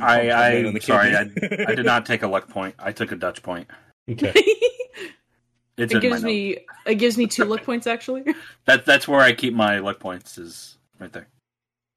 I, 0.00 0.30
I 0.30 0.78
sorry, 0.80 1.14
I. 1.16 1.22
I 1.68 1.74
did 1.74 1.86
not 1.86 2.06
take 2.06 2.22
a 2.22 2.28
luck 2.28 2.48
point. 2.48 2.74
I 2.78 2.92
took 2.92 3.12
a 3.12 3.16
Dutch 3.16 3.42
point. 3.42 3.68
Okay. 4.10 4.32
It 5.78 5.90
gives 6.00 6.22
me 6.24 6.56
it 6.86 6.94
gives 6.94 7.18
me 7.18 7.26
two 7.26 7.44
luck 7.44 7.62
points 7.62 7.86
actually. 7.86 8.24
That 8.64 8.86
that's 8.86 9.06
where 9.06 9.20
I 9.20 9.34
keep 9.34 9.52
my 9.52 9.78
luck 9.80 10.00
points. 10.00 10.38
Is 10.38 10.78
right 10.98 11.12
there. 11.12 11.28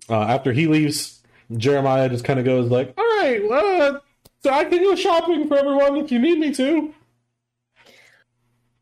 uh, 0.09 0.19
after 0.23 0.51
he 0.51 0.67
leaves, 0.67 1.23
Jeremiah 1.55 2.09
just 2.09 2.25
kind 2.25 2.39
of 2.39 2.45
goes 2.45 2.69
like, 2.69 2.93
"All 2.97 3.05
right, 3.05 3.39
well, 3.47 4.01
so 4.43 4.49
I 4.51 4.65
can 4.65 4.79
go 4.83 4.95
shopping 4.95 5.47
for 5.47 5.57
everyone 5.57 5.95
if 5.95 6.11
you 6.11 6.19
need 6.19 6.39
me 6.39 6.53
to." 6.55 6.93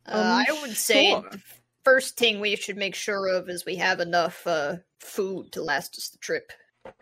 Uh, 0.07 0.11
Um, 0.13 0.45
I 0.47 0.59
would 0.63 0.75
say 0.75 1.11
sure. 1.11 1.25
the 1.31 1.41
first 1.85 2.17
thing 2.17 2.39
we 2.39 2.55
should 2.55 2.77
make 2.77 2.95
sure 2.95 3.27
of 3.27 3.49
is 3.49 3.65
we 3.67 3.75
have 3.75 3.99
enough 3.99 4.47
uh, 4.47 4.77
food 4.99 5.51
to 5.51 5.61
last 5.61 5.95
us 5.99 6.09
the 6.09 6.17
trip. 6.17 6.51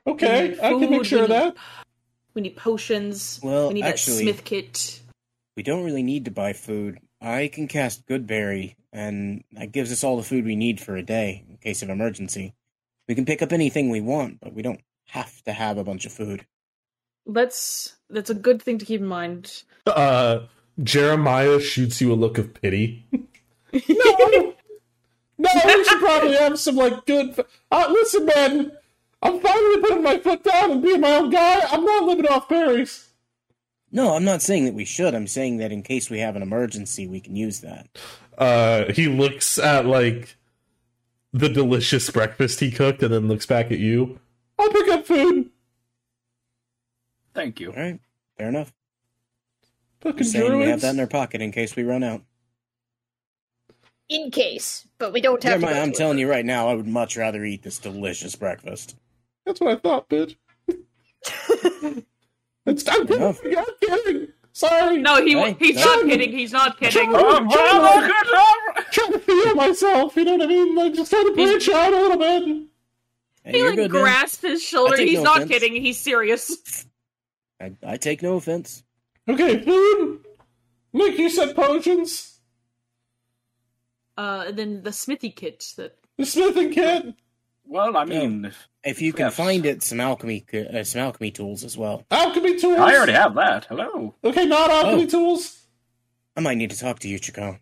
Okay, 0.05 0.57
I 0.61 0.69
can 0.71 0.89
make 0.89 1.05
sure 1.05 1.23
of 1.23 1.29
that. 1.29 1.55
We 2.35 2.41
need 2.41 2.57
potions. 2.57 3.39
Well, 3.41 3.69
we 3.69 3.75
need 3.75 3.85
actually- 3.85 4.17
that 4.17 4.33
Smith 4.33 4.43
kit. 4.43 5.01
We 5.57 5.63
don't 5.63 5.85
really 5.85 6.03
need 6.03 6.25
to 6.25 6.31
buy 6.31 6.51
food. 6.51 6.99
I 7.21 7.47
can 7.47 7.67
cast 7.69 8.05
Goodberry, 8.07 8.75
and 8.91 9.43
that 9.53 9.71
gives 9.71 9.91
us 9.91 10.03
all 10.03 10.17
the 10.17 10.23
food 10.23 10.43
we 10.45 10.57
need 10.57 10.81
for 10.81 10.97
a 10.97 11.01
day 11.01 11.45
in 11.49 11.57
case 11.57 11.81
of 11.81 11.89
emergency. 11.89 12.53
We 13.07 13.15
can 13.15 13.25
pick 13.25 13.41
up 13.41 13.53
anything 13.53 13.89
we 13.89 14.01
want, 14.01 14.41
but 14.41 14.53
we 14.53 14.61
don't 14.61 14.81
have 15.07 15.41
to 15.43 15.53
have 15.53 15.77
a 15.77 15.83
bunch 15.83 16.05
of 16.05 16.11
food. 16.11 16.45
That's 17.25 17.95
that's 18.09 18.29
a 18.29 18.35
good 18.35 18.61
thing 18.61 18.77
to 18.79 18.85
keep 18.85 18.99
in 18.99 19.07
mind. 19.07 19.63
Uh, 19.87 20.41
Jeremiah 20.83 21.59
shoots 21.59 22.01
you 22.01 22.11
a 22.11 22.15
look 22.15 22.37
of 22.37 22.53
pity. 22.53 23.05
no, 23.11 24.53
no, 25.37 25.49
we 25.65 25.83
should 25.85 25.99
probably 25.99 26.35
have 26.35 26.59
some 26.59 26.75
like 26.75 27.05
good. 27.05 27.43
Uh, 27.71 27.87
listen, 27.89 28.25
man, 28.25 28.71
I'm 29.25 29.39
finally 29.39 29.81
putting 29.81 30.03
my 30.03 30.19
foot 30.19 30.43
down 30.43 30.71
and 30.71 30.83
being 30.83 31.01
my 31.01 31.15
own 31.15 31.31
guy. 31.31 31.61
I'm 31.71 31.83
not 31.83 32.03
living 32.03 32.27
off 32.27 32.47
berries. 32.47 33.09
No, 33.91 34.15
I'm 34.15 34.23
not 34.23 34.43
saying 34.43 34.65
that 34.65 34.75
we 34.75 34.85
should. 34.85 35.15
I'm 35.15 35.25
saying 35.25 35.57
that 35.57 35.71
in 35.71 35.81
case 35.81 36.11
we 36.11 36.19
have 36.19 36.35
an 36.35 36.43
emergency, 36.43 37.07
we 37.07 37.19
can 37.19 37.35
use 37.35 37.61
that. 37.61 37.87
Uh, 38.37 38.91
he 38.91 39.07
looks 39.07 39.57
at 39.57 39.87
like 39.87 40.35
the 41.33 41.49
delicious 41.49 42.07
breakfast 42.11 42.59
he 42.59 42.69
cooked, 42.69 43.01
and 43.01 43.11
then 43.11 43.27
looks 43.27 43.47
back 43.47 43.71
at 43.71 43.79
you. 43.79 44.19
I'll 44.59 44.69
pick 44.69 44.89
up 44.89 45.07
food. 45.07 45.49
Thank 47.33 47.59
you. 47.59 47.71
All 47.71 47.81
right, 47.81 47.99
fair 48.37 48.49
enough. 48.49 48.73
Fucking 50.01 50.19
Just 50.19 50.33
saying 50.33 50.55
we 50.59 50.65
have 50.65 50.81
that 50.81 50.93
in 50.93 50.99
our 50.99 51.07
pocket 51.07 51.41
in 51.41 51.51
case 51.51 51.75
we 51.75 51.81
run 51.83 52.03
out. 52.03 52.21
In 54.07 54.29
case, 54.29 54.87
but 54.99 55.13
we 55.13 55.19
don't 55.19 55.41
have 55.41 55.53
to. 55.53 55.59
Jeremiah, 55.59 55.79
go 55.79 55.81
I'm 55.81 55.91
to 55.93 55.97
telling 55.97 56.19
you 56.19 56.29
right 56.29 56.45
now, 56.45 56.67
I 56.67 56.75
would 56.75 56.85
much 56.85 57.17
rather 57.17 57.43
eat 57.43 57.63
this 57.63 57.79
delicious 57.79 58.35
breakfast. 58.35 58.95
That's 59.45 59.61
what 59.61 59.71
I 59.71 59.75
thought, 59.75 60.09
bitch. 60.09 60.35
it's, 62.65 62.87
I'm, 62.87 63.07
kidding. 63.07 63.21
Enough. 63.21 63.41
I'm 63.45 63.65
kidding. 63.81 64.27
Sorry. 64.53 64.97
No, 65.01 65.23
he 65.23 65.33
Hey, 65.33 65.55
he's 65.59 65.75
no. 65.75 65.83
not 65.85 66.05
kidding. 66.05 66.31
He's 66.31 66.51
not 66.53 66.79
kidding. 66.79 67.09
Oh, 67.13 67.39
good 67.41 67.51
job. 67.51 68.85
trying 68.91 69.11
to 69.11 69.19
feel 69.19 69.55
myself. 69.55 70.15
You 70.15 70.23
know 70.25 70.35
what 70.35 70.43
I 70.43 70.47
mean? 70.47 70.75
Like 70.75 70.93
just 70.93 71.11
trying 71.11 71.25
to 71.27 71.33
branch 71.33 71.67
out 71.69 71.93
a 71.93 71.95
little 72.01 72.17
bit. 72.17 72.67
Hey, 73.43 73.51
He 73.59 73.63
like 73.65 73.75
good, 73.75 73.91
man. 73.91 74.01
grasped 74.01 74.41
his 74.43 74.63
shoulder. 74.63 74.97
He's 74.97 75.17
no 75.19 75.23
not 75.23 75.37
offense. 75.43 75.51
kidding. 75.51 75.81
He's 75.81 75.99
serious. 75.99 76.85
I, 77.61 77.73
I 77.85 77.97
take 77.97 78.21
no 78.23 78.35
offense. 78.37 78.83
Okay, 79.27 79.61
food. 79.63 80.21
Nick, 80.93 81.17
you 81.19 81.29
said 81.29 81.55
potions. 81.55 82.39
Uh, 84.17 84.45
and 84.47 84.57
then 84.57 84.83
the 84.83 84.93
smithy 84.93 85.29
kit 85.29 85.73
that 85.77 85.97
The 86.17 86.25
smithing 86.25 86.71
kit. 86.71 87.13
Well, 87.65 87.97
I 87.97 88.05
mean, 88.05 88.53
If 88.85 89.01
you 89.01 89.13
can 89.13 89.25
Yes. 89.27 89.35
find 89.35 89.65
it, 89.65 89.81
some 89.81 89.99
alchemy, 89.99 90.45
uh, 90.53 90.83
some 90.83 91.01
alchemy 91.01 91.31
tools 91.31 91.63
as 91.63 91.75
well. 91.77 92.05
Alchemy 92.11 92.59
tools. 92.59 92.79
I 92.79 92.95
already 92.95 93.13
have 93.13 93.33
that. 93.35 93.65
Hello. 93.65 94.13
Okay, 94.23 94.45
not 94.45 94.69
alchemy 94.69 95.03
Oh. 95.03 95.07
tools. 95.07 95.65
I 96.37 96.41
might 96.41 96.55
need 96.57 96.69
to 96.69 96.77
talk 96.77 96.99
to 96.99 97.07
you, 97.09 97.17
Chico. 97.17 97.57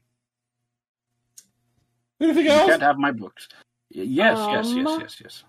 Anything 2.20 2.48
else? 2.48 2.62
You 2.64 2.68
can't 2.72 2.82
have 2.82 2.98
my 2.98 3.12
books. 3.12 3.48
Y- 3.96 4.04
Yes, 4.04 4.38
yes, 4.38 4.66
yes, 4.76 4.88
Um. 4.88 5.00
yes, 5.02 5.22
yes. 5.24 5.44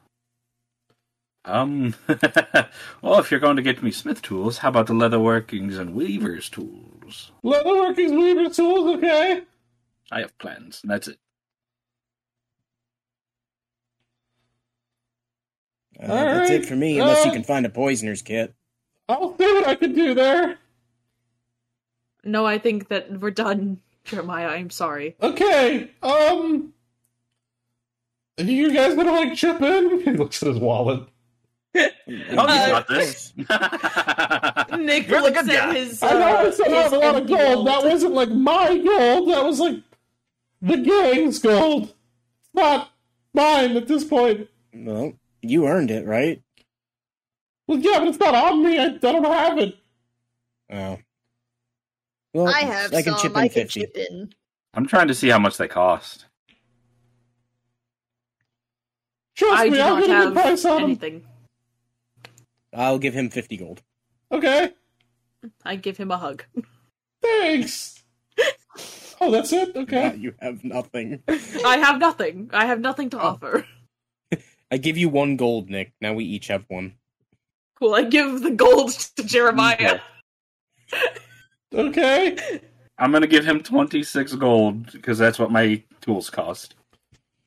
Um. 1.46 1.94
well, 3.02 3.18
if 3.18 3.30
you're 3.30 3.40
going 3.40 3.56
to 3.56 3.62
get 3.62 3.82
me 3.82 3.90
smith 3.90 4.22
tools, 4.22 4.58
how 4.58 4.68
about 4.70 4.86
the 4.86 4.94
leather 4.94 5.20
workings 5.20 5.76
and 5.76 5.94
weavers 5.94 6.48
tools? 6.48 7.32
Leather 7.42 7.68
workings, 7.74 8.12
weaver 8.12 8.48
tools. 8.48 8.96
Okay. 8.96 9.42
I 10.12 10.20
have 10.20 10.36
plans. 10.38 10.80
and 10.82 10.90
That's 10.90 11.08
it. 11.08 11.18
Uh, 16.08 16.12
All 16.12 16.24
that's 16.24 16.50
right. 16.50 16.60
it 16.60 16.66
for 16.66 16.76
me, 16.76 16.98
unless 16.98 17.24
you 17.24 17.30
Uh, 17.30 17.34
can 17.34 17.42
find 17.44 17.64
a 17.66 17.70
poisoner's 17.70 18.22
kit. 18.22 18.54
I'll 19.08 19.36
see 19.38 19.52
what 19.52 19.66
I 19.66 19.74
can 19.74 19.94
do 19.94 20.14
there. 20.14 20.58
No, 22.24 22.46
I 22.46 22.58
think 22.58 22.88
that 22.88 23.20
we're 23.20 23.30
done, 23.30 23.80
Jeremiah. 24.04 24.48
I'm 24.48 24.70
sorry. 24.70 25.14
Okay. 25.22 25.90
Um. 26.02 26.72
You 28.38 28.72
guys 28.74 28.94
gonna 28.96 29.12
like 29.12 29.34
chip 29.34 29.60
in? 29.62 30.00
He 30.04 30.10
looks 30.12 30.42
at 30.42 30.48
his 30.48 30.58
wallet. 30.58 31.08
Oh, 31.76 31.88
you 32.06 32.24
got 32.34 32.88
this. 32.88 33.32
Nick 33.36 33.48
You're 33.48 35.20
the 35.20 35.22
looks 35.22 35.42
good 35.42 35.50
at 35.50 35.70
guy. 35.70 35.74
his. 35.74 36.02
I 36.02 36.12
know 36.12 36.20
I 36.22 36.46
uh, 36.46 36.52
still 36.52 36.70
have 36.70 36.92
a 36.92 36.96
his 36.96 37.02
lot 37.04 37.14
of 37.16 37.20
empty 37.22 37.34
gold. 37.34 37.66
That 37.66 37.84
wasn't 37.84 38.12
like 38.14 38.30
my 38.30 38.78
gold. 38.78 39.28
That 39.30 39.44
was 39.44 39.60
like 39.60 39.76
the 40.62 40.76
gang's 40.78 41.38
gold. 41.40 41.82
It's 41.84 42.54
not 42.54 42.90
mine 43.34 43.76
at 43.76 43.86
this 43.88 44.04
point. 44.04 44.48
Well, 44.72 45.14
you 45.44 45.66
earned 45.66 45.90
it, 45.90 46.06
right? 46.06 46.42
Well, 47.66 47.78
yeah, 47.78 47.98
but 48.00 48.08
it's 48.08 48.18
not 48.18 48.34
on 48.34 48.62
me. 48.64 48.78
I, 48.78 48.84
I 48.86 48.98
don't 48.98 49.24
have 49.24 49.58
it. 49.58 49.76
Oh. 50.70 50.98
Well, 52.32 52.48
I 52.48 52.60
have 52.60 52.92
I 52.92 53.02
can 53.02 53.12
some. 53.14 53.22
chip 53.22 53.30
in 53.32 53.36
I 53.36 53.48
can 53.48 53.62
50. 53.68 53.80
chip 53.80 53.96
in. 53.96 54.32
I'm 54.74 54.86
trying 54.86 55.08
to 55.08 55.14
see 55.14 55.28
how 55.28 55.38
much 55.38 55.56
they 55.56 55.68
cost. 55.68 56.26
Trust 59.36 59.62
I 59.62 59.68
me, 59.68 59.80
I'll 59.80 59.96
not 59.96 60.06
get 60.06 60.10
a 60.20 60.24
good 60.26 60.34
price 60.34 60.64
on 60.64 60.74
them. 60.76 60.84
anything. 60.84 61.24
I'll 62.72 62.98
give 62.98 63.14
him 63.14 63.30
50 63.30 63.56
gold. 63.56 63.82
Okay, 64.32 64.72
I 65.64 65.76
give 65.76 65.96
him 65.96 66.10
a 66.10 66.16
hug. 66.16 66.44
thanks. 67.22 68.02
oh, 69.20 69.30
that's 69.30 69.52
it. 69.52 69.70
Yeah, 69.74 69.80
Okay. 69.82 70.16
you 70.16 70.34
have 70.40 70.64
nothing. 70.64 71.22
I 71.28 71.78
have 71.78 71.98
nothing. 71.98 72.50
I 72.52 72.66
have 72.66 72.80
nothing 72.80 73.10
to 73.10 73.18
Oh. 73.20 73.26
offer. 73.28 73.66
I 74.70 74.76
give 74.78 74.96
you 74.96 75.08
one 75.08 75.36
gold, 75.36 75.70
Nick. 75.70 75.92
Now 76.00 76.14
we 76.14 76.24
each 76.24 76.48
have 76.48 76.64
one. 76.68 76.94
Cool. 77.78 77.94
I 77.94 78.02
give 78.02 78.42
the 78.42 78.50
gold 78.50 78.90
to 79.16 79.24
Jeremiah. 79.24 80.00
Okay. 81.72 82.60
I'm 82.98 83.10
gonna 83.10 83.26
give 83.26 83.44
him 83.44 83.60
26 83.60 84.34
gold 84.34 84.92
because 84.92 85.18
that's 85.18 85.38
what 85.38 85.50
my 85.50 85.82
tools 86.00 86.30
cost. 86.30 86.76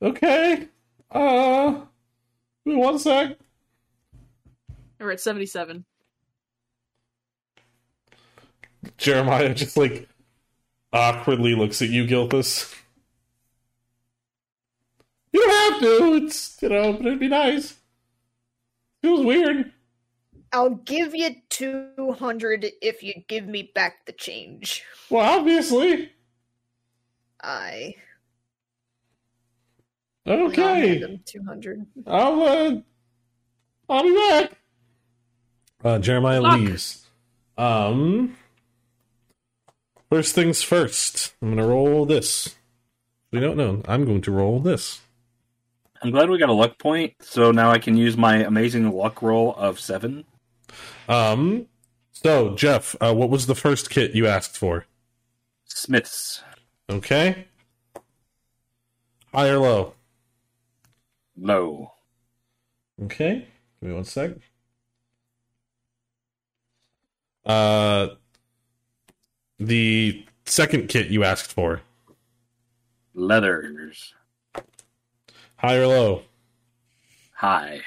Okay. 0.01 0.67
Uh, 1.09 1.71
give 1.71 1.85
me 2.65 2.75
one 2.75 2.99
sec. 2.99 3.37
We're 4.99 5.11
at 5.11 5.21
seventy-seven. 5.21 5.85
Jeremiah 8.97 9.53
just 9.53 9.77
like 9.77 10.09
awkwardly 10.91 11.55
looks 11.55 11.81
at 11.81 11.89
you, 11.89 12.05
Gilthus. 12.05 12.73
You 15.31 15.41
don't 15.41 15.73
have 15.73 15.81
to. 15.81 16.25
It's 16.25 16.57
you 16.61 16.69
know, 16.69 16.93
but 16.93 17.05
it'd 17.05 17.19
be 17.19 17.27
nice. 17.27 17.75
Feels 19.01 19.25
weird. 19.25 19.71
I'll 20.53 20.75
give 20.75 21.13
you 21.13 21.35
200 21.49 22.67
if 22.81 23.03
you 23.03 23.13
give 23.27 23.47
me 23.47 23.71
back 23.75 24.05
the 24.05 24.13
change. 24.13 24.83
Well, 25.09 25.39
obviously. 25.39 26.11
I. 27.41 27.95
Okay. 30.25 31.19
200. 31.25 31.85
I'll 32.05 32.41
uh 32.41 32.75
I'll 33.89 34.03
be 34.03 34.15
back. 34.15 34.51
Uh 35.83 35.99
Jeremiah 35.99 36.41
Fuck. 36.41 36.59
leaves. 36.59 37.05
Um 37.57 38.35
First 40.09 40.35
things 40.35 40.61
first. 40.63 41.33
I'm 41.41 41.49
gonna 41.55 41.67
roll 41.67 42.05
this. 42.05 42.55
We 43.31 43.39
don't 43.39 43.57
know. 43.57 43.81
I'm 43.87 44.05
going 44.05 44.21
to 44.21 44.31
roll 44.31 44.59
this. 44.59 45.01
I'm 46.01 46.11
glad 46.11 46.29
we 46.29 46.37
got 46.37 46.49
a 46.49 46.53
luck 46.53 46.77
point, 46.77 47.13
so 47.21 47.51
now 47.51 47.71
I 47.71 47.79
can 47.79 47.97
use 47.97 48.17
my 48.17 48.37
amazing 48.37 48.91
luck 48.91 49.21
roll 49.21 49.55
of 49.55 49.79
seven. 49.79 50.25
Um 51.09 51.67
so 52.11 52.55
Jeff, 52.55 52.95
uh, 52.99 53.13
what 53.13 53.29
was 53.29 53.45
the 53.47 53.55
first 53.55 53.89
kit 53.89 54.11
you 54.15 54.27
asked 54.27 54.57
for? 54.57 54.85
Smiths. 55.65 56.43
Okay. 56.89 57.45
High 59.33 59.49
or 59.49 59.59
low? 59.59 59.93
Low. 61.37 61.91
Okay. 63.03 63.47
Give 63.81 63.89
me 63.89 63.95
one 63.95 64.03
sec. 64.03 64.31
Uh 67.45 68.09
the 69.59 70.25
second 70.45 70.87
kit 70.89 71.07
you 71.07 71.23
asked 71.23 71.51
for. 71.53 71.81
Leathers. 73.13 74.13
High 75.57 75.77
or 75.77 75.87
low? 75.87 76.21
High. 77.33 77.81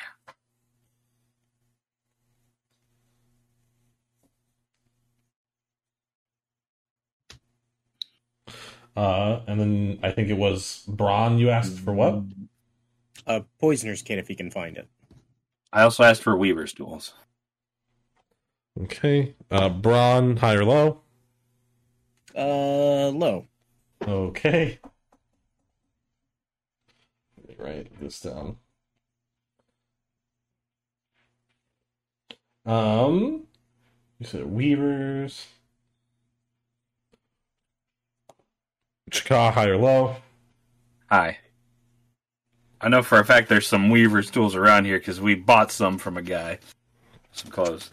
Uh, 8.97 9.41
and 9.47 9.61
then 9.61 9.99
I 10.03 10.11
think 10.11 10.29
it 10.29 10.37
was 10.37 10.85
Brann 10.89 11.39
you 11.39 11.51
asked 11.51 11.79
for 11.79 11.93
what? 11.93 12.23
A 13.27 13.45
poisoner's 13.61 14.03
kit 14.03 14.19
if 14.19 14.29
he 14.29 14.35
can 14.35 14.51
find 14.51 14.77
it. 14.77 14.89
I 15.73 15.83
also 15.83 16.03
asked 16.03 16.23
for 16.23 16.37
Weaver's 16.37 16.73
tools. 16.73 17.15
Okay. 18.83 19.35
Uh, 19.51 19.69
Brann, 19.69 20.39
high 20.39 20.55
or 20.55 20.65
low? 20.65 21.01
Uh, 22.37 23.09
low. 23.11 23.47
Okay. 24.07 24.81
Write 27.61 27.89
this 28.01 28.20
down. 28.20 28.57
Um, 32.65 33.43
you 34.19 34.27
said 34.27 34.47
Weavers. 34.47 35.47
Chakka, 39.11 39.53
high 39.53 39.66
or 39.66 39.77
low? 39.77 40.16
High. 41.11 41.39
I 42.81 42.89
know 42.89 43.03
for 43.03 43.19
a 43.19 43.24
fact 43.24 43.49
there's 43.49 43.66
some 43.66 43.91
Weaver's 43.91 44.31
tools 44.31 44.55
around 44.55 44.87
here 44.87 44.99
because 44.99 45.20
we 45.20 45.35
bought 45.35 45.70
some 45.70 45.99
from 45.99 46.16
a 46.16 46.23
guy. 46.23 46.61
Some 47.32 47.51
clothes. 47.51 47.91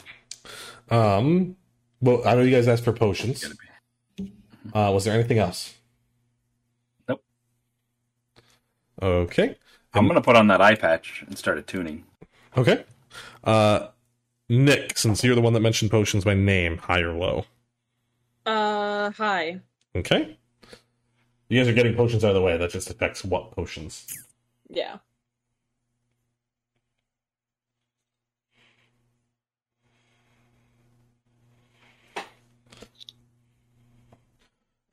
Um, 0.90 1.58
well, 2.00 2.26
I 2.26 2.36
know 2.36 2.42
you 2.42 2.52
guys 2.56 2.68
asked 2.68 2.86
for 2.86 2.94
potions. 2.94 3.54
Uh, 4.74 4.92
was 4.94 5.04
there 5.04 5.14
anything 5.14 5.40
else? 5.40 5.77
Okay. 9.02 9.56
I'm 9.94 10.08
gonna 10.08 10.22
put 10.22 10.36
on 10.36 10.48
that 10.48 10.62
eye 10.62 10.76
patch 10.76 11.24
and 11.28 11.38
start 11.38 11.58
a 11.58 11.62
tuning. 11.62 12.04
Okay. 12.56 12.84
Uh, 13.44 13.88
Nick, 14.50 14.98
since 14.98 15.24
you're 15.24 15.36
the 15.36 15.42
one 15.42 15.54
that 15.54 15.60
mentioned 15.60 15.92
potions 15.92 16.24
by 16.24 16.34
name, 16.34 16.78
high 16.78 17.02
or 17.02 17.14
low? 17.14 17.46
Uh, 18.46 19.12
high. 19.12 19.60
Okay. 19.96 20.38
You 21.50 21.60
guys 21.60 21.68
are 21.68 21.74
getting 21.74 21.96
potions 21.96 22.24
out 22.24 22.30
of 22.30 22.36
the 22.36 22.42
way. 22.42 22.58
That 22.58 22.72
just 22.72 22.90
affects 22.90 23.24
what 23.24 23.52
potions. 23.52 24.08
Yeah. 24.70 24.98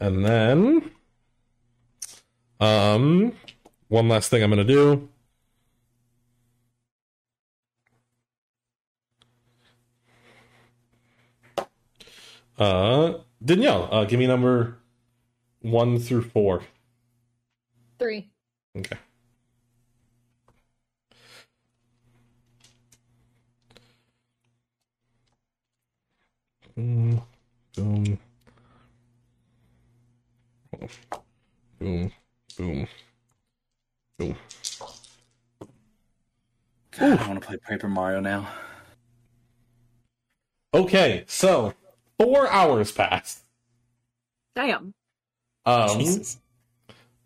And 0.00 0.24
then, 0.24 0.90
um, 2.60 3.32
one 3.94 4.08
last 4.08 4.28
thing 4.28 4.42
I'm 4.42 4.50
going 4.50 4.66
to 4.66 4.72
do. 4.74 5.08
Uh, 12.58 13.18
Danielle, 13.44 13.88
uh, 13.92 14.04
give 14.04 14.18
me 14.18 14.26
number 14.26 14.78
one 15.60 16.00
through 16.00 16.22
four. 16.22 16.62
Three. 18.00 18.28
Okay. 18.76 18.96
Boom, 26.74 27.22
boom, 27.76 28.18
boom, 31.78 32.12
boom, 32.58 32.88
boom. 34.18 34.36
God, 36.98 37.18
I 37.18 37.28
want 37.28 37.40
to 37.40 37.46
play 37.46 37.56
Paper 37.56 37.88
Mario 37.88 38.20
now. 38.20 38.48
Okay, 40.72 41.24
so 41.26 41.74
four 42.18 42.48
hours 42.50 42.90
passed. 42.92 43.44
Damn. 44.54 44.94
Um, 45.66 45.98
Jesus. 45.98 46.38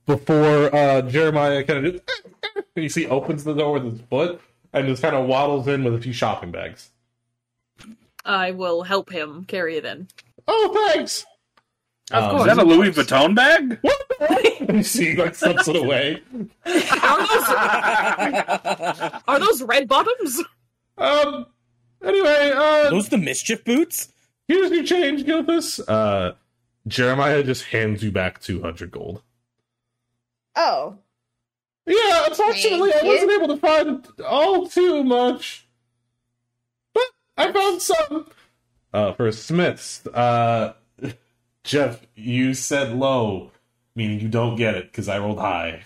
before 0.07 0.75
uh, 0.75 1.03
Jeremiah 1.03 1.65
kind 1.65 1.87
of 1.87 1.93
just, 1.95 2.05
you 2.77 2.89
see 2.89 3.07
opens 3.07 3.45
the 3.45 3.55
door 3.55 3.73
with 3.75 3.85
his 3.85 4.01
foot 4.09 4.41
and 4.73 4.87
just 4.87 5.03
kind 5.03 5.15
of 5.17 5.27
waddles 5.27 5.67
in 5.69 5.85
with 5.85 5.95
a 5.95 6.01
few 6.01 6.13
shopping 6.13 6.51
bags. 6.51 6.91
I 8.25 8.51
will 8.53 8.83
help 8.83 9.11
him 9.11 9.45
carry 9.45 9.77
it 9.77 9.85
in. 9.85 10.09
Oh, 10.47 10.89
thanks. 10.93 11.25
Of 12.11 12.25
Um, 12.25 12.31
course. 12.31 12.51
Is 12.51 12.57
that 12.57 12.63
a 12.65 12.67
Louis 12.67 12.91
Vuitton 12.91 13.35
bag? 13.35 13.79
What 13.83 13.99
the 14.08 14.08
heck? 14.08 14.08
And 14.08 14.08
you 14.73 14.83
see, 14.83 15.17
like 15.17 15.35
slips 15.35 15.69
it 15.69 15.77
away. 15.77 16.23
Are 16.67 17.19
those 17.19 17.49
are 19.29 19.39
those 19.39 19.63
red 19.63 19.89
bottoms? 19.89 20.43
Um. 20.97 21.47
Anyway, 22.03 22.53
uh, 22.55 22.91
Those 22.91 23.09
the 23.09 23.19
mischief 23.19 23.65
boots? 23.65 24.13
here's 24.47 24.71
your 24.71 24.85
change, 24.85 25.25
Gilthus. 25.25 25.81
Uh, 25.89 26.35
Jeremiah 26.87 27.43
just 27.43 27.65
hands 27.67 28.03
you 28.03 28.11
back 28.13 28.41
two 28.41 28.63
hundred 28.63 28.91
gold. 28.91 29.23
Oh. 30.57 30.99
Yeah, 31.87 32.27
unfortunately, 32.27 32.93
I 32.93 33.03
wasn't 33.03 33.33
able 33.33 33.49
to 33.49 33.57
find 33.57 34.07
all 34.27 34.69
too 34.69 35.03
much. 35.03 35.67
But 36.93 37.05
I 37.37 37.51
found 37.53 37.81
some. 37.81 38.27
Uh, 38.93 39.13
for 39.15 39.31
Smiths, 39.33 40.07
uh, 40.07 40.75
Jeff, 41.65 42.01
you 42.15 42.55
said 42.55 42.95
low, 42.95 43.53
meaning 43.95 44.21
you 44.21 44.29
don't 44.29 44.57
get 44.57 44.75
it 44.75 44.91
because 44.91 45.09
I 45.09 45.19
rolled 45.19 45.39
high. 45.39 45.83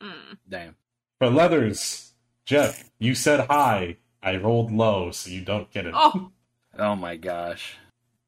Mm. 0.00 0.38
Damn. 0.48 0.76
For 1.18 1.28
Leathers, 1.28 2.12
Jeff, 2.44 2.90
you 2.98 3.14
said 3.14 3.46
high. 3.48 3.96
I 4.22 4.36
rolled 4.36 4.72
low, 4.72 5.10
so 5.12 5.30
you 5.30 5.40
don't 5.40 5.70
get 5.70 5.86
it. 5.86 5.94
Oh, 5.96 6.30
Oh 6.78 6.94
my 6.94 7.16
gosh. 7.16 7.76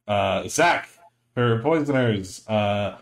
Uh, 0.07 0.49
Zack, 0.49 0.89
for 1.35 1.61
Poisoners, 1.61 2.49
uh, 2.49 2.97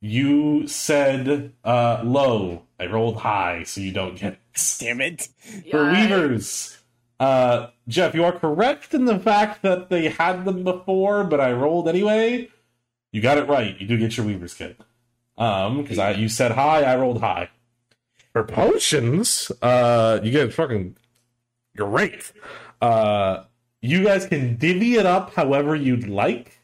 you 0.00 0.68
said 0.68 1.52
uh, 1.64 2.02
low. 2.04 2.62
I 2.78 2.86
rolled 2.86 3.16
high, 3.16 3.64
so 3.64 3.80
you 3.80 3.92
don't 3.92 4.16
get 4.16 4.34
it. 4.34 4.76
Damn 4.78 5.00
it. 5.00 5.28
For 5.70 5.78
yikes. 5.78 5.92
Weavers, 6.10 6.78
uh, 7.18 7.68
Jeff, 7.88 8.14
you 8.14 8.24
are 8.24 8.32
correct 8.32 8.94
in 8.94 9.06
the 9.06 9.18
fact 9.18 9.62
that 9.62 9.88
they 9.88 10.08
had 10.08 10.44
them 10.44 10.62
before, 10.62 11.24
but 11.24 11.40
I 11.40 11.52
rolled 11.52 11.88
anyway. 11.88 12.48
You 13.12 13.22
got 13.22 13.38
it 13.38 13.48
right. 13.48 13.80
You 13.80 13.86
do 13.86 13.98
get 13.98 14.16
your 14.16 14.26
Weaver's 14.26 14.54
kit. 14.54 14.78
Um, 15.38 15.82
because 15.82 15.98
I 15.98 16.12
you 16.12 16.28
said 16.28 16.52
high, 16.52 16.82
I 16.82 16.96
rolled 16.96 17.20
high. 17.20 17.50
For 18.32 18.44
potions, 18.44 19.50
uh, 19.62 20.20
you 20.22 20.30
get 20.30 20.52
fucking 20.52 20.96
great. 21.76 22.32
Uh, 22.80 23.44
you 23.80 24.04
guys 24.04 24.26
can 24.26 24.56
divvy 24.56 24.96
it 24.96 25.06
up 25.06 25.34
however 25.34 25.74
you'd 25.74 26.08
like. 26.08 26.58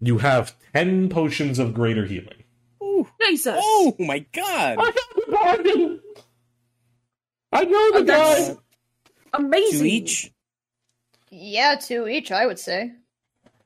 You 0.00 0.18
have 0.18 0.54
ten 0.74 1.08
potions 1.08 1.58
of 1.58 1.74
greater 1.74 2.04
healing. 2.06 2.44
Ooh. 2.82 3.08
Jesus. 3.22 3.58
Oh 3.62 3.94
my 3.98 4.20
god. 4.32 4.78
I 4.78 4.90
got 4.90 4.94
the 5.14 5.32
bargain. 5.32 6.00
I 7.52 7.64
know 7.64 7.92
the 7.92 7.98
Oh, 8.00 8.04
guy. 8.04 8.56
Amazing. 9.34 9.78
Two 9.80 9.84
each? 9.86 10.32
Yeah, 11.30 11.76
two 11.76 12.08
each, 12.08 12.30
I 12.32 12.46
would 12.46 12.58
say. 12.58 12.92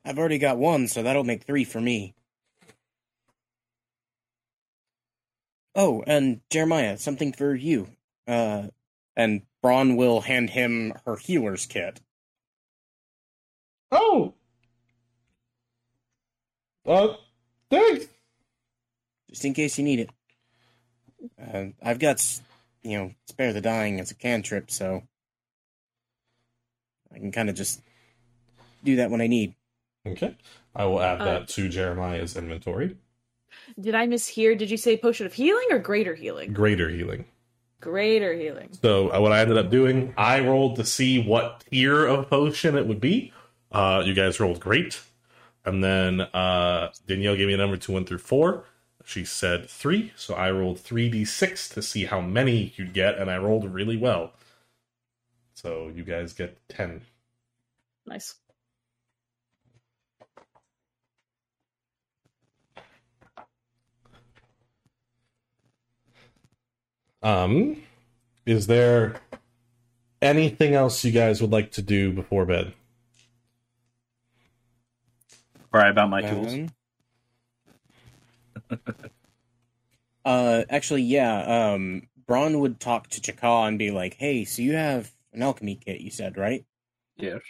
I've 0.05 0.17
already 0.17 0.37
got 0.37 0.57
one, 0.57 0.87
so 0.87 1.03
that'll 1.03 1.23
make 1.25 1.43
three 1.43 1.63
for 1.65 1.81
me. 1.81 2.13
Oh, 5.77 6.03
and 6.07 6.41
Jeremiah, 6.49 6.97
something 6.97 7.31
for 7.31 7.53
you. 7.55 7.87
Uh, 8.27 8.67
And 9.15 9.43
Brann 9.63 9.95
will 9.95 10.21
hand 10.21 10.49
him 10.51 10.93
her 11.05 11.15
healer's 11.15 11.65
kit. 11.65 12.01
Oh. 13.91 14.33
Uh, 16.85 17.15
thanks. 17.69 18.05
just 19.29 19.43
in 19.45 19.53
case 19.53 19.77
you 19.77 19.83
need 19.83 19.99
it. 20.01 20.09
Uh, 21.41 21.65
I've 21.81 21.99
got, 21.99 22.23
you 22.83 22.97
know, 22.97 23.13
spare 23.27 23.53
the 23.53 23.61
dying 23.61 23.99
as 23.99 24.11
a 24.11 24.15
cantrip, 24.15 24.69
so 24.71 25.03
I 27.13 27.17
can 27.17 27.31
kind 27.31 27.49
of 27.49 27.55
just 27.55 27.81
do 28.83 28.97
that 28.97 29.09
when 29.09 29.19
I 29.21 29.27
need. 29.27 29.55
Okay. 30.05 30.35
I 30.75 30.85
will 30.85 31.01
add 31.01 31.21
Uh, 31.21 31.25
that 31.25 31.47
to 31.49 31.69
Jeremiah's 31.69 32.37
inventory. 32.37 32.97
Did 33.79 33.95
I 33.95 34.07
mishear? 34.07 34.57
Did 34.57 34.69
you 34.69 34.77
say 34.77 34.97
potion 34.97 35.25
of 35.25 35.33
healing 35.33 35.67
or 35.71 35.79
greater 35.79 36.15
healing? 36.15 36.53
Greater 36.53 36.89
healing. 36.89 37.25
Greater 37.79 38.33
healing. 38.33 38.69
So 38.81 39.13
uh, 39.13 39.19
what 39.21 39.31
I 39.31 39.41
ended 39.41 39.57
up 39.57 39.69
doing, 39.69 40.13
I 40.17 40.39
rolled 40.39 40.77
to 40.77 40.85
see 40.85 41.21
what 41.21 41.63
tier 41.69 42.05
of 42.05 42.29
potion 42.29 42.75
it 42.75 42.87
would 42.87 42.99
be. 42.99 43.31
Uh, 43.71 44.01
you 44.05 44.13
guys 44.13 44.39
rolled 44.39 44.59
great, 44.59 45.01
and 45.65 45.83
then 45.83 46.21
uh, 46.21 46.91
Danielle 47.05 47.35
gave 47.35 47.47
me 47.47 47.53
a 47.53 47.57
number 47.57 47.77
two, 47.77 47.91
one 47.91 48.05
through 48.05 48.17
four. 48.19 48.65
She 49.05 49.23
said 49.25 49.69
three, 49.69 50.11
so 50.15 50.33
I 50.33 50.51
rolled 50.51 50.79
three 50.79 51.09
d 51.09 51.23
six 51.23 51.69
to 51.69 51.81
see 51.81 52.05
how 52.05 52.19
many 52.19 52.73
you'd 52.75 52.93
get, 52.93 53.17
and 53.17 53.29
I 53.29 53.37
rolled 53.37 53.71
really 53.71 53.97
well. 53.97 54.33
So 55.53 55.91
you 55.93 56.03
guys 56.03 56.33
get 56.33 56.57
ten. 56.67 57.01
Nice. 58.05 58.35
Um, 67.27 67.83
is 68.45 68.67
there 68.67 69.19
anything 70.21 70.73
else 70.73 71.03
you 71.03 71.11
guys 71.11 71.41
would 71.41 71.51
like 71.51 71.71
to 71.71 71.81
do 71.81 72.13
before 72.13 72.45
bed? 72.45 72.71
Cry 75.69 75.89
about 75.89 76.09
my 76.09 76.21
tools. 76.21 76.53
Um, 76.53 76.69
uh, 80.25 80.63
actually, 80.69 81.01
yeah. 81.01 81.73
Um, 81.73 82.03
Brann 82.25 82.61
would 82.61 82.79
talk 82.79 83.09
to 83.09 83.19
Chakka 83.19 83.67
and 83.67 83.77
be 83.77 83.91
like, 83.91 84.13
"Hey, 84.13 84.45
so 84.45 84.61
you 84.61 84.75
have 84.75 85.11
an 85.33 85.43
alchemy 85.43 85.81
kit? 85.83 85.99
You 85.99 86.11
said 86.11 86.37
right? 86.37 86.63
Yes. 87.17 87.41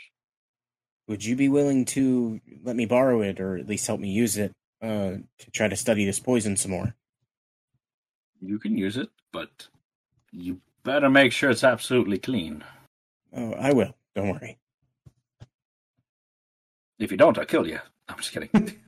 Would 1.07 1.23
you 1.23 1.35
be 1.35 1.49
willing 1.49 1.85
to 1.85 2.41
let 2.63 2.75
me 2.75 2.87
borrow 2.87 3.21
it, 3.21 3.39
or 3.39 3.57
at 3.57 3.67
least 3.67 3.85
help 3.85 3.99
me 3.99 4.09
use 4.09 4.37
it, 4.37 4.53
uh, 4.81 5.17
to 5.37 5.51
try 5.53 5.67
to 5.67 5.75
study 5.75 6.03
this 6.03 6.19
poison 6.19 6.57
some 6.57 6.71
more?" 6.71 6.95
You 8.41 8.59
can 8.59 8.77
use 8.77 8.97
it, 8.97 9.09
but 9.31 9.67
you 10.31 10.61
better 10.83 11.09
make 11.09 11.31
sure 11.31 11.49
it's 11.49 11.63
absolutely 11.63 12.17
clean. 12.17 12.63
Oh, 13.35 13.53
I 13.53 13.73
will. 13.73 13.95
Don't 14.15 14.29
worry. 14.29 14.57
If 16.99 17.11
you 17.11 17.17
don't, 17.17 17.37
I'll 17.37 17.45
kill 17.45 17.67
you. 17.67 17.79
I'm 18.07 18.17
just 18.17 18.31
kidding. 18.31 18.49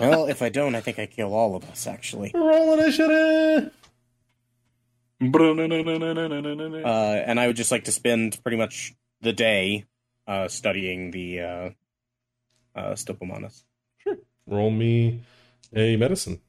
Well, 0.00 0.26
if 0.28 0.40
I 0.40 0.48
don't, 0.48 0.74
I 0.74 0.80
think 0.80 0.98
I 0.98 1.04
kill 1.06 1.34
all 1.34 1.56
of 1.56 1.68
us. 1.70 1.86
Actually, 1.86 2.30
Roll 2.34 2.72
initiative. 2.72 3.70
Uh, 6.84 7.22
and 7.26 7.38
I 7.40 7.46
would 7.46 7.56
just 7.56 7.70
like 7.70 7.84
to 7.84 7.92
spend 7.92 8.42
pretty 8.42 8.56
much 8.56 8.94
the 9.20 9.32
day 9.32 9.84
uh, 10.26 10.48
studying 10.48 11.10
the 11.10 11.40
uh, 11.40 11.70
uh, 12.74 12.92
Stopomanus. 12.92 13.62
Roll 14.46 14.70
me 14.70 15.20
a 15.74 15.96
medicine. 15.96 16.40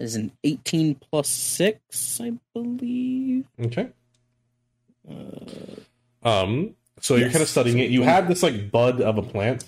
It 0.00 0.04
is 0.04 0.16
an 0.16 0.32
eighteen 0.42 0.94
plus 0.96 1.28
six, 1.28 2.20
I 2.20 2.32
believe. 2.54 3.44
Okay. 3.60 3.90
Uh, 5.08 5.76
Um, 6.22 6.76
so 7.00 7.16
you're 7.16 7.30
kind 7.30 7.42
of 7.42 7.48
studying 7.48 7.78
it. 7.78 7.90
You 7.90 8.02
have 8.02 8.28
this 8.28 8.42
like 8.42 8.70
bud 8.70 9.00
of 9.00 9.18
a 9.18 9.22
plant. 9.22 9.64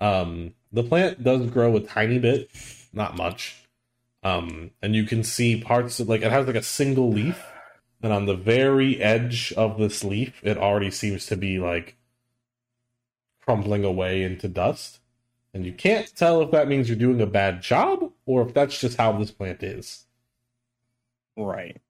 Um, 0.00 0.54
the 0.72 0.82
plant 0.82 1.22
does 1.24 1.46
grow 1.50 1.76
a 1.76 1.80
tiny 1.80 2.18
bit, 2.18 2.50
not 2.92 3.16
much. 3.16 3.56
Um, 4.22 4.70
and 4.82 4.94
you 4.94 5.04
can 5.04 5.24
see 5.24 5.60
parts 5.60 6.00
of 6.00 6.08
like 6.08 6.22
it 6.22 6.30
has 6.30 6.46
like 6.46 6.56
a 6.56 6.62
single 6.62 7.10
leaf, 7.10 7.42
and 8.02 8.12
on 8.12 8.26
the 8.26 8.34
very 8.36 9.00
edge 9.00 9.52
of 9.56 9.78
this 9.78 10.04
leaf, 10.04 10.40
it 10.42 10.58
already 10.58 10.90
seems 10.90 11.26
to 11.26 11.36
be 11.36 11.58
like 11.58 11.96
crumbling 13.42 13.84
away 13.84 14.22
into 14.22 14.48
dust. 14.48 14.99
And 15.52 15.66
you 15.66 15.72
can't 15.72 16.14
tell 16.14 16.40
if 16.42 16.50
that 16.52 16.68
means 16.68 16.88
you're 16.88 16.96
doing 16.98 17.20
a 17.20 17.26
bad 17.26 17.60
job 17.60 18.12
or 18.26 18.42
if 18.42 18.54
that's 18.54 18.78
just 18.78 18.96
how 18.96 19.12
this 19.18 19.30
plant 19.32 19.62
is. 19.62 20.04
Right. 21.36 21.80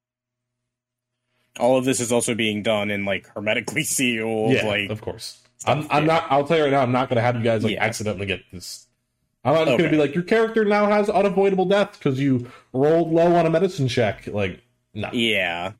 All 1.58 1.76
of 1.76 1.84
this 1.84 2.00
is 2.00 2.10
also 2.12 2.34
being 2.34 2.62
done 2.62 2.90
in 2.90 3.04
like 3.04 3.26
hermetically 3.34 3.82
sealed, 3.84 4.52
yeah, 4.52 4.66
like 4.66 4.90
of 4.90 5.00
course. 5.02 5.42
I'm, 5.66 5.86
I'm 5.90 6.06
not. 6.06 6.26
I'll 6.30 6.46
tell 6.46 6.56
you 6.56 6.62
right 6.64 6.70
now. 6.72 6.80
I'm 6.80 6.92
not 6.92 7.10
going 7.10 7.16
to 7.16 7.22
have 7.22 7.36
you 7.36 7.42
guys 7.42 7.62
like 7.62 7.74
Yeah. 7.74 7.84
accidentally 7.84 8.24
get 8.24 8.40
this. 8.50 8.86
I'm 9.44 9.54
not 9.54 9.66
just 9.66 9.78
going 9.78 9.90
to 9.90 9.96
be 9.96 10.00
like 10.00 10.14
your 10.14 10.24
character 10.24 10.64
now 10.64 10.86
has 10.86 11.10
unavoidable 11.10 11.66
death 11.66 11.92
because 11.98 12.18
you 12.18 12.50
rolled 12.72 13.12
low 13.12 13.34
on 13.34 13.44
a 13.46 13.50
medicine 13.50 13.88
check. 13.88 14.26
Like, 14.26 14.62
no. 14.94 15.10
Yeah. 15.12 15.72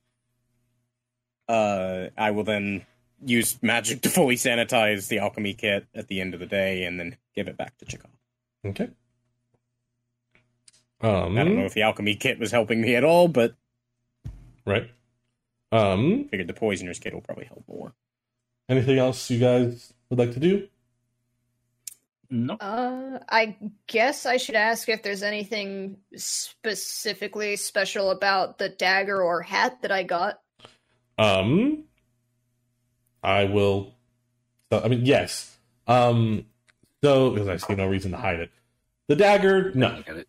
Uh, 1.48 2.08
I 2.16 2.30
will 2.30 2.44
then 2.44 2.84
use 3.24 3.62
magic 3.62 4.02
to 4.02 4.08
fully 4.08 4.36
sanitize 4.36 5.08
the 5.08 5.18
alchemy 5.18 5.54
kit 5.54 5.86
at 5.94 6.08
the 6.08 6.20
end 6.20 6.34
of 6.34 6.40
the 6.40 6.46
day, 6.46 6.84
and 6.84 6.98
then 6.98 7.16
give 7.34 7.48
it 7.48 7.56
back 7.56 7.76
to 7.78 7.84
Chakka. 7.84 8.06
Okay. 8.66 8.90
Um, 11.02 11.38
I 11.38 11.44
don't 11.44 11.56
know 11.56 11.64
if 11.64 11.72
the 11.74 11.82
alchemy 11.82 12.14
kit 12.16 12.38
was 12.38 12.50
helping 12.50 12.80
me 12.82 12.94
at 12.94 13.04
all, 13.04 13.28
but 13.28 13.54
Right. 14.66 14.90
Um. 15.72 16.28
figured 16.30 16.48
the 16.48 16.52
poisoner's 16.54 16.98
kit 16.98 17.14
will 17.14 17.20
probably 17.22 17.46
help 17.46 17.64
more. 17.68 17.94
Anything 18.68 18.98
else 18.98 19.30
you 19.30 19.38
guys 19.40 19.92
would 20.10 20.18
like 20.18 20.32
to 20.32 20.40
do? 20.40 20.68
no. 22.32 22.54
Uh, 22.54 23.18
I 23.28 23.56
guess 23.88 24.26
I 24.26 24.36
should 24.36 24.54
ask 24.54 24.88
if 24.88 25.02
there's 25.02 25.22
anything 25.22 25.96
specifically 26.14 27.56
special 27.56 28.10
about 28.10 28.58
the 28.58 28.68
dagger 28.68 29.20
or 29.22 29.42
hat 29.42 29.82
that 29.82 29.90
I 29.90 30.02
got. 30.04 30.40
Um. 31.18 31.84
I 33.22 33.44
will. 33.44 33.94
So, 34.72 34.80
I 34.82 34.88
mean, 34.88 35.04
yes. 35.04 35.56
Um. 35.86 36.46
So, 37.02 37.30
because 37.30 37.48
I 37.48 37.56
see 37.56 37.74
no 37.74 37.86
reason 37.86 38.10
to 38.10 38.18
hide 38.18 38.40
it. 38.40 38.50
The 39.08 39.16
dagger, 39.16 39.72
no. 39.74 39.88
Look 39.96 40.08
at 40.08 40.16
it. 40.18 40.28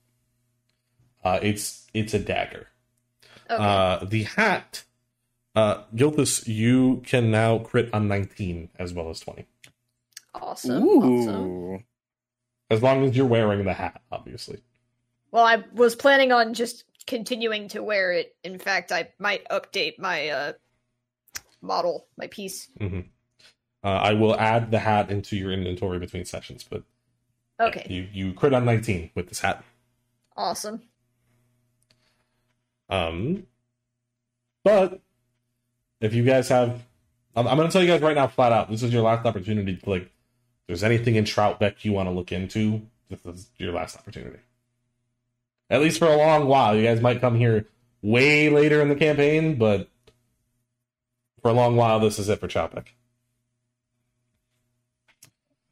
Uh, 1.23 1.39
it's 1.41 1.87
it's 1.93 2.13
a 2.13 2.19
dagger. 2.19 2.67
Okay. 3.49 3.63
Uh, 3.63 4.05
the 4.05 4.23
hat, 4.23 4.83
uh, 5.55 5.83
Gilthus, 5.93 6.47
you 6.47 7.01
can 7.05 7.29
now 7.29 7.59
crit 7.59 7.93
on 7.93 8.07
19 8.07 8.69
as 8.79 8.93
well 8.93 9.09
as 9.09 9.19
20. 9.19 9.45
awesome. 10.33 10.83
Awesome. 10.83 11.83
As 12.69 12.81
long 12.81 13.03
as 13.03 13.17
you're 13.17 13.25
wearing 13.25 13.65
the 13.65 13.73
hat, 13.73 14.01
obviously. 14.11 14.61
Well, 15.31 15.45
I 15.45 15.63
was 15.73 15.95
planning 15.95 16.31
on 16.31 16.53
just 16.53 16.85
continuing 17.05 17.67
to 17.69 17.83
wear 17.83 18.13
it. 18.13 18.35
In 18.43 18.57
fact, 18.57 18.91
I 18.91 19.09
might 19.19 19.47
update 19.49 19.99
my 19.99 20.29
uh, 20.29 20.53
model, 21.61 22.07
my 22.17 22.27
piece. 22.27 22.69
Uh, 22.81 22.97
I 23.83 24.13
will 24.13 24.35
add 24.39 24.71
the 24.71 24.79
hat 24.79 25.09
into 25.09 25.35
your 25.35 25.51
inventory 25.51 25.99
between 25.99 26.25
sessions, 26.25 26.63
but 26.69 26.83
Okay, 27.59 27.85
you 27.89 28.07
you 28.11 28.33
crit 28.33 28.53
on 28.53 28.65
19 28.65 29.11
with 29.15 29.29
this 29.29 29.39
hat. 29.39 29.63
awesome. 30.35 30.81
Um, 32.89 33.45
but 34.63 34.99
if 36.01 36.13
you 36.13 36.23
guys 36.23 36.49
have, 36.49 36.81
I'm, 37.35 37.47
I'm 37.47 37.57
going 37.57 37.67
to 37.69 37.71
tell 37.71 37.81
you 37.81 37.87
guys 37.87 38.01
right 38.01 38.15
now, 38.15 38.27
flat 38.27 38.51
out, 38.51 38.69
this 38.69 38.83
is 38.83 38.91
your 38.93 39.03
last 39.03 39.25
opportunity 39.25 39.75
to 39.77 39.89
like. 39.89 40.03
If 40.03 40.67
there's 40.67 40.83
anything 40.83 41.15
in 41.15 41.23
Troutbeck 41.25 41.83
you 41.83 41.91
want 41.93 42.07
to 42.07 42.13
look 42.13 42.31
into, 42.31 42.81
this 43.09 43.19
is 43.25 43.47
your 43.57 43.73
last 43.73 43.97
opportunity. 43.97 44.39
At 45.69 45.81
least 45.81 45.99
for 45.99 46.07
a 46.07 46.15
long 46.17 46.47
while. 46.47 46.75
You 46.75 46.83
guys 46.83 47.01
might 47.01 47.19
come 47.21 47.35
here 47.35 47.65
way 48.01 48.49
later 48.49 48.81
in 48.81 48.89
the 48.89 48.95
campaign, 48.95 49.55
but 49.55 49.87
for 51.41 51.49
a 51.49 51.53
long 51.53 51.75
while, 51.75 51.99
this 51.99 52.19
is 52.19 52.29
it 52.29 52.39
for 52.39 52.47
Troutbeck. 52.47 52.87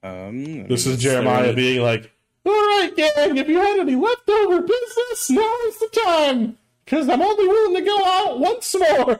Um, 0.01 0.67
This 0.67 0.85
is 0.87 1.01
Jeremiah 1.01 1.45
say- 1.49 1.55
being 1.55 1.81
like, 1.81 2.11
"All 2.45 2.51
right, 2.53 2.91
gang, 2.95 3.37
if 3.37 3.47
you 3.49 3.57
had 3.57 3.79
any 3.79 3.95
leftover 3.95 4.61
business, 4.61 5.29
now 5.29 5.55
is 5.67 5.77
the 5.79 5.89
time, 6.05 6.57
because 6.85 7.09
I'm 7.09 7.21
only 7.21 7.47
willing 7.47 7.75
to 7.75 7.81
go 7.81 8.05
out 8.05 8.39
once 8.39 8.73
more." 8.75 9.19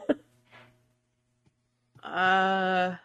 Uh, 2.02 2.96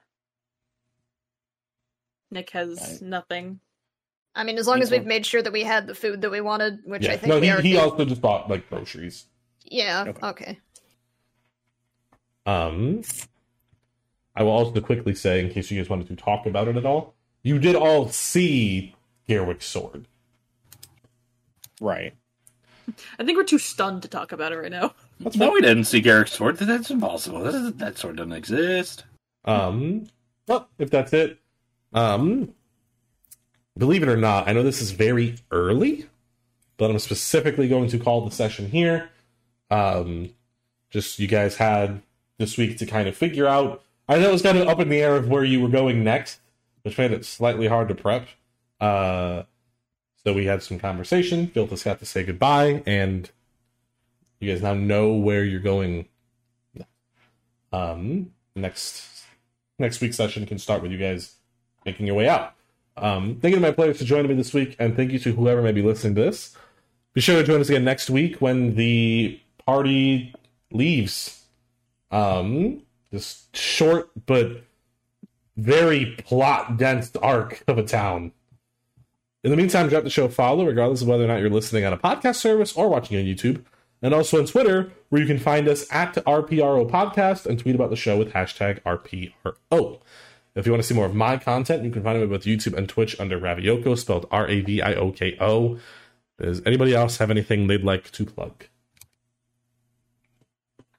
Nick 2.31 2.51
has 2.51 2.79
Right. 2.81 3.03
nothing. 3.03 3.61
I 4.37 4.45
mean, 4.45 4.57
as 4.59 4.67
long 4.67 4.79
Me 4.79 4.83
as 4.83 4.91
we've 4.91 5.05
made 5.05 5.27
sure 5.27 5.43
that 5.43 5.53
we 5.53 5.63
had 5.63 5.87
the 5.87 5.95
food 5.95 6.21
that 6.23 6.31
we 6.31 6.41
wanted, 6.41 6.81
which 6.85 7.03
yeah, 7.05 7.13
I 7.13 7.17
think 7.17 7.29
no, 7.29 7.39
we 7.41 7.47
he, 7.47 7.53
already. 7.53 7.69
he 7.71 7.77
also 7.77 8.05
just 8.05 8.21
bought 8.21 8.49
like 8.49 8.69
groceries. 8.69 9.27
Yeah. 9.65 10.05
Okay. 10.09 10.27
Okay. 10.27 10.59
Um, 12.47 13.03
I 14.37 14.43
will 14.43 14.51
also 14.51 14.81
quickly 14.81 15.15
say, 15.15 15.41
in 15.41 15.51
case 15.51 15.71
you 15.71 15.81
guys 15.81 15.89
wanted 15.89 16.09
to 16.09 16.17
talk 16.17 16.47
about 16.47 16.69
it 16.69 16.77
at 16.77 16.85
all, 16.85 17.15
you 17.43 17.59
did 17.59 17.77
all 17.77 18.09
see 18.09 18.95
Gerwick's 19.29 19.67
sword. 19.67 20.07
Right. 21.81 22.15
I 23.19 23.25
think 23.25 23.39
we're 23.39 23.45
too 23.45 23.59
stunned 23.59 24.03
to 24.03 24.09
talk 24.09 24.33
about 24.33 24.53
it 24.53 24.59
right 24.59 24.71
now. 24.71 24.95
That's 25.21 25.37
No, 25.37 25.53
we 25.53 25.61
didn't 25.61 25.85
see 25.85 26.01
Garrick's 26.01 26.33
sword. 26.33 26.57
That's 26.59 26.91
impossible. 26.91 27.41
That, 27.41 27.79
that 27.79 27.99
sword 27.99 28.17
doesn't 28.17 28.33
exist. 28.33 29.05
Um, 29.45 30.07
well, 30.47 30.69
if 30.79 30.91
that's 30.91 31.13
it, 31.13 31.39
um, 31.93 32.53
believe 33.77 34.03
it 34.03 34.09
or 34.09 34.17
not, 34.17 34.49
I 34.49 34.53
know 34.53 34.63
this 34.63 34.83
is 34.83 34.91
very 34.91 35.37
early, 35.51 36.07
but 36.77 36.91
I'm 36.91 36.99
specifically 36.99 37.69
going 37.69 37.89
to 37.89 37.99
call 37.99 38.25
the 38.25 38.31
session 38.31 38.71
here. 38.71 39.11
Um, 39.71 40.31
just 40.91 41.19
you 41.19 41.27
guys 41.27 41.57
had 41.57 42.03
this 42.39 42.57
week 42.57 42.79
to 42.79 42.87
kind 42.87 43.09
of 43.09 43.17
figure 43.17 43.47
out. 43.47 43.83
I 44.09 44.19
know 44.19 44.29
it 44.29 44.33
was 44.33 44.43
kind 44.43 44.59
of 44.59 44.69
up 44.69 44.81
in 44.81 44.89
the 44.89 45.01
air 45.01 45.17
of 45.17 45.29
where 45.29 45.45
you 45.45 45.61
were 45.61 45.69
going 45.69 46.05
next, 46.05 46.41
which 46.83 46.99
made 46.99 47.13
it 47.13 47.25
slightly 47.25 47.67
hard 47.67 47.89
to 47.89 47.95
prep. 47.95 48.29
Uh, 48.81 49.45
so 50.23 50.33
we 50.33 50.47
had 50.47 50.63
some 50.63 50.79
conversation. 50.79 51.49
Gilthus 51.49 51.85
got 51.85 51.99
to 52.01 52.07
say 52.07 52.25
goodbye, 52.25 52.83
and 52.87 53.31
you 54.41 54.53
guys 54.53 54.63
now 54.63 54.75
know 54.75 55.15
where 55.15 55.45
you're 55.45 55.61
going. 55.61 56.09
Um, 57.73 58.31
next 58.55 59.25
next 59.79 60.01
week's 60.01 60.17
session 60.17 60.47
can 60.47 60.59
start 60.59 60.83
with 60.83 60.93
you 60.93 60.99
guys 60.99 61.37
making 61.85 62.07
your 62.07 62.15
way 62.15 62.29
out. 62.29 62.55
Um, 62.97 63.39
thank 63.41 63.53
you 63.53 63.57
to 63.57 63.61
my 63.61 63.73
players 63.73 63.99
for 63.99 64.05
joining 64.05 64.29
me 64.29 64.35
this 64.35 64.55
week, 64.55 64.77
and 64.79 64.95
thank 64.95 65.11
you 65.11 65.19
to 65.21 65.33
whoever 65.33 65.61
may 65.63 65.73
be 65.73 65.83
listening 65.83 66.15
to 66.15 66.23
this. 66.23 66.57
Be 67.13 67.21
sure 67.21 67.37
to 67.37 67.45
join 67.45 67.61
us 67.61 67.69
again 67.69 67.85
next 67.85 68.09
week 68.11 68.41
when 68.41 68.77
the 68.77 69.41
party 69.67 70.35
leaves. 70.71 71.45
Um, 72.11 72.83
this 73.15 73.47
short 73.55 74.11
but 74.27 74.65
very 75.57 76.17
plot 76.19 76.77
dense 76.77 77.15
arc 77.17 77.63
of 77.69 77.79
a 77.79 77.85
town. 77.85 78.33
In 79.45 79.51
the 79.51 79.57
meantime, 79.57 79.89
drop 79.89 80.05
the 80.05 80.11
show 80.11 80.29
follow, 80.29 80.67
regardless 80.67 81.03
of 81.03 81.09
whether 81.09 81.25
or 81.25 81.29
not 81.29 81.41
you're 81.41 81.51
listening 81.51 81.85
on 81.85 81.93
a 81.93 81.99
podcast 81.99 82.37
service 82.37 82.73
or 82.73 82.89
watching 82.89 83.17
on 83.19 83.25
YouTube, 83.25 83.65
and 84.03 84.13
also 84.13 84.39
on 84.39 84.47
Twitter, 84.47 84.91
where 85.11 85.21
you 85.21 85.27
can 85.27 85.39
find 85.39 85.69
us 85.69 85.87
at 85.93 86.15
RPRO 86.15 86.91
Podcast 86.91 87.47
and 87.47 87.59
tweet 87.59 87.75
about 87.75 87.91
the 87.91 87.97
show 87.97 88.19
with 88.19 88.33
hashtag 88.33 88.81
RPRO. 88.83 90.01
If 90.55 90.67
you 90.67 90.73
want 90.73 90.83
to 90.83 90.89
see 90.89 90.95
more 90.95 91.07
of 91.07 91.15
my 91.15 91.37
content, 91.37 91.85
you 91.85 91.91
can 91.91 92.03
find 92.03 92.21
me 92.21 92.27
both 92.27 92.45
YouTube 92.45 92.77
and 92.77 92.89
Twitch 92.89 93.19
under 93.21 93.39
Ravioko, 93.39 93.99
spelled 93.99 94.27
R 94.31 94.49
A 94.49 94.61
V 94.61 94.83
I 94.83 94.95
O 94.95 95.11
K 95.13 95.37
O. 95.41 95.79
Does 96.39 96.63
anybody 96.65 96.95
else 96.95 97.19
have 97.19 97.31
anything 97.31 97.67
they'd 97.67 97.85
like 97.85 98.11
to 98.13 98.25
plug? 98.25 98.65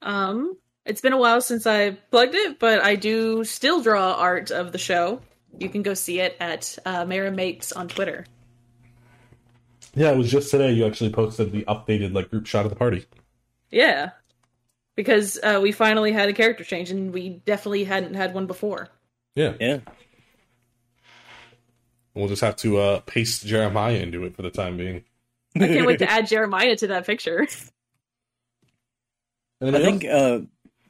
Um, 0.02 0.58
it's 0.86 1.02
been 1.02 1.14
a 1.14 1.18
while 1.18 1.42
since 1.42 1.66
I 1.66 1.92
plugged 1.92 2.36
it, 2.36 2.60
but 2.60 2.82
I 2.82 2.96
do 2.96 3.44
still 3.44 3.82
draw 3.82 4.14
art 4.14 4.52
of 4.52 4.72
the 4.72 4.78
show. 4.78 5.22
You 5.58 5.70
can 5.70 5.82
go 5.82 5.94
see 5.94 6.20
it 6.20 6.36
at 6.40 6.78
uh, 6.86 7.06
Mera 7.06 7.32
Makes 7.32 7.72
on 7.72 7.88
Twitter. 7.88 8.26
Yeah, 9.94 10.12
it 10.12 10.18
was 10.18 10.30
just 10.30 10.52
today 10.52 10.74
you 10.74 10.86
actually 10.86 11.12
posted 11.12 11.52
the 11.52 11.64
updated 11.64 12.14
like 12.14 12.30
group 12.30 12.46
shot 12.46 12.66
of 12.66 12.70
the 12.70 12.76
party. 12.76 13.06
Yeah, 13.72 14.12
because 14.96 15.40
uh, 15.42 15.60
we 15.62 15.72
finally 15.72 16.12
had 16.12 16.30
a 16.30 16.34
character 16.34 16.64
change, 16.64 16.92
and 16.92 17.14
we 17.14 17.42
definitely 17.46 17.86
hadn't 17.86 18.14
had 18.16 18.34
one 18.34 18.46
before. 18.46 18.90
Yeah. 19.36 19.54
Yeah. 19.60 19.80
We'll 22.14 22.30
just 22.30 22.42
have 22.42 22.56
to 22.58 22.78
uh, 22.78 23.00
paste 23.02 23.46
Jeremiah 23.46 23.98
into 23.98 24.24
it 24.24 24.36
for 24.36 24.42
the 24.42 24.50
time 24.50 24.78
being. 24.78 25.04
I 25.56 25.68
can't 25.68 25.86
wait 25.86 26.00
to 26.00 26.10
add 26.10 26.28
Jeremiah 26.28 26.76
to 26.78 26.88
that 26.88 27.06
picture. 27.06 27.46
I 29.62 29.66
Anybody 29.66 29.84
think 29.84 30.06
uh, 30.06 30.40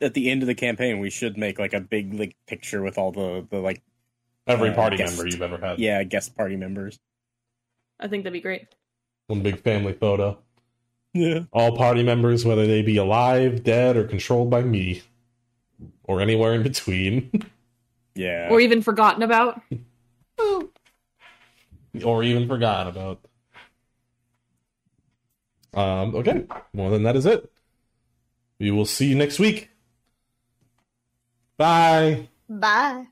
at 0.02 0.14
the 0.14 0.30
end 0.30 0.42
of 0.44 0.48
the 0.48 0.56
campaign 0.56 1.00
we 1.00 1.10
should 1.10 1.38
make 1.38 1.58
like 1.60 1.74
a 1.74 1.80
big 1.80 2.14
like 2.14 2.36
picture 2.48 2.82
with 2.82 2.98
all 2.98 3.12
the 3.12 3.46
the 3.50 3.58
like 3.60 3.82
every 4.48 4.70
uh, 4.70 4.76
party 4.76 4.98
guest- 4.98 5.18
member 5.18 5.30
you've 5.30 5.42
ever 5.42 5.58
had. 5.58 5.80
yeah 5.80 6.04
guest 6.04 6.36
party 6.36 6.56
members. 6.56 7.00
I 8.00 8.08
think 8.08 8.24
that'd 8.24 8.34
be 8.34 8.42
great. 8.42 8.68
One 9.28 9.42
big 9.42 9.62
family 9.62 9.94
photo. 9.94 10.38
Yeah. 11.14 11.44
All 11.54 11.78
party 11.78 12.04
members, 12.04 12.44
whether 12.46 12.68
they 12.68 12.82
be 12.82 12.98
alive, 12.98 13.64
dead, 13.64 13.96
or 13.96 14.04
controlled 14.04 14.50
by 14.50 14.62
me, 14.64 15.02
or 16.04 16.20
anywhere 16.20 16.54
in 16.54 16.62
between, 16.62 17.32
Yeah. 18.16 18.48
Or 18.50 18.62
even 18.62 18.82
forgotten 18.82 19.24
about. 19.24 19.62
or 22.04 22.24
even 22.24 22.48
forgotten 22.48 22.88
about. 22.88 23.20
Um, 25.74 26.16
okay. 26.16 26.46
Well, 26.74 26.90
then 26.92 27.04
that 27.04 27.16
is 27.18 27.26
it. 27.26 27.52
We 28.60 28.72
will 28.72 28.86
see 28.86 29.08
you 29.08 29.16
next 29.16 29.38
week. 29.40 29.70
Bye. 31.58 32.30
Bye. 32.50 33.08